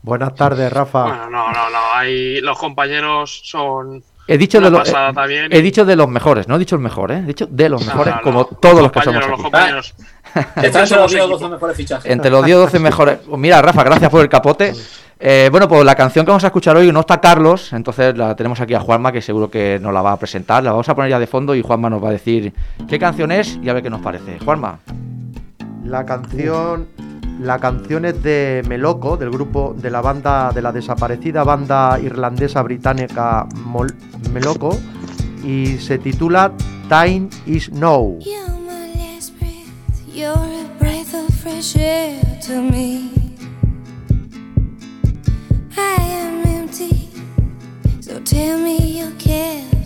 Buenas 0.02 0.34
tardes, 0.34 0.72
Rafa. 0.72 1.02
Bueno, 1.04 1.30
no, 1.30 1.52
no, 1.52 1.70
no. 1.70 1.78
Ahí 1.94 2.40
los 2.40 2.58
compañeros 2.58 3.40
son. 3.44 4.02
He 4.30 4.36
dicho, 4.38 4.60
de 4.60 4.70
los, 4.70 4.80
pasada 4.80 5.10
eh, 5.10 5.14
también. 5.14 5.52
he 5.52 5.62
dicho 5.62 5.84
de 5.86 5.96
los 5.96 6.06
mejores, 6.08 6.48
no 6.48 6.56
he 6.56 6.58
dicho 6.58 6.74
el 6.74 6.82
mejor, 6.82 7.10
¿eh? 7.12 7.18
He 7.18 7.26
dicho 7.28 7.46
de 7.48 7.68
los 7.68 7.84
mejores, 7.86 8.14
no, 8.16 8.20
como 8.22 8.38
no. 8.40 8.44
todos 8.60 8.82
los 8.82 8.92
que 8.92 9.00
somos 9.02 9.24
Compañeros, 9.24 9.30
los 9.30 9.38
aquí. 9.38 9.42
compañeros. 9.42 9.94
Están 10.62 10.64
entre 10.64 10.80
los 10.80 10.88
somos 10.90 11.10
10 11.12 11.22
o 11.22 11.24
equipo. 11.24 11.38
12 11.38 11.52
mejores 11.54 11.76
fichajes. 11.76 12.10
Entre 12.12 12.30
los 12.30 12.44
10 12.44 12.56
o 12.56 12.60
12 12.60 12.78
mejores. 12.78 13.18
Mira, 13.28 13.62
Rafa, 13.62 13.84
gracias 13.84 14.10
por 14.10 14.20
el 14.20 14.28
capote. 14.28 14.74
Eh, 15.20 15.48
bueno, 15.50 15.66
pues 15.68 15.84
la 15.84 15.96
canción 15.96 16.24
que 16.24 16.30
vamos 16.30 16.44
a 16.44 16.48
escuchar 16.48 16.76
hoy 16.76 16.92
no 16.92 17.00
está 17.00 17.20
Carlos, 17.20 17.72
entonces 17.72 18.16
la 18.16 18.36
tenemos 18.36 18.60
aquí 18.60 18.74
a 18.74 18.80
Juanma, 18.80 19.10
que 19.10 19.20
seguro 19.20 19.50
que 19.50 19.80
nos 19.82 19.92
la 19.92 20.00
va 20.00 20.12
a 20.12 20.16
presentar. 20.16 20.62
La 20.62 20.70
vamos 20.70 20.88
a 20.88 20.94
poner 20.94 21.10
ya 21.10 21.18
de 21.18 21.26
fondo 21.26 21.54
y 21.56 21.62
Juanma 21.62 21.90
nos 21.90 22.02
va 22.02 22.10
a 22.10 22.12
decir 22.12 22.52
qué 22.88 22.98
canción 23.00 23.32
es 23.32 23.58
y 23.60 23.68
a 23.68 23.72
ver 23.72 23.82
qué 23.82 23.90
nos 23.90 24.00
parece. 24.00 24.38
Juanma. 24.38 24.78
La 25.84 26.04
canción, 26.06 26.86
la 27.40 27.58
canción 27.58 28.04
es 28.04 28.22
de 28.22 28.62
Meloco, 28.68 29.16
del 29.16 29.30
grupo 29.30 29.74
de 29.76 29.90
la 29.90 30.00
banda 30.00 30.52
de 30.54 30.62
la 30.62 30.70
desaparecida 30.70 31.42
banda 31.42 31.98
irlandesa 32.00 32.62
británica 32.62 33.46
Mol- 33.66 33.94
Meloco, 34.32 34.78
y 35.42 35.78
se 35.78 35.98
titula 35.98 36.52
Time 36.88 37.28
Is 37.46 37.72
Now. 37.72 38.20
Tell 48.28 48.58
me 48.58 48.76
you 48.76 49.10
care 49.12 49.77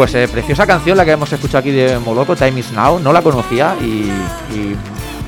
Pues 0.00 0.14
eh, 0.14 0.26
preciosa 0.28 0.66
canción 0.66 0.96
la 0.96 1.04
que 1.04 1.10
hemos 1.10 1.30
escuchado 1.30 1.58
aquí 1.58 1.72
de 1.72 1.98
Moloco, 1.98 2.34
Time 2.34 2.58
is 2.58 2.72
Now. 2.72 2.98
No 3.00 3.12
la 3.12 3.20
conocía 3.20 3.76
y, 3.82 4.10
y 4.50 4.74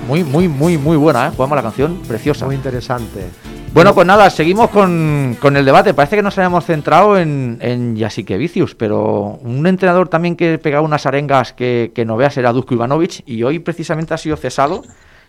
muy, 0.09 0.25
muy, 0.25 0.49
muy, 0.49 0.79
muy 0.79 0.97
buena, 0.97 1.27
¿eh? 1.27 1.31
Jugamos 1.37 1.57
la 1.57 1.63
canción, 1.63 1.99
preciosa. 2.09 2.47
Muy 2.47 2.55
interesante. 2.55 3.27
Bueno, 3.75 3.95
pues 3.95 4.07
nada, 4.07 4.31
seguimos 4.31 4.71
con, 4.71 5.37
con 5.43 5.59
el 5.59 5.67
debate. 5.67 5.93
Parece 5.93 6.17
que 6.17 6.23
nos 6.23 6.39
habíamos 6.39 6.65
centrado 6.65 7.19
en, 7.19 7.59
en 7.61 7.97
Yasique 7.97 8.39
Vicius, 8.39 8.75
pero 8.75 9.39
un 9.43 9.67
entrenador 9.67 10.09
también 10.09 10.37
que 10.37 10.57
pegaba 10.57 10.87
unas 10.87 11.05
arengas 11.05 11.53
que, 11.53 11.93
que 11.95 12.07
no 12.07 12.17
veas 12.17 12.35
era 12.39 12.51
Dusko 12.51 12.73
Ivanovic 12.73 13.25
y 13.27 13.43
hoy 13.43 13.59
precisamente 13.59 14.15
ha 14.15 14.17
sido 14.17 14.39
cesado 14.39 14.85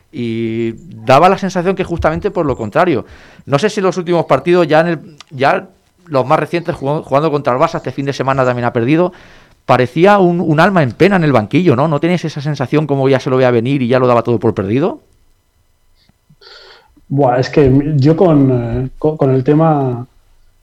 y 0.09 0.71
daba 1.05 1.27
la 1.27 1.37
sensación 1.37 1.75
que 1.75 1.83
justamente 1.83 2.31
por 2.31 2.45
lo 2.45 2.55
contrario. 2.55 3.05
No 3.45 3.59
sé 3.59 3.69
si 3.69 3.81
en 3.81 3.87
los 3.87 3.97
últimos 3.97 4.23
partidos, 4.23 4.65
ya, 4.69 4.79
en 4.79 4.87
el, 4.87 5.17
ya 5.31 5.67
los 6.07 6.25
más 6.25 6.39
recientes, 6.39 6.75
jugando, 6.75 7.31
contra 7.31 7.53
el 7.53 7.59
Barça, 7.59 7.77
este 7.77 7.91
fin 7.91 8.05
de 8.05 8.13
semana 8.13 8.45
también 8.45 8.65
ha 8.65 8.73
perdido, 8.73 9.13
parecía 9.65 10.19
un, 10.19 10.59
alma 10.59 10.83
en 10.83 10.91
pena 10.91 11.15
en 11.15 11.23
el 11.23 11.31
banquillo, 11.31 11.75
¿no? 11.75 11.87
¿No 11.87 11.99
tenías 11.99 12.25
esa 12.25 12.41
sensación 12.41 12.87
como 12.87 13.07
ya 13.09 13.19
se 13.19 13.29
lo 13.29 13.37
veía 13.37 13.51
venir 13.51 13.81
y 13.81 13.87
ya 13.87 13.99
lo 13.99 14.07
daba 14.07 14.23
todo 14.23 14.39
por 14.39 14.53
perdido? 14.53 14.99
Buah, 17.07 17.39
es 17.39 17.49
que 17.49 17.93
yo 17.95 18.15
con, 18.17 18.51
eh, 18.51 18.89
el 19.33 19.43
tema 19.43 20.07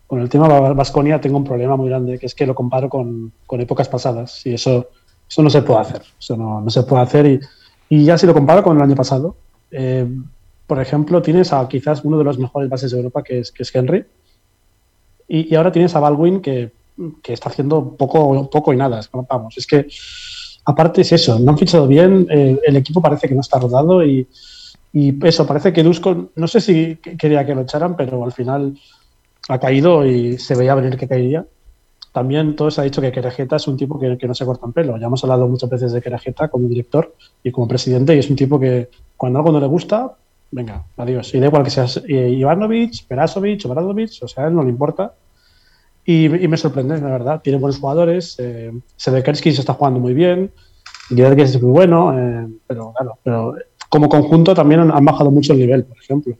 con 0.07 0.20
el 0.20 0.28
tema 0.28 0.49
Vasconia 0.49 1.20
tengo 1.20 1.36
un 1.36 1.45
problema 1.45 1.76
muy 1.76 1.88
grande, 1.88 2.18
que 2.18 2.26
es 2.26 2.34
que 2.34 2.45
lo 2.45 2.55
comparo 2.55 2.88
con, 2.88 3.32
épocas 3.53 3.88
pasadas 3.88 4.45
y 4.45 4.55
eso, 4.55 4.88
eso 5.28 5.43
no 5.43 5.51
se 5.51 5.62
puede 5.62 5.80
hacer. 5.80 6.03
Eso 6.18 6.36
no, 6.36 6.68
se 6.68 6.82
puede 6.82 7.03
hacer 7.03 7.26
y, 7.26 7.41
y 7.88 8.05
ya 8.05 8.18
si 8.18 8.26
lo 8.26 8.34
comparo 8.34 8.64
con 8.64 8.76
el 8.76 8.82
año 8.82 8.97
pasado, 8.97 9.36
eh, 9.70 10.09
por 10.66 10.80
ejemplo, 10.80 11.22
tienes 11.22 11.53
a 11.53 11.66
quizás 11.68 12.05
uno 12.05 12.18
de 12.18 12.24
los 12.24 12.38
mejores 12.38 12.68
bases 12.68 12.91
de 12.91 12.99
Europa, 12.99 13.22
que 13.22 13.41
es, 13.41 13.53
que 13.53 13.62
es 13.62 13.74
Henry, 13.74 14.05
y, 15.32 15.54
ahora 15.54 15.70
tienes 15.70 15.94
a 15.94 16.00
Baldwin 16.00 16.40
que, 16.40 16.72
que 17.22 17.32
está 17.32 17.50
haciendo 17.50 17.96
poco, 17.96 18.50
poco 18.50 18.72
y 18.72 18.76
nada. 18.76 19.00
Es 19.56 19.66
que 19.66 19.86
aparte 20.64 21.02
es 21.02 21.12
eso, 21.12 21.38
no 21.38 21.52
han 21.52 21.58
fichado 21.58 21.86
bien, 21.86 22.26
eh, 22.28 22.58
el 22.66 22.76
equipo 22.76 23.00
parece 23.00 23.28
que 23.28 23.34
no 23.34 23.40
está 23.40 23.60
rodado 23.60 24.04
y, 24.04 24.26
eso, 24.92 25.46
parece 25.46 25.72
que 25.72 25.84
Dusko, 25.84 26.30
no 26.34 26.48
sé 26.48 26.60
si 26.60 26.96
quería 26.96 27.46
que 27.46 27.54
lo 27.54 27.60
echaran, 27.60 27.96
pero 27.96 28.24
al 28.24 28.32
final 28.32 28.76
ha 29.48 29.60
caído 29.60 30.04
y 30.04 30.36
se 30.36 30.56
veía 30.56 30.74
venir 30.74 30.96
que 30.96 31.06
caería. 31.06 31.46
También 32.12 32.56
todo 32.56 32.72
se 32.72 32.80
ha 32.80 32.84
dicho 32.84 33.00
que 33.00 33.12
Querejeta 33.12 33.54
es 33.54 33.68
un 33.68 33.76
tipo 33.76 34.00
que, 34.00 34.18
que 34.18 34.26
no 34.26 34.34
se 34.34 34.44
corta 34.44 34.66
en 34.66 34.72
pelo. 34.72 34.96
Ya 34.96 35.06
hemos 35.06 35.22
hablado 35.22 35.46
muchas 35.46 35.70
veces 35.70 35.92
de 35.92 36.02
Querejeta 36.02 36.48
como 36.48 36.66
director 36.66 37.14
y 37.44 37.52
como 37.52 37.68
presidente, 37.68 38.16
y 38.16 38.18
es 38.18 38.28
un 38.28 38.34
tipo 38.34 38.58
que 38.58 38.88
cuando 39.16 39.38
algo 39.38 39.52
no 39.52 39.60
le 39.60 39.68
gusta, 39.68 40.16
venga, 40.51 40.84
adiós. 40.96 41.34
Y 41.34 41.40
da 41.40 41.46
igual 41.46 41.64
que 41.64 41.70
seas 41.70 42.03
eh, 42.09 42.30
Ivanovic, 42.30 43.07
Perasovic 43.07 43.64
o 43.66 43.68
Bradovic, 43.68 44.11
o 44.22 44.28
sea, 44.28 44.44
a 44.44 44.48
él 44.48 44.55
no 44.55 44.62
le 44.62 44.70
importa. 44.70 45.14
Y, 46.05 46.28
me 46.28 46.57
sorprende, 46.57 47.01
la 47.01 47.11
verdad. 47.11 47.40
Tiene 47.42 47.59
buenos 47.59 47.78
jugadores. 47.78 48.36
Eh, 48.38 48.72
Sedekerski 48.96 49.53
se 49.53 49.61
está 49.61 49.74
jugando 49.74 50.01
muy 50.01 50.14
bien. 50.14 50.51
Guillermo 51.09 51.42
es 51.42 51.62
muy 51.62 51.72
bueno, 51.72 52.18
eh, 52.18 52.48
pero 52.66 52.92
claro, 52.96 53.18
pero 53.22 53.55
como 53.88 54.09
conjunto 54.09 54.55
también 54.55 54.80
han, 54.80 55.05
bajado 55.05 55.30
mucho 55.30 55.53
el 55.53 55.59
nivel, 55.59 55.84
por 55.84 55.98
ejemplo. 55.98 56.36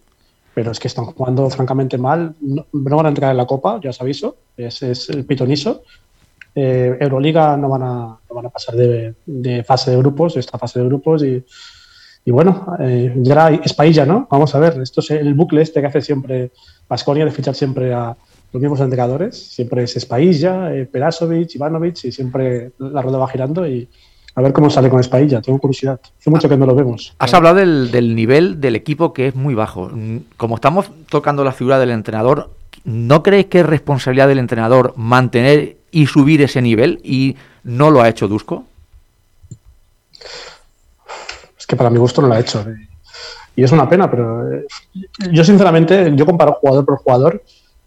pero 0.55 0.71
es 0.71 0.79
que 0.79 0.89
están 0.89 1.07
jugando 1.07 1.51
francamente 1.51 1.99
mal. 1.99 2.35
No, 2.41 2.65
van 2.73 3.07
a 3.07 3.09
entrar 3.09 3.33
en 3.33 3.37
la 3.37 3.47
Copa, 3.47 3.81
ya 3.83 3.91
os 3.91 4.01
aviso, 4.01 4.37
ese 4.57 4.93
es 4.93 5.11
el 5.11 5.25
pitoniso. 5.25 5.83
Eh, 6.55 6.97
Euroliga 7.01 7.57
no 7.57 7.69
van 7.69 7.83
a, 7.83 8.19
pasar 8.53 8.77
de, 8.77 9.65
fase 9.65 9.91
de 9.91 9.97
grupos, 9.97 10.37
esta 10.37 10.59
fase 10.59 10.81
de 10.81 10.87
grupos 10.87 11.23
y, 11.25 11.45
y 12.25 12.31
bueno, 12.31 12.77
eh, 12.79 13.13
ya 13.17 13.33
era 13.33 13.49
Espailla, 13.51 14.05
¿no? 14.05 14.29
Vamos 14.31 14.55
a 14.55 14.59
ver, 14.59 14.81
esto 14.81 15.01
es 15.01 15.11
el 15.11 15.35
bucle 15.35 15.63
este 15.63 15.81
que 15.81 15.87
hace 15.87 16.03
siempre 16.03 16.51
Vasconia 16.89 17.25
de 17.25 17.31
fichar 17.31 17.55
siempre 17.55 17.95
a 17.95 18.17
los 18.53 18.61
mismos 18.61 18.81
entrenadores, 18.81 19.37
siempre 19.37 19.85
es 19.85 19.97
Espailla, 19.97 20.75
eh, 20.75 20.87
Perasovic, 20.87 21.55
Ivanovic 21.55 22.05
y 22.05 22.13
siempre 22.13 22.73
la 22.79 23.01
rueda 23.01 23.19
va 23.19 23.29
girando 23.29 23.67
y 23.67 23.89
a 24.35 24.43
ver 24.43 24.53
cómo 24.53 24.71
sale 24.71 24.91
con 24.91 25.01
Espailla, 25.01 25.41
tengo 25.41 25.59
curiosidad. 25.59 26.01
Hace 26.19 26.31
mucho 26.31 26.49
que 26.49 26.57
no 26.57 26.67
lo 26.67 26.75
vemos. 26.75 27.15
Has 27.19 27.35
hablado 27.35 27.57
del, 27.57 27.91
del 27.91 28.15
nivel 28.15 28.61
del 28.61 28.77
equipo 28.77 29.13
que 29.13 29.29
es 29.29 29.35
muy 29.35 29.55
bajo. 29.55 29.91
Como 30.37 30.55
estamos 30.55 30.91
tocando 31.09 31.43
la 31.43 31.53
figura 31.53 31.79
del 31.79 31.91
entrenador, 31.91 32.51
¿no 32.85 33.23
creéis 33.23 33.47
que 33.47 33.61
es 33.61 33.67
responsabilidad 33.67 34.29
del 34.29 34.39
entrenador 34.39 34.95
mantener 34.97 35.77
y 35.91 36.07
subir 36.07 36.43
ese 36.43 36.63
nivel 36.63 37.01
y 37.03 37.37
no 37.65 37.91
lo 37.91 38.03
ha 38.03 38.09
hecho 38.09 38.29
Dusko? 38.29 38.65
Que 41.71 41.77
para 41.77 41.89
mi 41.89 41.99
gusto 41.99 42.21
no 42.21 42.27
lo 42.27 42.35
ha 42.35 42.41
hecho. 42.41 42.67
Y 43.55 43.63
es 43.63 43.71
una 43.71 43.89
pena, 43.89 44.11
pero 44.11 44.53
eh, 44.53 44.67
yo 45.31 45.45
sinceramente, 45.45 46.13
yo 46.17 46.27
comparo 46.27 46.55
jugador 46.55 46.85
por 46.85 46.99
jugador 46.99 47.45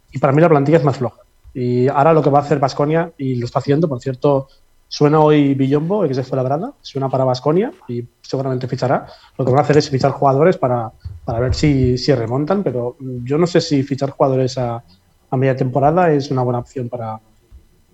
y 0.10 0.20
para 0.20 0.32
mí 0.32 0.42
la 0.42 0.48
plantilla 0.48 0.78
es 0.78 0.86
más 0.86 0.96
floja. 0.96 1.20
Y 1.54 1.90
ahora 1.90 2.14
lo 2.14 2.22
que 2.24 2.30
va 2.30 2.40
a 2.40 2.44
hacer 2.44 2.60
Vasconia, 2.60 3.12
y 3.18 3.36
lo 3.36 3.46
está 3.46 3.60
haciendo, 3.60 3.90
por 3.90 4.00
cierto, 4.00 4.48
suena 4.88 5.20
hoy 5.20 5.54
Villombo, 5.54 6.04
el 6.04 6.08
que 6.08 6.16
se 6.16 6.24
fue 6.24 6.38
la 6.38 6.44
grada, 6.44 6.72
suena 6.82 7.10
para 7.10 7.26
Vasconia 7.26 7.74
y 7.90 8.06
seguramente 8.22 8.70
fichará. 8.70 9.06
Lo 9.38 9.44
que 9.44 9.52
van 9.52 9.60
a 9.60 9.64
hacer 9.64 9.76
es 9.76 9.90
fichar 9.90 10.12
jugadores 10.12 10.58
para, 10.58 10.90
para 11.26 11.42
ver 11.42 11.54
si, 11.54 11.98
si 11.98 12.16
remontan, 12.16 12.64
pero 12.64 12.96
yo 13.00 13.38
no 13.38 13.48
sé 13.48 13.60
si 13.60 13.84
fichar 13.84 14.12
jugadores 14.12 14.58
a, 14.58 14.82
a 15.30 15.38
media 15.38 15.58
temporada 15.58 16.10
es 16.14 16.32
una 16.32 16.44
buena 16.44 16.60
opción 16.60 16.88
para, 16.88 17.20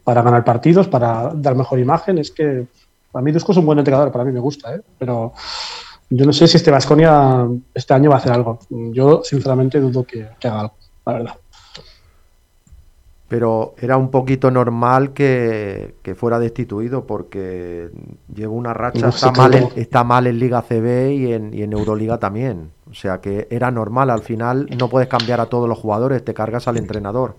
para 0.04 0.22
ganar 0.22 0.44
partidos, 0.44 0.88
para 0.88 1.32
dar 1.34 1.56
mejor 1.56 1.80
imagen. 1.80 2.20
Es 2.20 2.30
que 2.30 2.68
para 3.12 3.24
mí 3.24 3.32
Dusko 3.32 3.52
es 3.52 3.58
un 3.58 3.66
buen 3.66 3.80
entrenador, 3.80 4.12
para 4.12 4.24
mí 4.24 4.32
me 4.32 4.40
gusta, 4.40 4.76
¿eh? 4.76 4.82
pero 4.98 5.34
yo 6.10 6.26
no 6.26 6.34
sé 6.34 6.48
si 6.48 6.58
este 6.58 6.72
Vasconia 6.72 7.48
este 7.74 7.94
año 7.94 8.10
va 8.10 8.16
a 8.16 8.20
hacer 8.20 8.32
algo. 8.32 8.60
Yo 8.70 9.22
sinceramente 9.24 9.80
dudo 9.80 10.04
que, 10.04 10.28
que 10.40 10.48
haga 10.48 10.62
algo, 10.62 10.74
la 11.06 11.14
verdad. 11.14 11.36
Pero 13.28 13.76
era 13.78 13.96
un 13.96 14.10
poquito 14.10 14.50
normal 14.50 15.14
que, 15.14 15.94
que 16.02 16.16
fuera 16.16 16.40
destituido 16.40 17.06
porque 17.06 17.92
lleva 18.34 18.54
una 18.54 18.74
racha, 18.74 19.02
No 19.02 19.10
está 19.10 19.32
mal, 19.32 19.54
en, 19.54 19.70
está 19.76 20.04
mal 20.04 20.26
en 20.26 20.40
Liga 20.40 20.64
CB 20.64 21.12
y 21.12 21.34
en, 21.34 21.54
y 21.54 21.62
en 21.62 21.74
Euroliga 21.74 22.18
también. 22.18 22.72
O 22.90 22.96
sea 22.96 23.22
que 23.22 23.48
era 23.52 23.70
normal, 23.70 24.10
al 24.10 24.24
final 24.24 24.68
no 24.80 24.90
puedes 24.90 25.08
cambiar 25.08 25.42
a 25.42 25.46
todos 25.46 25.70
los 25.70 25.78
jugadores, 25.78 26.26
te 26.26 26.34
cargas 26.34 26.68
al 26.68 26.78
entrenador. 26.78 27.36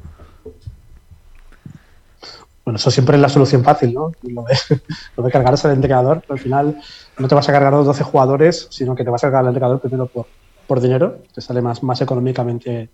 Bueno, 2.71 2.77
eso 2.77 2.93
siempre 2.93 3.17
es 3.17 3.21
la 3.21 3.29
solución 3.29 3.65
fácil, 3.65 3.93
¿no? 3.93 4.13
Lo 4.23 4.45
de, 4.45 4.57
lo 5.17 5.25
de 5.25 5.31
cargarse 5.33 5.67
al 5.67 5.75
entrenador. 5.75 6.23
Al 6.29 6.39
final 6.39 6.81
no 7.19 7.27
te 7.27 7.35
vas 7.35 7.49
a 7.49 7.53
cargar 7.53 7.75
a 7.75 7.79
los 7.79 7.87
12 7.87 8.05
jugadores, 8.05 8.69
sino 8.71 8.95
que 8.95 9.03
te 9.03 9.11
vas 9.11 9.25
a 9.25 9.27
cargar 9.27 9.41
al 9.41 9.49
entrenador 9.49 9.81
primero 9.81 10.07
por, 10.07 10.27
por 10.69 10.81
dinero. 10.81 11.19
Te 11.35 11.41
sale 11.41 11.63
más, 11.63 11.83
más 11.83 12.01
económicamente 12.01 12.89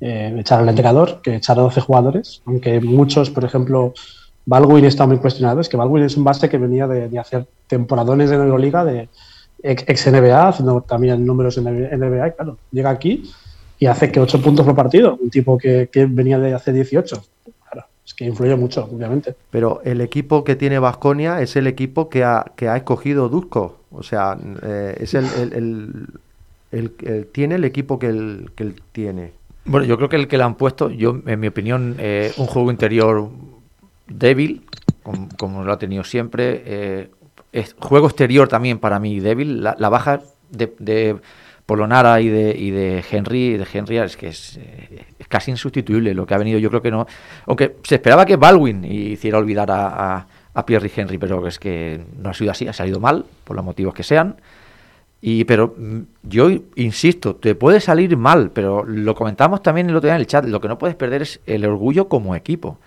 eh, 0.00 0.36
echar 0.40 0.60
al 0.60 0.68
entrenador 0.68 1.20
que 1.22 1.36
echar 1.36 1.56
a 1.56 1.62
12 1.62 1.80
jugadores. 1.82 2.42
Aunque 2.46 2.80
muchos, 2.80 3.30
por 3.30 3.44
ejemplo, 3.44 3.94
Baldwin 4.44 4.86
está 4.86 5.06
muy 5.06 5.18
cuestionado. 5.18 5.60
Es 5.60 5.68
que 5.68 5.76
Baldwin 5.76 6.02
es 6.02 6.16
un 6.16 6.24
base 6.24 6.48
que 6.48 6.58
venía 6.58 6.88
de, 6.88 7.16
hacer 7.16 7.46
temporadones 7.68 8.32
en 8.32 8.40
Euroliga, 8.40 8.84
de 8.84 9.08
ex, 9.62 10.04
NBA, 10.04 10.48
haciendo 10.48 10.80
también 10.80 11.24
números 11.24 11.56
en 11.58 11.64
NBA. 11.64 12.26
Y 12.26 12.32
claro, 12.32 12.58
llega 12.72 12.90
aquí 12.90 13.22
y 13.78 13.86
hace 13.86 14.10
que 14.10 14.18
8 14.18 14.42
puntos 14.42 14.66
por 14.66 14.74
partido. 14.74 15.16
Un 15.22 15.30
tipo 15.30 15.56
que, 15.56 15.88
venía 16.08 16.40
de 16.40 16.54
hacer 16.54 16.74
18. 16.74 17.22
Es 18.06 18.14
que 18.14 18.24
influye 18.24 18.54
mucho, 18.54 18.84
obviamente. 18.84 19.34
Pero 19.50 19.80
el 19.84 20.00
equipo 20.00 20.44
que 20.44 20.54
tiene 20.54 20.78
Vasconia 20.78 21.40
es 21.42 21.56
el 21.56 21.66
equipo 21.66 22.08
que 22.08 22.22
ha, 22.24 22.52
que 22.56 22.68
ha 22.68 22.76
escogido 22.76 23.28
Dusko. 23.28 23.80
O 23.90 24.02
sea, 24.02 24.38
eh, 24.62 24.96
es 25.00 25.14
el, 25.14 25.24
el- 25.40 25.52
el- 25.52 26.06
el- 26.70 26.92
el- 27.08 27.26
tiene 27.26 27.56
el 27.56 27.64
equipo 27.64 27.98
que 27.98 28.06
él, 28.08 28.50
que 28.54 28.62
él 28.64 28.80
tiene. 28.92 29.32
Bueno, 29.64 29.84
yo 29.86 29.96
creo 29.96 30.08
que 30.08 30.16
el 30.16 30.28
que 30.28 30.38
le 30.38 30.44
han 30.44 30.54
puesto, 30.54 30.88
yo, 30.90 31.20
en 31.26 31.40
mi 31.40 31.48
opinión, 31.48 31.96
eh, 31.98 32.32
un 32.36 32.46
juego 32.46 32.70
interior 32.70 33.28
débil, 34.06 34.62
como, 35.02 35.28
como 35.36 35.64
lo 35.64 35.72
ha 35.72 35.78
tenido 35.78 36.04
siempre. 36.04 36.62
eh, 36.64 37.10
es- 37.52 37.74
juego 37.78 38.06
exterior 38.06 38.46
también 38.48 38.78
para 38.78 39.00
mí 39.00 39.18
débil. 39.18 39.62
La, 39.64 39.74
la 39.78 39.88
baja 39.88 40.20
de, 40.50 40.72
de 40.78 41.16
Polonara 41.66 42.20
y 42.20 42.28
de, 42.28 42.56
y 42.56 42.70
de 42.70 43.04
Henry, 43.10 43.56
de 43.56 43.66
Henry 43.70 43.98
es 43.98 44.16
que 44.16 44.28
es, 44.28 44.56
eh, 44.56 45.04
es 45.18 45.26
casi 45.26 45.50
insustituible 45.50 46.14
lo 46.14 46.24
que 46.24 46.34
ha 46.34 46.38
venido. 46.38 46.60
Yo 46.60 46.70
creo 46.70 46.80
que 46.80 46.92
no. 46.92 47.06
Aunque 47.46 47.76
se 47.82 47.96
esperaba 47.96 48.24
que 48.24 48.36
Baldwin 48.36 48.84
hiciera 48.84 49.38
olvidar 49.38 49.70
a, 49.72 50.26
a, 50.54 50.64
Pierre 50.64 50.86
y 50.94 51.00
Henry, 51.00 51.18
pero 51.18 51.44
es 51.46 51.58
que 51.58 52.00
no 52.18 52.30
ha 52.30 52.34
sido 52.34 52.52
así, 52.52 52.68
ha 52.68 52.72
salido 52.72 53.00
mal, 53.00 53.26
por 53.42 53.56
los 53.56 53.64
motivos 53.64 53.94
que 53.94 54.04
sean. 54.04 54.36
Y, 55.20 55.44
pero 55.44 55.74
mm, 55.76 56.00
yo 56.22 56.50
insisto, 56.76 57.34
te 57.34 57.56
puede 57.56 57.80
salir 57.80 58.16
mal, 58.16 58.52
pero 58.52 58.84
lo 58.84 59.16
comentamos 59.16 59.60
también 59.60 59.90
el 59.90 59.96
otro 59.96 60.06
día 60.06 60.14
en 60.14 60.20
el 60.20 60.28
chat, 60.28 60.44
lo 60.44 60.60
que 60.60 60.68
no 60.68 60.78
puedes 60.78 60.94
perder 60.94 61.22
es 61.22 61.40
el 61.46 61.64
orgullo 61.64 62.08
como 62.08 62.36
equipo. 62.36 62.78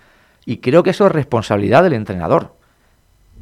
Y 0.46 0.56
creo 0.56 0.82
que 0.82 0.90
eso 0.90 1.04
es 1.04 1.12
responsabilidad 1.12 1.82
del 1.82 1.92
entrenador. 1.92 2.54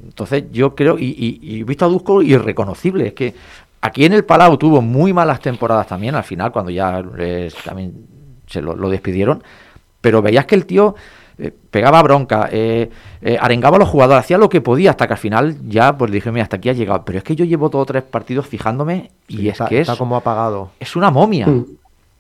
Entonces 0.03 0.45
yo 0.51 0.75
creo, 0.75 0.99
y, 0.99 1.07
y, 1.07 1.39
y 1.41 1.63
visto 1.63 1.85
a 1.85 1.89
Dusko 1.89 2.23
irreconocible, 2.23 3.09
es 3.09 3.15
que 3.15 3.35
aquí 3.81 4.05
en 4.05 4.13
el 4.13 4.25
Palau 4.25 4.57
tuvo 4.57 4.81
muy 4.83 5.13
malas 5.13 5.41
temporadas 5.41 5.87
también, 5.87 6.15
al 6.15 6.25
final, 6.25 6.53
cuando 6.53 6.71
ya 6.71 7.03
eh, 7.19 7.51
también 7.65 7.95
se 8.47 8.61
lo, 8.63 8.75
lo 8.77 8.89
despidieron, 8.89 9.43
pero 10.01 10.23
veías 10.23 10.47
que 10.47 10.55
el 10.55 10.67
tío 10.67 10.95
eh, 11.39 11.53
pegaba 11.71 12.03
bronca, 12.03 12.49
eh, 12.51 12.91
eh, 13.21 13.37
arengaba 13.41 13.77
a 13.77 13.81
los 13.81 13.89
jugadores, 13.89 14.25
hacía 14.25 14.39
lo 14.39 14.49
que 14.49 14.61
podía, 14.61 14.91
hasta 14.91 15.07
que 15.07 15.13
al 15.13 15.19
final 15.19 15.57
ya 15.69 15.97
pues 15.97 16.11
dije, 16.11 16.31
mira, 16.33 16.43
hasta 16.45 16.57
aquí 16.57 16.69
ha 16.69 16.73
llegado. 16.73 17.05
Pero 17.05 17.19
es 17.19 17.25
que 17.25 17.37
yo 17.37 17.45
llevo 17.45 17.71
todos 17.71 17.87
tres 17.87 18.03
partidos 18.03 18.47
fijándome 18.47 19.11
y 19.29 19.37
Sí, 19.39 19.49
es 19.49 19.53
está, 19.53 19.67
que 19.67 19.77
es, 19.81 19.89
está 19.89 19.97
como 19.99 20.17
apagado. 20.17 20.71
es 20.81 20.97
una 20.97 21.11
momia. 21.11 21.47
Mm. 21.47 21.67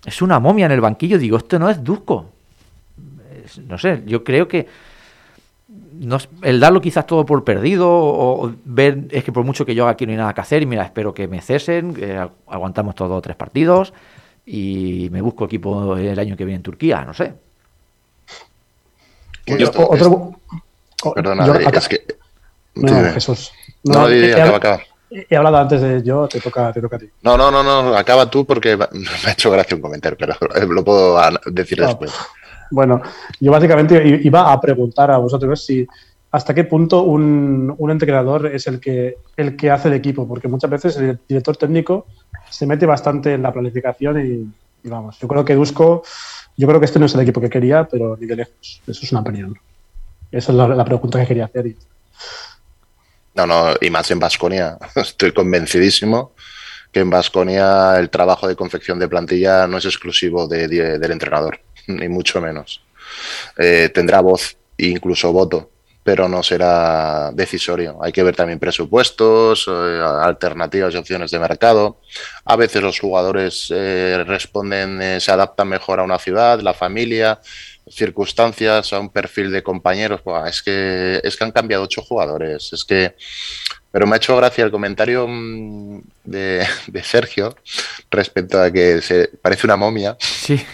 Es 0.06 0.22
una 0.22 0.38
momia 0.38 0.66
en 0.66 0.72
el 0.72 0.80
banquillo. 0.80 1.18
Digo, 1.18 1.36
esto 1.36 1.58
no 1.58 1.68
es 1.68 1.82
Dusko. 1.82 2.26
Es- 3.44 3.58
no 3.58 3.76
sé, 3.78 4.02
yo 4.06 4.22
creo 4.22 4.46
que 4.46 4.66
no 5.68 6.16
es- 6.16 6.28
el 6.42 6.60
darlo 6.60 6.80
quizás 6.80 7.06
todo 7.06 7.26
por 7.26 7.44
perdido 7.44 7.90
o, 7.90 8.46
o 8.46 8.52
ver 8.64 9.04
es 9.10 9.22
que 9.24 9.32
por 9.32 9.44
mucho 9.44 9.66
que 9.66 9.74
yo 9.74 9.84
haga 9.84 9.92
aquí 9.92 10.06
no 10.06 10.12
hay 10.12 10.18
nada 10.18 10.32
que 10.34 10.40
hacer 10.40 10.62
y 10.62 10.66
mira, 10.66 10.82
espero 10.84 11.12
que 11.12 11.28
me 11.28 11.40
cesen, 11.42 11.94
aguantamos 12.46 12.94
todos 12.94 13.20
tres 13.22 13.36
partidos 13.36 13.92
y 14.46 15.08
me 15.12 15.20
busco 15.20 15.44
equipo 15.44 15.96
el 15.96 16.18
año 16.18 16.36
que 16.36 16.44
viene 16.44 16.56
en 16.56 16.62
Turquía, 16.62 17.04
no 17.04 17.12
sé. 17.12 17.34
Que 19.44 19.54
Oye, 19.54 19.64
esto- 19.64 19.80
o- 19.80 19.94
otro- 19.94 20.40
o- 21.04 21.14
Perdona, 21.14 21.46
yo- 21.46 21.54
acá- 21.68 21.78
es 21.78 21.88
que. 21.88 22.04
No, 22.74 22.94
Dime. 22.96 23.10
Jesús. 23.12 23.52
No, 23.84 24.00
No, 24.00 24.08
he- 24.08 24.32
acaba, 24.32 24.56
acaba. 24.56 24.80
He 25.10 25.36
hablado 25.36 25.56
antes 25.58 25.80
de 25.80 26.02
yo, 26.02 26.28
te 26.28 26.38
toca, 26.40 26.70
te 26.72 26.80
toca 26.82 26.96
a 26.96 26.98
ti. 26.98 27.06
No, 27.22 27.36
no, 27.38 27.50
no, 27.50 27.62
no, 27.62 27.96
acaba 27.96 28.28
tú 28.30 28.44
porque 28.44 28.76
me 28.76 28.84
ha 29.26 29.32
hecho 29.32 29.50
gracia 29.50 29.74
un 29.74 29.80
comentario, 29.82 30.18
pero 30.18 30.36
lo 30.66 30.84
puedo 30.84 31.18
decir 31.46 31.78
después. 31.80 32.12
Bueno, 32.70 33.00
yo 33.40 33.50
básicamente 33.50 34.20
iba 34.22 34.52
a 34.52 34.60
preguntar 34.60 35.10
a 35.10 35.18
vosotros 35.18 35.64
si 35.64 35.86
hasta 36.30 36.54
qué 36.54 36.64
punto 36.64 37.02
un, 37.02 37.74
un 37.76 37.90
entrenador 37.90 38.46
es 38.46 38.66
el 38.66 38.80
que, 38.80 39.16
el 39.36 39.56
que 39.56 39.70
hace 39.70 39.88
el 39.88 39.94
equipo, 39.94 40.28
porque 40.28 40.48
muchas 40.48 40.70
veces 40.70 40.96
el 40.98 41.18
director 41.26 41.56
técnico 41.56 42.06
se 42.50 42.66
mete 42.66 42.86
bastante 42.86 43.34
en 43.34 43.42
la 43.42 43.52
planificación 43.52 44.20
y, 44.84 44.88
vamos, 44.88 45.18
yo 45.18 45.28
creo 45.28 45.44
que 45.44 45.54
Dusko, 45.54 46.02
yo 46.56 46.66
creo 46.66 46.80
que 46.80 46.86
este 46.86 46.98
no 46.98 47.06
es 47.06 47.14
el 47.14 47.20
equipo 47.20 47.40
que 47.40 47.50
quería, 47.50 47.84
pero 47.84 48.16
ni 48.16 48.26
de 48.26 48.36
lejos. 48.36 48.82
Eso 48.86 49.00
es 49.02 49.12
una 49.12 49.22
opinión. 49.22 49.58
Esa 50.30 50.52
es 50.52 50.58
la, 50.58 50.84
pregunta 50.84 51.20
que 51.20 51.26
quería 51.26 51.46
hacer. 51.46 51.74
No, 53.34 53.46
no, 53.46 53.74
y 53.80 53.88
más 53.90 54.10
en 54.10 54.18
Vasconia. 54.18 54.76
Estoy 54.94 55.32
convencidísimo 55.32 56.32
que 56.92 57.00
en 57.00 57.10
Vasconia 57.10 57.96
el 57.98 58.10
trabajo 58.10 58.48
de 58.48 58.56
confección 58.56 58.98
de 58.98 59.08
plantilla 59.08 59.66
no 59.66 59.78
es 59.78 59.84
exclusivo 59.84 60.46
de- 60.48 60.68
de- 60.68 60.98
del 60.98 61.12
entrenador, 61.12 61.60
ni 61.86 62.08
mucho 62.08 62.40
menos. 62.40 62.82
Eh, 63.56 63.90
tendrá 63.92 64.20
voz 64.20 64.56
e 64.76 64.86
incluso 64.86 65.32
voto, 65.32 65.70
pero 66.02 66.28
no 66.28 66.42
será 66.42 67.30
decisorio. 67.34 67.98
Hay 68.02 68.12
que 68.12 68.22
ver 68.22 68.34
también 68.36 68.58
presupuestos, 68.58 69.66
eh, 69.68 70.00
alternativas 70.22 70.94
y 70.94 70.96
opciones 70.96 71.30
de 71.30 71.38
mercado. 71.38 72.00
A 72.44 72.56
veces 72.56 72.82
los 72.82 72.98
jugadores 72.98 73.66
eh, 73.70 74.24
responden, 74.26 75.20
se 75.20 75.30
adaptan 75.32 75.68
mejor 75.68 76.00
a 76.00 76.04
una 76.04 76.18
ciudad, 76.18 76.60
la 76.60 76.72
familia, 76.72 77.40
circunstancias, 77.90 78.92
a 78.92 79.00
un 79.00 79.10
perfil 79.10 79.50
de 79.50 79.62
compañeros. 79.62 80.22
Buah, 80.22 80.48
es 80.48 80.62
que 80.62 81.20
es 81.22 81.36
que 81.36 81.44
han 81.44 81.52
cambiado 81.52 81.84
ocho 81.84 82.02
jugadores. 82.02 82.72
Es 82.72 82.84
que, 82.84 83.14
pero 83.90 84.06
me 84.06 84.14
ha 84.14 84.16
hecho 84.18 84.36
gracia 84.36 84.64
el 84.64 84.70
comentario 84.70 85.26
mm, 85.28 86.00
de, 86.24 86.66
de 86.86 87.02
Sergio 87.02 87.56
respecto 88.10 88.60
a 88.60 88.70
que 88.70 89.00
se 89.02 89.28
parece 89.40 89.66
una 89.66 89.76
momia, 89.76 90.16
Sí, 90.20 90.64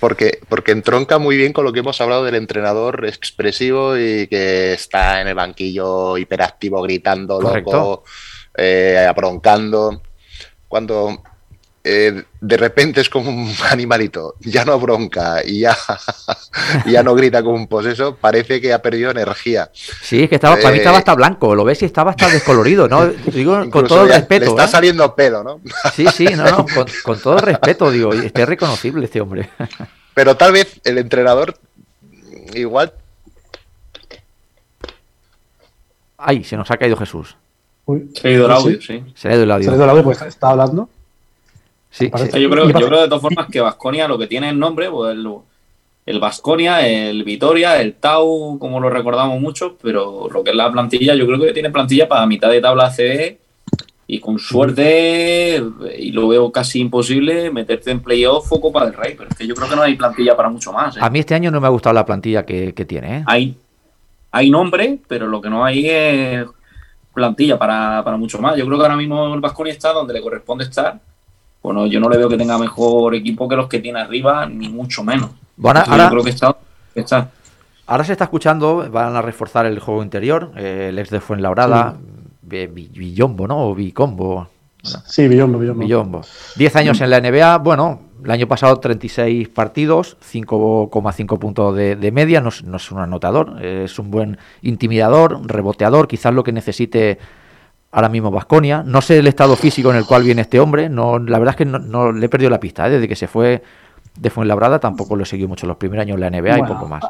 porque, 0.00 0.38
porque 0.48 0.72
entronca 0.72 1.18
muy 1.18 1.36
bien 1.36 1.52
con 1.52 1.64
lo 1.64 1.72
que 1.72 1.80
hemos 1.80 2.00
hablado 2.00 2.24
del 2.24 2.36
entrenador 2.36 3.04
expresivo 3.06 3.96
y 3.96 4.26
que 4.28 4.72
está 4.74 5.20
en 5.20 5.28
el 5.28 5.34
banquillo 5.34 6.18
hiperactivo, 6.18 6.82
gritando, 6.82 7.40
Correcto. 7.40 7.72
loco, 7.72 8.04
eh, 8.56 9.04
abroncando. 9.08 10.02
Cuando 10.68 11.22
eh, 11.84 12.22
de 12.40 12.56
repente 12.56 13.00
es 13.00 13.08
como 13.10 13.30
un 13.30 13.52
animalito, 13.70 14.36
ya 14.40 14.64
no 14.64 14.78
bronca 14.78 15.42
y 15.44 15.60
ya, 15.60 15.76
ya 16.86 17.02
no 17.02 17.14
grita 17.14 17.42
como 17.42 17.56
un 17.56 17.66
poseso, 17.66 18.16
parece 18.16 18.60
que 18.60 18.72
ha 18.72 18.80
perdido 18.80 19.10
energía. 19.10 19.70
Sí, 19.74 20.22
es 20.24 20.28
que 20.28 20.36
estaba, 20.36 20.56
para 20.56 20.70
mí 20.70 20.76
Eh, 20.76 20.78
estaba 20.78 20.98
hasta 20.98 21.14
blanco, 21.14 21.54
lo 21.54 21.64
ves 21.64 21.82
y 21.82 21.86
estaba 21.86 22.10
hasta 22.12 22.28
descolorido, 22.28 22.88
¿no? 22.88 23.06
Digo, 23.32 23.68
con 23.70 23.86
todo 23.86 24.04
el 24.04 24.10
respeto. 24.10 24.44
Le 24.44 24.50
está 24.50 24.64
¿eh? 24.64 24.68
saliendo 24.68 25.14
pelo, 25.14 25.42
¿no? 25.42 25.60
Sí, 25.94 26.06
sí, 26.14 26.26
no, 26.26 26.44
no, 26.44 26.66
con, 26.66 26.86
con 27.02 27.18
todo 27.20 27.36
el 27.36 27.42
respeto, 27.42 27.90
digo, 27.90 28.14
y 28.14 28.26
este 28.26 28.42
es 28.42 28.48
reconocible 28.48 29.04
este 29.04 29.20
hombre. 29.20 29.50
Pero 30.14 30.36
tal 30.36 30.52
vez 30.52 30.80
el 30.84 30.98
entrenador 30.98 31.56
igual 32.54 32.92
Ay, 36.24 36.44
se 36.44 36.56
nos 36.56 36.70
ha 36.70 36.76
caído 36.76 36.96
Jesús. 36.96 37.36
Uy, 37.84 38.10
Se 38.14 38.28
ha 38.28 38.30
ido 38.30 38.46
el 38.46 38.52
¿sí? 38.52 38.56
audio, 38.62 38.80
sí. 38.80 39.04
Se 39.16 39.28
ha 39.28 39.34
ido 39.34 39.42
el 39.42 39.48
Se 39.48 39.52
audio. 39.54 39.66
le 39.70 39.72
ha 39.72 39.74
ido 39.76 39.84
el 39.84 39.90
audio 39.90 40.04
porque 40.04 40.28
está 40.28 40.50
hablando. 40.50 40.88
Sí, 41.92 42.08
Parece- 42.08 42.32
sí. 42.32 42.40
Yo 42.42 42.48
creo, 42.50 42.68
yo 42.70 42.86
creo 42.88 43.02
de 43.02 43.06
todas 43.08 43.20
formas 43.22 43.46
que 43.52 43.60
Vasconia 43.60 44.08
lo 44.08 44.16
que 44.18 44.26
tiene 44.26 44.48
el 44.48 44.58
nombre, 44.58 44.90
pues 44.90 45.12
el, 45.12 45.28
el 46.06 46.18
Vasconia, 46.20 46.86
el 46.88 47.22
Vitoria, 47.22 47.80
el 47.80 47.94
Tau, 47.94 48.58
como 48.58 48.80
lo 48.80 48.88
recordamos 48.90 49.38
mucho, 49.40 49.76
pero 49.80 50.26
lo 50.32 50.42
que 50.42 50.50
es 50.50 50.56
la 50.56 50.72
plantilla, 50.72 51.14
yo 51.14 51.26
creo 51.26 51.38
que 51.38 51.52
tiene 51.52 51.70
plantilla 51.70 52.08
para 52.08 52.26
mitad 52.26 52.50
de 52.50 52.62
tabla 52.62 52.90
CE 52.90 53.38
y 54.06 54.18
con 54.20 54.38
suerte, 54.38 55.62
y 55.98 56.10
lo 56.12 56.28
veo 56.28 56.50
casi 56.50 56.80
imposible, 56.80 57.50
meterte 57.50 57.90
en 57.90 58.00
playoff 58.00 58.50
o 58.52 58.60
Copa 58.60 58.84
del 58.86 58.94
Rey, 58.94 59.14
pero 59.16 59.28
es 59.30 59.36
que 59.36 59.46
yo 59.46 59.54
creo 59.54 59.68
que 59.68 59.76
no 59.76 59.82
hay 59.82 59.94
plantilla 59.94 60.34
para 60.36 60.48
mucho 60.48 60.72
más. 60.72 60.96
¿eh? 60.96 61.00
A 61.02 61.10
mí 61.10 61.18
este 61.20 61.34
año 61.34 61.50
no 61.50 61.60
me 61.60 61.66
ha 61.66 61.70
gustado 61.70 61.92
la 61.94 62.04
plantilla 62.06 62.44
que, 62.44 62.72
que 62.74 62.84
tiene, 62.86 63.18
¿eh? 63.18 63.24
Hay, 63.26 63.54
hay 64.30 64.50
nombre, 64.50 64.98
pero 65.06 65.26
lo 65.26 65.40
que 65.40 65.50
no 65.50 65.62
hay 65.64 65.88
es 65.88 66.46
plantilla 67.14 67.58
para, 67.58 68.02
para 68.02 68.16
mucho 68.16 68.38
más. 68.38 68.56
Yo 68.56 68.64
creo 68.66 68.78
que 68.78 68.84
ahora 68.84 68.96
mismo 68.96 69.32
el 69.34 69.40
Vasconia 69.40 69.72
está 69.74 69.92
donde 69.92 70.14
le 70.14 70.20
corresponde 70.22 70.64
estar. 70.64 70.98
Bueno, 71.62 71.86
yo 71.86 72.00
no 72.00 72.08
le 72.08 72.18
veo 72.18 72.28
que 72.28 72.36
tenga 72.36 72.58
mejor 72.58 73.14
equipo 73.14 73.48
que 73.48 73.56
los 73.56 73.68
que 73.68 73.78
tiene 73.78 74.00
arriba, 74.00 74.46
ni 74.46 74.68
mucho 74.68 75.04
menos. 75.04 75.30
Bueno, 75.56 75.80
Entonces, 75.80 75.92
ahora- 75.92 76.04
yo 76.04 76.10
creo 76.10 76.24
que 76.24 76.30
está, 76.30 76.56
está. 76.94 77.30
Ahora 77.86 78.04
se 78.04 78.12
está 78.12 78.24
escuchando, 78.24 78.88
van 78.90 79.14
a 79.16 79.22
reforzar 79.22 79.66
el 79.66 79.78
juego 79.78 80.02
interior, 80.02 80.50
eh, 80.56 80.86
el 80.90 80.98
ex 80.98 81.10
de 81.10 81.20
Fuenlabrada, 81.20 81.94
Vi- 82.42 82.66
Villombo, 82.66 83.46
¿no? 83.46 83.68
O 83.68 83.74
Vicombo. 83.74 84.48
Sí, 84.82 85.28
Billombo, 85.28 85.58
Billombo. 85.58 85.80
Villombo. 85.82 86.20
10 86.56 86.74
años 86.76 87.00
en 87.00 87.10
la 87.10 87.18
NBA, 87.20 87.58
bueno, 87.58 88.00
el 88.24 88.30
año 88.30 88.48
pasado 88.48 88.78
36 88.80 89.48
partidos, 89.48 90.16
5,5 90.20 91.38
puntos 91.38 91.76
de, 91.76 91.94
de 91.96 92.12
media, 92.12 92.40
no, 92.40 92.48
es- 92.48 92.64
no 92.64 92.76
es 92.76 92.90
un 92.90 92.98
anotador, 92.98 93.62
es 93.64 93.98
un 93.98 94.10
buen 94.10 94.38
intimidador, 94.62 95.40
reboteador, 95.46 96.08
quizás 96.08 96.34
lo 96.34 96.42
que 96.42 96.52
necesite 96.52 97.18
ahora 97.92 98.08
mismo 98.08 98.30
Vasconia. 98.30 98.82
No 98.84 99.00
sé 99.00 99.18
el 99.18 99.26
estado 99.28 99.54
físico 99.54 99.90
en 99.90 99.96
el 99.96 100.06
cual 100.06 100.22
viene 100.24 100.42
este 100.42 100.58
hombre, 100.58 100.88
no, 100.88 101.18
la 101.18 101.38
verdad 101.38 101.52
es 101.52 101.56
que 101.58 101.64
no, 101.66 101.78
no 101.78 102.10
le 102.12 102.26
he 102.26 102.28
perdido 102.28 102.50
la 102.50 102.58
pista, 102.58 102.86
¿eh? 102.86 102.90
desde 102.90 103.06
que 103.06 103.16
se 103.16 103.28
fue 103.28 103.62
de 104.16 104.30
Fuenlabrada 104.30 104.78
tampoco 104.78 105.16
lo 105.16 105.22
he 105.22 105.26
seguido 105.26 105.48
mucho 105.48 105.66
los 105.66 105.76
primeros 105.76 106.02
años 106.02 106.16
en 106.16 106.20
la 106.20 106.30
NBA 106.30 106.56
y 106.56 106.60
Bueno, 106.60 106.74
poco 106.74 106.88
más. 106.88 107.04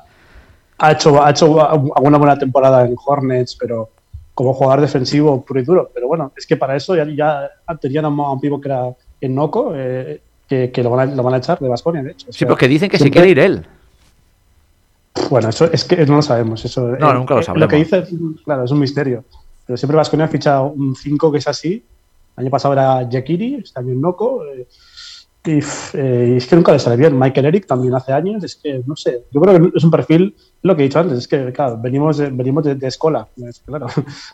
Ha 0.79 0.93
hecho, 0.93 1.23
ha 1.25 1.31
hecho 1.31 1.61
alguna 1.97 2.19
buena 2.19 2.39
temporada 2.39 2.85
en 2.85 2.95
Hornets, 3.05 3.57
pero 3.59 3.89
como 4.35 4.53
jugador 4.55 4.81
defensivo 4.81 5.45
puro 5.45 5.61
y 5.61 5.65
duro. 5.65 5.91
Pero 5.95 6.09
bueno, 6.09 6.33
es 6.37 6.47
que 6.47 6.57
para 6.57 6.75
eso 6.77 6.97
ya, 6.97 7.05
ya 7.05 7.49
tenían 7.81 8.05
a 8.05 8.09
un, 8.09 8.41
pivo 8.41 8.61
que 8.61 8.69
era 8.69 8.85
en 9.21 9.35
Noco, 9.35 9.73
eh, 9.77 10.21
que, 10.49 10.71
que 10.73 10.83
lo, 10.83 10.91
van 10.91 11.11
a, 11.11 11.15
lo 11.15 11.23
van 11.23 11.35
a 11.35 11.37
echar 11.39 11.59
de 11.61 11.69
Vasconia, 11.69 12.03
de 12.03 12.13
hecho. 12.13 12.27
O 12.29 12.33
Sí, 12.33 12.41
sea, 12.41 12.49
porque 12.49 12.67
dicen 12.67 12.89
que 12.89 12.99
se 12.99 13.05
siempre- 13.05 13.23
quiere 13.23 13.31
ir 13.31 13.39
él. 13.39 13.67
Bueno, 15.31 15.51
eso 15.51 15.67
es 15.71 15.85
que 15.85 16.05
no 16.07 16.17
lo 16.17 16.23
sabemos. 16.23 16.65
Eso, 16.65 16.89
No, 16.99 17.11
eh, 17.11 17.15
nunca 17.15 17.35
lo 17.35 17.43
sabremos. 17.43 17.69
que 17.71 17.77
dice, 17.77 18.05
claro, 18.45 18.65
es 18.65 18.71
un 18.71 18.79
misterio. 18.81 19.25
Pero 19.67 19.77
siempre 19.77 19.97
Vasconia 19.97 20.27
ha 20.27 20.29
fichado 20.29 20.67
un 20.67 20.95
5 20.97 21.33
que 21.33 21.39
es 21.39 21.49
así. 21.49 21.85
El 22.37 22.45
año 22.45 22.51
pasado 22.51 22.75
era 22.75 23.09
Jekiri, 23.09 23.57
este 23.57 23.79
año 23.79 23.95
Noco. 23.95 24.45
eh, 24.47 24.67
y, 25.45 25.59
eh, 25.95 26.35
es 26.37 26.47
que 26.47 26.55
nunca 26.55 26.73
le 26.73 26.79
sale 26.79 26.97
bien. 26.97 27.19
Michael 27.19 27.47
Eric 27.47 27.67
también 27.67 27.95
hace 27.95 28.13
años. 28.13 28.45
Es 28.45 28.57
que, 28.57 28.81
no 28.87 28.95
sé, 28.95 29.25
yo 29.33 29.41
creo 29.41 29.61
que 29.61 29.77
es 29.77 29.85
un 29.85 29.91
perfil, 29.91 30.37
lo 30.63 30.77
que 30.77 30.83
he 30.83 30.85
dicho 30.87 31.01
antes, 31.01 31.19
es 31.19 31.27
que, 31.29 31.53
claro, 31.53 31.79
venimos 31.79 32.17
de, 32.19 32.31
venimos 32.31 32.65
de, 32.65 32.77
de 32.77 32.87
Escola. 32.87 33.27
Es 33.37 33.61
claro, 33.61 33.87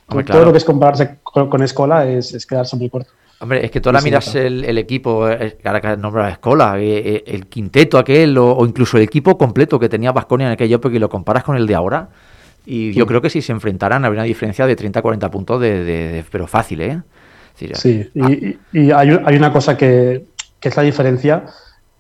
todo 0.09 0.25
claro. 0.25 0.45
lo 0.47 0.53
que 0.53 0.59
es 0.59 0.65
compararse 0.65 1.19
con, 1.23 1.49
con 1.49 1.63
Escola 1.63 2.07
es, 2.07 2.35
es 2.35 2.45
quedarse 2.47 2.77
muy 2.77 2.91
corto. 2.91 3.11
Hombre, 3.41 3.65
es 3.65 3.71
que 3.71 3.81
tú 3.81 3.89
ahora 3.89 4.01
Sí, 4.01 4.05
miras 4.05 4.35
el, 4.35 4.65
el 4.65 4.79
equipo, 4.79 5.29
eh, 5.29 5.57
ahora 5.65 5.81
que 5.81 5.97
nombra 5.97 6.25
la 6.25 6.31
escuela, 6.31 6.77
el 6.79 7.47
quinteto 7.47 7.97
aquel, 7.97 8.37
o, 8.37 8.53
o 8.53 8.67
incluso 8.67 8.97
el 8.97 9.05
equipo 9.05 9.39
completo 9.39 9.79
que 9.79 9.89
tenía 9.89 10.13
Vasconia 10.13 10.49
en 10.49 10.53
aquella 10.55 10.77
época 10.77 10.95
y 10.95 10.99
lo 10.99 11.09
comparas 11.09 11.45
con 11.45 11.57
el 11.57 11.67
de 11.67 11.75
ahora. 11.75 12.09
Y 12.71 12.93
yo 12.93 13.05
Sí. 13.05 13.09
creo 13.09 13.23
que 13.23 13.31
si 13.31 13.41
se 13.41 13.53
enfrentaran 13.53 14.05
habría 14.05 14.21
una 14.21 14.27
diferencia 14.27 14.67
de 14.67 14.77
30-40 14.77 15.31
puntos, 15.31 15.59
de, 15.61 15.85
de- 15.85 16.09
de- 16.13 16.25
pero 16.31 16.47
fácil, 16.47 16.83
¿eh? 16.83 17.01
Decir, 17.55 17.77
Sí, 17.77 18.11
ah, 18.21 18.29
y, 18.31 18.59
y- 18.73 18.81
y 18.89 18.91
hay, 18.93 19.11
un- 19.13 19.23
hay 19.27 19.37
una 19.37 19.53
cosa 19.53 19.77
que, 19.77 20.27
que 20.61 20.69
es 20.69 20.77
la 20.77 20.83
diferencia, 20.83 21.47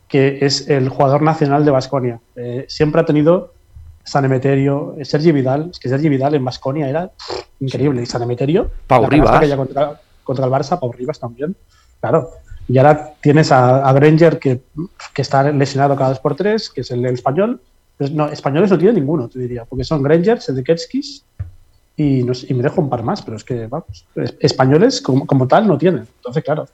que 0.09 0.39
es 0.43 0.69
el 0.69 0.89
jugador 0.91 1.23
nacional 1.23 1.65
de 1.65 1.71
Basconia. 1.71 2.21
siempre 2.69 3.01
ha 3.01 3.05
tenido 3.05 3.55
San 4.05 4.25
Emeterio, 4.25 4.95
eh, 4.99 5.05
Sergi 5.05 5.33
Vidal, 5.33 5.69
es 5.71 5.79
que 5.79 5.89
Sergi 5.89 6.09
Vidal 6.09 6.35
en 6.35 6.45
Basconia 6.45 6.89
era 6.89 7.09
pff, 7.09 7.45
increíble. 7.61 8.03
Y 8.03 8.07
San 8.07 8.23
Emeterio, 8.23 8.71
Pau 8.87 9.07
Rivas. 9.09 9.41
que 9.41 9.57
contra, 9.57 10.01
contra 10.25 10.45
el 10.47 10.51
Barça, 10.53 10.79
Pau 10.79 10.93
Rivas 10.93 11.19
también. 11.19 11.57
Claro. 12.01 12.31
Y 12.69 12.77
ahora 12.79 13.15
tienes 13.23 13.51
a, 13.53 13.87
a 13.89 13.93
Granger 13.95 14.39
que, 14.39 14.61
que 15.15 15.23
está 15.23 15.51
lesionado 15.51 15.97
cada 15.97 16.11
dos 16.11 16.21
por 16.21 16.37
tres, 16.37 16.69
que 16.71 16.83
es 16.83 16.91
el, 16.91 17.05
el 17.07 17.15
español. 17.15 17.61
Pues 17.99 18.13
no, 18.13 18.29
españoles 18.29 18.71
no 18.71 18.79
tiene 18.79 18.95
ninguno, 19.01 19.29
te 19.29 19.39
diría, 19.41 19.65
porque 19.65 19.85
son 19.85 20.03
Granger, 20.03 20.41
Sedeketskis 20.41 21.25
y, 21.97 22.23
no 22.23 22.33
sé- 22.33 22.47
y 22.49 22.55
me 22.55 22.63
dejo 22.63 22.81
un 22.81 22.89
par 22.89 23.03
más, 23.03 23.23
pero 23.23 23.37
es 23.37 23.43
que, 23.45 23.67
vamos, 23.67 24.07
es- 24.15 24.37
españoles 24.41 25.03
como, 25.03 25.27
como 25.27 25.47
tal 25.49 25.67
no 25.67 25.77
tienen. 25.77 26.07
Entonces, 26.17 26.45
claro, 26.45 26.67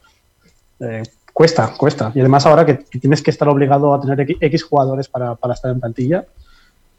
eh, 0.81 1.03
cuesta, 1.33 1.75
cuesta. 1.79 2.13
Y 2.15 2.21
además 2.21 2.45
ahora 2.47 2.67
que, 2.67 2.85
que 2.85 2.99
tienes 2.99 3.23
que 3.23 3.31
estar 3.31 3.49
obligado 3.49 3.95
a 3.95 4.01
tener 4.01 4.21
X, 4.21 4.37
X 4.41 4.63
jugadores 4.65 5.09
para, 5.09 5.35
para 5.35 5.55
estar 5.55 5.71
en 5.71 5.81
plantilla, 5.81 6.27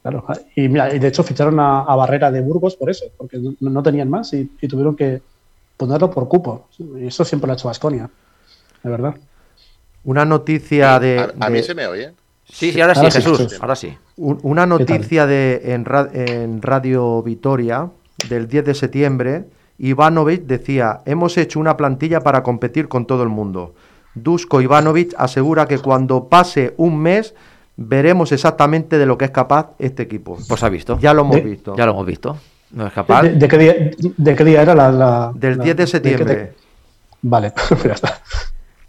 claro. 0.02 0.26
Y, 0.56 0.68
mira, 0.70 0.94
y 0.94 0.98
de 0.98 1.08
hecho 1.08 1.24
ficharon 1.24 1.60
a, 1.60 1.82
a 1.82 1.96
Barrera 1.96 2.32
de 2.32 2.42
Burgos 2.42 2.76
por 2.76 2.90
eso, 2.90 3.06
porque 3.18 3.38
no, 3.38 3.54
no 3.70 3.84
tenían 3.84 4.10
más 4.10 4.34
y, 4.34 4.52
y 4.60 4.68
tuvieron 4.68 4.96
que 4.96 5.22
ponerlo 5.78 6.10
por 6.10 6.28
cupo. 6.28 6.68
Y 6.80 7.06
eso 7.08 7.24
siempre 7.24 7.46
lo 7.48 7.54
ha 7.54 7.56
hecho 7.58 7.68
Vasconia, 7.68 8.10
de 8.82 8.90
verdad. 8.90 9.14
Una 10.04 10.26
noticia 10.26 11.00
de. 11.00 11.20
A, 11.20 11.46
a 11.46 11.50
mí 11.50 11.58
de- 11.58 11.64
se 11.64 11.76
me 11.76 11.86
oye. 11.88 12.12
sí, 12.44 12.72
sí, 12.72 12.82
ahora 12.82 12.94
sí, 12.96 13.00
ahora 13.00 13.12
sí, 13.12 13.18
Jesús, 13.22 13.38
Jesús. 13.40 13.62
ahora 13.62 13.76
sí. 13.76 13.96
Un- 14.18 14.40
Una 14.44 14.66
noticia 14.66 15.26
de, 15.28 15.62
en, 15.74 15.86
ra- 15.86 16.10
en 16.14 16.62
Radio 16.62 17.22
Vitoria 17.22 17.90
del 18.30 18.48
10 18.48 18.66
de 18.66 18.74
septiembre, 18.74 19.46
Ivanovic 19.78 20.44
decía, 20.44 21.02
hemos 21.06 21.38
hecho 21.38 21.60
una 21.60 21.76
plantilla 21.76 22.22
para 22.22 22.42
competir 22.44 22.88
con 22.88 23.06
todo 23.06 23.24
el 23.24 23.30
mundo. 23.30 23.76
Dusko 24.14 24.62
Ivanovic 24.62 25.14
asegura 25.18 25.66
que 25.68 25.80
cuando 25.80 26.30
pase 26.30 26.74
un 26.78 26.98
mes 26.98 27.36
veremos 27.76 28.32
exactamente 28.32 28.98
de 28.98 29.06
lo 29.06 29.18
que 29.18 29.26
es 29.26 29.32
capaz 29.32 29.72
este 29.80 30.04
equipo. 30.04 30.38
Pues 30.48 30.64
ha 30.64 30.70
visto. 30.70 30.98
Ya 31.00 31.14
lo 31.14 31.24
hemos 31.24 31.36
De- 31.36 31.42
visto. 31.42 31.76
Ya 31.76 31.86
lo 31.86 31.92
hemos 31.92 32.06
visto. 32.06 32.38
No 32.72 32.88
es 32.88 32.94
capaz. 32.94 33.24
¿De, 33.24 33.32
de 33.36 33.48
qué 33.50 33.58
día, 33.58 33.76
¿De 34.18 34.36
qué 34.36 34.44
día 34.46 34.62
era 34.62 34.74
la...? 34.74 34.92
la- 34.92 35.32
Del 35.36 35.58
la- 35.58 35.64
10 35.66 35.76
de 35.78 35.88
septiembre. 35.88 36.54
Vale, 37.22 37.52
pues 37.70 37.84
ya 37.84 37.92
está. 37.94 38.22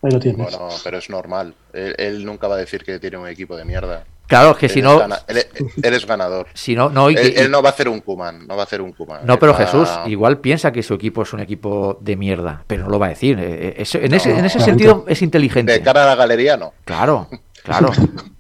Ahí 0.03 0.13
lo 0.13 0.21
tienes. 0.21 0.57
Bueno, 0.57 0.69
pero 0.85 0.99
es 0.99 1.11
normal. 1.11 1.55
Él, 1.73 1.95
él 1.99 2.25
nunca 2.25 2.47
va 2.47 2.55
a 2.55 2.59
decir 2.59 2.85
que 2.85 3.01
tiene 3.01 3.17
un 3.19 3.27
equipo 3.27 3.57
de 3.57 3.65
mierda. 3.65 4.05
Claro, 4.27 4.51
es 4.53 4.57
que 4.57 4.69
si 4.69 4.81
es 4.81 4.85
no, 4.85 4.99
gana- 4.99 5.21
él, 5.29 5.47
él 5.83 5.95
es 5.95 6.05
ganador. 6.05 6.49
si 6.53 6.75
no, 6.75 6.89
no, 6.91 7.11
y 7.11 7.15
él, 7.17 7.35
él 7.37 7.51
no 7.51 7.63
va 7.63 7.69
a 7.69 7.73
hacer 7.73 7.89
un 7.89 8.01
Kuman, 8.01 8.47
no 8.47 8.57
va 8.57 8.63
a 8.63 8.65
hacer 8.65 8.81
un 8.81 8.93
Kuman. 8.93 9.25
No, 9.25 9.39
pero 9.39 9.53
va- 9.53 9.59
Jesús, 9.59 9.89
igual 10.07 10.39
piensa 10.41 10.73
que 10.73 10.83
su 10.83 10.95
equipo 10.95 11.23
es 11.23 11.33
un 11.33 11.41
equipo 11.41 11.97
de 12.01 12.17
mierda, 12.17 12.65
pero 12.67 12.85
no 12.85 12.91
lo 12.91 12.99
va 12.99 13.07
a 13.07 13.11
decir. 13.11 13.39
Eh, 13.39 13.69
eh, 13.69 13.75
eso- 13.79 13.99
en, 13.99 14.13
ese, 14.15 14.37
en 14.37 14.45
ese 14.45 14.59
sentido 14.61 15.05
es 15.07 15.23
inteligente. 15.23 15.73
De 15.73 15.81
cara 15.81 16.03
a 16.03 16.07
la 16.07 16.15
galería, 16.17 16.57
no. 16.57 16.75
Claro, 16.85 17.29
claro. 17.63 17.91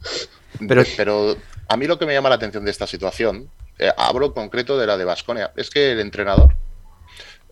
Pero, 0.66 0.82
Pero- 0.96 1.36
a 1.68 1.76
mí 1.76 1.86
lo 1.86 1.98
que 1.98 2.06
me 2.06 2.14
llama 2.14 2.30
la 2.30 2.36
atención 2.36 2.64
de 2.64 2.70
esta 2.70 2.86
situación, 2.86 3.48
eh, 3.78 3.90
hablo 3.96 4.32
concreto 4.32 4.78
de 4.78 4.86
la 4.86 4.96
de 4.96 5.04
Vasconia, 5.04 5.52
es 5.56 5.68
que 5.70 5.92
el 5.92 6.00
entrenador 6.00 6.54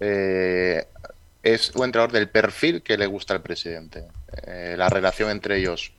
eh, 0.00 0.84
es 1.42 1.70
un 1.74 1.84
entrenador 1.84 2.12
del 2.12 2.28
perfil 2.28 2.82
que 2.82 2.96
le 2.96 3.06
gusta 3.06 3.34
al 3.34 3.42
presidente. 3.42 4.04
Eh, 4.46 4.74
la 4.76 4.88
relación 4.88 5.30
entre 5.30 5.58
ellos 5.58 5.92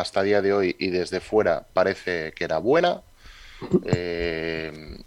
hasta 0.00 0.22
día 0.22 0.42
de 0.42 0.52
hoy 0.52 0.76
y 0.78 0.90
desde 0.90 1.20
fuera 1.20 1.66
parece 1.72 2.32
que 2.32 2.44
era 2.44 2.58
buena. 2.58 3.02
Eh, 3.86 4.98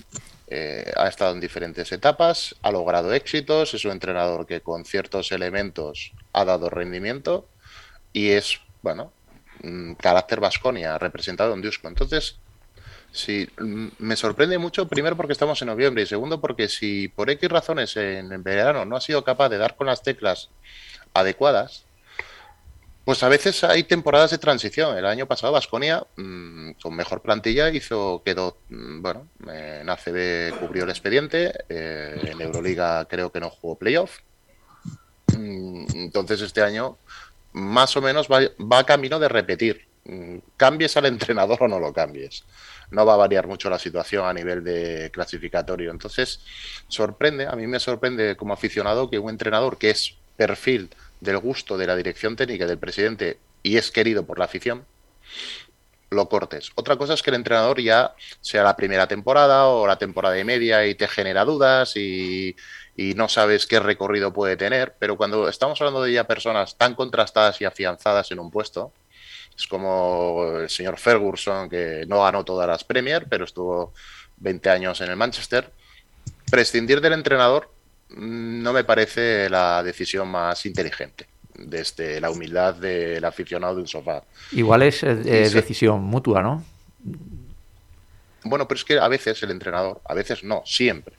eh, 0.48 0.92
ha 0.96 1.08
estado 1.08 1.34
en 1.34 1.40
diferentes 1.40 1.92
etapas, 1.92 2.56
ha 2.64 2.72
logrado 2.72 3.14
éxitos, 3.14 3.76
es 3.76 3.86
un 3.86 3.92
entrenador 3.92 4.48
que 4.48 4.62
con 4.62 4.84
ciertos 4.84 5.32
elementos 5.32 6.14
ha 6.34 6.44
dado 6.44 6.72
rendimiento 6.72 7.48
y 8.14 8.30
es, 8.30 8.60
bueno, 8.82 9.14
mm, 9.62 9.94
carácter 9.94 10.40
Vasconia 10.40 10.98
representado 10.98 11.54
en 11.54 11.62
Dusko. 11.62 11.88
Entonces, 11.88 12.40
sí, 13.12 13.48
mm, 13.60 13.90
me 14.00 14.16
sorprende 14.16 14.58
mucho, 14.58 14.88
primero 14.88 15.16
porque 15.16 15.34
estamos 15.34 15.62
en 15.62 15.68
noviembre 15.68 16.02
y 16.02 16.08
segundo 16.08 16.42
porque 16.42 16.68
si 16.68 17.10
por 17.10 17.30
X 17.30 17.48
razones 17.48 17.96
en, 17.98 18.32
en 18.34 18.42
verano 18.42 18.86
no 18.86 18.96
ha 18.96 19.02
sido 19.02 19.24
capaz 19.24 19.50
de 19.50 19.60
dar 19.60 19.76
con 19.76 19.86
las 19.86 20.02
teclas 20.02 20.50
adecuadas, 21.14 21.86
pues 23.10 23.24
a 23.24 23.28
veces 23.28 23.64
hay 23.64 23.86
temporadas 23.86 24.30
de 24.30 24.38
transición. 24.38 24.96
El 24.96 25.08
año 25.08 25.26
pasado 25.26 25.52
Vasconia, 25.52 26.06
con 26.16 26.96
mejor 26.96 27.24
plantilla, 27.24 27.72
hizo, 27.72 28.22
quedó, 28.24 28.60
mm, 28.70 29.02
bueno, 29.02 29.28
en 29.48 29.90
ACB 29.90 30.60
cubrió 30.60 30.84
el 30.84 30.92
expediente, 30.92 31.52
eh, 31.70 32.22
en 32.22 32.40
Euroliga 32.40 33.06
creo 33.06 33.32
que 33.32 33.40
no 33.40 33.50
jugó 33.50 33.80
playoff. 33.80 34.20
Mm, 35.36 35.86
Entonces 35.96 36.40
este 36.42 36.62
año 36.62 37.00
más 37.54 37.98
o 37.98 38.02
menos 38.04 38.28
va, 38.28 38.42
va 38.60 38.84
camino 38.84 39.18
de 39.18 39.28
repetir. 39.28 39.88
Mm, 40.04 40.38
Cambies 40.56 40.96
al 40.96 41.08
entrenador 41.08 41.64
o 41.64 41.68
no 41.68 41.80
lo 41.80 41.92
cambies. 41.92 42.44
No 42.92 43.08
va 43.08 43.16
a 43.16 43.18
variar 43.18 43.48
mucho 43.48 43.72
la 43.72 43.80
situación 43.80 44.28
a 44.28 44.34
nivel 44.36 44.64
de 44.64 45.10
clasificatorio. 45.12 45.90
Entonces, 45.90 46.42
sorprende, 46.88 47.48
a 47.48 47.54
mí 47.54 47.66
me 47.66 47.80
sorprende 47.80 48.36
como 48.38 48.54
aficionado 48.54 49.10
que 49.10 49.18
un 49.18 49.32
entrenador 49.32 49.80
que 49.80 49.90
es 49.90 50.16
perfil 50.38 50.92
del 51.20 51.38
gusto 51.38 51.78
de 51.78 51.88
la 51.88 51.96
dirección 51.96 52.36
técnica 52.36 52.66
del 52.66 52.78
presidente 52.78 53.40
y 53.64 53.78
es 53.78 53.92
querido 53.92 54.26
por 54.26 54.40
la 54.40 54.46
afición, 54.46 54.86
lo 56.10 56.28
cortes. 56.28 56.72
Otra 56.76 56.98
cosa 56.98 57.14
es 57.14 57.22
que 57.22 57.30
el 57.30 57.36
entrenador 57.36 57.82
ya 57.82 58.16
sea 58.42 58.64
la 58.64 58.76
primera 58.76 59.08
temporada 59.08 59.68
o 59.68 59.86
la 59.86 59.98
temporada 59.98 60.40
y 60.40 60.44
media 60.44 60.86
y 60.88 60.96
te 60.96 61.08
genera 61.08 61.46
dudas 61.46 61.96
y, 61.96 62.56
y 62.98 63.14
no 63.14 63.30
sabes 63.30 63.68
qué 63.68 63.80
recorrido 63.80 64.34
puede 64.34 64.58
tener, 64.58 64.96
pero 64.98 65.18
cuando 65.18 65.48
estamos 65.48 65.80
hablando 65.80 66.02
de 66.02 66.14
ya 66.14 66.26
personas 66.26 66.78
tan 66.78 66.96
contrastadas 66.96 67.62
y 67.62 67.66
afianzadas 67.66 68.32
en 68.32 68.40
un 68.40 68.50
puesto, 68.50 68.92
es 69.56 69.68
como 69.68 70.54
el 70.58 70.70
señor 70.70 70.98
Ferguson, 70.98 71.70
que 71.70 72.06
no 72.08 72.24
ganó 72.24 72.46
todas 72.46 72.68
las 72.68 72.84
Premier, 72.84 73.28
pero 73.30 73.44
estuvo 73.44 73.94
20 74.38 74.70
años 74.70 75.02
en 75.02 75.10
el 75.10 75.18
Manchester. 75.18 75.72
Prescindir 76.50 77.02
del 77.02 77.14
entrenador 77.14 77.70
no 78.10 78.74
me 78.74 78.84
parece 78.84 79.50
la 79.50 79.84
decisión 79.84 80.28
más 80.30 80.66
inteligente 80.66 81.28
desde 81.54 82.22
la 82.22 82.32
humildad 82.32 82.76
del 82.76 83.24
aficionado 83.26 83.76
de 83.76 83.82
un 83.82 83.88
sofá. 83.88 84.24
Igual 84.52 84.84
es 84.84 85.04
eh, 85.04 85.16
decisión 85.16 86.02
mutua, 86.02 86.42
¿no? 86.42 86.64
Bueno, 88.44 88.68
pero 88.68 88.78
es 88.78 88.86
que 88.86 88.98
a 88.98 89.08
veces 89.08 89.42
el 89.44 89.52
entrenador, 89.52 90.02
a 90.06 90.14
veces 90.14 90.44
no, 90.44 90.64
siempre, 90.66 91.16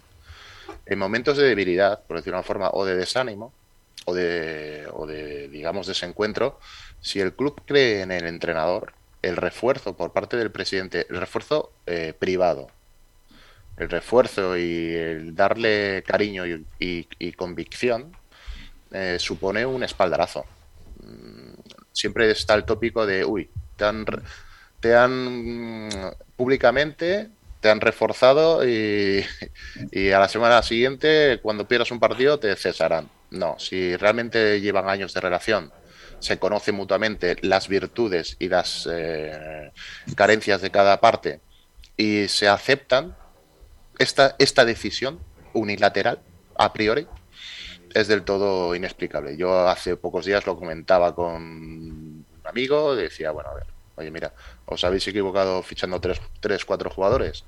en 0.86 0.98
momentos 0.98 1.36
de 1.36 1.46
debilidad, 1.46 2.02
por 2.04 2.16
decirlo 2.16 2.36
de 2.36 2.40
una 2.40 2.46
forma, 2.46 2.70
o 2.72 2.84
de 2.84 2.96
desánimo, 2.96 3.52
o 4.06 4.14
de, 4.14 4.88
o 4.92 5.06
de, 5.06 5.48
digamos, 5.48 5.86
desencuentro, 5.86 6.58
si 7.00 7.20
el 7.20 7.34
club 7.34 7.60
cree 7.66 8.00
en 8.00 8.10
el 8.10 8.26
entrenador, 8.26 8.94
el 9.22 9.36
refuerzo 9.36 9.96
por 9.96 10.12
parte 10.12 10.36
del 10.38 10.50
presidente, 10.50 11.06
el 11.10 11.18
refuerzo 11.18 11.72
eh, 11.86 12.14
privado, 12.18 12.68
el 13.80 13.88
refuerzo 13.88 14.56
y 14.56 14.94
el 14.94 15.34
darle 15.34 16.04
cariño 16.06 16.44
y, 16.78 17.32
convicción, 17.32 18.16
eh, 18.92 19.16
supone 19.18 19.64
un 19.66 19.82
espaldarazo. 19.82 20.44
Mm, 21.02 21.60
Siempre 21.92 22.30
está 22.30 22.54
el 22.54 22.64
tópico 22.64 23.04
de, 23.04 23.24
uy, 23.24 23.50
te 23.76 23.84
han, 23.84 24.06
te 24.80 24.94
han 24.94 25.88
mm, 25.88 25.90
públicamente 26.36 27.30
te 27.60 27.68
han 27.68 27.80
reforzado 27.80 28.66
y, 28.66 29.24
y 29.92 30.10
a 30.10 30.18
la 30.18 30.28
semana 30.28 30.62
siguiente, 30.62 31.40
cuando 31.42 31.68
pierdas 31.68 31.90
un 31.90 32.00
partido, 32.00 32.38
te 32.38 32.54
cesarán. 32.56 33.08
No, 33.30 33.58
si 33.58 33.96
realmente 33.96 34.60
llevan 34.60 34.88
años 34.88 35.14
de 35.14 35.20
relación, 35.20 35.72
se 36.18 36.38
conocen 36.38 36.74
mutuamente 36.74 37.36
las 37.42 37.68
virtudes 37.68 38.36
y 38.38 38.48
las 38.48 38.88
eh, 38.90 39.70
carencias 40.16 40.60
de 40.60 40.70
cada 40.70 41.00
parte 41.00 41.40
y 41.96 42.28
se 42.28 42.48
aceptan, 42.48 43.16
esta, 44.00 44.34
esta 44.38 44.64
decisión 44.64 45.20
unilateral, 45.52 46.20
a 46.56 46.72
priori, 46.72 47.06
es 47.94 48.08
del 48.08 48.22
todo 48.22 48.74
inexplicable. 48.74 49.36
Yo 49.36 49.68
hace 49.68 49.96
pocos 49.96 50.24
días 50.24 50.46
lo 50.46 50.56
comentaba 50.56 51.14
con 51.14 51.34
un 51.34 52.26
amigo, 52.44 52.96
decía, 52.96 53.30
bueno, 53.30 53.50
a 53.50 53.54
ver, 53.54 53.66
oye, 53.96 54.10
mira, 54.10 54.32
os 54.64 54.82
habéis 54.84 55.06
equivocado 55.06 55.62
fichando 55.62 56.00
tres, 56.00 56.18
tres, 56.40 56.64
cuatro 56.64 56.88
jugadores. 56.88 57.44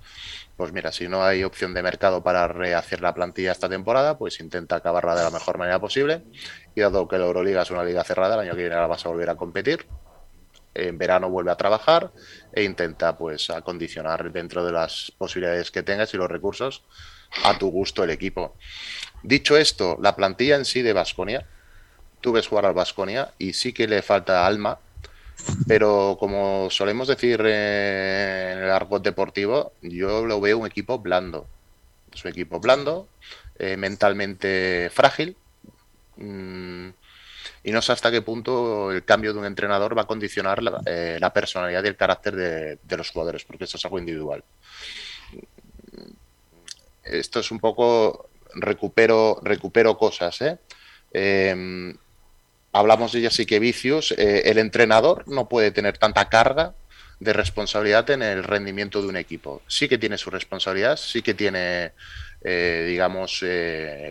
Pues 0.54 0.72
mira, 0.72 0.92
si 0.92 1.08
no 1.08 1.24
hay 1.24 1.42
opción 1.42 1.72
de 1.72 1.82
mercado 1.82 2.22
para 2.22 2.46
rehacer 2.48 3.00
la 3.00 3.14
plantilla 3.14 3.52
esta 3.52 3.70
temporada, 3.70 4.18
pues 4.18 4.38
intenta 4.38 4.76
acabarla 4.76 5.14
de 5.14 5.22
la 5.22 5.30
mejor 5.30 5.56
manera 5.56 5.80
posible. 5.80 6.22
Y 6.74 6.82
dado 6.82 7.08
que 7.08 7.16
la 7.16 7.24
Euroliga 7.24 7.62
es 7.62 7.70
una 7.70 7.82
liga 7.82 8.04
cerrada, 8.04 8.34
el 8.34 8.40
año 8.40 8.52
que 8.52 8.60
viene 8.60 8.76
la 8.76 8.86
vas 8.86 9.06
a 9.06 9.08
volver 9.08 9.30
a 9.30 9.36
competir. 9.36 9.86
En 10.74 10.96
verano 10.98 11.28
vuelve 11.28 11.50
a 11.50 11.56
trabajar 11.56 12.12
e 12.52 12.62
intenta 12.64 13.16
pues 13.16 13.50
acondicionar 13.50 14.32
dentro 14.32 14.64
de 14.64 14.72
las 14.72 15.12
posibilidades 15.18 15.70
que 15.70 15.82
tengas 15.82 16.12
y 16.14 16.16
los 16.16 16.30
recursos 16.30 16.82
a 17.44 17.58
tu 17.58 17.70
gusto 17.70 18.04
el 18.04 18.10
equipo. 18.10 18.56
Dicho 19.22 19.56
esto, 19.56 19.98
la 20.00 20.16
plantilla 20.16 20.56
en 20.56 20.64
sí 20.64 20.82
de 20.82 20.92
Basconia, 20.92 21.46
tú 22.20 22.32
ves 22.32 22.46
jugar 22.46 22.66
al 22.66 22.74
Basconia 22.74 23.32
y 23.38 23.52
sí 23.52 23.72
que 23.72 23.86
le 23.86 24.02
falta 24.02 24.46
alma, 24.46 24.78
pero 25.66 26.16
como 26.18 26.68
solemos 26.70 27.08
decir 27.08 27.42
eh, 27.44 28.52
en 28.52 28.62
el 28.64 28.70
argot 28.70 29.02
deportivo, 29.02 29.72
yo 29.82 30.24
lo 30.24 30.40
veo 30.40 30.58
un 30.58 30.66
equipo 30.66 30.98
blando. 30.98 31.46
Es 32.12 32.24
un 32.24 32.30
equipo 32.30 32.60
blando, 32.60 33.08
eh, 33.58 33.76
mentalmente 33.76 34.90
frágil, 34.92 35.36
mm, 36.16 36.90
y 37.64 37.70
no 37.70 37.80
sé 37.80 37.92
hasta 37.92 38.10
qué 38.10 38.22
punto 38.22 38.90
el 38.90 39.04
cambio 39.04 39.32
de 39.32 39.38
un 39.38 39.44
entrenador 39.44 39.96
va 39.96 40.02
a 40.02 40.06
condicionar 40.06 40.62
la, 40.62 40.80
eh, 40.86 41.20
personalidad 41.32 41.84
y 41.84 41.88
el 41.88 41.96
carácter 41.96 42.34
de, 42.34 42.96
los 42.96 43.10
jugadores, 43.10 43.44
porque 43.44 43.64
eso 43.64 43.76
es 43.76 43.84
algo 43.84 43.98
individual. 43.98 44.42
Esto 47.04 47.40
es 47.40 47.50
un 47.50 47.60
poco 47.60 48.30
recupero, 48.54 49.40
recupero 49.42 49.96
cosas, 49.96 50.40
¿eh? 50.42 50.58
Eh, 51.12 51.94
hablamos 52.72 53.12
de 53.12 53.20
Jessica 53.20 53.58
Vicius, 53.58 54.12
eh, 54.12 54.42
el 54.46 54.58
entrenador 54.58 55.28
no 55.28 55.48
puede 55.48 55.70
tener 55.70 55.98
tanta 55.98 56.28
carga 56.28 56.74
de 57.20 57.32
responsabilidad 57.32 58.10
en 58.10 58.22
el 58.22 58.42
rendimiento 58.42 59.00
de 59.00 59.08
un 59.08 59.16
equipo. 59.16 59.62
Sí 59.68 59.88
que 59.88 59.98
tiene 59.98 60.18
su 60.18 60.30
responsabilidad, 60.30 60.96
sí 60.96 61.22
que 61.22 61.34
tiene, 61.34 61.92
digamos, 62.42 63.44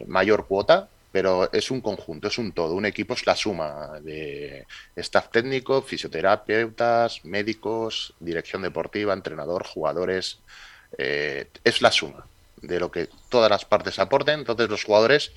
mayor 0.07 0.47
cuota, 0.47 0.87
pero 1.11 1.51
es 1.51 1.71
un 1.71 1.81
conjunto, 1.81 2.27
es 2.27 2.37
un 2.37 2.51
todo. 2.53 2.73
Un 2.75 2.85
equipo 2.85 3.13
es 3.13 3.25
la 3.25 3.35
suma 3.35 3.99
de 4.01 4.65
staff 4.95 5.29
técnico, 5.29 5.81
fisioterapeutas, 5.81 7.23
médicos, 7.25 8.13
dirección 8.19 8.61
deportiva, 8.61 9.13
entrenador, 9.13 9.65
jugadores. 9.65 10.39
eh, 10.97 11.47
es 11.63 11.81
la 11.81 11.91
suma 11.91 12.25
de 12.61 12.79
lo 12.79 12.91
que 12.91 13.09
todas 13.29 13.49
las 13.49 13.65
partes 13.65 13.99
aporten. 13.99 14.39
Entonces 14.39 14.69
los 14.69 14.83
jugadores 14.83 15.31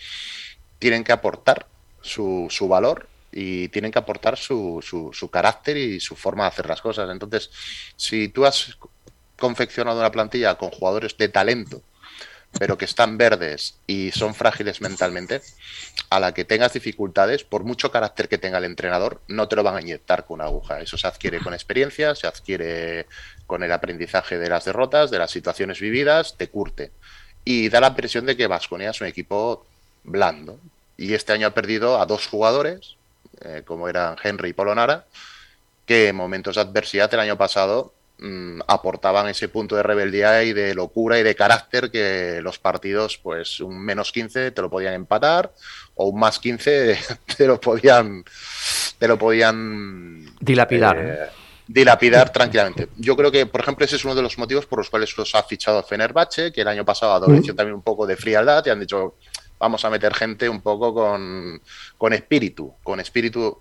tienen 0.79 1.05
que 1.05 1.13
aportar 1.13 1.67
su, 2.01 2.47
su 2.51 2.69
valor 2.69 3.09
y 3.33 3.69
tienen 3.69 3.91
que 3.93 3.99
aportar 3.99 4.37
su, 4.37 4.81
su, 4.83 5.11
su 5.13 5.29
carácter 5.31 5.77
y 5.77 6.01
su 6.01 6.17
forma 6.17 6.45
de 6.45 6.49
hacer 6.49 6.67
las 6.69 6.81
cosas. 6.83 7.09
Entonces, 7.11 7.51
si 7.97 8.29
tú 8.29 8.47
has 8.47 8.79
confeccionado 9.39 9.99
una 10.01 10.13
plantilla 10.13 10.55
con 10.57 10.71
jugadores 10.71 11.17
de 11.17 11.29
talento, 11.29 11.83
pero 12.59 12.79
que 12.79 12.85
están 12.85 13.19
verdes 13.19 13.77
y 13.87 14.11
son 14.13 14.35
frágiles 14.35 14.81
mentalmente, 14.81 15.43
a 16.11 16.21
la 16.21 16.33
que 16.35 16.45
tengas 16.45 16.73
dificultades, 16.73 17.45
por 17.45 17.65
mucho 17.65 17.91
carácter 17.91 18.29
que 18.29 18.39
tenga 18.39 18.59
el 18.59 18.65
entrenador, 18.65 19.21
no 19.29 19.49
te 19.49 19.57
lo 19.57 19.63
van 19.63 19.77
a 19.77 19.81
inyectar 19.81 20.25
con 20.25 20.37
una 20.37 20.45
aguja. 20.45 20.81
Eso 20.81 20.97
se 20.97 21.07
adquiere 21.07 21.41
con 21.41 21.55
experiencia, 21.55 22.15
se 22.15 22.27
adquiere 22.27 23.07
con 23.47 23.63
el 23.63 23.73
aprendizaje 23.73 24.39
de 24.39 24.49
las 24.49 24.65
derrotas, 24.65 25.11
de 25.11 25.19
las 25.19 25.31
situaciones 25.31 25.81
vividas, 25.81 26.37
te 26.37 26.49
curte. 26.49 26.93
Y 27.45 27.69
da 27.69 27.81
la 27.81 27.89
impresión 27.89 28.27
de 28.27 28.37
que 28.37 28.47
Vasconia 28.47 28.91
es 28.91 29.01
un 29.01 29.07
equipo 29.07 29.67
blando. 30.05 30.59
Y 30.97 31.15
este 31.15 31.33
año 31.33 31.47
ha 31.49 31.55
perdido 31.55 32.01
a 32.01 32.07
dos 32.07 32.27
jugadores, 32.27 32.97
eh, 33.41 33.63
como 33.65 33.89
eran 33.89 34.17
Henry 34.23 34.51
y 34.51 34.53
Polonara, 34.53 35.07
que 35.87 36.09
en 36.09 36.17
momentos 36.17 36.55
de 36.55 36.63
adversidad 36.63 37.13
el 37.13 37.21
año 37.21 37.37
pasado 37.37 37.94
mm, 38.19 38.61
aportaban 38.67 39.29
ese 39.29 39.49
punto 39.49 39.77
de 39.77 39.83
rebeldía 39.83 40.43
y 40.45 40.53
de 40.53 40.75
locura 40.75 41.19
y 41.19 41.23
de 41.23 41.35
carácter 41.35 41.91
que 41.91 42.41
los 42.43 42.59
partidos, 42.59 43.19
pues 43.19 43.61
un 43.61 43.79
menos 43.79 44.13
15 44.13 44.51
te 44.51 44.63
lo 44.63 44.71
podían 44.71 44.95
empatar 44.95 45.53
o 45.95 46.09
un 46.09 46.21
más 46.21 46.39
15 46.39 46.99
te 47.37 47.47
lo 47.47 47.61
podían 47.61 48.25
te 48.99 49.09
lo 49.09 49.19
podían 49.19 50.27
Dilapidar. 50.41 50.99
eh, 50.99 51.45
dilapidar 51.67 52.31
tranquilamente. 52.31 52.89
Yo 52.97 53.17
creo 53.17 53.31
que, 53.33 53.47
por 53.47 53.61
ejemplo, 53.61 53.85
ese 53.85 53.97
es 53.97 54.05
uno 54.05 54.15
de 54.15 54.23
los 54.23 54.39
motivos 54.39 54.67
por 54.67 54.79
los 54.79 54.91
cuales 54.91 55.17
los 55.17 55.35
ha 55.35 55.43
fichado 55.43 55.83
Fenerbahce, 55.83 56.53
que 56.53 56.61
el 56.61 56.69
año 56.69 56.85
pasado 56.85 57.15
adoleció 57.15 57.55
también 57.55 57.75
un 57.75 57.83
poco 57.83 58.07
de 58.07 58.17
frialdad 58.17 58.65
y 58.67 58.71
han 58.71 58.81
dicho, 58.81 59.17
vamos 59.59 59.85
a 59.85 59.91
meter 59.91 60.15
gente 60.15 60.49
un 60.49 60.61
poco 60.61 60.93
con, 60.93 61.61
con 61.97 62.13
espíritu, 62.13 62.75
con 62.83 63.01
espíritu. 63.01 63.59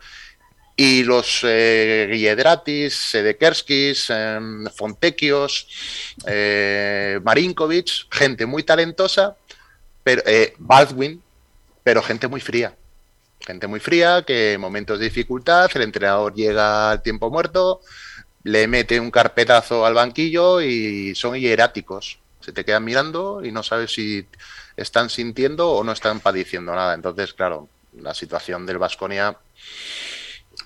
Y 0.76 1.04
los 1.04 1.42
eh, 1.44 2.08
Guilledratis, 2.12 2.96
Sedekerskis, 2.96 4.08
eh, 4.10 4.40
Fontekios, 4.76 5.68
eh, 6.26 7.20
Marinkovic, 7.24 8.08
gente 8.10 8.46
muy 8.48 8.64
talentosa, 8.64 9.38
pero 10.04 10.24
eh, 10.26 10.56
Baldwin, 10.58 11.22
pero 11.84 12.02
gente 12.02 12.28
muy 12.28 12.42
fría. 12.42 12.76
Gente 13.46 13.68
muy 13.68 13.80
fría 13.80 14.24
que 14.26 14.54
en 14.54 14.62
momentos 14.62 14.98
de 15.00 15.06
dificultad 15.06 15.70
el 15.76 15.84
entrenador 15.84 16.34
llega 16.34 16.92
al 16.92 17.02
tiempo 17.02 17.30
muerto, 17.30 17.82
le 18.44 18.68
mete 18.68 19.00
un 19.00 19.12
carpetazo 19.12 19.86
al 19.86 19.94
banquillo 19.94 20.62
y 20.62 21.14
son 21.16 21.36
hieráticos. 21.36 22.20
Se 22.40 22.52
te 22.52 22.66
quedan 22.66 22.84
mirando 22.84 23.44
y 23.44 23.52
no 23.52 23.64
sabes 23.64 23.94
si 23.94 24.26
están 24.76 25.10
sintiendo 25.10 25.72
o 25.72 25.84
no 25.84 25.92
están 25.92 26.20
padeciendo 26.20 26.74
nada. 26.74 26.94
Entonces, 26.94 27.34
claro, 27.34 27.70
la 27.98 28.14
situación 28.14 28.66
del 28.66 28.78
Vasconia 28.80 29.38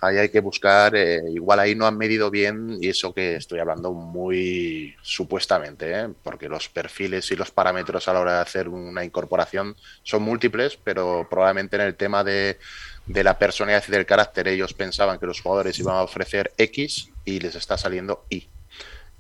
ahí 0.02 0.18
hay 0.18 0.30
que 0.30 0.40
buscar, 0.40 0.96
eh, 0.96 1.22
igual 1.30 1.60
ahí 1.60 1.76
no 1.76 1.88
han 1.88 1.98
medido 1.98 2.30
bien 2.30 2.78
y 2.82 2.90
eso 2.90 3.14
que 3.14 3.36
estoy 3.36 3.60
hablando 3.60 3.92
muy 3.92 4.96
supuestamente, 5.02 5.92
¿eh? 5.92 6.10
porque 6.24 6.50
los 6.50 6.70
perfiles 6.70 7.32
y 7.32 7.36
los 7.36 7.52
parámetros 7.52 8.08
a 8.08 8.14
la 8.14 8.20
hora 8.20 8.36
de 8.36 8.42
hacer 8.42 8.70
una 8.70 9.04
incorporación 9.04 9.76
son 10.04 10.24
múltiples, 10.24 10.78
pero 10.84 11.28
probablemente 11.30 11.76
en 11.76 11.84
el 11.84 11.96
tema 11.96 12.24
de, 12.24 12.60
de 13.06 13.24
la 13.24 13.40
personalidad 13.40 13.84
y 13.88 13.92
del 13.92 14.06
carácter 14.06 14.48
ellos 14.48 14.74
pensaban 14.74 15.20
que 15.20 15.26
los 15.26 15.42
jugadores 15.42 15.80
iban 15.80 15.96
a 15.96 16.04
ofrecer 16.04 16.52
X 16.58 17.10
y 17.26 17.40
les 17.40 17.56
está 17.56 17.78
saliendo 17.78 18.26
Y. 18.30 18.48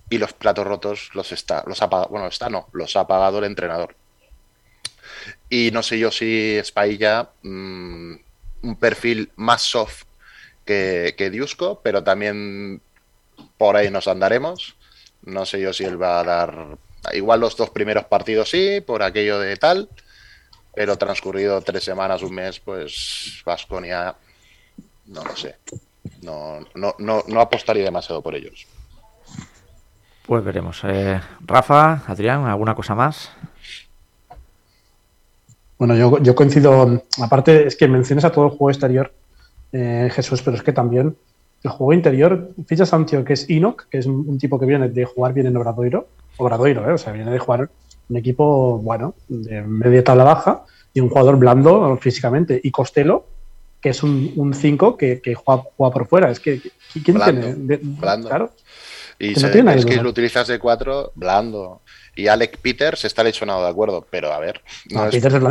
Y 0.09 0.17
los 0.19 0.33
platos 0.33 0.65
rotos 0.65 1.09
los 1.13 1.31
está, 1.31 1.63
los 1.67 1.81
ha 1.81 1.87
bueno, 1.87 2.27
está 2.27 2.49
no, 2.49 2.69
los 2.71 2.95
ha 2.95 3.07
pagado 3.07 3.39
el 3.39 3.45
entrenador. 3.45 3.95
Y 5.49 5.71
no 5.71 5.83
sé 5.83 5.99
yo 5.99 6.11
si 6.11 6.59
Spailla, 6.63 7.29
mm, 7.43 8.15
un 8.63 8.75
perfil 8.79 9.31
más 9.35 9.61
soft 9.61 10.06
que, 10.67 11.15
que 11.17 11.31
Diusco, 11.31 11.81
pero 11.81 12.03
también 12.03 12.81
por 13.57 13.75
ahí 13.75 13.89
nos 13.89 14.07
andaremos. 14.07 14.75
No 15.23 15.45
sé 15.45 15.59
yo 15.59 15.73
si 15.73 15.83
él 15.83 16.01
va 16.01 16.19
a 16.19 16.23
dar. 16.23 16.77
Igual 17.13 17.39
los 17.39 17.57
dos 17.57 17.71
primeros 17.71 18.05
partidos 18.05 18.49
sí, 18.51 18.81
por 18.81 19.01
aquello 19.01 19.39
de 19.39 19.57
tal, 19.57 19.89
pero 20.75 20.97
transcurrido 20.97 21.61
tres 21.61 21.83
semanas, 21.83 22.21
un 22.21 22.35
mes, 22.35 22.59
pues 22.59 23.41
Vasconia, 23.45 24.15
no 25.07 25.23
lo 25.23 25.35
sé. 25.35 25.55
No, 26.21 26.59
no, 26.75 26.95
no, 26.99 27.23
no 27.27 27.41
apostaría 27.41 27.83
demasiado 27.83 28.21
por 28.21 28.35
ellos. 28.35 28.67
Pues 30.25 30.43
veremos. 30.43 30.81
Eh, 30.83 31.19
Rafa, 31.45 32.03
Adrián, 32.05 32.45
¿alguna 32.45 32.75
cosa 32.75 32.93
más? 32.93 33.31
Bueno, 35.77 35.95
yo, 35.95 36.21
yo 36.21 36.35
coincido, 36.35 37.03
aparte 37.21 37.67
es 37.67 37.75
que 37.75 37.87
mencionas 37.87 38.25
a 38.25 38.31
todo 38.31 38.45
el 38.45 38.51
juego 38.51 38.71
exterior, 38.71 39.13
eh, 39.71 40.09
Jesús, 40.11 40.41
pero 40.41 40.57
es 40.57 40.63
que 40.63 40.73
también 40.73 41.15
el 41.63 41.69
juego 41.71 41.93
interior, 41.93 42.49
fichas 42.67 42.93
a 42.93 42.97
un 42.97 43.05
tío 43.05 43.23
que 43.25 43.33
es 43.33 43.49
Enoch, 43.49 43.87
que 43.89 43.97
es 43.97 44.05
un, 44.05 44.37
tipo 44.37 44.59
que 44.59 44.65
viene 44.65 44.89
de 44.89 45.05
jugar 45.05 45.33
bien 45.33 45.47
en 45.47 45.57
Obradoiro, 45.57 46.07
Obradoiro, 46.37 46.89
eh, 46.89 46.93
o 46.93 46.97
sea, 46.97 47.13
viene 47.13 47.31
de 47.31 47.39
jugar 47.39 47.69
un 48.09 48.17
equipo, 48.17 48.77
bueno, 48.77 49.15
de 49.27 49.61
media 49.63 50.03
tabla 50.03 50.23
baja 50.23 50.63
y 50.93 50.99
un 50.99 51.09
jugador 51.09 51.37
blando 51.37 51.97
físicamente, 51.97 52.59
y 52.63 52.71
Costello, 52.71 53.25
que 53.81 53.89
es 53.89 54.01
un 54.03 54.53
5 54.53 54.97
que, 54.97 55.21
que 55.21 55.35
juega, 55.35 55.63
juega 55.75 55.93
por 55.93 56.07
fuera, 56.07 56.31
es 56.31 56.39
que, 56.39 56.61
¿quién 57.03 57.17
Blando, 57.17 57.41
tiene? 57.41 57.55
De- 57.55 57.79
blando. 57.83 58.29
Claro, 58.29 58.51
Y 59.19 59.33
Que 59.33 59.41
no 59.41 59.51
tiene 59.51 59.75
es 59.75 59.85
que 59.85 60.01
lo 60.01 60.09
utilizas 60.09 60.47
de 60.47 60.59
cuatro, 60.59 61.11
blando. 61.15 61.81
Y 62.17 62.27
Alec 62.27 62.57
Peters 62.57 63.05
está 63.05 63.23
lesionado, 63.23 63.63
de 63.63 63.69
acuerdo, 63.69 64.05
pero 64.09 64.33
a 64.33 64.39
ver. 64.39 64.61
no, 64.89 65.01
no 65.01 65.05
es- 65.07 65.11
Peters 65.15 65.35
es 65.35 65.41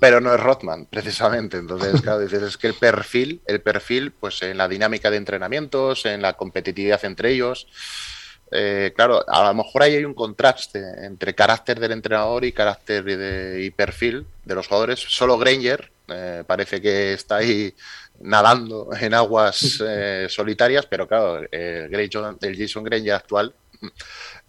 pero 0.00 0.20
no 0.20 0.34
es 0.34 0.40
Rothman, 0.40 0.86
precisamente. 0.86 1.58
Entonces, 1.58 2.00
claro, 2.02 2.20
dices, 2.20 2.42
es 2.42 2.56
que 2.56 2.66
el 2.68 2.74
perfil, 2.74 3.40
el 3.46 3.60
perfil, 3.60 4.10
pues 4.12 4.42
en 4.42 4.56
la 4.58 4.66
dinámica 4.68 5.10
de 5.10 5.18
entrenamientos, 5.18 6.06
en 6.06 6.22
la 6.22 6.32
competitividad 6.34 7.04
entre 7.04 7.30
ellos, 7.32 7.66
eh, 8.52 8.92
claro, 8.96 9.24
a 9.28 9.44
lo 9.48 9.54
mejor 9.62 9.82
ahí 9.84 9.94
hay 9.94 10.04
un 10.04 10.14
contraste 10.14 10.82
entre 11.04 11.34
carácter 11.36 11.78
del 11.78 11.92
entrenador 11.92 12.44
y 12.44 12.52
carácter 12.52 13.08
y, 13.08 13.14
de- 13.16 13.62
y 13.64 13.70
perfil 13.70 14.26
de 14.44 14.54
los 14.54 14.66
jugadores. 14.66 14.98
Solo 14.98 15.38
Granger 15.38 15.92
eh, 16.08 16.42
parece 16.46 16.80
que 16.80 17.12
está 17.12 17.36
ahí 17.36 17.72
nadando 18.18 18.88
en 19.00 19.14
aguas 19.14 19.80
eh, 19.86 20.26
solitarias, 20.28 20.84
pero 20.86 21.06
claro, 21.06 21.42
el 21.52 22.56
Jason 22.58 22.82
Granger 22.84 23.12
actual 23.14 23.54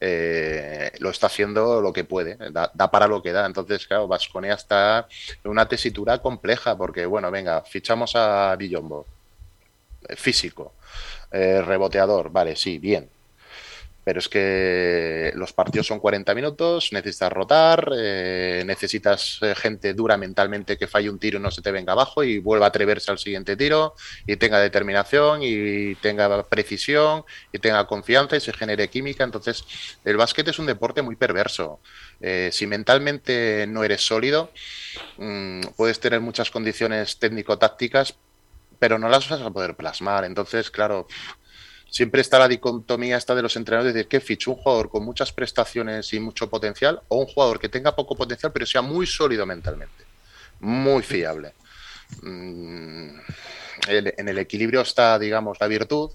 eh, 0.02 0.91
lo 0.99 1.12
está 1.12 1.28
haciendo 1.28 1.80
lo 1.80 1.93
que 1.93 2.04
puede, 2.04 2.36
da, 2.52 2.72
da 2.74 2.89
para 2.89 3.08
lo 3.08 3.22
que 3.22 3.32
da. 3.32 3.45
Entonces, 3.45 3.86
claro, 3.86 4.08
Vasconia 4.08 4.56
está 4.56 5.08
en 5.43 5.52
una 5.52 5.68
tesitura 5.68 6.18
compleja, 6.20 6.76
porque, 6.76 7.06
bueno, 7.06 7.30
venga, 7.30 7.62
fichamos 7.62 8.16
a 8.16 8.56
Villombo, 8.58 9.06
eh, 10.10 10.16
físico, 10.16 10.74
eh, 11.32 11.62
reboteador, 11.62 12.32
vale, 12.32 12.56
sí, 12.56 12.80
bien. 12.80 13.10
Pero 14.04 14.20
es 14.20 14.28
que 14.28 15.32
los 15.36 15.54
partidos 15.54 15.88
son 15.88 15.99
40 15.99 16.34
minutos, 16.34 16.91
necesitas 16.91 17.32
rotar, 17.32 17.91
eh, 17.95 18.64
necesitas 18.66 19.39
eh, 19.41 19.54
gente 19.56 19.93
dura 19.93 20.18
mentalmente 20.18 20.78
que 20.78 20.88
falle 20.88 21.10
un 21.10 21.20
tiro 21.20 21.38
y 21.38 21.41
no 21.41 21.52
se 21.52 21.62
te 21.62 21.72
venga 21.72 21.93
abajo 21.93 22.24
y 22.24 22.39
vuelva 22.39 22.66
a 22.66 22.70
atreverse 22.70 23.12
al 23.12 23.20
siguiente 23.20 23.56
tiro 23.56 23.93
y 24.26 24.38
tenga 24.38 24.60
determinación 24.60 25.41
y 25.43 25.95
tenga 25.95 26.43
precisión 26.47 27.24
y 27.52 27.60
tenga 27.60 27.86
confianza 27.86 28.36
y 28.36 28.39
se 28.39 28.54
genere 28.54 28.89
química. 28.89 29.24
Entonces, 29.24 29.66
el 30.04 30.18
básquet 30.18 30.47
es 30.47 30.60
un 30.60 30.66
deporte 30.66 31.02
muy 31.02 31.16
perverso. 31.16 31.80
Eh, 32.20 32.49
si 32.52 32.68
mentalmente 32.68 33.66
no 33.68 33.84
eres 33.84 34.06
sólido, 34.06 34.52
mm, 35.18 35.62
puedes 35.78 35.99
tener 35.99 36.22
muchas 36.22 36.52
condiciones 36.52 37.20
técnico-tácticas, 37.20 38.16
pero 38.80 38.97
no 38.97 39.10
las 39.10 39.30
vas 39.30 39.41
a 39.41 39.52
poder 39.52 39.76
plasmar. 39.76 40.26
Entonces, 40.26 40.72
claro, 40.72 41.08
siempre 41.92 42.22
está 42.22 42.39
la 42.39 42.48
dicotomía 42.48 43.18
esta 43.18 43.36
de 43.36 43.42
los 43.42 43.56
entrenadores 43.58 43.94
de 43.94 44.00
decir 44.00 44.10
que 44.10 44.22
ficho 44.22 44.52
un 44.52 44.58
jugador 44.58 44.89
con 44.89 45.04
muchas 45.04 45.34
prestaciones 45.34 46.12
y 46.14 46.22
mucho 46.22 46.50
potencial 46.50 47.02
o 47.10 47.18
un 47.18 47.26
jugador 47.26 47.60
que 47.60 47.68
tenga 47.68 47.94
poco 47.94 48.16
potencial 48.16 48.54
pero 48.54 48.66
sea 48.66 48.82
muy 48.82 49.06
sólido 49.06 49.46
mentalmente, 49.46 50.06
muy 50.62 51.04
fiable. 51.04 51.54
Mm, 52.22 53.20
en 53.88 54.30
el 54.30 54.38
equilibrio 54.38 54.82
está, 54.82 55.20
digamos, 55.20 55.58
la 55.60 55.68
virtud, 55.68 56.12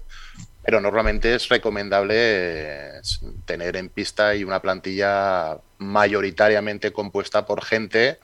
pero 0.63 0.81
normalmente 0.81 1.35
es 1.35 1.47
recomendable 1.47 3.01
tener 3.45 3.77
en 3.77 3.89
pista 3.89 4.33
y 4.35 4.43
una 4.43 4.61
plantilla 4.61 5.59
mayoritariamente 5.77 6.91
compuesta 6.91 7.45
por 7.45 7.63
gente 7.63 8.19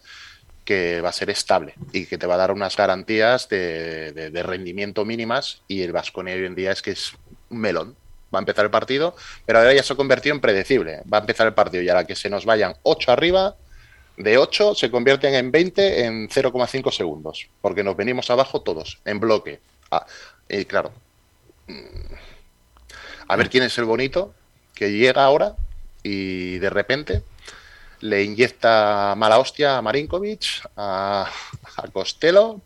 que 0.65 1.01
va 1.01 1.09
a 1.09 1.13
ser 1.13 1.29
estable 1.29 1.75
y 1.91 2.05
que 2.05 2.17
te 2.17 2.25
va 2.25 2.35
a 2.35 2.37
dar 2.37 2.51
unas 2.51 2.77
garantías 2.77 3.49
de 3.49 4.43
rendimiento 4.43 5.03
mínimas 5.03 5.61
y 5.67 5.81
el 5.81 5.91
Vasconia 5.91 6.35
hoy 6.35 6.45
en 6.45 6.55
día 6.55 6.71
es 6.71 6.81
que 6.81 6.91
es 6.91 7.13
melón. 7.59 7.95
Va 8.33 8.39
a 8.39 8.41
empezar 8.41 8.65
el 8.65 8.71
partido, 8.71 9.15
pero 9.45 9.59
ahora 9.59 9.73
ya 9.73 9.83
se 9.83 9.93
ha 9.93 9.95
convertido 9.95 10.33
en 10.33 10.41
predecible. 10.41 11.01
Va 11.11 11.17
a 11.17 11.21
empezar 11.21 11.45
el 11.47 11.53
partido 11.53 11.83
y 11.83 11.89
a 11.89 11.93
la 11.93 12.05
que 12.05 12.15
se 12.15 12.29
nos 12.29 12.45
vayan 12.45 12.75
8 12.83 13.11
arriba, 13.11 13.55
de 14.17 14.37
8 14.37 14.75
se 14.75 14.91
convierten 14.91 15.33
en 15.33 15.51
20 15.51 16.05
en 16.05 16.29
0,5 16.29 16.91
segundos, 16.91 17.47
porque 17.61 17.83
nos 17.83 17.95
venimos 17.95 18.29
abajo 18.29 18.61
todos, 18.61 18.99
en 19.05 19.19
bloque. 19.19 19.59
Ah, 19.91 20.05
y 20.49 20.65
claro, 20.65 20.91
mm, 21.67 22.13
a 23.27 23.35
ver 23.35 23.49
quién 23.49 23.63
es 23.63 23.77
el 23.77 23.85
bonito 23.85 24.33
que 24.73 24.91
llega 24.91 25.23
ahora 25.23 25.55
y 26.03 26.59
de 26.59 26.69
repente 26.69 27.23
le 28.01 28.23
inyecta 28.23 29.15
mala 29.17 29.39
hostia 29.39 29.77
a 29.77 29.81
Marinkovic, 29.81 30.67
a, 30.75 31.29
a 31.77 31.87
Costello 31.87 32.61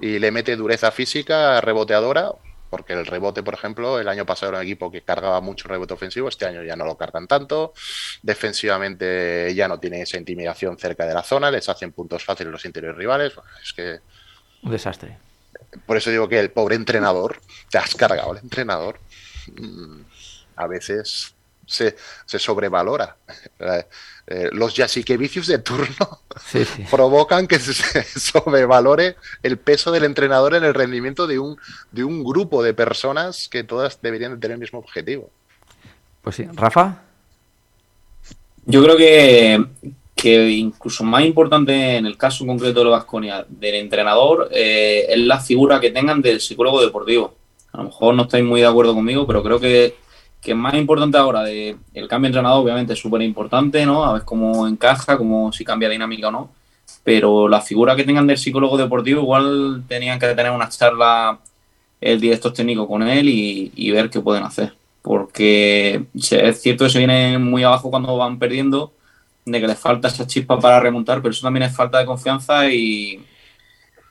y 0.00 0.18
le 0.18 0.30
mete 0.30 0.56
dureza 0.56 0.90
física 0.90 1.60
reboteadora, 1.60 2.32
porque 2.74 2.92
el 2.94 3.06
rebote, 3.06 3.44
por 3.44 3.54
ejemplo, 3.54 4.00
el 4.00 4.08
año 4.08 4.26
pasado 4.26 4.50
era 4.50 4.58
un 4.58 4.64
equipo 4.64 4.90
que 4.90 5.02
cargaba 5.02 5.40
mucho 5.40 5.68
rebote 5.68 5.94
ofensivo, 5.94 6.28
este 6.28 6.44
año 6.44 6.64
ya 6.64 6.74
no 6.74 6.84
lo 6.84 6.96
cargan 6.96 7.28
tanto, 7.28 7.72
defensivamente 8.20 9.54
ya 9.54 9.68
no 9.68 9.78
tienen 9.78 10.02
esa 10.02 10.16
intimidación 10.18 10.76
cerca 10.76 11.06
de 11.06 11.14
la 11.14 11.22
zona, 11.22 11.52
les 11.52 11.68
hacen 11.68 11.92
puntos 11.92 12.24
fáciles 12.24 12.50
los 12.50 12.64
interiores 12.64 12.98
rivales, 12.98 13.32
Bueno, 13.36 13.48
es 13.62 13.72
que 13.72 14.00
Un 14.64 14.72
desastre. 14.72 15.18
por 15.86 15.96
eso 15.96 16.10
digo 16.10 16.28
que 16.28 16.40
el 16.40 16.50
pobre 16.50 16.74
entrenador, 16.74 17.40
te 17.70 17.78
has 17.78 17.94
cargado 17.94 18.32
el 18.32 18.38
entrenador, 18.38 18.98
mm, 19.56 20.00
a 20.56 20.66
veces 20.66 21.32
se, 21.66 21.96
se 22.26 22.38
sobrevalora. 22.38 23.16
Eh, 24.26 24.48
los 24.52 24.74
Yasikevicius 24.74 25.48
de 25.48 25.58
turno 25.58 26.20
Sí, 26.46 26.64
sí. 26.64 26.86
provocan 26.90 27.46
que 27.46 27.58
se 27.58 27.74
sobrevalore 28.18 29.16
el 29.42 29.58
peso 29.58 29.92
del 29.92 30.04
entrenador 30.04 30.54
en 30.54 30.64
el 30.64 30.72
rendimiento 30.72 31.26
de 31.26 31.38
un, 31.38 31.58
de 31.92 32.04
un 32.04 32.24
grupo 32.24 32.62
de 32.62 32.72
personas 32.72 33.48
que 33.50 33.64
todas 33.64 34.00
deberían 34.00 34.32
de 34.32 34.38
tener 34.38 34.54
el 34.54 34.60
mismo 34.60 34.78
objetivo. 34.78 35.28
Pues 36.22 36.36
sí. 36.36 36.46
Rafa, 36.54 37.02
Yo 38.64 38.82
creo 38.82 38.96
que, 38.96 39.62
que 40.16 40.48
incluso 40.52 41.04
más 41.04 41.22
importante 41.22 41.96
en 41.96 42.06
el 42.06 42.16
caso 42.16 42.46
concreto 42.46 42.82
de 42.82 42.88
Vasconia 42.88 43.44
del 43.46 43.74
entrenador 43.74 44.48
eh, 44.52 45.04
es 45.06 45.18
la 45.18 45.38
figura 45.38 45.80
que 45.80 45.90
tengan 45.90 46.22
del 46.22 46.40
psicólogo 46.40 46.80
deportivo. 46.80 47.34
A 47.72 47.78
lo 47.78 47.84
mejor 47.84 48.14
no 48.14 48.22
estáis 48.22 48.42
muy 48.44 48.62
de 48.62 48.66
acuerdo 48.66 48.94
conmigo, 48.94 49.26
pero 49.26 49.42
creo 49.42 49.60
que, 49.60 49.96
que 50.44 50.52
es 50.52 50.56
más 50.56 50.74
importante 50.74 51.16
ahora 51.16 51.42
de 51.42 51.76
el 51.94 52.08
cambio 52.08 52.26
de 52.28 52.32
entrenador, 52.32 52.62
obviamente 52.62 52.92
es 52.92 52.98
súper 52.98 53.22
importante, 53.22 53.86
¿no? 53.86 54.04
A 54.04 54.12
ver 54.12 54.22
cómo 54.24 54.68
encaja, 54.68 55.16
cómo 55.16 55.52
si 55.52 55.64
cambia 55.64 55.88
dinámica 55.88 56.28
o 56.28 56.30
no. 56.30 56.50
Pero 57.02 57.48
la 57.48 57.60
figura 57.62 57.96
que 57.96 58.04
tengan 58.04 58.26
del 58.26 58.38
psicólogo 58.38 58.76
deportivo, 58.76 59.22
igual 59.22 59.84
tenían 59.88 60.18
que 60.18 60.28
tener 60.34 60.52
una 60.52 60.68
charla 60.68 61.38
el 62.00 62.20
director 62.20 62.52
técnico 62.52 62.86
con 62.86 63.02
él 63.08 63.28
y, 63.28 63.90
ver 63.90 64.10
qué 64.10 64.20
pueden 64.20 64.44
hacer 64.44 64.74
porque 65.02 66.06
es 66.14 66.62
cierto 66.62 66.84
que 66.84 66.90
se 66.90 66.98
vienen 66.98 67.42
muy 67.42 67.62
abajo 67.62 67.90
cuando 67.90 68.16
van 68.16 68.38
perdiendo, 68.38 68.92
de 69.44 69.60
que 69.60 69.66
les 69.66 69.78
falta 69.78 70.08
esa 70.08 70.26
chispa 70.26 70.58
para 70.58 70.80
remontar, 70.80 71.20
pero 71.20 71.32
eso 71.32 71.42
también 71.42 71.64
es 71.64 71.76
falta 71.76 71.98
de 71.98 72.06
confianza 72.06 72.70
y, 72.70 73.22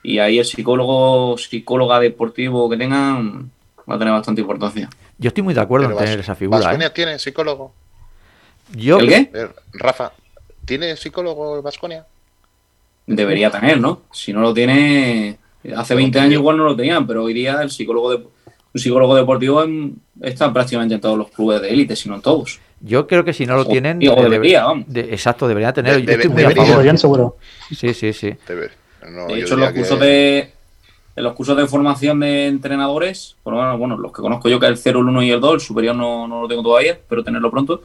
y 0.04 0.20
ahí 0.20 0.38
el 0.38 0.46
psicólogo, 0.46 1.36
psicóloga 1.38 2.00
deportivo 2.00 2.70
que 2.70 2.78
tengan 2.78 3.50
va 3.90 3.96
a 3.96 3.98
tener 3.98 4.14
bastante 4.14 4.42
importancia. 4.42 4.88
Yo 5.24 5.30
estoy 5.30 5.42
muy 5.44 5.54
de 5.54 5.62
acuerdo 5.62 5.88
Pero 5.88 6.00
en 6.00 6.06
tener 6.06 6.20
esa 6.20 6.36
figura. 6.36 6.60
Baskonia 6.60 6.88
¿eh? 6.88 6.92
tiene 6.92 7.18
psicólogo. 7.18 7.74
Yo, 8.76 9.00
¿El 9.00 9.08
qué? 9.08 9.32
Eh, 9.34 9.48
Rafa, 9.74 10.12
¿tiene 10.66 10.96
psicólogo 10.98 11.62
Vasconia? 11.62 12.06
Debería 13.08 13.50
tener, 13.50 13.80
¿no? 13.80 14.02
Si 14.12 14.32
no 14.34 14.42
lo 14.42 14.54
tiene, 14.54 15.38
Hace 15.78 15.96
20 15.96 16.20
años 16.20 16.34
igual 16.34 16.58
no 16.58 16.66
lo 16.66 16.76
tenían, 16.76 17.08
pero 17.08 17.24
hoy 17.24 17.34
día 17.34 17.62
el 17.62 17.72
psicólogo 17.72 18.12
de, 18.12 18.18
un 18.18 18.82
psicólogo 18.82 19.16
deportivo 19.16 19.64
en- 19.64 19.96
está 20.22 20.52
prácticamente 20.52 20.96
en 20.96 21.00
todos 21.02 21.18
los 21.18 21.30
clubes 21.30 21.62
de 21.62 21.70
élite, 21.70 21.96
si 21.96 22.10
no 22.10 22.16
en 22.16 22.22
todos. 22.22 22.60
Yo 22.82 23.08
creo 23.08 23.24
que 23.24 23.32
si 23.32 23.46
no 23.46 23.56
lo 23.56 23.62
O- 23.62 23.68
tienen. 23.68 23.98
o 24.10 24.26
eh, 24.26 24.30
debería, 24.30 24.66
vamos. 24.66 24.86
de- 24.90 25.14
exacto, 25.14 25.48
deberían 25.48 25.74
tenerlo. 25.74 26.00
Yo 26.00 26.12
estoy 26.12 26.30
muy 26.30 26.40
a 26.44 26.48
debería. 26.50 26.56
favor. 26.64 26.72
Deberían, 26.76 26.98
seguro. 26.98 27.38
Sí, 27.74 27.94
sí, 27.94 28.12
sí. 28.12 28.36
No, 29.10 29.28
De 29.28 29.40
hecho, 29.40 29.56
los 29.56 29.72
cursos 29.72 29.98
que- 30.00 30.06
de 30.06 30.54
en 31.16 31.24
los 31.24 31.34
cursos 31.34 31.56
de 31.56 31.68
formación 31.68 32.20
de 32.22 32.48
entrenadores, 32.48 33.36
menos, 33.46 33.78
bueno, 33.78 33.98
los 33.98 34.12
que 34.12 34.22
conozco 34.22 34.50
yo, 34.50 34.60
que 34.60 34.66
es 34.66 34.72
el 34.72 34.78
0, 34.78 35.00
el 35.00 35.06
1 35.08 35.24
y 35.24 35.32
el 35.32 35.40
2, 35.40 35.54
el 35.54 35.60
superior 35.60 35.96
no, 35.96 36.28
no 36.28 36.42
lo 36.42 36.48
tengo 36.48 36.64
todavía, 36.64 36.94
espero 36.94 37.24
tenerlo 37.24 37.52
pronto. 37.52 37.82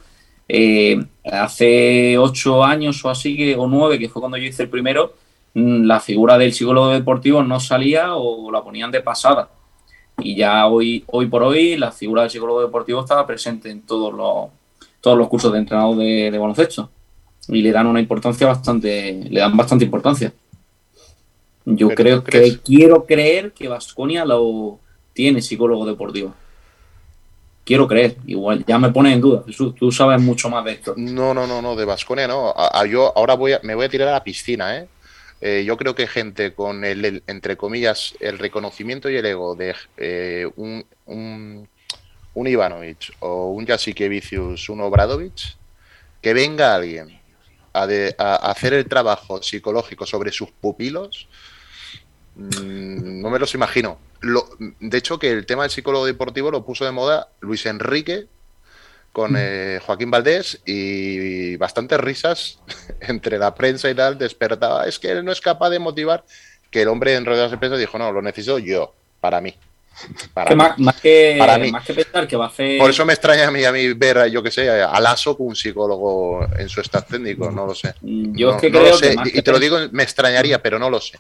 Eh, 0.49 0.99
hace 1.31 2.16
ocho 2.16 2.64
años 2.64 3.05
o 3.05 3.11
así, 3.11 3.55
o 3.55 3.66
nueve, 3.66 3.99
que 3.99 4.09
fue 4.09 4.20
cuando 4.20 4.39
yo 4.39 4.45
hice 4.45 4.62
el 4.62 4.70
primero, 4.70 5.12
mm, 5.55 5.85
la 5.85 6.01
figura 6.01 6.39
del 6.39 6.55
psicólogo 6.55 6.89
deportivo 6.89 7.43
no 7.43 7.61
salía 7.61 8.14
o 8.16 8.51
la 8.51 8.62
ponían 8.62 8.91
de 8.91 9.03
pasada. 9.03 9.51
Y 10.18 10.37
ya 10.37 10.66
hoy, 10.66 11.05
hoy 11.09 11.26
por 11.26 11.43
hoy 11.43 11.76
la 11.76 11.93
figura 11.93 12.22
del 12.22 12.31
psicólogo 12.31 12.62
deportivo 12.62 13.01
estaba 13.01 13.26
presente 13.26 13.70
en 13.70 13.83
todos 13.83 14.12
los, 14.12 14.49
todos 15.01 15.18
los 15.18 15.29
cursos 15.29 15.53
de 15.53 15.59
entrenador 15.59 15.97
de, 15.97 16.31
de 16.31 16.39
baloncesto. 16.39 16.91
Y 17.49 17.62
le 17.62 17.72
dan 17.72 17.87
una 17.87 18.01
importancia 18.01 18.47
bastante, 18.47 19.26
le 19.31 19.41
dan 19.41 19.57
bastante 19.57 19.85
importancia. 19.85 20.33
Yo 21.77 21.89
creo 21.95 22.25
que 22.25 22.59
quiero 22.64 23.05
creer 23.05 23.53
que 23.53 23.69
Vasconia 23.69 24.25
lo 24.25 24.79
tiene 25.12 25.43
psicólogo 25.43 25.85
deportivo. 25.87 26.35
Quiero 27.64 27.87
creer, 27.87 28.16
igual 28.27 28.64
ya 28.66 28.79
me 28.79 28.91
pone 28.91 29.12
en 29.12 29.21
duda. 29.21 29.43
Jesús, 29.47 29.75
tú 29.75 29.93
sabes 29.93 30.21
mucho 30.23 30.49
más 30.49 30.64
de 30.64 30.73
esto. 30.73 30.95
No, 30.97 31.35
no, 31.35 31.47
no, 31.47 31.61
no, 31.61 31.77
de 31.77 31.85
Vasconia 31.85 32.27
no. 32.27 32.49
A- 32.57 32.81
a- 32.81 32.87
yo 32.87 33.12
ahora 33.14 33.35
voy 33.35 33.53
a, 33.53 33.61
me 33.62 33.75
voy 33.75 33.85
a 33.85 33.89
tirar 33.91 34.09
a 34.09 34.12
la 34.12 34.25
piscina, 34.25 34.79
¿eh? 34.79 34.89
Eh, 35.41 35.64
yo 35.66 35.77
creo 35.77 35.95
que 35.95 36.07
gente 36.07 36.55
con 36.55 36.85
el, 36.85 37.05
el- 37.05 37.23
entre 37.27 37.57
comillas, 37.57 38.14
el 38.21 38.39
reconocimiento 38.39 39.11
y 39.11 39.16
el 39.16 39.27
ego 39.27 39.55
de 39.55 39.75
eh, 39.99 40.49
un, 40.57 40.85
un, 41.07 41.69
un 42.35 42.47
Ivanovic 42.47 43.12
o 43.21 43.51
un 43.51 43.66
Jasikevicius, 43.66 44.69
un 44.71 44.81
Obradovic, 44.81 45.57
que 46.23 46.33
venga 46.33 46.75
alguien 46.75 47.21
a, 47.75 47.87
de- 47.87 48.14
a 48.19 48.37
hacer 48.51 48.73
el 48.73 48.89
trabajo 48.89 49.43
psicológico 49.43 50.07
sobre 50.07 50.33
sus 50.33 50.51
pupilos, 50.51 51.29
mm, 52.39 53.20
no 53.20 53.30
me 53.30 53.39
los 53.39 53.55
imagino. 53.55 53.99
Lo- 54.20 54.49
de 54.59 54.99
hecho, 54.99 55.18
que 55.18 55.30
el 55.30 55.47
tema 55.47 55.62
del 55.62 55.70
psicólogo 55.70 56.07
deportivo 56.07 56.51
lo 56.51 56.64
puso 56.64 56.84
de 56.84 56.93
moda 56.93 57.28
Luis 57.41 57.66
Enrique 57.66 58.26
con 59.12 59.34
eh, 59.36 59.80
Joaquín 59.84 60.11
Valdés 60.11 60.61
y 60.66 61.57
bastantes 61.57 61.99
risas 62.01 62.59
entre 63.01 63.39
la 63.39 63.55
prensa 63.55 63.91
y 63.91 63.95
tal 63.95 64.16
despertaba. 64.18 64.86
Es 64.86 64.99
que 64.99 65.11
él 65.11 65.24
no 65.24 65.32
es 65.32 65.41
capaz 65.41 65.70
de 65.70 65.78
motivar. 65.78 66.24
Que 66.70 66.82
el 66.82 66.89
hombre 66.89 67.14
en 67.14 67.24
ruedas 67.24 67.51
de 67.51 67.57
prensa 67.57 67.78
dijo, 67.78 67.97
no, 67.99 68.12
lo 68.12 68.20
necesito 68.20 68.59
yo, 68.59 68.93
para 69.20 69.41
mí. 69.41 69.55
Para 70.34 70.51
Que 70.51 70.55
mí. 70.55 70.59
más, 70.59 70.78
más 70.78 71.01
que, 71.01 71.34
Para 71.39 71.57
mí. 71.59 71.72
más 71.72 71.84
que 71.84 71.95
pensar 71.95 72.28
que 72.28 72.36
va 72.36 72.45
a 72.45 72.49
hacer. 72.49 72.78
Por 72.78 72.91
eso 72.91 73.07
me 73.07 73.14
extraña 73.14 73.49
a 73.49 73.51
mí, 73.51 73.64
a 73.64 73.72
mí 73.72 73.95
ver, 73.95 74.30
yo 74.30 74.43
que 74.43 74.51
sé, 74.51 74.68
a 74.70 75.01
Lasso 75.01 75.34
con 75.36 75.47
un 75.49 75.57
psicólogo 75.57 76.47
en 76.59 76.68
su 76.68 76.82
staff 76.82 77.09
técnico, 77.09 77.51
no 77.51 77.64
lo 77.66 77.74
sé. 77.74 77.95
Yo 78.03 78.51
No- 78.51 78.57
es 78.57 78.61
que 78.61 78.70
no 78.70 78.78
creo 78.80 78.91
lo 78.93 78.97
sé, 78.99 79.11
que 79.11 79.16
más 79.16 79.34
y 79.34 79.41
te 79.43 79.51
lo 79.51 79.59
digo, 79.59 79.78
me 79.93 80.03
extrañaría, 80.03 80.62
pero 80.62 80.78
no 80.78 80.91
lo 80.91 81.01
sé. 81.01 81.18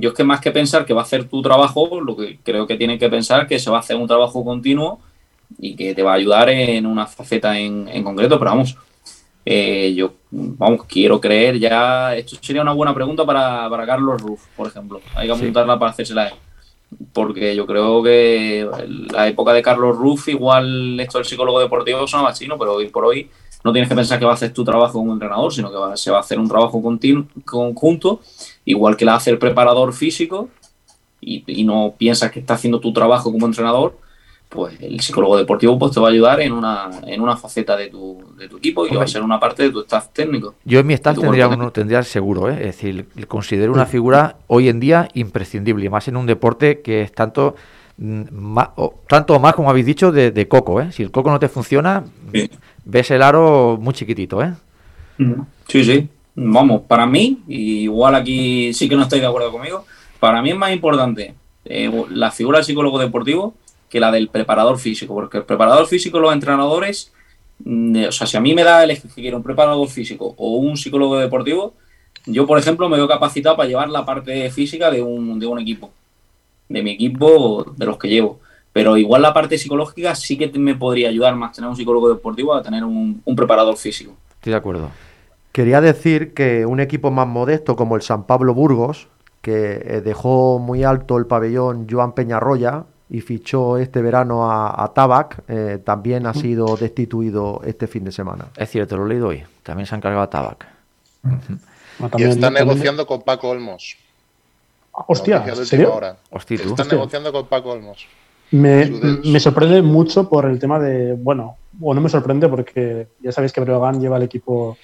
Yo 0.00 0.10
es 0.10 0.14
que 0.14 0.24
más 0.24 0.40
que 0.40 0.50
pensar 0.50 0.84
que 0.86 0.94
va 0.94 1.02
a 1.02 1.04
hacer 1.04 1.24
tu 1.28 1.42
trabajo, 1.42 2.00
lo 2.00 2.16
que 2.16 2.38
creo 2.42 2.66
que 2.66 2.76
tiene 2.76 2.98
que 2.98 3.08
pensar 3.08 3.46
que 3.46 3.58
se 3.58 3.70
va 3.70 3.76
a 3.78 3.80
hacer 3.80 3.96
un 3.96 4.06
trabajo 4.08 4.44
continuo 4.44 5.00
y 5.58 5.74
que 5.76 5.94
te 5.94 6.02
va 6.02 6.12
a 6.12 6.14
ayudar 6.14 6.48
en 6.50 6.86
una 6.86 7.06
faceta 7.06 7.58
en, 7.58 7.88
en 7.88 8.02
concreto, 8.04 8.38
pero 8.38 8.52
vamos, 8.52 8.76
eh, 9.44 9.92
yo, 9.94 10.12
vamos, 10.30 10.84
quiero 10.86 11.20
creer 11.20 11.58
ya, 11.58 12.14
esto 12.16 12.36
sería 12.40 12.62
una 12.62 12.72
buena 12.72 12.94
pregunta 12.94 13.24
para, 13.24 13.68
para 13.68 13.84
Carlos 13.86 14.20
Ruff, 14.22 14.46
por 14.56 14.68
ejemplo, 14.68 15.00
hay 15.14 15.26
que 15.28 15.34
Sí. 15.34 15.40
apuntarla 15.40 15.78
para 15.78 15.90
hacérsela 15.90 16.28
él. 16.28 16.34
Porque 17.12 17.54
yo 17.54 17.66
creo 17.66 18.02
que 18.02 18.68
la 19.12 19.28
época 19.28 19.52
de 19.52 19.62
Carlos 19.62 19.96
Ruff, 19.96 20.26
igual 20.28 20.98
esto 20.98 21.18
del 21.18 21.24
psicólogo 21.24 21.60
deportivo 21.60 22.04
sonaba 22.06 22.32
chino, 22.32 22.58
pero 22.58 22.74
hoy 22.74 22.88
por 22.88 23.04
hoy 23.04 23.30
no 23.62 23.72
tienes 23.72 23.88
que 23.88 23.94
pensar 23.94 24.18
que 24.18 24.24
va 24.24 24.32
a 24.32 24.34
hacer 24.34 24.52
tu 24.52 24.64
trabajo 24.64 24.94
como 24.94 25.12
entrenador, 25.12 25.52
sino 25.52 25.70
que 25.70 25.76
va- 25.76 25.96
se 25.96 26.10
va 26.10 26.16
a 26.16 26.20
hacer 26.20 26.38
un 26.40 26.48
trabajo 26.48 26.82
continuo, 26.82 27.26
conjunto, 27.44 28.20
igual 28.64 28.96
que 28.96 29.04
la 29.04 29.14
hace 29.16 29.30
el 29.30 29.38
preparador 29.38 29.92
físico, 29.92 30.48
y, 31.20 31.44
y 31.46 31.64
no 31.64 31.94
piensas 31.98 32.30
que 32.30 32.40
está 32.40 32.54
haciendo 32.54 32.80
tu 32.80 32.92
trabajo 32.92 33.30
como 33.30 33.46
entrenador, 33.46 33.98
pues 34.48 34.80
el 34.80 34.98
psicólogo 35.00 35.36
deportivo 35.36 35.78
pues 35.78 35.92
te 35.92 36.00
va 36.00 36.08
a 36.08 36.10
ayudar 36.10 36.40
en 36.40 36.52
una, 36.52 36.90
en 37.06 37.20
una 37.20 37.36
faceta 37.36 37.76
de 37.76 37.88
tu, 37.88 38.24
de 38.36 38.48
tu 38.48 38.56
equipo 38.56 38.84
y 38.84 38.90
que 38.90 38.96
va 38.96 39.04
a 39.04 39.06
ser 39.06 39.22
una 39.22 39.38
parte 39.38 39.62
de 39.64 39.70
tu 39.70 39.80
staff 39.82 40.08
técnico. 40.12 40.54
Yo 40.64 40.80
en 40.80 40.86
mi 40.88 40.94
staff 40.94 41.18
tendría, 41.20 41.46
uno, 41.46 41.70
tendría 41.70 42.02
seguro, 42.02 42.48
¿eh? 42.50 42.54
es 42.54 42.66
decir, 42.76 43.06
considero 43.28 43.72
una 43.72 43.86
figura 43.86 44.36
hoy 44.48 44.68
en 44.68 44.80
día 44.80 45.08
imprescindible, 45.14 45.88
más 45.88 46.08
en 46.08 46.16
un 46.16 46.26
deporte 46.26 46.80
que 46.80 47.02
es 47.02 47.12
tanto, 47.12 47.54
mm, 47.98 48.22
ma- 48.32 48.72
o- 48.76 48.94
tanto 49.06 49.36
o 49.36 49.38
más, 49.38 49.54
como 49.54 49.70
habéis 49.70 49.86
dicho, 49.86 50.10
de, 50.10 50.32
de 50.32 50.48
coco. 50.48 50.80
¿eh? 50.80 50.90
Si 50.90 51.02
el 51.04 51.12
coco 51.12 51.30
no 51.30 51.38
te 51.38 51.48
funciona, 51.48 52.02
Sí. 52.32 52.50
ves 52.84 53.10
el 53.12 53.22
aro 53.22 53.78
muy 53.80 53.94
chiquitito. 53.94 54.42
¿eh? 54.42 54.52
Sí, 55.68 55.84
sí. 55.84 56.08
Vamos, 56.42 56.82
para 56.88 57.04
mí, 57.04 57.42
igual 57.48 58.14
aquí 58.14 58.72
sí 58.72 58.88
que 58.88 58.96
no 58.96 59.02
estoy 59.02 59.20
de 59.20 59.26
acuerdo 59.26 59.52
conmigo, 59.52 59.84
para 60.18 60.40
mí 60.40 60.48
es 60.48 60.56
más 60.56 60.72
importante 60.72 61.34
eh, 61.66 61.90
la 62.08 62.30
figura 62.30 62.58
del 62.58 62.64
psicólogo 62.64 62.98
deportivo 62.98 63.52
que 63.90 64.00
la 64.00 64.10
del 64.10 64.28
preparador 64.28 64.78
físico, 64.78 65.12
porque 65.12 65.38
el 65.38 65.44
preparador 65.44 65.86
físico, 65.86 66.18
los 66.18 66.32
entrenadores, 66.32 67.12
mm, 67.58 67.96
eh, 67.96 68.08
o 68.08 68.12
sea, 68.12 68.26
si 68.26 68.38
a 68.38 68.40
mí 68.40 68.54
me 68.54 68.64
da 68.64 68.82
el 68.82 68.90
elegir 68.90 69.10
que 69.10 69.34
un 69.34 69.42
preparador 69.42 69.86
físico 69.88 70.34
o 70.38 70.56
un 70.56 70.78
psicólogo 70.78 71.18
deportivo, 71.18 71.74
yo, 72.24 72.46
por 72.46 72.58
ejemplo, 72.58 72.88
me 72.88 72.96
veo 72.96 73.06
capacitado 73.06 73.56
para 73.56 73.68
llevar 73.68 73.90
la 73.90 74.06
parte 74.06 74.50
física 74.50 74.90
de 74.90 75.02
un, 75.02 75.38
de 75.38 75.46
un 75.46 75.58
equipo, 75.58 75.90
de 76.70 76.82
mi 76.82 76.92
equipo, 76.92 77.66
de 77.76 77.84
los 77.84 77.98
que 77.98 78.08
llevo. 78.08 78.40
Pero 78.72 78.96
igual 78.96 79.20
la 79.20 79.34
parte 79.34 79.58
psicológica 79.58 80.14
sí 80.14 80.38
que 80.38 80.48
me 80.58 80.74
podría 80.74 81.10
ayudar 81.10 81.36
más 81.36 81.54
tener 81.54 81.68
un 81.68 81.76
psicólogo 81.76 82.08
deportivo 82.08 82.54
a 82.54 82.62
tener 82.62 82.82
un, 82.82 83.20
un 83.22 83.36
preparador 83.36 83.76
físico. 83.76 84.14
Estoy 84.38 84.52
de 84.52 84.56
acuerdo. 84.56 84.90
Quería 85.52 85.80
decir 85.80 86.32
que 86.34 86.64
un 86.66 86.80
equipo 86.80 87.10
más 87.10 87.26
modesto 87.26 87.74
como 87.76 87.96
el 87.96 88.02
San 88.02 88.24
Pablo 88.24 88.54
Burgos, 88.54 89.08
que 89.42 89.80
eh, 89.84 90.00
dejó 90.00 90.58
muy 90.58 90.84
alto 90.84 91.16
el 91.18 91.26
pabellón 91.26 91.86
Joan 91.90 92.12
Peñarroya 92.12 92.84
y 93.08 93.20
fichó 93.22 93.76
este 93.78 94.00
verano 94.02 94.50
a, 94.50 94.84
a 94.84 94.92
Tabac, 94.94 95.42
eh, 95.48 95.78
también 95.84 96.26
ha 96.26 96.34
sido 96.34 96.76
destituido 96.76 97.60
este 97.64 97.88
fin 97.88 98.04
de 98.04 98.12
semana. 98.12 98.46
Es 98.56 98.70
cierto, 98.70 98.96
lo 98.96 99.06
he 99.06 99.08
leído 99.08 99.28
hoy. 99.28 99.42
También 99.64 99.86
se 99.86 99.94
ha 99.94 99.98
encargado 99.98 100.22
a 100.22 100.30
Tabac. 100.30 100.66
Y 102.16 102.38
también- 102.38 102.54
negociando 102.54 103.06
con 103.06 103.22
Paco 103.22 103.48
Olmos. 103.48 103.96
Hostia, 104.92 105.36
¿en 105.38 105.48
última 105.50 105.64
serio? 105.66 105.94
hora. 105.94 106.16
Hostia, 106.30 106.56
tú. 106.58 106.68
Están 106.70 106.80
Hostia. 106.84 106.98
negociando 106.98 107.32
con 107.32 107.46
Paco 107.46 107.70
Olmos. 107.70 108.06
Me 108.52 109.40
sorprende 109.40 109.80
mucho 109.82 110.28
por 110.28 110.44
el 110.46 110.58
tema 110.58 110.78
de, 110.78 111.14
bueno, 111.14 111.56
o 111.80 111.94
no 111.94 112.00
me 112.00 112.08
sorprende 112.08 112.48
porque 112.48 113.08
ya 113.20 113.32
sabéis 113.32 113.52
que 113.52 113.60
Breogán 113.60 114.00
lleva 114.00 114.16
el 114.16 114.24
equipo 114.24 114.76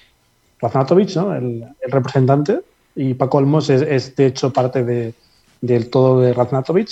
Raznatovic, 0.59 1.15
¿no? 1.15 1.35
el, 1.35 1.65
representante, 1.87 2.61
y 2.95 3.13
Paco 3.13 3.37
Olmos 3.37 3.69
es, 3.69 4.15
de 4.15 4.25
hecho 4.25 4.51
parte 4.51 4.83
de, 4.83 5.13
del 5.61 5.89
todo 5.89 6.21
de 6.21 6.33
Raznatovic, 6.33 6.89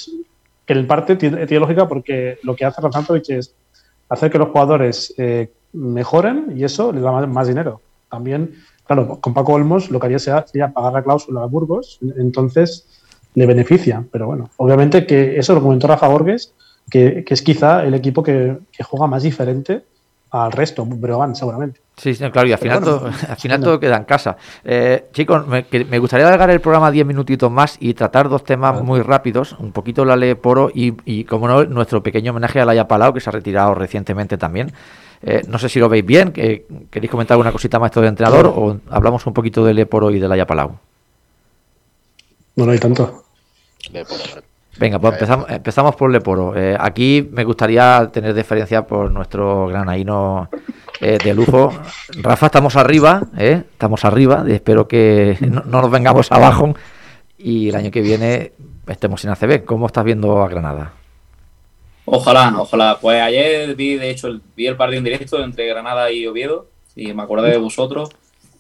que 0.66 0.74
en 0.74 0.88
parte 0.88 1.16
tiene, 1.16 1.46
lógica 1.60 1.88
porque 1.88 2.38
lo 2.44 2.56
que 2.56 2.66
hace 2.66 2.82
Raznatovic 2.82 3.30
es 3.30 3.56
hacer 4.10 4.32
que 4.32 4.38
los 4.38 4.50
jugadores 4.50 5.14
eh, 5.18 5.52
mejoren 5.74 6.54
y 6.56 6.64
eso 6.64 6.92
les 6.92 7.02
da 7.02 7.26
más, 7.26 7.48
dinero. 7.48 7.82
También, 8.10 8.54
claro, 8.86 9.20
con 9.20 9.34
Paco 9.34 9.54
Olmos 9.54 9.90
lo 9.90 10.00
que 10.00 10.06
haría 10.06 10.20
sería 10.20 10.72
pagar 10.72 10.94
la 10.94 11.04
cláusula 11.04 11.42
a 11.42 11.48
Burgos, 11.48 12.00
entonces 12.18 12.88
le 13.34 13.46
beneficia. 13.48 14.06
Pero 14.12 14.28
bueno, 14.28 14.50
obviamente 14.58 15.08
que 15.08 15.38
eso 15.38 15.56
lo 15.56 15.62
comentó 15.62 15.88
Rafa 15.88 16.08
Borges, 16.08 16.54
que, 16.90 17.26
es 17.28 17.42
quizá 17.42 17.84
el 17.84 17.96
equipo 17.96 18.22
que 18.22 18.58
juega 18.84 19.08
más 19.08 19.24
diferente 19.24 19.84
al 20.44 20.52
resto, 20.52 20.86
Breogán 20.86 21.36
seguramente. 21.36 21.80
Sí, 21.98 22.14
sí, 22.14 22.30
claro, 22.30 22.48
y 22.48 22.52
al 22.52 22.58
final, 22.60 22.84
todo, 22.84 23.06
al 23.30 23.36
final 23.38 23.62
todo 23.62 23.80
queda 23.80 23.96
en 23.98 24.04
casa. 24.04 24.36
Eh, 24.64 25.06
chicos, 25.14 25.48
me, 25.48 25.66
que- 25.66 25.86
me 25.86 25.98
gustaría 26.00 26.28
alargar 26.28 26.50
el 26.50 26.60
programa 26.60 26.92
10 26.92 27.06
minutitos 27.06 27.50
más 27.50 27.78
y 27.80 27.94
tratar 27.94 28.28
dos 28.28 28.44
temas 28.44 28.74
Vale. 28.74 28.84
muy 28.86 29.02
rápidos. 29.02 29.54
Un 29.60 29.72
poquito 29.72 30.04
la 30.04 30.16
ley 30.16 30.36
Poro 30.36 30.70
y, 30.74 30.94
y, 31.06 31.24
como 31.24 31.48
no, 31.48 31.64
nuestro 31.66 32.04
pequeño 32.04 32.32
homenaje 32.32 32.60
a 32.60 32.66
Laia 32.66 32.88
Palau, 32.88 33.14
que 33.14 33.22
se 33.22 33.30
ha 33.30 33.34
retirado 33.34 33.74
recientemente 33.76 34.38
también. 34.38 34.72
Eh, 35.22 35.42
no 35.48 35.58
sé 35.58 35.70
si 35.70 35.80
lo 35.80 35.88
veis 35.90 36.06
bien, 36.06 36.32
que, 36.34 36.66
¿queréis 36.92 37.10
comentar 37.10 37.36
alguna 37.36 37.52
cosita 37.52 37.80
más 37.80 37.90
esto 37.92 38.02
de 38.02 38.08
entrenador 38.10 38.48
o 38.48 38.78
hablamos 38.90 39.26
un 39.26 39.34
poquito 39.34 39.64
de 39.66 39.74
Leporo 39.74 40.12
y 40.12 40.20
de 40.20 40.28
Laia 40.28 40.46
Palau? 40.46 40.78
No, 42.58 42.66
no 42.66 42.72
hay 42.72 42.80
tanto. 42.80 43.24
Le 43.92 44.04
pongo- 44.06 44.22
Venga, 44.78 45.00
pues 45.00 45.14
Ahí 45.14 45.18
empezamos, 45.20 45.50
empezamos 45.50 45.96
por 45.96 46.12
Leporo. 46.12 46.56
Eh, 46.56 46.76
aquí 46.80 47.28
me 47.32 47.44
gustaría 47.44 48.10
tener 48.12 48.34
deferencia 48.34 48.86
por 48.86 49.12
nuestro 49.12 49.68
granaíno 49.68 50.50
eh, 51.00 51.18
de 51.24 51.34
lujo. 51.34 51.72
Rafa, 52.22 52.48
estamos 52.48 52.76
arriba, 52.76 53.22
¿eh? 53.38 53.64
estamos 53.72 54.04
arriba. 54.04 54.44
y 54.48 54.52
espero 54.52 54.88
que 54.88 55.38
no, 55.50 55.64
no 55.66 55.82
nos 55.82 55.92
vengamos 55.92 56.32
abajo 56.32 56.76
y 57.38 57.70
el 57.70 57.76
año 57.76 57.92
que 57.92 58.02
viene 58.02 58.52
estemos 58.88 59.24
en 59.24 59.32
ACB. 59.32 59.66
¿Cómo 59.66 59.88
estás 59.88 60.04
viendo 60.04 60.42
a 60.42 60.50
Granada? 60.50 60.94
Ojalá, 62.06 62.54
ojalá. 62.58 62.98
Pues 63.02 63.22
ayer 63.22 63.76
vi, 63.76 63.96
de 63.96 64.10
hecho, 64.10 64.28
el, 64.28 64.42
vi 64.56 64.68
el 64.68 64.76
partido 64.76 65.00
en 65.00 65.04
directo 65.06 65.44
entre 65.44 65.68
Granada 65.68 66.12
y 66.12 66.28
Oviedo 66.28 66.68
y 66.96 67.14
me 67.14 67.24
acordé 67.24 67.52
de 67.52 67.58
vosotros 67.58 68.10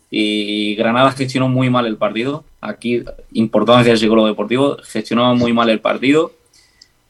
y 0.10 0.76
Granada 0.76 1.12
gestionó 1.12 1.50
muy 1.50 1.70
mal 1.70 1.86
el 1.86 1.98
partido. 1.98 2.44
Aquí, 2.62 3.04
importancia 3.34 3.92
del 3.92 4.00
psicólogo 4.00 4.28
deportivo, 4.28 4.78
gestionó 4.84 5.36
muy 5.36 5.54
mal 5.54 5.70
el 5.70 5.80
partido. 5.80 6.32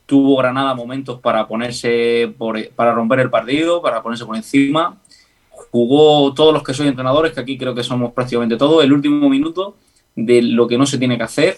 Tuvo 0.05 0.37
Granada 0.37 0.75
momentos 0.75 1.19
para 1.19 1.47
ponerse 1.47 2.33
por, 2.37 2.69
para 2.69 2.93
romper 2.93 3.19
el 3.19 3.29
partido, 3.29 3.81
para 3.81 4.01
ponerse 4.01 4.25
por 4.25 4.35
encima. 4.35 5.01
Jugó 5.49 6.33
todos 6.33 6.53
los 6.53 6.63
que 6.63 6.73
soy 6.73 6.87
entrenadores, 6.87 7.33
que 7.33 7.39
aquí 7.39 7.57
creo 7.57 7.75
que 7.75 7.83
somos 7.83 8.13
prácticamente 8.13 8.57
todos, 8.57 8.83
el 8.83 8.93
último 8.93 9.29
minuto 9.29 9.75
de 10.15 10.41
lo 10.41 10.67
que 10.67 10.77
no 10.77 10.85
se 10.85 10.97
tiene 10.97 11.17
que 11.17 11.23
hacer, 11.23 11.57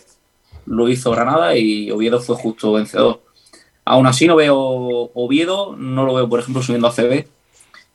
lo 0.65 0.89
hizo 0.89 1.11
Granada 1.11 1.55
y 1.55 1.91
Oviedo 1.91 2.19
fue 2.19 2.35
justo 2.35 2.73
vencedor. 2.73 3.21
Aún 3.85 4.05
así 4.05 4.27
no 4.27 4.35
veo 4.35 4.57
Oviedo, 5.13 5.75
no 5.77 6.05
lo 6.05 6.13
veo, 6.13 6.27
por 6.27 6.39
ejemplo, 6.39 6.61
subiendo 6.61 6.88
a 6.88 6.91
CB. 6.91 7.27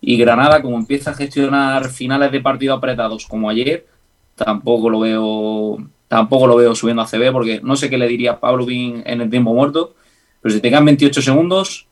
Y 0.02 0.18
Granada, 0.18 0.60
como 0.60 0.76
empieza 0.76 1.12
a 1.12 1.14
gestionar 1.14 1.88
finales 1.88 2.30
de 2.30 2.40
partido 2.40 2.74
apretados 2.74 3.24
como 3.26 3.48
ayer, 3.48 3.86
tampoco 4.34 4.90
lo 4.90 5.00
veo, 5.00 5.78
tampoco 6.08 6.46
lo 6.46 6.56
veo 6.56 6.74
subiendo 6.74 7.02
a 7.02 7.06
CB, 7.06 7.32
porque 7.32 7.60
no 7.62 7.76
sé 7.76 7.88
qué 7.88 7.96
le 7.96 8.08
diría 8.08 8.40
Pablo 8.40 8.66
Bin 8.66 9.02
en 9.06 9.20
el 9.20 9.30
tiempo 9.30 9.54
muerto, 9.54 9.94
pero 10.40 10.52
si 10.52 10.60
te 10.60 10.68
quedan 10.68 10.84
28 10.84 11.22
segundos, 11.22 11.86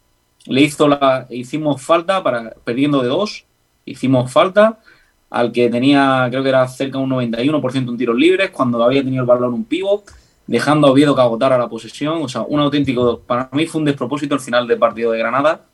le 0.46 0.60
hizo 0.60 0.88
la, 0.88 1.26
hicimos 1.30 1.80
falta 1.80 2.22
para 2.22 2.50
perdiendo 2.64 3.00
de 3.00 3.08
dos, 3.08 3.46
hicimos 3.84 4.32
falta 4.32 4.80
al 5.30 5.52
que 5.52 5.70
tenía, 5.70 6.26
creo 6.30 6.42
que 6.42 6.48
era 6.48 6.66
cerca 6.66 6.98
de 6.98 7.04
un 7.04 7.10
91% 7.10 7.88
en 7.88 7.96
tiros 7.96 8.16
libres, 8.16 8.50
cuando 8.50 8.82
había 8.82 9.04
tenido 9.04 9.22
el 9.22 9.28
balón 9.28 9.54
un 9.54 9.64
pivot, 9.64 10.04
dejando 10.48 10.88
a 10.88 10.90
Oviedo 10.90 11.14
que 11.14 11.20
agotara 11.20 11.56
la 11.56 11.68
posesión. 11.68 12.20
O 12.22 12.28
sea, 12.28 12.42
un 12.42 12.58
auténtico, 12.58 13.20
para 13.20 13.48
mí 13.52 13.66
fue 13.66 13.78
un 13.78 13.84
despropósito 13.84 14.34
el 14.34 14.40
final 14.40 14.66
del 14.66 14.78
partido 14.78 15.12
de 15.12 15.18
Granada. 15.18 15.66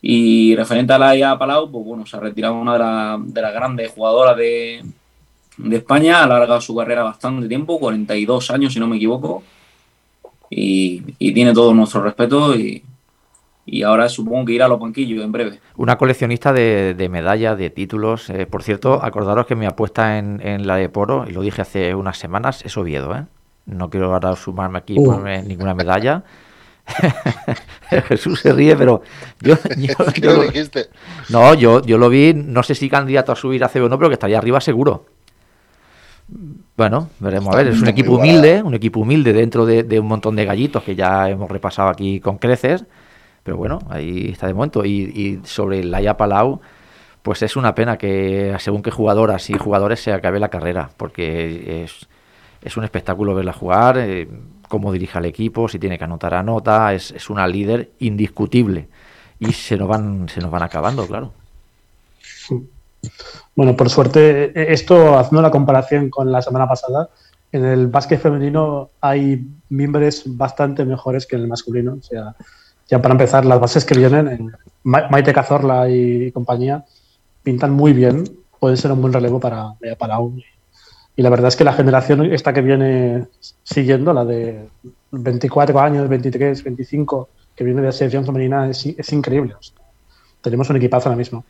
Y 0.00 0.54
referente 0.54 0.92
a 0.92 0.98
la 0.98 1.16
IA 1.16 1.38
Palau, 1.38 1.70
pues 1.70 1.84
bueno, 1.84 2.06
se 2.06 2.16
ha 2.16 2.20
retirado 2.20 2.54
una 2.54 2.74
de, 2.74 2.78
la- 2.78 3.18
de 3.20 3.42
las 3.42 3.52
grandes 3.52 3.90
jugadoras 3.92 4.36
de, 4.36 4.84
de 5.56 5.76
España, 5.76 6.20
ha 6.20 6.24
alargado 6.24 6.60
su 6.60 6.76
carrera 6.76 7.02
bastante 7.02 7.48
tiempo, 7.48 7.78
42 7.80 8.50
años 8.52 8.72
si 8.72 8.78
no 8.80 8.86
me 8.86 8.96
equivoco, 8.96 9.42
y, 10.50 11.02
y 11.18 11.32
tiene 11.32 11.52
todo 11.52 11.74
nuestro 11.74 12.02
respeto 12.02 12.54
y, 12.56 12.82
y 13.66 13.82
ahora 13.82 14.08
supongo 14.08 14.44
que 14.46 14.52
irá 14.52 14.64
a 14.66 14.68
los 14.68 14.80
banquillos 14.80 15.22
en 15.22 15.32
breve. 15.32 15.58
Una 15.76 15.98
coleccionista 15.98 16.52
de, 16.52 16.94
de 16.94 17.08
medallas, 17.08 17.58
de 17.58 17.68
títulos. 17.70 18.30
Eh, 18.30 18.46
por 18.46 18.62
cierto, 18.62 19.02
acordaros 19.02 19.46
que 19.46 19.56
mi 19.56 19.66
apuesta 19.66 20.18
en, 20.18 20.40
en 20.46 20.66
la 20.66 20.76
de 20.76 20.88
Poro, 20.88 21.24
y 21.28 21.32
lo 21.32 21.42
dije 21.42 21.60
hace 21.62 21.94
unas 21.94 22.16
semanas, 22.18 22.64
es 22.64 22.76
Oviedo, 22.76 23.14
¿eh? 23.16 23.24
No 23.66 23.90
quiero 23.90 24.12
ahora 24.14 24.34
sumarme 24.36 24.78
aquí 24.78 24.94
y 24.94 24.98
Uh. 25.00 25.04
ponerme 25.04 25.42
ninguna 25.42 25.74
medalla. 25.74 26.22
Jesús 28.08 28.40
se 28.40 28.52
ríe, 28.52 28.76
pero 28.76 29.02
yo, 29.40 29.54
yo- 29.76 29.94
¿Qué 30.14 30.20
yo 30.20 30.32
lo 30.32 30.42
dijiste? 30.42 30.88
no, 31.30 31.54
yo, 31.54 31.82
yo 31.82 31.98
lo 31.98 32.08
vi, 32.08 32.34
no 32.34 32.62
sé 32.62 32.74
si 32.74 32.88
candidato 32.88 33.32
a 33.32 33.36
subir 33.36 33.62
a 33.64 33.68
CB 33.68 33.84
o 33.84 33.88
no, 33.88 33.98
pero 33.98 34.08
que 34.10 34.14
estaría 34.14 34.38
arriba 34.38 34.60
seguro. 34.60 35.06
Bueno, 36.76 37.08
veremos 37.18 37.54
a 37.54 37.56
ver, 37.58 37.68
es 37.68 37.80
un 37.80 37.88
equipo 37.88 38.12
igualado. 38.12 38.38
humilde, 38.38 38.62
un 38.62 38.74
equipo 38.74 39.00
humilde 39.00 39.32
dentro 39.32 39.64
de, 39.64 39.82
de 39.82 39.98
un 39.98 40.06
montón 40.06 40.36
de 40.36 40.44
gallitos 40.44 40.82
que 40.82 40.94
ya 40.94 41.28
hemos 41.28 41.50
repasado 41.50 41.88
aquí 41.88 42.20
con 42.20 42.36
creces, 42.38 42.84
pero 43.42 43.56
bueno, 43.56 43.78
ahí 43.88 44.28
está 44.32 44.46
de 44.46 44.54
momento. 44.54 44.84
Y, 44.84 44.90
y 44.90 45.40
sobre 45.46 45.80
el 45.80 45.90
Laia 45.90 46.16
Palau, 46.18 46.60
pues 47.22 47.42
es 47.42 47.56
una 47.56 47.74
pena 47.74 47.96
que 47.96 48.54
según 48.58 48.82
qué 48.82 48.90
jugadoras 48.90 49.48
y 49.50 49.54
jugadores 49.54 50.00
se 50.00 50.12
acabe 50.12 50.38
la 50.38 50.50
carrera, 50.50 50.90
porque 50.98 51.84
es, 51.84 52.06
es 52.62 52.76
un 52.76 52.84
espectáculo 52.84 53.34
verla 53.34 53.54
jugar, 53.54 53.96
eh, 53.98 54.28
cómo 54.68 54.92
dirige 54.92 55.18
al 55.18 55.24
equipo, 55.24 55.68
si 55.68 55.78
tiene 55.78 55.98
que 55.98 56.04
anotar, 56.04 56.34
anota, 56.34 56.92
es, 56.94 57.10
es 57.10 57.30
una 57.30 57.46
líder 57.46 57.90
indiscutible. 57.98 58.88
Y 59.40 59.52
se 59.52 59.76
nos 59.76 59.88
van, 59.88 60.28
se 60.28 60.40
nos 60.40 60.50
van 60.50 60.62
acabando, 60.62 61.06
claro. 61.06 61.32
Bueno, 63.54 63.76
por 63.76 63.90
suerte, 63.90 64.44
eh, 64.46 64.72
esto 64.72 65.18
haciendo 65.18 65.42
la 65.42 65.50
comparación 65.50 66.10
con 66.10 66.30
la 66.30 66.42
semana 66.42 66.68
pasada, 66.68 67.08
en 67.50 67.64
el 67.64 67.86
básquet 67.86 68.20
femenino 68.20 68.90
hay 69.00 69.46
miembros 69.70 70.22
bastante 70.26 70.84
mejores 70.84 71.26
que 71.26 71.36
en 71.36 71.42
el 71.42 71.48
masculino. 71.48 71.94
O 71.94 72.02
sea, 72.02 72.34
ya 72.88 73.00
para 73.00 73.12
empezar, 73.14 73.44
las 73.44 73.60
bases 73.60 73.84
que 73.84 73.96
vienen, 73.96 74.28
en 74.28 74.52
Ma- 74.82 75.08
Maite 75.08 75.32
Cazorla 75.32 75.88
y 75.88 76.30
compañía, 76.32 76.84
pintan 77.42 77.72
muy 77.72 77.92
bien. 77.92 78.24
Puede 78.58 78.76
ser 78.76 78.92
un 78.92 79.00
buen 79.00 79.12
relevo 79.12 79.38
para, 79.40 79.74
para 79.98 80.16
aún. 80.16 80.42
Y 81.18 81.22
la 81.22 81.30
verdad 81.30 81.48
es 81.48 81.56
que 81.56 81.64
la 81.64 81.72
generación 81.72 82.24
esta 82.32 82.52
que 82.52 82.60
viene 82.62 83.26
siguiendo, 83.64 84.12
la 84.12 84.24
de 84.24 84.68
24 85.10 85.80
años, 85.80 86.08
23, 86.08 86.62
25, 86.62 87.28
que 87.56 87.64
viene 87.64 87.80
de 87.80 87.88
la 87.88 87.92
selección 87.92 88.24
femenina, 88.24 88.70
es, 88.70 88.86
es 88.86 89.12
increíble. 89.12 89.54
O 89.58 89.60
sea, 89.60 89.74
tenemos 90.40 90.70
un 90.70 90.76
equipazo 90.76 91.08
ahora 91.08 91.18
mismo. 91.18 91.44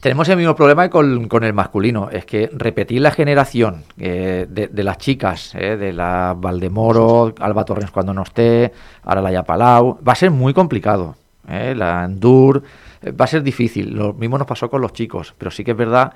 Tenemos 0.00 0.26
el 0.30 0.38
mismo 0.38 0.56
problema 0.56 0.88
con, 0.88 1.28
con 1.28 1.44
el 1.44 1.52
masculino, 1.52 2.08
es 2.10 2.24
que 2.24 2.48
repetir 2.54 3.02
la 3.02 3.10
generación 3.10 3.84
eh, 3.98 4.46
de, 4.48 4.68
de 4.68 4.82
las 4.82 4.96
chicas, 4.96 5.54
eh, 5.56 5.76
de 5.76 5.92
la 5.92 6.34
Valdemoro, 6.34 7.34
Alba 7.38 7.66
Torres 7.66 7.90
cuando 7.90 8.14
no 8.14 8.22
esté, 8.22 8.72
ahora 9.02 9.20
la 9.20 9.30
Yapalau, 9.30 9.98
va 10.02 10.12
a 10.12 10.16
ser 10.16 10.30
muy 10.30 10.54
complicado. 10.54 11.16
eh, 11.48 11.74
la 11.76 12.04
Endur, 12.04 12.62
eh, 13.02 13.10
va 13.10 13.26
a 13.26 13.28
ser 13.28 13.42
difícil. 13.42 13.94
Lo 13.94 14.14
mismo 14.14 14.38
nos 14.38 14.46
pasó 14.46 14.70
con 14.70 14.80
los 14.80 14.94
chicos, 14.94 15.34
pero 15.36 15.50
sí 15.50 15.62
que 15.64 15.72
es 15.72 15.76
verdad, 15.76 16.14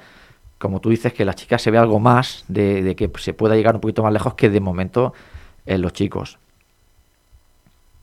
como 0.58 0.80
tú 0.80 0.90
dices, 0.90 1.12
que 1.12 1.24
las 1.24 1.36
chicas 1.36 1.60
se 1.62 1.70
ve 1.70 1.78
algo 1.78 2.00
más 2.00 2.44
de, 2.48 2.82
de 2.82 2.96
que 2.96 3.10
se 3.18 3.34
pueda 3.34 3.54
llegar 3.56 3.74
un 3.74 3.80
poquito 3.80 4.02
más 4.02 4.12
lejos 4.12 4.34
que 4.34 4.48
de 4.50 4.60
momento 4.60 5.12
en 5.66 5.82
los 5.82 5.92
chicos. 5.92 6.38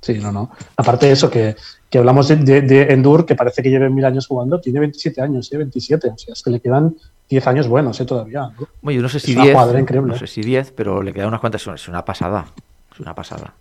Sí, 0.01 0.19
no, 0.19 0.31
no. 0.31 0.51
Aparte 0.75 1.05
de 1.05 1.13
eso, 1.13 1.29
que, 1.31 1.55
que 1.89 1.97
hablamos 1.97 2.27
de, 2.27 2.35
de, 2.35 2.61
de 2.61 2.81
Endur, 2.93 3.25
que 3.25 3.35
parece 3.35 3.63
que 3.63 3.69
lleve 3.69 3.89
mil 3.89 4.03
años 4.03 4.27
jugando, 4.27 4.59
tiene 4.59 4.79
27 4.81 5.21
años, 5.21 5.51
¿eh? 5.53 5.57
27. 5.57 6.09
O 6.09 6.17
sea, 6.17 6.33
es 6.33 6.43
que 6.43 6.49
le 6.49 6.59
quedan 6.59 6.95
10 7.29 7.47
años 7.47 7.67
buenos, 7.69 7.99
¿eh? 8.01 8.05
Todavía. 8.05 8.41
¿no? 8.59 8.67
Bueno, 8.81 8.97
yo 8.97 9.01
no 9.03 9.07
sé 9.09 9.17
Es 9.17 9.23
si 9.23 9.33
una 9.33 9.43
10, 9.43 9.53
jugadora 9.55 9.79
increíble. 9.79 10.11
no 10.11 10.17
sé 10.19 10.27
si 10.27 10.41
10, 10.41 10.71
pero 10.75 11.01
le 11.01 11.13
quedan 11.13 11.29
unas 11.29 11.39
cuantas, 11.39 11.65
es 11.65 11.87
una 11.87 12.03
pasada, 12.03 12.47
es 12.93 12.99
una 12.99 13.15
pasada. 13.15 13.53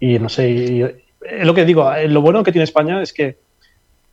Y 0.00 0.18
no 0.18 0.28
sé, 0.30 0.50
y- 0.50 0.80
y- 0.80 0.82
eh, 0.82 1.44
lo 1.44 1.52
que 1.54 1.64
digo, 1.66 1.92
eh, 1.92 2.08
lo 2.08 2.20
bueno 2.22 2.42
que 2.42 2.52
tiene 2.52 2.64
España 2.64 3.02
es 3.02 3.12
que 3.12 3.38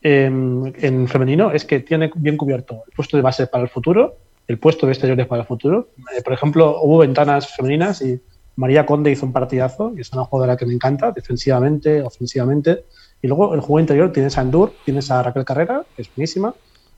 eh, 0.02 0.24
en 0.26 1.08
femenino 1.08 1.50
es 1.52 1.64
que 1.64 1.80
tiene 1.80 2.10
bien 2.14 2.36
cubierto 2.36 2.82
el 2.86 2.92
puesto 2.94 3.16
de 3.16 3.22
base 3.22 3.46
para 3.46 3.64
el 3.64 3.70
futuro, 3.70 4.16
el 4.48 4.58
puesto 4.58 4.86
de 4.86 4.92
exteriores 4.92 5.26
para 5.26 5.42
el 5.42 5.46
futuro. 5.48 5.88
Eh, 6.16 6.22
por 6.22 6.32
ejemplo, 6.32 6.80
hubo 6.82 6.98
ventanas 6.98 7.48
femeninas 7.54 8.02
y 8.02 8.20
María 8.56 8.84
Conde 8.84 9.10
hizo 9.10 9.24
un 9.24 9.32
partidazo, 9.32 9.94
que 9.94 10.02
es 10.02 10.12
una 10.12 10.24
jugadora 10.24 10.56
que 10.56 10.66
me 10.66 10.74
encanta, 10.74 11.10
defensivamente, 11.12 12.02
ofensivamente. 12.02 12.84
Y 13.22 13.28
luego 13.28 13.54
el 13.54 13.60
juego 13.60 13.80
interior 13.80 14.12
tienes 14.12 14.36
a 14.36 14.42
Endur, 14.42 14.72
tienes 14.84 15.10
a 15.10 15.22
Raquel 15.22 15.44
Carrera, 15.44 15.84
que 15.96 16.02
es 16.02 16.08
buenísima, 16.14 16.54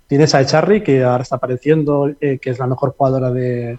tienes 0.07 0.35
a 0.35 0.41
Echarri, 0.41 0.83
que 0.83 1.05
ahora 1.05 1.23
está 1.23 1.37
apareciendo, 1.37 2.11
eh, 2.21 2.39
que 2.41 2.51
es 2.51 2.59
la 2.59 2.67
mejor 2.67 2.95
jugadora 2.97 3.31
de, 3.31 3.79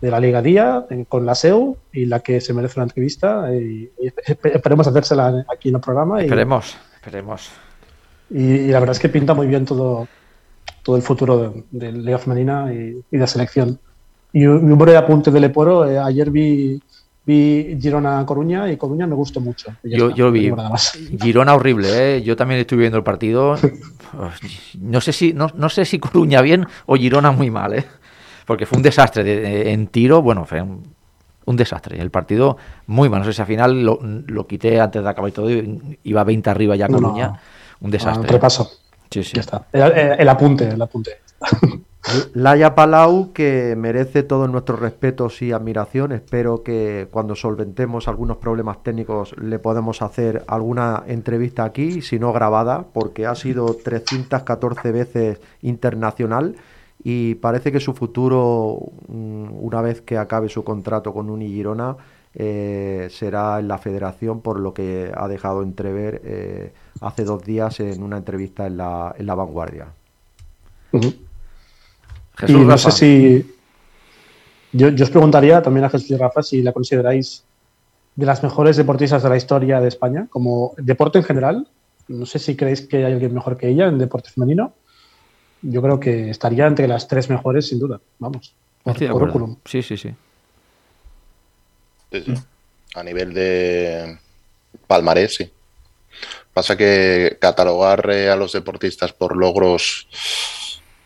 de 0.00 0.10
la 0.10 0.20
Liga 0.20 0.42
Día, 0.42 0.84
eh, 0.90 1.04
con 1.08 1.24
la 1.24 1.34
SEU, 1.34 1.76
y 1.92 2.04
la 2.06 2.20
que 2.20 2.40
se 2.40 2.52
merece 2.52 2.78
una 2.80 2.84
entrevista. 2.84 3.48
Y, 3.54 3.90
y 4.00 4.08
espe- 4.08 4.54
esperemos 4.56 4.86
hacérsela 4.86 5.46
aquí 5.50 5.68
en 5.70 5.76
el 5.76 5.80
programa. 5.80 6.20
Y, 6.20 6.24
Esperemos, 6.24 6.76
esperemos. 6.96 7.50
Y, 8.30 8.42
y 8.44 8.66
la 8.68 8.80
verdad 8.80 8.94
es 8.96 9.00
que 9.00 9.08
pinta 9.08 9.34
muy 9.34 9.46
bien 9.46 9.64
todo, 9.64 10.08
todo 10.82 10.96
el 10.96 11.02
futuro 11.02 11.38
de, 11.38 11.64
de 11.70 11.92
Liga 11.92 12.18
Femenina 12.18 12.72
y, 12.72 13.00
y 13.10 13.16
de 13.18 13.26
selección. 13.26 13.78
Y 14.32 14.46
un, 14.46 14.70
un 14.72 14.78
breve 14.78 14.96
apunte 14.98 15.30
del 15.30 15.44
Eporo, 15.44 15.88
eh, 15.88 15.98
ayer 15.98 16.30
vi, 16.30 16.82
vi 17.24 17.78
Girona 17.80 18.24
Coruña 18.26 18.70
y 18.70 18.76
Coruña 18.76 19.06
me 19.06 19.14
gustó 19.14 19.40
mucho. 19.40 19.72
Yo, 19.84 20.06
está, 20.08 20.16
yo 20.16 20.32
vi. 20.32 20.50
Girona 21.20 21.54
horrible, 21.54 22.16
¿eh? 22.16 22.22
yo 22.22 22.34
también 22.36 22.60
estuve 22.60 22.80
viendo 22.80 22.98
el 22.98 23.04
partido. 23.04 23.56
No 24.80 25.00
sé 25.00 25.12
si 25.12 25.32
no, 25.32 25.48
no 25.54 25.68
sé 25.68 25.84
si 25.84 25.98
Coruña 25.98 26.40
bien 26.42 26.66
o 26.86 26.96
Girona 26.96 27.32
muy 27.32 27.50
mal, 27.50 27.74
¿eh? 27.74 27.84
porque 28.46 28.66
fue 28.66 28.76
un 28.76 28.82
desastre 28.82 29.24
de- 29.24 29.40
de- 29.40 29.72
en 29.72 29.86
tiro. 29.86 30.20
Bueno, 30.22 30.44
fue 30.44 30.60
un, 30.62 30.82
un 31.46 31.56
desastre. 31.56 32.00
El 32.00 32.10
partido 32.10 32.56
muy 32.86 33.08
mal. 33.08 33.20
No 33.20 33.24
sé 33.26 33.32
si 33.32 33.40
al 33.40 33.46
final 33.48 33.82
lo, 33.84 33.98
lo 34.02 34.46
quité 34.46 34.80
antes 34.80 35.02
de 35.02 35.08
acabar 35.08 35.30
y 35.30 35.32
todo. 35.32 35.48
Iba 36.02 36.24
20 36.24 36.50
arriba 36.50 36.76
ya 36.76 36.88
No, 36.88 36.98
no. 37.00 37.38
Un 37.80 37.88
Ah, 37.88 37.90
desastre. 37.92 38.20
un 38.22 38.28
repaso. 38.28 38.70
Sí, 39.10 39.22
sí. 39.22 39.32
Ya 39.34 39.40
está. 39.40 39.66
El, 39.72 39.82
el- 39.82 40.20
el 40.20 40.28
apunte, 40.28 40.68
el 40.68 40.80
apunte. 40.82 41.10
Laia 42.34 42.74
Palau, 42.74 43.32
que 43.32 43.74
merece 43.78 44.22
todos 44.22 44.50
nuestros 44.50 44.78
respetos 44.78 45.40
y 45.40 45.52
admiración. 45.52 46.12
Espero 46.12 46.62
que 46.62 47.08
cuando 47.10 47.34
solventemos 47.34 48.08
algunos 48.08 48.36
problemas 48.36 48.82
técnicos 48.82 49.34
le 49.38 49.58
podemos 49.58 50.02
hacer 50.02 50.44
alguna 50.46 51.02
entrevista 51.06 51.64
aquí, 51.64 52.02
si 52.02 52.18
no 52.18 52.32
grabada, 52.34 52.84
porque 52.92 53.24
ha 53.26 53.34
sido 53.34 53.74
314 53.82 54.92
veces 54.92 55.40
internacional 55.62 56.56
y 57.02 57.36
parece 57.36 57.72
que 57.72 57.80
su 57.80 57.94
futuro, 57.94 58.78
mm, 59.08 59.46
una 59.64 59.80
vez 59.80 60.02
que 60.02 60.18
acabe 60.18 60.50
su 60.50 60.62
contrato 60.62 61.12
con 61.14 61.30
Uni 61.30 61.48
Girona, 61.48 61.96
eh, 62.36 63.08
será 63.10 63.60
en 63.60 63.68
la 63.68 63.78
federación, 63.78 64.40
por 64.40 64.58
lo 64.58 64.74
que 64.74 65.12
ha 65.14 65.28
dejado 65.28 65.62
entrever 65.62 66.20
eh, 66.24 66.72
hace 67.00 67.24
dos 67.24 67.44
días 67.44 67.78
en 67.80 68.02
una 68.02 68.16
entrevista 68.16 68.66
en 68.66 68.76
la, 68.76 69.14
en 69.16 69.26
la 69.26 69.34
vanguardia. 69.34 69.86
Jesús 72.36 72.56
y 72.56 72.64
no 72.64 72.68
Rafa. 72.68 72.90
sé 72.90 72.98
si. 72.98 73.54
Yo, 74.72 74.88
yo 74.88 75.04
os 75.04 75.10
preguntaría 75.10 75.62
también 75.62 75.84
a 75.84 75.90
Jesús 75.90 76.10
y 76.10 76.16
Rafa 76.16 76.42
si 76.42 76.62
la 76.62 76.72
consideráis 76.72 77.44
de 78.16 78.26
las 78.26 78.42
mejores 78.42 78.76
deportistas 78.76 79.22
de 79.22 79.28
la 79.28 79.36
historia 79.36 79.80
de 79.80 79.88
España, 79.88 80.26
como 80.30 80.74
deporte 80.76 81.18
en 81.18 81.24
general. 81.24 81.68
No 82.08 82.26
sé 82.26 82.38
si 82.38 82.56
creéis 82.56 82.82
que 82.82 82.98
hay 82.98 83.12
alguien 83.12 83.32
mejor 83.32 83.56
que 83.56 83.68
ella 83.68 83.86
en 83.86 83.98
deporte 83.98 84.30
femenino. 84.30 84.72
yo 85.62 85.80
creo 85.80 85.98
que 85.98 86.30
estaría 86.30 86.66
entre 86.66 86.86
las 86.86 87.08
tres 87.08 87.30
mejores, 87.30 87.68
sin 87.68 87.78
duda. 87.78 88.00
Vamos. 88.18 88.54
por. 88.82 89.56
Sí, 89.64 89.82
sí, 89.82 89.96
sí. 89.96 90.14
Sí, 92.22 92.34
sí. 92.36 92.42
A 92.94 93.02
nivel 93.02 93.34
de 93.34 94.18
palmarés, 94.86 95.34
sí. 95.34 95.50
Pasa 96.52 96.76
que 96.76 97.36
catalogar 97.40 98.08
eh, 98.10 98.30
a 98.30 98.36
los 98.36 98.52
deportistas 98.52 99.12
por 99.12 99.36
logros, 99.36 100.06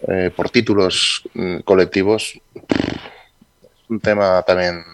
eh, 0.06 0.30
por 0.36 0.50
títulos 0.50 1.22
mm, 1.34 1.60
colectivos, 1.60 2.34
es 2.54 3.88
un 3.88 4.00
tema 4.00 4.42
también 4.42 4.84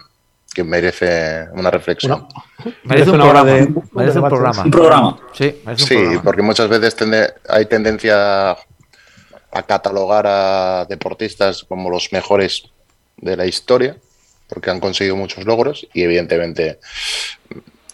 que 0.53 0.63
merece 0.63 1.47
una 1.51 1.69
reflexión. 1.69 2.27
Una- 2.63 2.75
Merece 2.85 3.09
un 3.11 3.17
programa. 3.17 3.51
de- 3.51 3.73
merece 3.91 4.19
un 4.19 4.29
programa. 4.29 4.63
Un 4.63 4.71
programa. 4.71 5.19
Sí, 5.33 5.61
merece 5.65 5.83
un 5.83 5.87
Sí, 5.89 5.95
programa. 5.95 6.21
porque 6.23 6.41
muchas 6.41 6.69
veces 6.69 6.95
tende- 6.95 7.33
hay 7.49 7.65
tendencia 7.65 8.51
a 8.51 9.63
catalogar 9.67 10.25
a 10.27 10.85
deportistas 10.87 11.65
como 11.65 11.89
los 11.89 12.13
mejores 12.13 12.63
de 13.17 13.35
la 13.35 13.45
historia, 13.45 13.97
porque 14.47 14.69
han 14.69 14.79
conseguido 14.79 15.15
muchos 15.15 15.45
logros 15.45 15.87
y 15.93 16.03
evidentemente, 16.03 16.79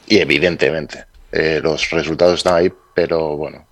y 0.08 0.18
evidentemente 0.20 1.06
eh, 1.32 1.60
los 1.64 1.90
resultados 1.92 2.36
están 2.36 2.56
ahí, 2.56 2.72
pero 2.94 3.38
bueno, 3.38 3.66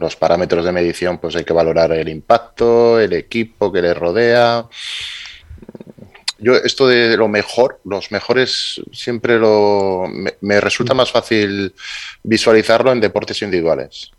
los 0.00 0.16
parámetros 0.16 0.64
de 0.64 0.72
medición 0.72 1.18
pues 1.18 1.36
hay 1.36 1.44
que 1.44 1.52
valorar 1.52 1.92
el 1.92 2.08
impacto, 2.08 3.00
el 3.00 3.12
equipo 3.12 3.72
que 3.72 3.82
les 3.82 3.96
rodea. 3.96 4.66
Yo 6.38 6.56
esto 6.56 6.88
de 6.88 7.16
lo 7.16 7.28
mejor, 7.28 7.80
los 7.84 8.10
mejores 8.10 8.80
siempre 8.92 9.38
lo 9.38 10.06
me, 10.08 10.34
me 10.40 10.60
resulta 10.60 10.94
más 10.94 11.10
fácil 11.10 11.74
visualizarlo 12.22 12.92
en 12.92 13.00
deportes 13.00 13.40
individuales. 13.42 14.10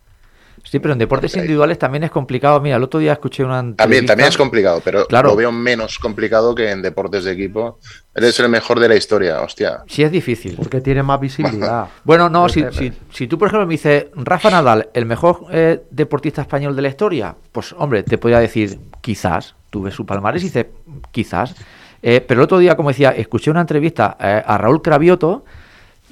Sí, 0.69 0.79
pero 0.79 0.93
en 0.93 0.99
deportes 0.99 1.35
individuales 1.35 1.77
también 1.79 2.03
es 2.03 2.11
complicado. 2.11 2.59
Mira, 2.59 2.75
el 2.77 2.83
otro 2.83 2.99
día 2.99 3.13
escuché 3.13 3.43
una 3.43 3.57
También, 3.57 3.77
entrevista- 3.79 4.07
también 4.13 4.29
es 4.29 4.37
complicado, 4.37 4.81
pero 4.83 5.05
Claro. 5.05 5.29
lo 5.29 5.35
veo 5.35 5.51
menos 5.51 5.99
complicado 5.99 6.53
que 6.55 6.71
en 6.71 6.81
deportes 6.81 7.23
de 7.23 7.31
equipo. 7.33 7.77
Eres 8.13 8.39
el 8.39 8.49
mejor 8.49 8.79
de 8.79 8.89
la 8.89 8.95
historia, 8.95 9.41
hostia. 9.41 9.83
Sí, 9.87 10.01
es 10.03 10.11
difícil. 10.11 10.55
Porque 10.55 10.81
tiene 10.81 11.03
más 11.03 11.19
visibilidad. 11.19 11.87
Bueno, 12.03 12.29
no, 12.29 12.49
si, 12.49 12.63
Porque- 12.63 12.77
si, 12.77 12.93
si 13.11 13.27
tú, 13.27 13.37
por 13.37 13.47
ejemplo, 13.47 13.67
me 13.67 13.73
dices 13.73 14.07
Rafa 14.15 14.49
Nadal, 14.49 14.89
el 14.93 15.05
mejor 15.05 15.45
eh, 15.51 15.83
deportista 15.91 16.41
español 16.41 16.75
de 16.75 16.81
la 16.81 16.87
historia, 16.89 17.35
pues, 17.51 17.73
hombre, 17.77 18.03
te 18.03 18.17
podría 18.17 18.39
decir 18.39 18.79
quizás. 19.01 19.55
Tú 19.69 19.83
ves 19.83 19.93
su 19.93 20.05
palmarés 20.05 20.41
y 20.41 20.45
dices 20.47 20.65
quizás. 21.11 21.53
Eh, 22.01 22.21
pero 22.27 22.41
el 22.41 22.45
otro 22.45 22.57
día, 22.57 22.75
como 22.75 22.89
decía, 22.89 23.09
escuché 23.11 23.51
una 23.51 23.61
entrevista 23.61 24.17
eh, 24.19 24.41
a 24.45 24.57
Raúl 24.57 24.81
Cravioto 24.81 25.43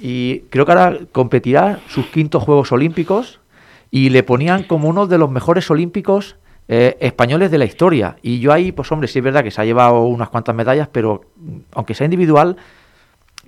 y 0.00 0.40
creo 0.50 0.66
que 0.66 0.72
ahora 0.72 0.98
competirá 1.12 1.80
sus 1.88 2.06
quintos 2.06 2.42
Juegos 2.42 2.72
Olímpicos 2.72 3.40
y 3.94 4.10
le 4.10 4.24
ponían 4.24 4.64
como 4.64 4.88
uno 4.88 5.06
de 5.06 5.18
los 5.18 5.30
mejores 5.30 5.70
olímpicos 5.70 6.34
eh, 6.66 6.96
españoles 6.98 7.52
de 7.52 7.58
la 7.58 7.64
historia. 7.64 8.16
Y 8.22 8.40
yo 8.40 8.52
ahí, 8.52 8.72
pues 8.72 8.90
hombre, 8.90 9.06
sí 9.06 9.20
es 9.20 9.24
verdad 9.24 9.44
que 9.44 9.52
se 9.52 9.60
ha 9.60 9.64
llevado 9.64 10.00
unas 10.02 10.30
cuantas 10.30 10.52
medallas, 10.52 10.88
pero 10.90 11.20
mm, 11.36 11.58
aunque 11.74 11.94
sea 11.94 12.04
individual, 12.06 12.56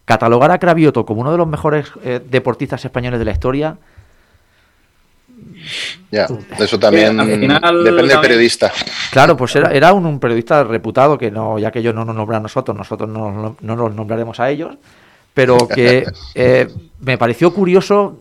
catalogar 0.05 0.52
a 0.52 0.60
Cravioto 0.60 1.05
como 1.05 1.23
uno 1.23 1.32
de 1.32 1.39
los 1.39 1.48
mejores 1.48 1.90
eh, 2.05 2.20
deportistas 2.24 2.85
españoles 2.85 3.18
de 3.18 3.24
la 3.24 3.32
historia, 3.32 3.77
Ya, 6.12 6.28
eso 6.60 6.78
también 6.78 7.18
al 7.18 7.27
final 7.27 7.82
depende 7.82 8.12
del 8.12 8.20
periodista. 8.20 8.70
claro, 9.10 9.36
pues 9.36 9.56
era, 9.56 9.73
era 9.73 9.93
un, 9.93 10.06
un 10.06 10.20
periodista 10.20 10.62
reputado 10.62 11.18
que 11.18 11.32
no, 11.32 11.59
ya 11.59 11.73
que 11.73 11.81
ellos 11.81 11.93
no 11.93 12.05
nos 12.05 12.14
nombran 12.14 12.39
a 12.39 12.43
nosotros, 12.44 12.77
nosotros 12.77 13.10
no, 13.10 13.56
no 13.60 13.77
nos 13.77 13.94
nombraremos 13.97 14.39
a 14.39 14.48
ellos, 14.48 14.77
pero 15.35 15.66
que 15.66 16.06
eh, 16.36 16.68
me 17.01 17.18
pareció 17.18 17.52
curioso 17.52 18.20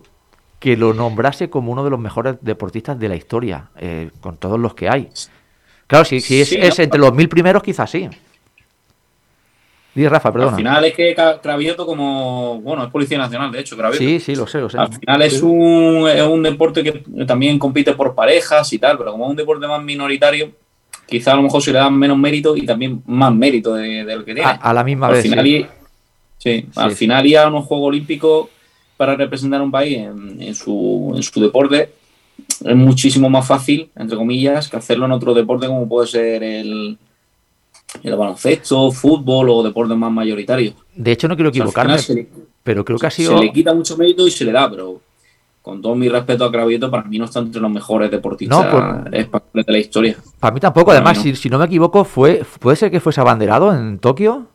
que 0.58 0.76
lo 0.76 0.94
nombrase 0.94 1.50
como 1.50 1.70
uno 1.72 1.84
de 1.84 1.90
los 1.90 1.98
mejores 2.00 2.36
deportistas 2.40 2.98
de 2.98 3.08
la 3.08 3.16
historia, 3.16 3.68
eh, 3.76 4.10
con 4.20 4.36
todos 4.38 4.58
los 4.58 4.74
que 4.74 4.88
hay. 4.88 5.08
Claro, 5.86 6.04
si, 6.04 6.20
si 6.20 6.40
es, 6.40 6.48
Sí, 6.48 6.56
es 6.60 6.78
¿no? 6.78 6.84
entre 6.84 7.00
los 7.00 7.12
mil 7.14 7.28
primeros, 7.28 7.62
quizás 7.62 7.90
sí. 7.90 8.08
Rafa, 9.94 10.30
perdona. 10.30 10.50
Al 10.52 10.56
final 10.58 10.84
es 10.84 10.92
que 10.94 11.16
Cravioto 11.42 11.86
como, 11.86 12.60
bueno, 12.60 12.84
es 12.84 12.90
Policía 12.90 13.16
Nacional, 13.16 13.50
de 13.50 13.60
hecho, 13.60 13.76
Cravioto. 13.78 13.98
Sí, 14.04 14.20
sí, 14.20 14.34
lo 14.34 14.46
sé, 14.46 14.60
lo 14.60 14.68
sé. 14.68 14.76
Al 14.76 14.92
final 14.92 15.22
es 15.22 15.42
un, 15.42 16.06
es 16.06 16.22
un 16.22 16.42
deporte 16.42 16.82
que 16.84 17.02
también 17.24 17.58
compite 17.58 17.94
por 17.94 18.14
parejas 18.14 18.70
y 18.74 18.78
tal, 18.78 18.98
pero 18.98 19.12
como 19.12 19.24
es 19.24 19.30
un 19.30 19.36
deporte 19.36 19.66
más 19.66 19.82
minoritario, 19.82 20.50
quizá 21.06 21.32
a 21.32 21.36
lo 21.36 21.42
mejor 21.42 21.62
se 21.62 21.72
le 21.72 21.78
da 21.78 21.88
menos 21.88 22.18
mérito 22.18 22.54
y 22.54 22.66
también 22.66 23.02
más 23.06 23.32
mérito 23.34 23.72
de- 23.74 24.04
del 24.04 24.22
que 24.24 24.34
tiene. 24.34 24.50
A, 24.50 24.54
a 24.56 24.74
la 24.74 24.84
misma 24.84 25.06
al 25.06 25.12
vez. 25.14 25.22
final, 25.22 25.44
sí. 25.46 25.50
y- 25.56 25.66
sí, 26.36 26.66
al 26.76 26.92
final 26.92 27.26
ir 27.26 27.38
a 27.38 27.48
unos 27.48 27.64
Juegos 27.64 27.88
Olímpicos 27.88 28.48
para 28.96 29.14
representar 29.16 29.60
un 29.62 29.70
país 29.70 29.98
en, 29.98 30.40
en 30.42 30.54
su, 30.54 31.12
en 31.16 31.22
su 31.22 31.40
deporte 31.40 31.92
es 32.64 32.76
muchísimo 32.76 33.28
más 33.30 33.46
fácil, 33.46 33.90
entre 33.96 34.16
comillas, 34.16 34.68
que 34.68 34.76
hacerlo 34.76 35.06
en 35.06 35.12
otro 35.12 35.32
deporte 35.34 35.66
como 35.66 35.88
puede 35.88 36.06
ser 36.06 36.42
el, 36.42 36.98
el 38.02 38.16
baloncesto, 38.16 38.90
fútbol 38.90 39.48
o 39.50 39.62
deportes 39.62 39.96
más 39.96 40.12
mayoritarios. 40.12 40.74
De 40.94 41.12
hecho, 41.12 41.28
no 41.28 41.34
quiero 41.36 41.50
O 41.50 41.52
sea, 41.52 41.62
al 41.62 41.68
equivocarme, 41.68 41.98
se 41.98 42.14
le- 42.14 42.28
pero 42.62 42.84
creo 42.84 42.98
que 42.98 43.06
ha 43.06 43.10
se 43.10 43.22
sido. 43.22 43.40
le 43.40 43.52
quita 43.52 43.72
mucho 43.74 43.96
mérito 43.96 44.26
y 44.26 44.30
se 44.30 44.44
le 44.44 44.52
da, 44.52 44.68
pero 44.70 45.00
con 45.62 45.82
todo 45.82 45.94
mi 45.96 46.08
respeto 46.08 46.44
a 46.44 46.52
Cravioto, 46.52 46.90
para 46.90 47.04
mí 47.04 47.18
no 47.18 47.24
está 47.24 47.40
entre 47.40 47.60
los 47.60 47.70
mejores 47.70 48.10
deportistas 48.10 48.64
No, 48.64 48.70
por- 48.70 49.14
españoles 49.14 49.66
de 49.66 49.72
la 49.72 49.78
historia. 49.78 50.16
Para 50.38 50.54
mí 50.54 50.60
tampoco, 50.60 50.86
Para 50.86 50.98
además, 50.98 51.18
mí 51.24 51.30
no. 51.30 51.36
si, 51.36 51.42
si 51.42 51.48
no 51.50 51.58
me 51.58 51.64
equivoco, 51.64 52.04
fue 52.04 52.42
puede 52.60 52.76
ser 52.76 52.90
que 52.90 53.00
fuese 53.00 53.20
abanderado 53.20 53.74
en 53.74 53.98
Tokio 53.98 54.46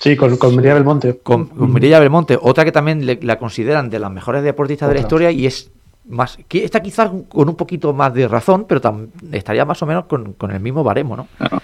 Sí, 0.00 0.16
con, 0.16 0.36
con 0.36 0.54
María 0.56 0.74
Belmonte. 0.74 1.18
con, 1.22 1.46
con 1.46 1.72
Mireia 1.72 1.98
Belmonte, 2.00 2.38
otra 2.40 2.64
que 2.64 2.72
también 2.72 3.06
le- 3.06 3.20
la 3.22 3.38
consideran 3.38 3.88
de 3.90 3.98
las 3.98 4.10
mejores 4.10 4.42
deportistas 4.42 4.88
de 4.88 4.94
la 4.96 5.00
historia 5.00 5.30
y 5.30 5.46
es 5.46 5.70
más, 6.06 6.36
que 6.48 6.64
está 6.64 6.82
quizás 6.82 7.10
con 7.28 7.48
un 7.48 7.54
poquito 7.56 7.92
más 7.94 8.12
de 8.12 8.28
razón, 8.28 8.66
pero 8.68 8.80
tam- 8.82 9.08
estaría 9.32 9.64
más 9.64 9.80
o 9.82 9.86
menos 9.86 10.04
con, 10.04 10.34
con 10.34 10.50
el 10.50 10.60
mismo 10.60 10.84
baremo, 10.84 11.16
¿no? 11.16 11.28
Claro. 11.38 11.62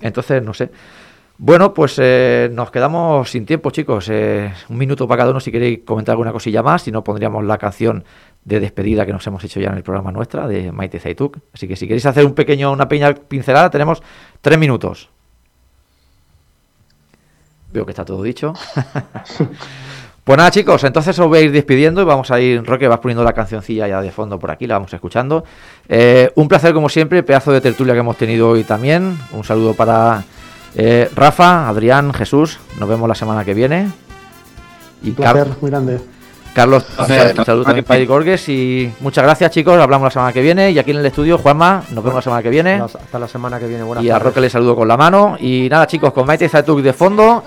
Entonces, 0.00 0.42
no 0.42 0.52
sé. 0.52 0.70
Bueno, 1.38 1.72
pues 1.72 1.96
eh, 1.98 2.50
nos 2.52 2.70
quedamos 2.70 3.30
sin 3.30 3.46
tiempo, 3.46 3.70
chicos. 3.70 4.08
Eh, 4.10 4.52
un 4.68 4.76
minuto 4.76 5.08
para 5.08 5.20
cada 5.20 5.30
uno 5.30 5.40
si 5.40 5.50
queréis 5.50 5.80
comentar 5.86 6.12
alguna 6.12 6.32
cosilla 6.32 6.62
más. 6.62 6.82
Si 6.82 6.92
no, 6.92 7.02
pondríamos 7.02 7.42
la 7.44 7.56
canción 7.56 8.04
de 8.44 8.60
despedida 8.60 9.06
que 9.06 9.12
nos 9.12 9.26
hemos 9.26 9.42
hecho 9.44 9.58
ya 9.58 9.70
en 9.70 9.76
el 9.78 9.82
programa 9.82 10.12
nuestra 10.12 10.46
de 10.46 10.70
Maite 10.70 10.98
Zaituk. 10.98 11.38
Así 11.54 11.66
que 11.66 11.76
si 11.76 11.86
queréis 11.86 12.04
hacer 12.04 12.26
un 12.26 12.34
pequeño, 12.34 12.70
una 12.70 12.88
pequeña 12.88 13.14
pincelada, 13.14 13.70
tenemos 13.70 14.02
tres 14.42 14.58
minutos. 14.58 15.08
Veo 17.72 17.84
que 17.84 17.92
está 17.92 18.04
todo 18.04 18.22
dicho. 18.22 18.52
pues 20.24 20.36
nada, 20.36 20.50
chicos, 20.50 20.82
entonces 20.84 21.18
os 21.18 21.28
voy 21.28 21.38
a 21.38 21.42
ir 21.42 21.52
despidiendo 21.52 22.02
y 22.02 22.04
vamos 22.04 22.30
a 22.30 22.40
ir. 22.40 22.64
Roque, 22.64 22.88
vas 22.88 22.98
poniendo 22.98 23.22
la 23.22 23.32
cancioncilla 23.32 23.86
ya 23.86 24.00
de 24.00 24.10
fondo 24.10 24.38
por 24.38 24.50
aquí, 24.50 24.66
la 24.66 24.74
vamos 24.74 24.92
escuchando. 24.92 25.44
Eh, 25.88 26.30
un 26.34 26.48
placer, 26.48 26.72
como 26.74 26.88
siempre, 26.88 27.22
pedazo 27.22 27.52
de 27.52 27.60
tertulia 27.60 27.94
que 27.94 28.00
hemos 28.00 28.16
tenido 28.16 28.48
hoy 28.48 28.64
también. 28.64 29.18
Un 29.32 29.44
saludo 29.44 29.74
para 29.74 30.24
eh, 30.74 31.08
Rafa, 31.14 31.68
Adrián, 31.68 32.12
Jesús. 32.12 32.58
Nos 32.78 32.88
vemos 32.88 33.08
la 33.08 33.14
semana 33.14 33.44
que 33.44 33.54
viene. 33.54 33.90
Y 35.02 35.10
Un 35.10 35.14
placer 35.14 35.48
muy 35.60 35.70
grande. 35.70 36.00
Carlos, 36.54 36.82
Placer. 36.84 37.34
un 37.38 37.44
saludo 37.44 37.64
también 37.64 37.84
para 37.84 38.04
Gorges. 38.04 38.48
Y 38.48 38.92
muchas 39.00 39.24
gracias, 39.24 39.50
chicos. 39.52 39.78
Hablamos 39.80 40.06
la 40.06 40.10
semana 40.10 40.32
que 40.32 40.42
viene. 40.42 40.70
Y 40.70 40.78
aquí 40.78 40.90
en 40.90 40.98
el 40.98 41.06
estudio, 41.06 41.38
Juanma, 41.38 41.82
nos 41.90 42.02
vemos 42.02 42.16
la 42.16 42.22
semana 42.22 42.42
que 42.42 42.50
viene. 42.50 42.80
Hasta 42.80 43.18
la 43.18 43.28
semana 43.28 43.58
que 43.58 43.66
viene. 43.66 43.82
Buenas 43.84 44.04
Y 44.04 44.10
a 44.10 44.14
tardes. 44.14 44.26
Roque 44.26 44.40
le 44.40 44.50
saludo 44.50 44.76
con 44.76 44.88
la 44.88 44.96
mano. 44.96 45.36
Y 45.38 45.68
nada, 45.70 45.86
chicos, 45.86 46.12
con 46.12 46.26
Maite 46.26 46.48
Zatuk 46.48 46.80
de 46.80 46.92
fondo. 46.92 47.42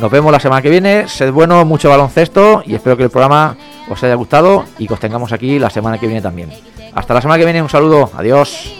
Nos 0.00 0.10
vemos 0.10 0.32
la 0.32 0.40
semana 0.40 0.62
que 0.62 0.70
viene. 0.70 1.08
Sed 1.08 1.32
bueno, 1.32 1.64
mucho 1.64 1.88
baloncesto. 1.90 2.62
Y 2.64 2.74
espero 2.74 2.96
que 2.96 3.04
el 3.04 3.10
programa 3.10 3.56
os 3.88 4.02
haya 4.02 4.14
gustado 4.14 4.64
y 4.78 4.86
que 4.86 4.94
os 4.94 5.00
tengamos 5.00 5.32
aquí 5.32 5.58
la 5.58 5.70
semana 5.70 5.98
que 5.98 6.06
viene 6.06 6.22
también. 6.22 6.50
Hasta 6.94 7.14
la 7.14 7.20
semana 7.20 7.38
que 7.38 7.44
viene. 7.44 7.62
Un 7.62 7.68
saludo. 7.68 8.10
Adiós. 8.16 8.72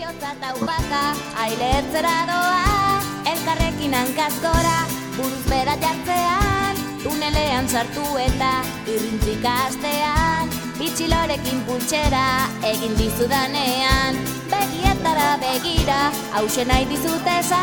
gaztean 9.45 10.49
Bitxilorekin 10.79 11.61
pultsera 11.69 12.49
egin 12.67 12.97
dizudanean. 12.99 14.17
Begietara 14.51 15.37
begira 15.43 16.01
hause 16.35 16.65
nahi 16.67 16.89
dizut 16.91 17.29
esan. 17.31 17.63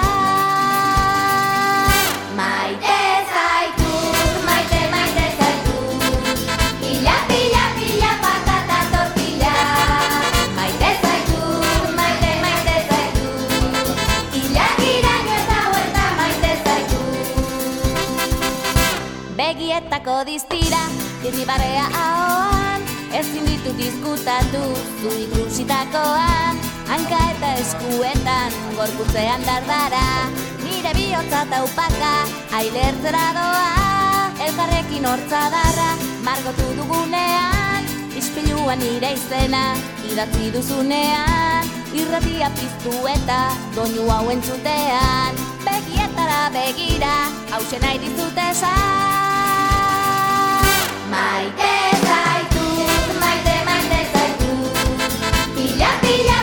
Maite 2.37 3.01
zaitu, 3.33 3.91
maite 4.47 4.81
maite 4.93 5.25
zaitu. 5.41 5.75
Pila, 6.79 7.17
pila, 7.27 7.63
pila, 7.75 8.11
patata 8.23 8.79
tortila 8.93 9.57
Maite 10.55 10.91
zaitu, 11.03 11.43
maite 11.99 12.31
maite 12.45 12.77
zaitu. 12.89 13.29
Ila 14.41 14.65
giraino 14.79 15.37
eta 15.43 15.59
huerta 15.67 16.05
maite 16.21 16.51
zaitu. 16.65 17.03
Begietako 19.41 20.17
diztira 20.31 20.83
irribarea 21.23 21.85
ahoan, 21.93 22.81
ezin 23.13 23.45
ditut 23.45 23.77
diskutatu, 23.77 24.63
zu 25.01 25.11
ikusitakoan, 25.25 26.61
hanka 26.89 27.19
eta 27.33 27.53
eskuetan, 27.61 28.55
gorputzean 28.77 29.45
dardara, 29.45 30.05
nire 30.63 30.93
bihotza 30.97 31.43
taupaka, 31.51 32.13
ailertzera 32.57 33.27
doa, 33.37 34.23
elkarrekin 34.47 35.05
hortza 35.05 35.43
darra, 35.53 35.91
margotu 36.25 36.71
dugunean, 36.79 37.91
ispiluan 38.17 38.81
nire 38.81 39.13
izena, 39.19 39.65
idatzi 40.11 40.49
duzunean, 40.55 41.69
Irratia 41.91 42.47
piztu 42.55 42.93
eta 43.11 43.39
doinu 43.75 44.05
hau 44.07 44.29
entzutean 44.31 45.41
Begietara 45.65 46.45
begira, 46.55 47.17
hause 47.51 47.83
nahi 47.83 47.99
dizut 48.05 48.39
esan 48.47 49.30
Maite 51.11 51.71
zaitut, 52.05 53.07
maite 53.21 53.55
maite 53.67 53.99
zaitut 54.13 54.75
Pila, 55.55 55.89
pila, 56.03 56.37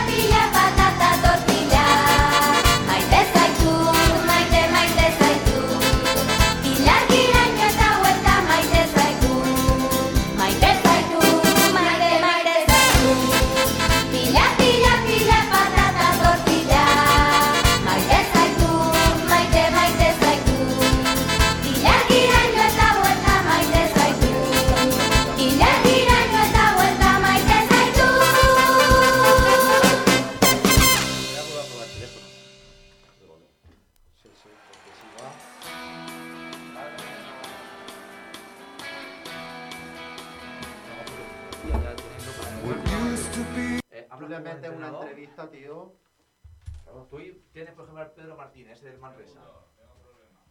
al 48.00 48.10
Pedro 48.12 48.36
Martínez, 48.36 48.78
ese 48.78 48.90
del 48.90 48.98
Manresa. 48.98 49.40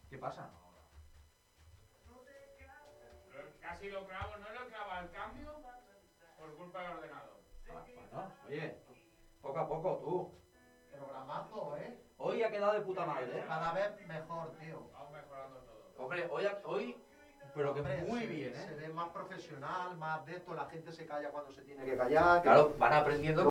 ¿Qué 0.10 0.18
pasa? 0.18 0.50
Casi 3.62 3.90
lo 3.90 4.06
clavo, 4.08 4.38
no 4.38 4.50
lo 4.50 4.68
clava 4.70 5.00
el 5.02 5.12
cambio 5.12 5.52
por 6.38 6.56
culpa 6.56 6.82
del 6.84 6.92
ordenador. 6.94 7.38
Bueno, 7.68 8.34
oye, 8.48 8.78
poco 9.42 9.60
a 9.60 9.68
poco, 9.68 9.98
tú. 10.00 10.38
Programazo, 10.98 11.78
¿eh? 11.78 12.02
Hoy 12.18 12.42
ha 12.44 12.50
quedado 12.50 12.74
de 12.74 12.82
puta 12.82 13.06
madre, 13.06 13.40
¿eh? 13.40 13.44
Cada 13.48 13.74
vez 13.74 14.08
mejor, 14.08 14.52
tío. 14.58 14.90
Vamos 14.94 15.12
mejorando 15.12 15.60
todo. 15.60 15.94
Hombre, 16.00 16.28
hoy, 16.32 16.48
hoy 16.64 17.04
pero 17.54 17.74
que 17.74 17.80
Hombre, 17.82 18.02
muy 18.04 18.22
se- 18.22 18.28
bien, 18.28 18.54
Se 18.56 18.72
¿eh? 18.72 18.76
ve 18.76 18.90
más 18.90 19.10
profesional, 19.10 19.98
más 19.98 20.26
de 20.26 20.36
esto. 20.38 20.54
La 20.54 20.66
gente 20.70 20.92
se 20.92 21.06
calla 21.06 21.30
cuando 21.32 21.52
se 21.52 21.62
tiene 21.64 21.86
que 21.86 21.98
callar. 21.98 22.42
Claro, 22.42 22.74
van 22.80 22.94
aprendiendo 22.94 23.50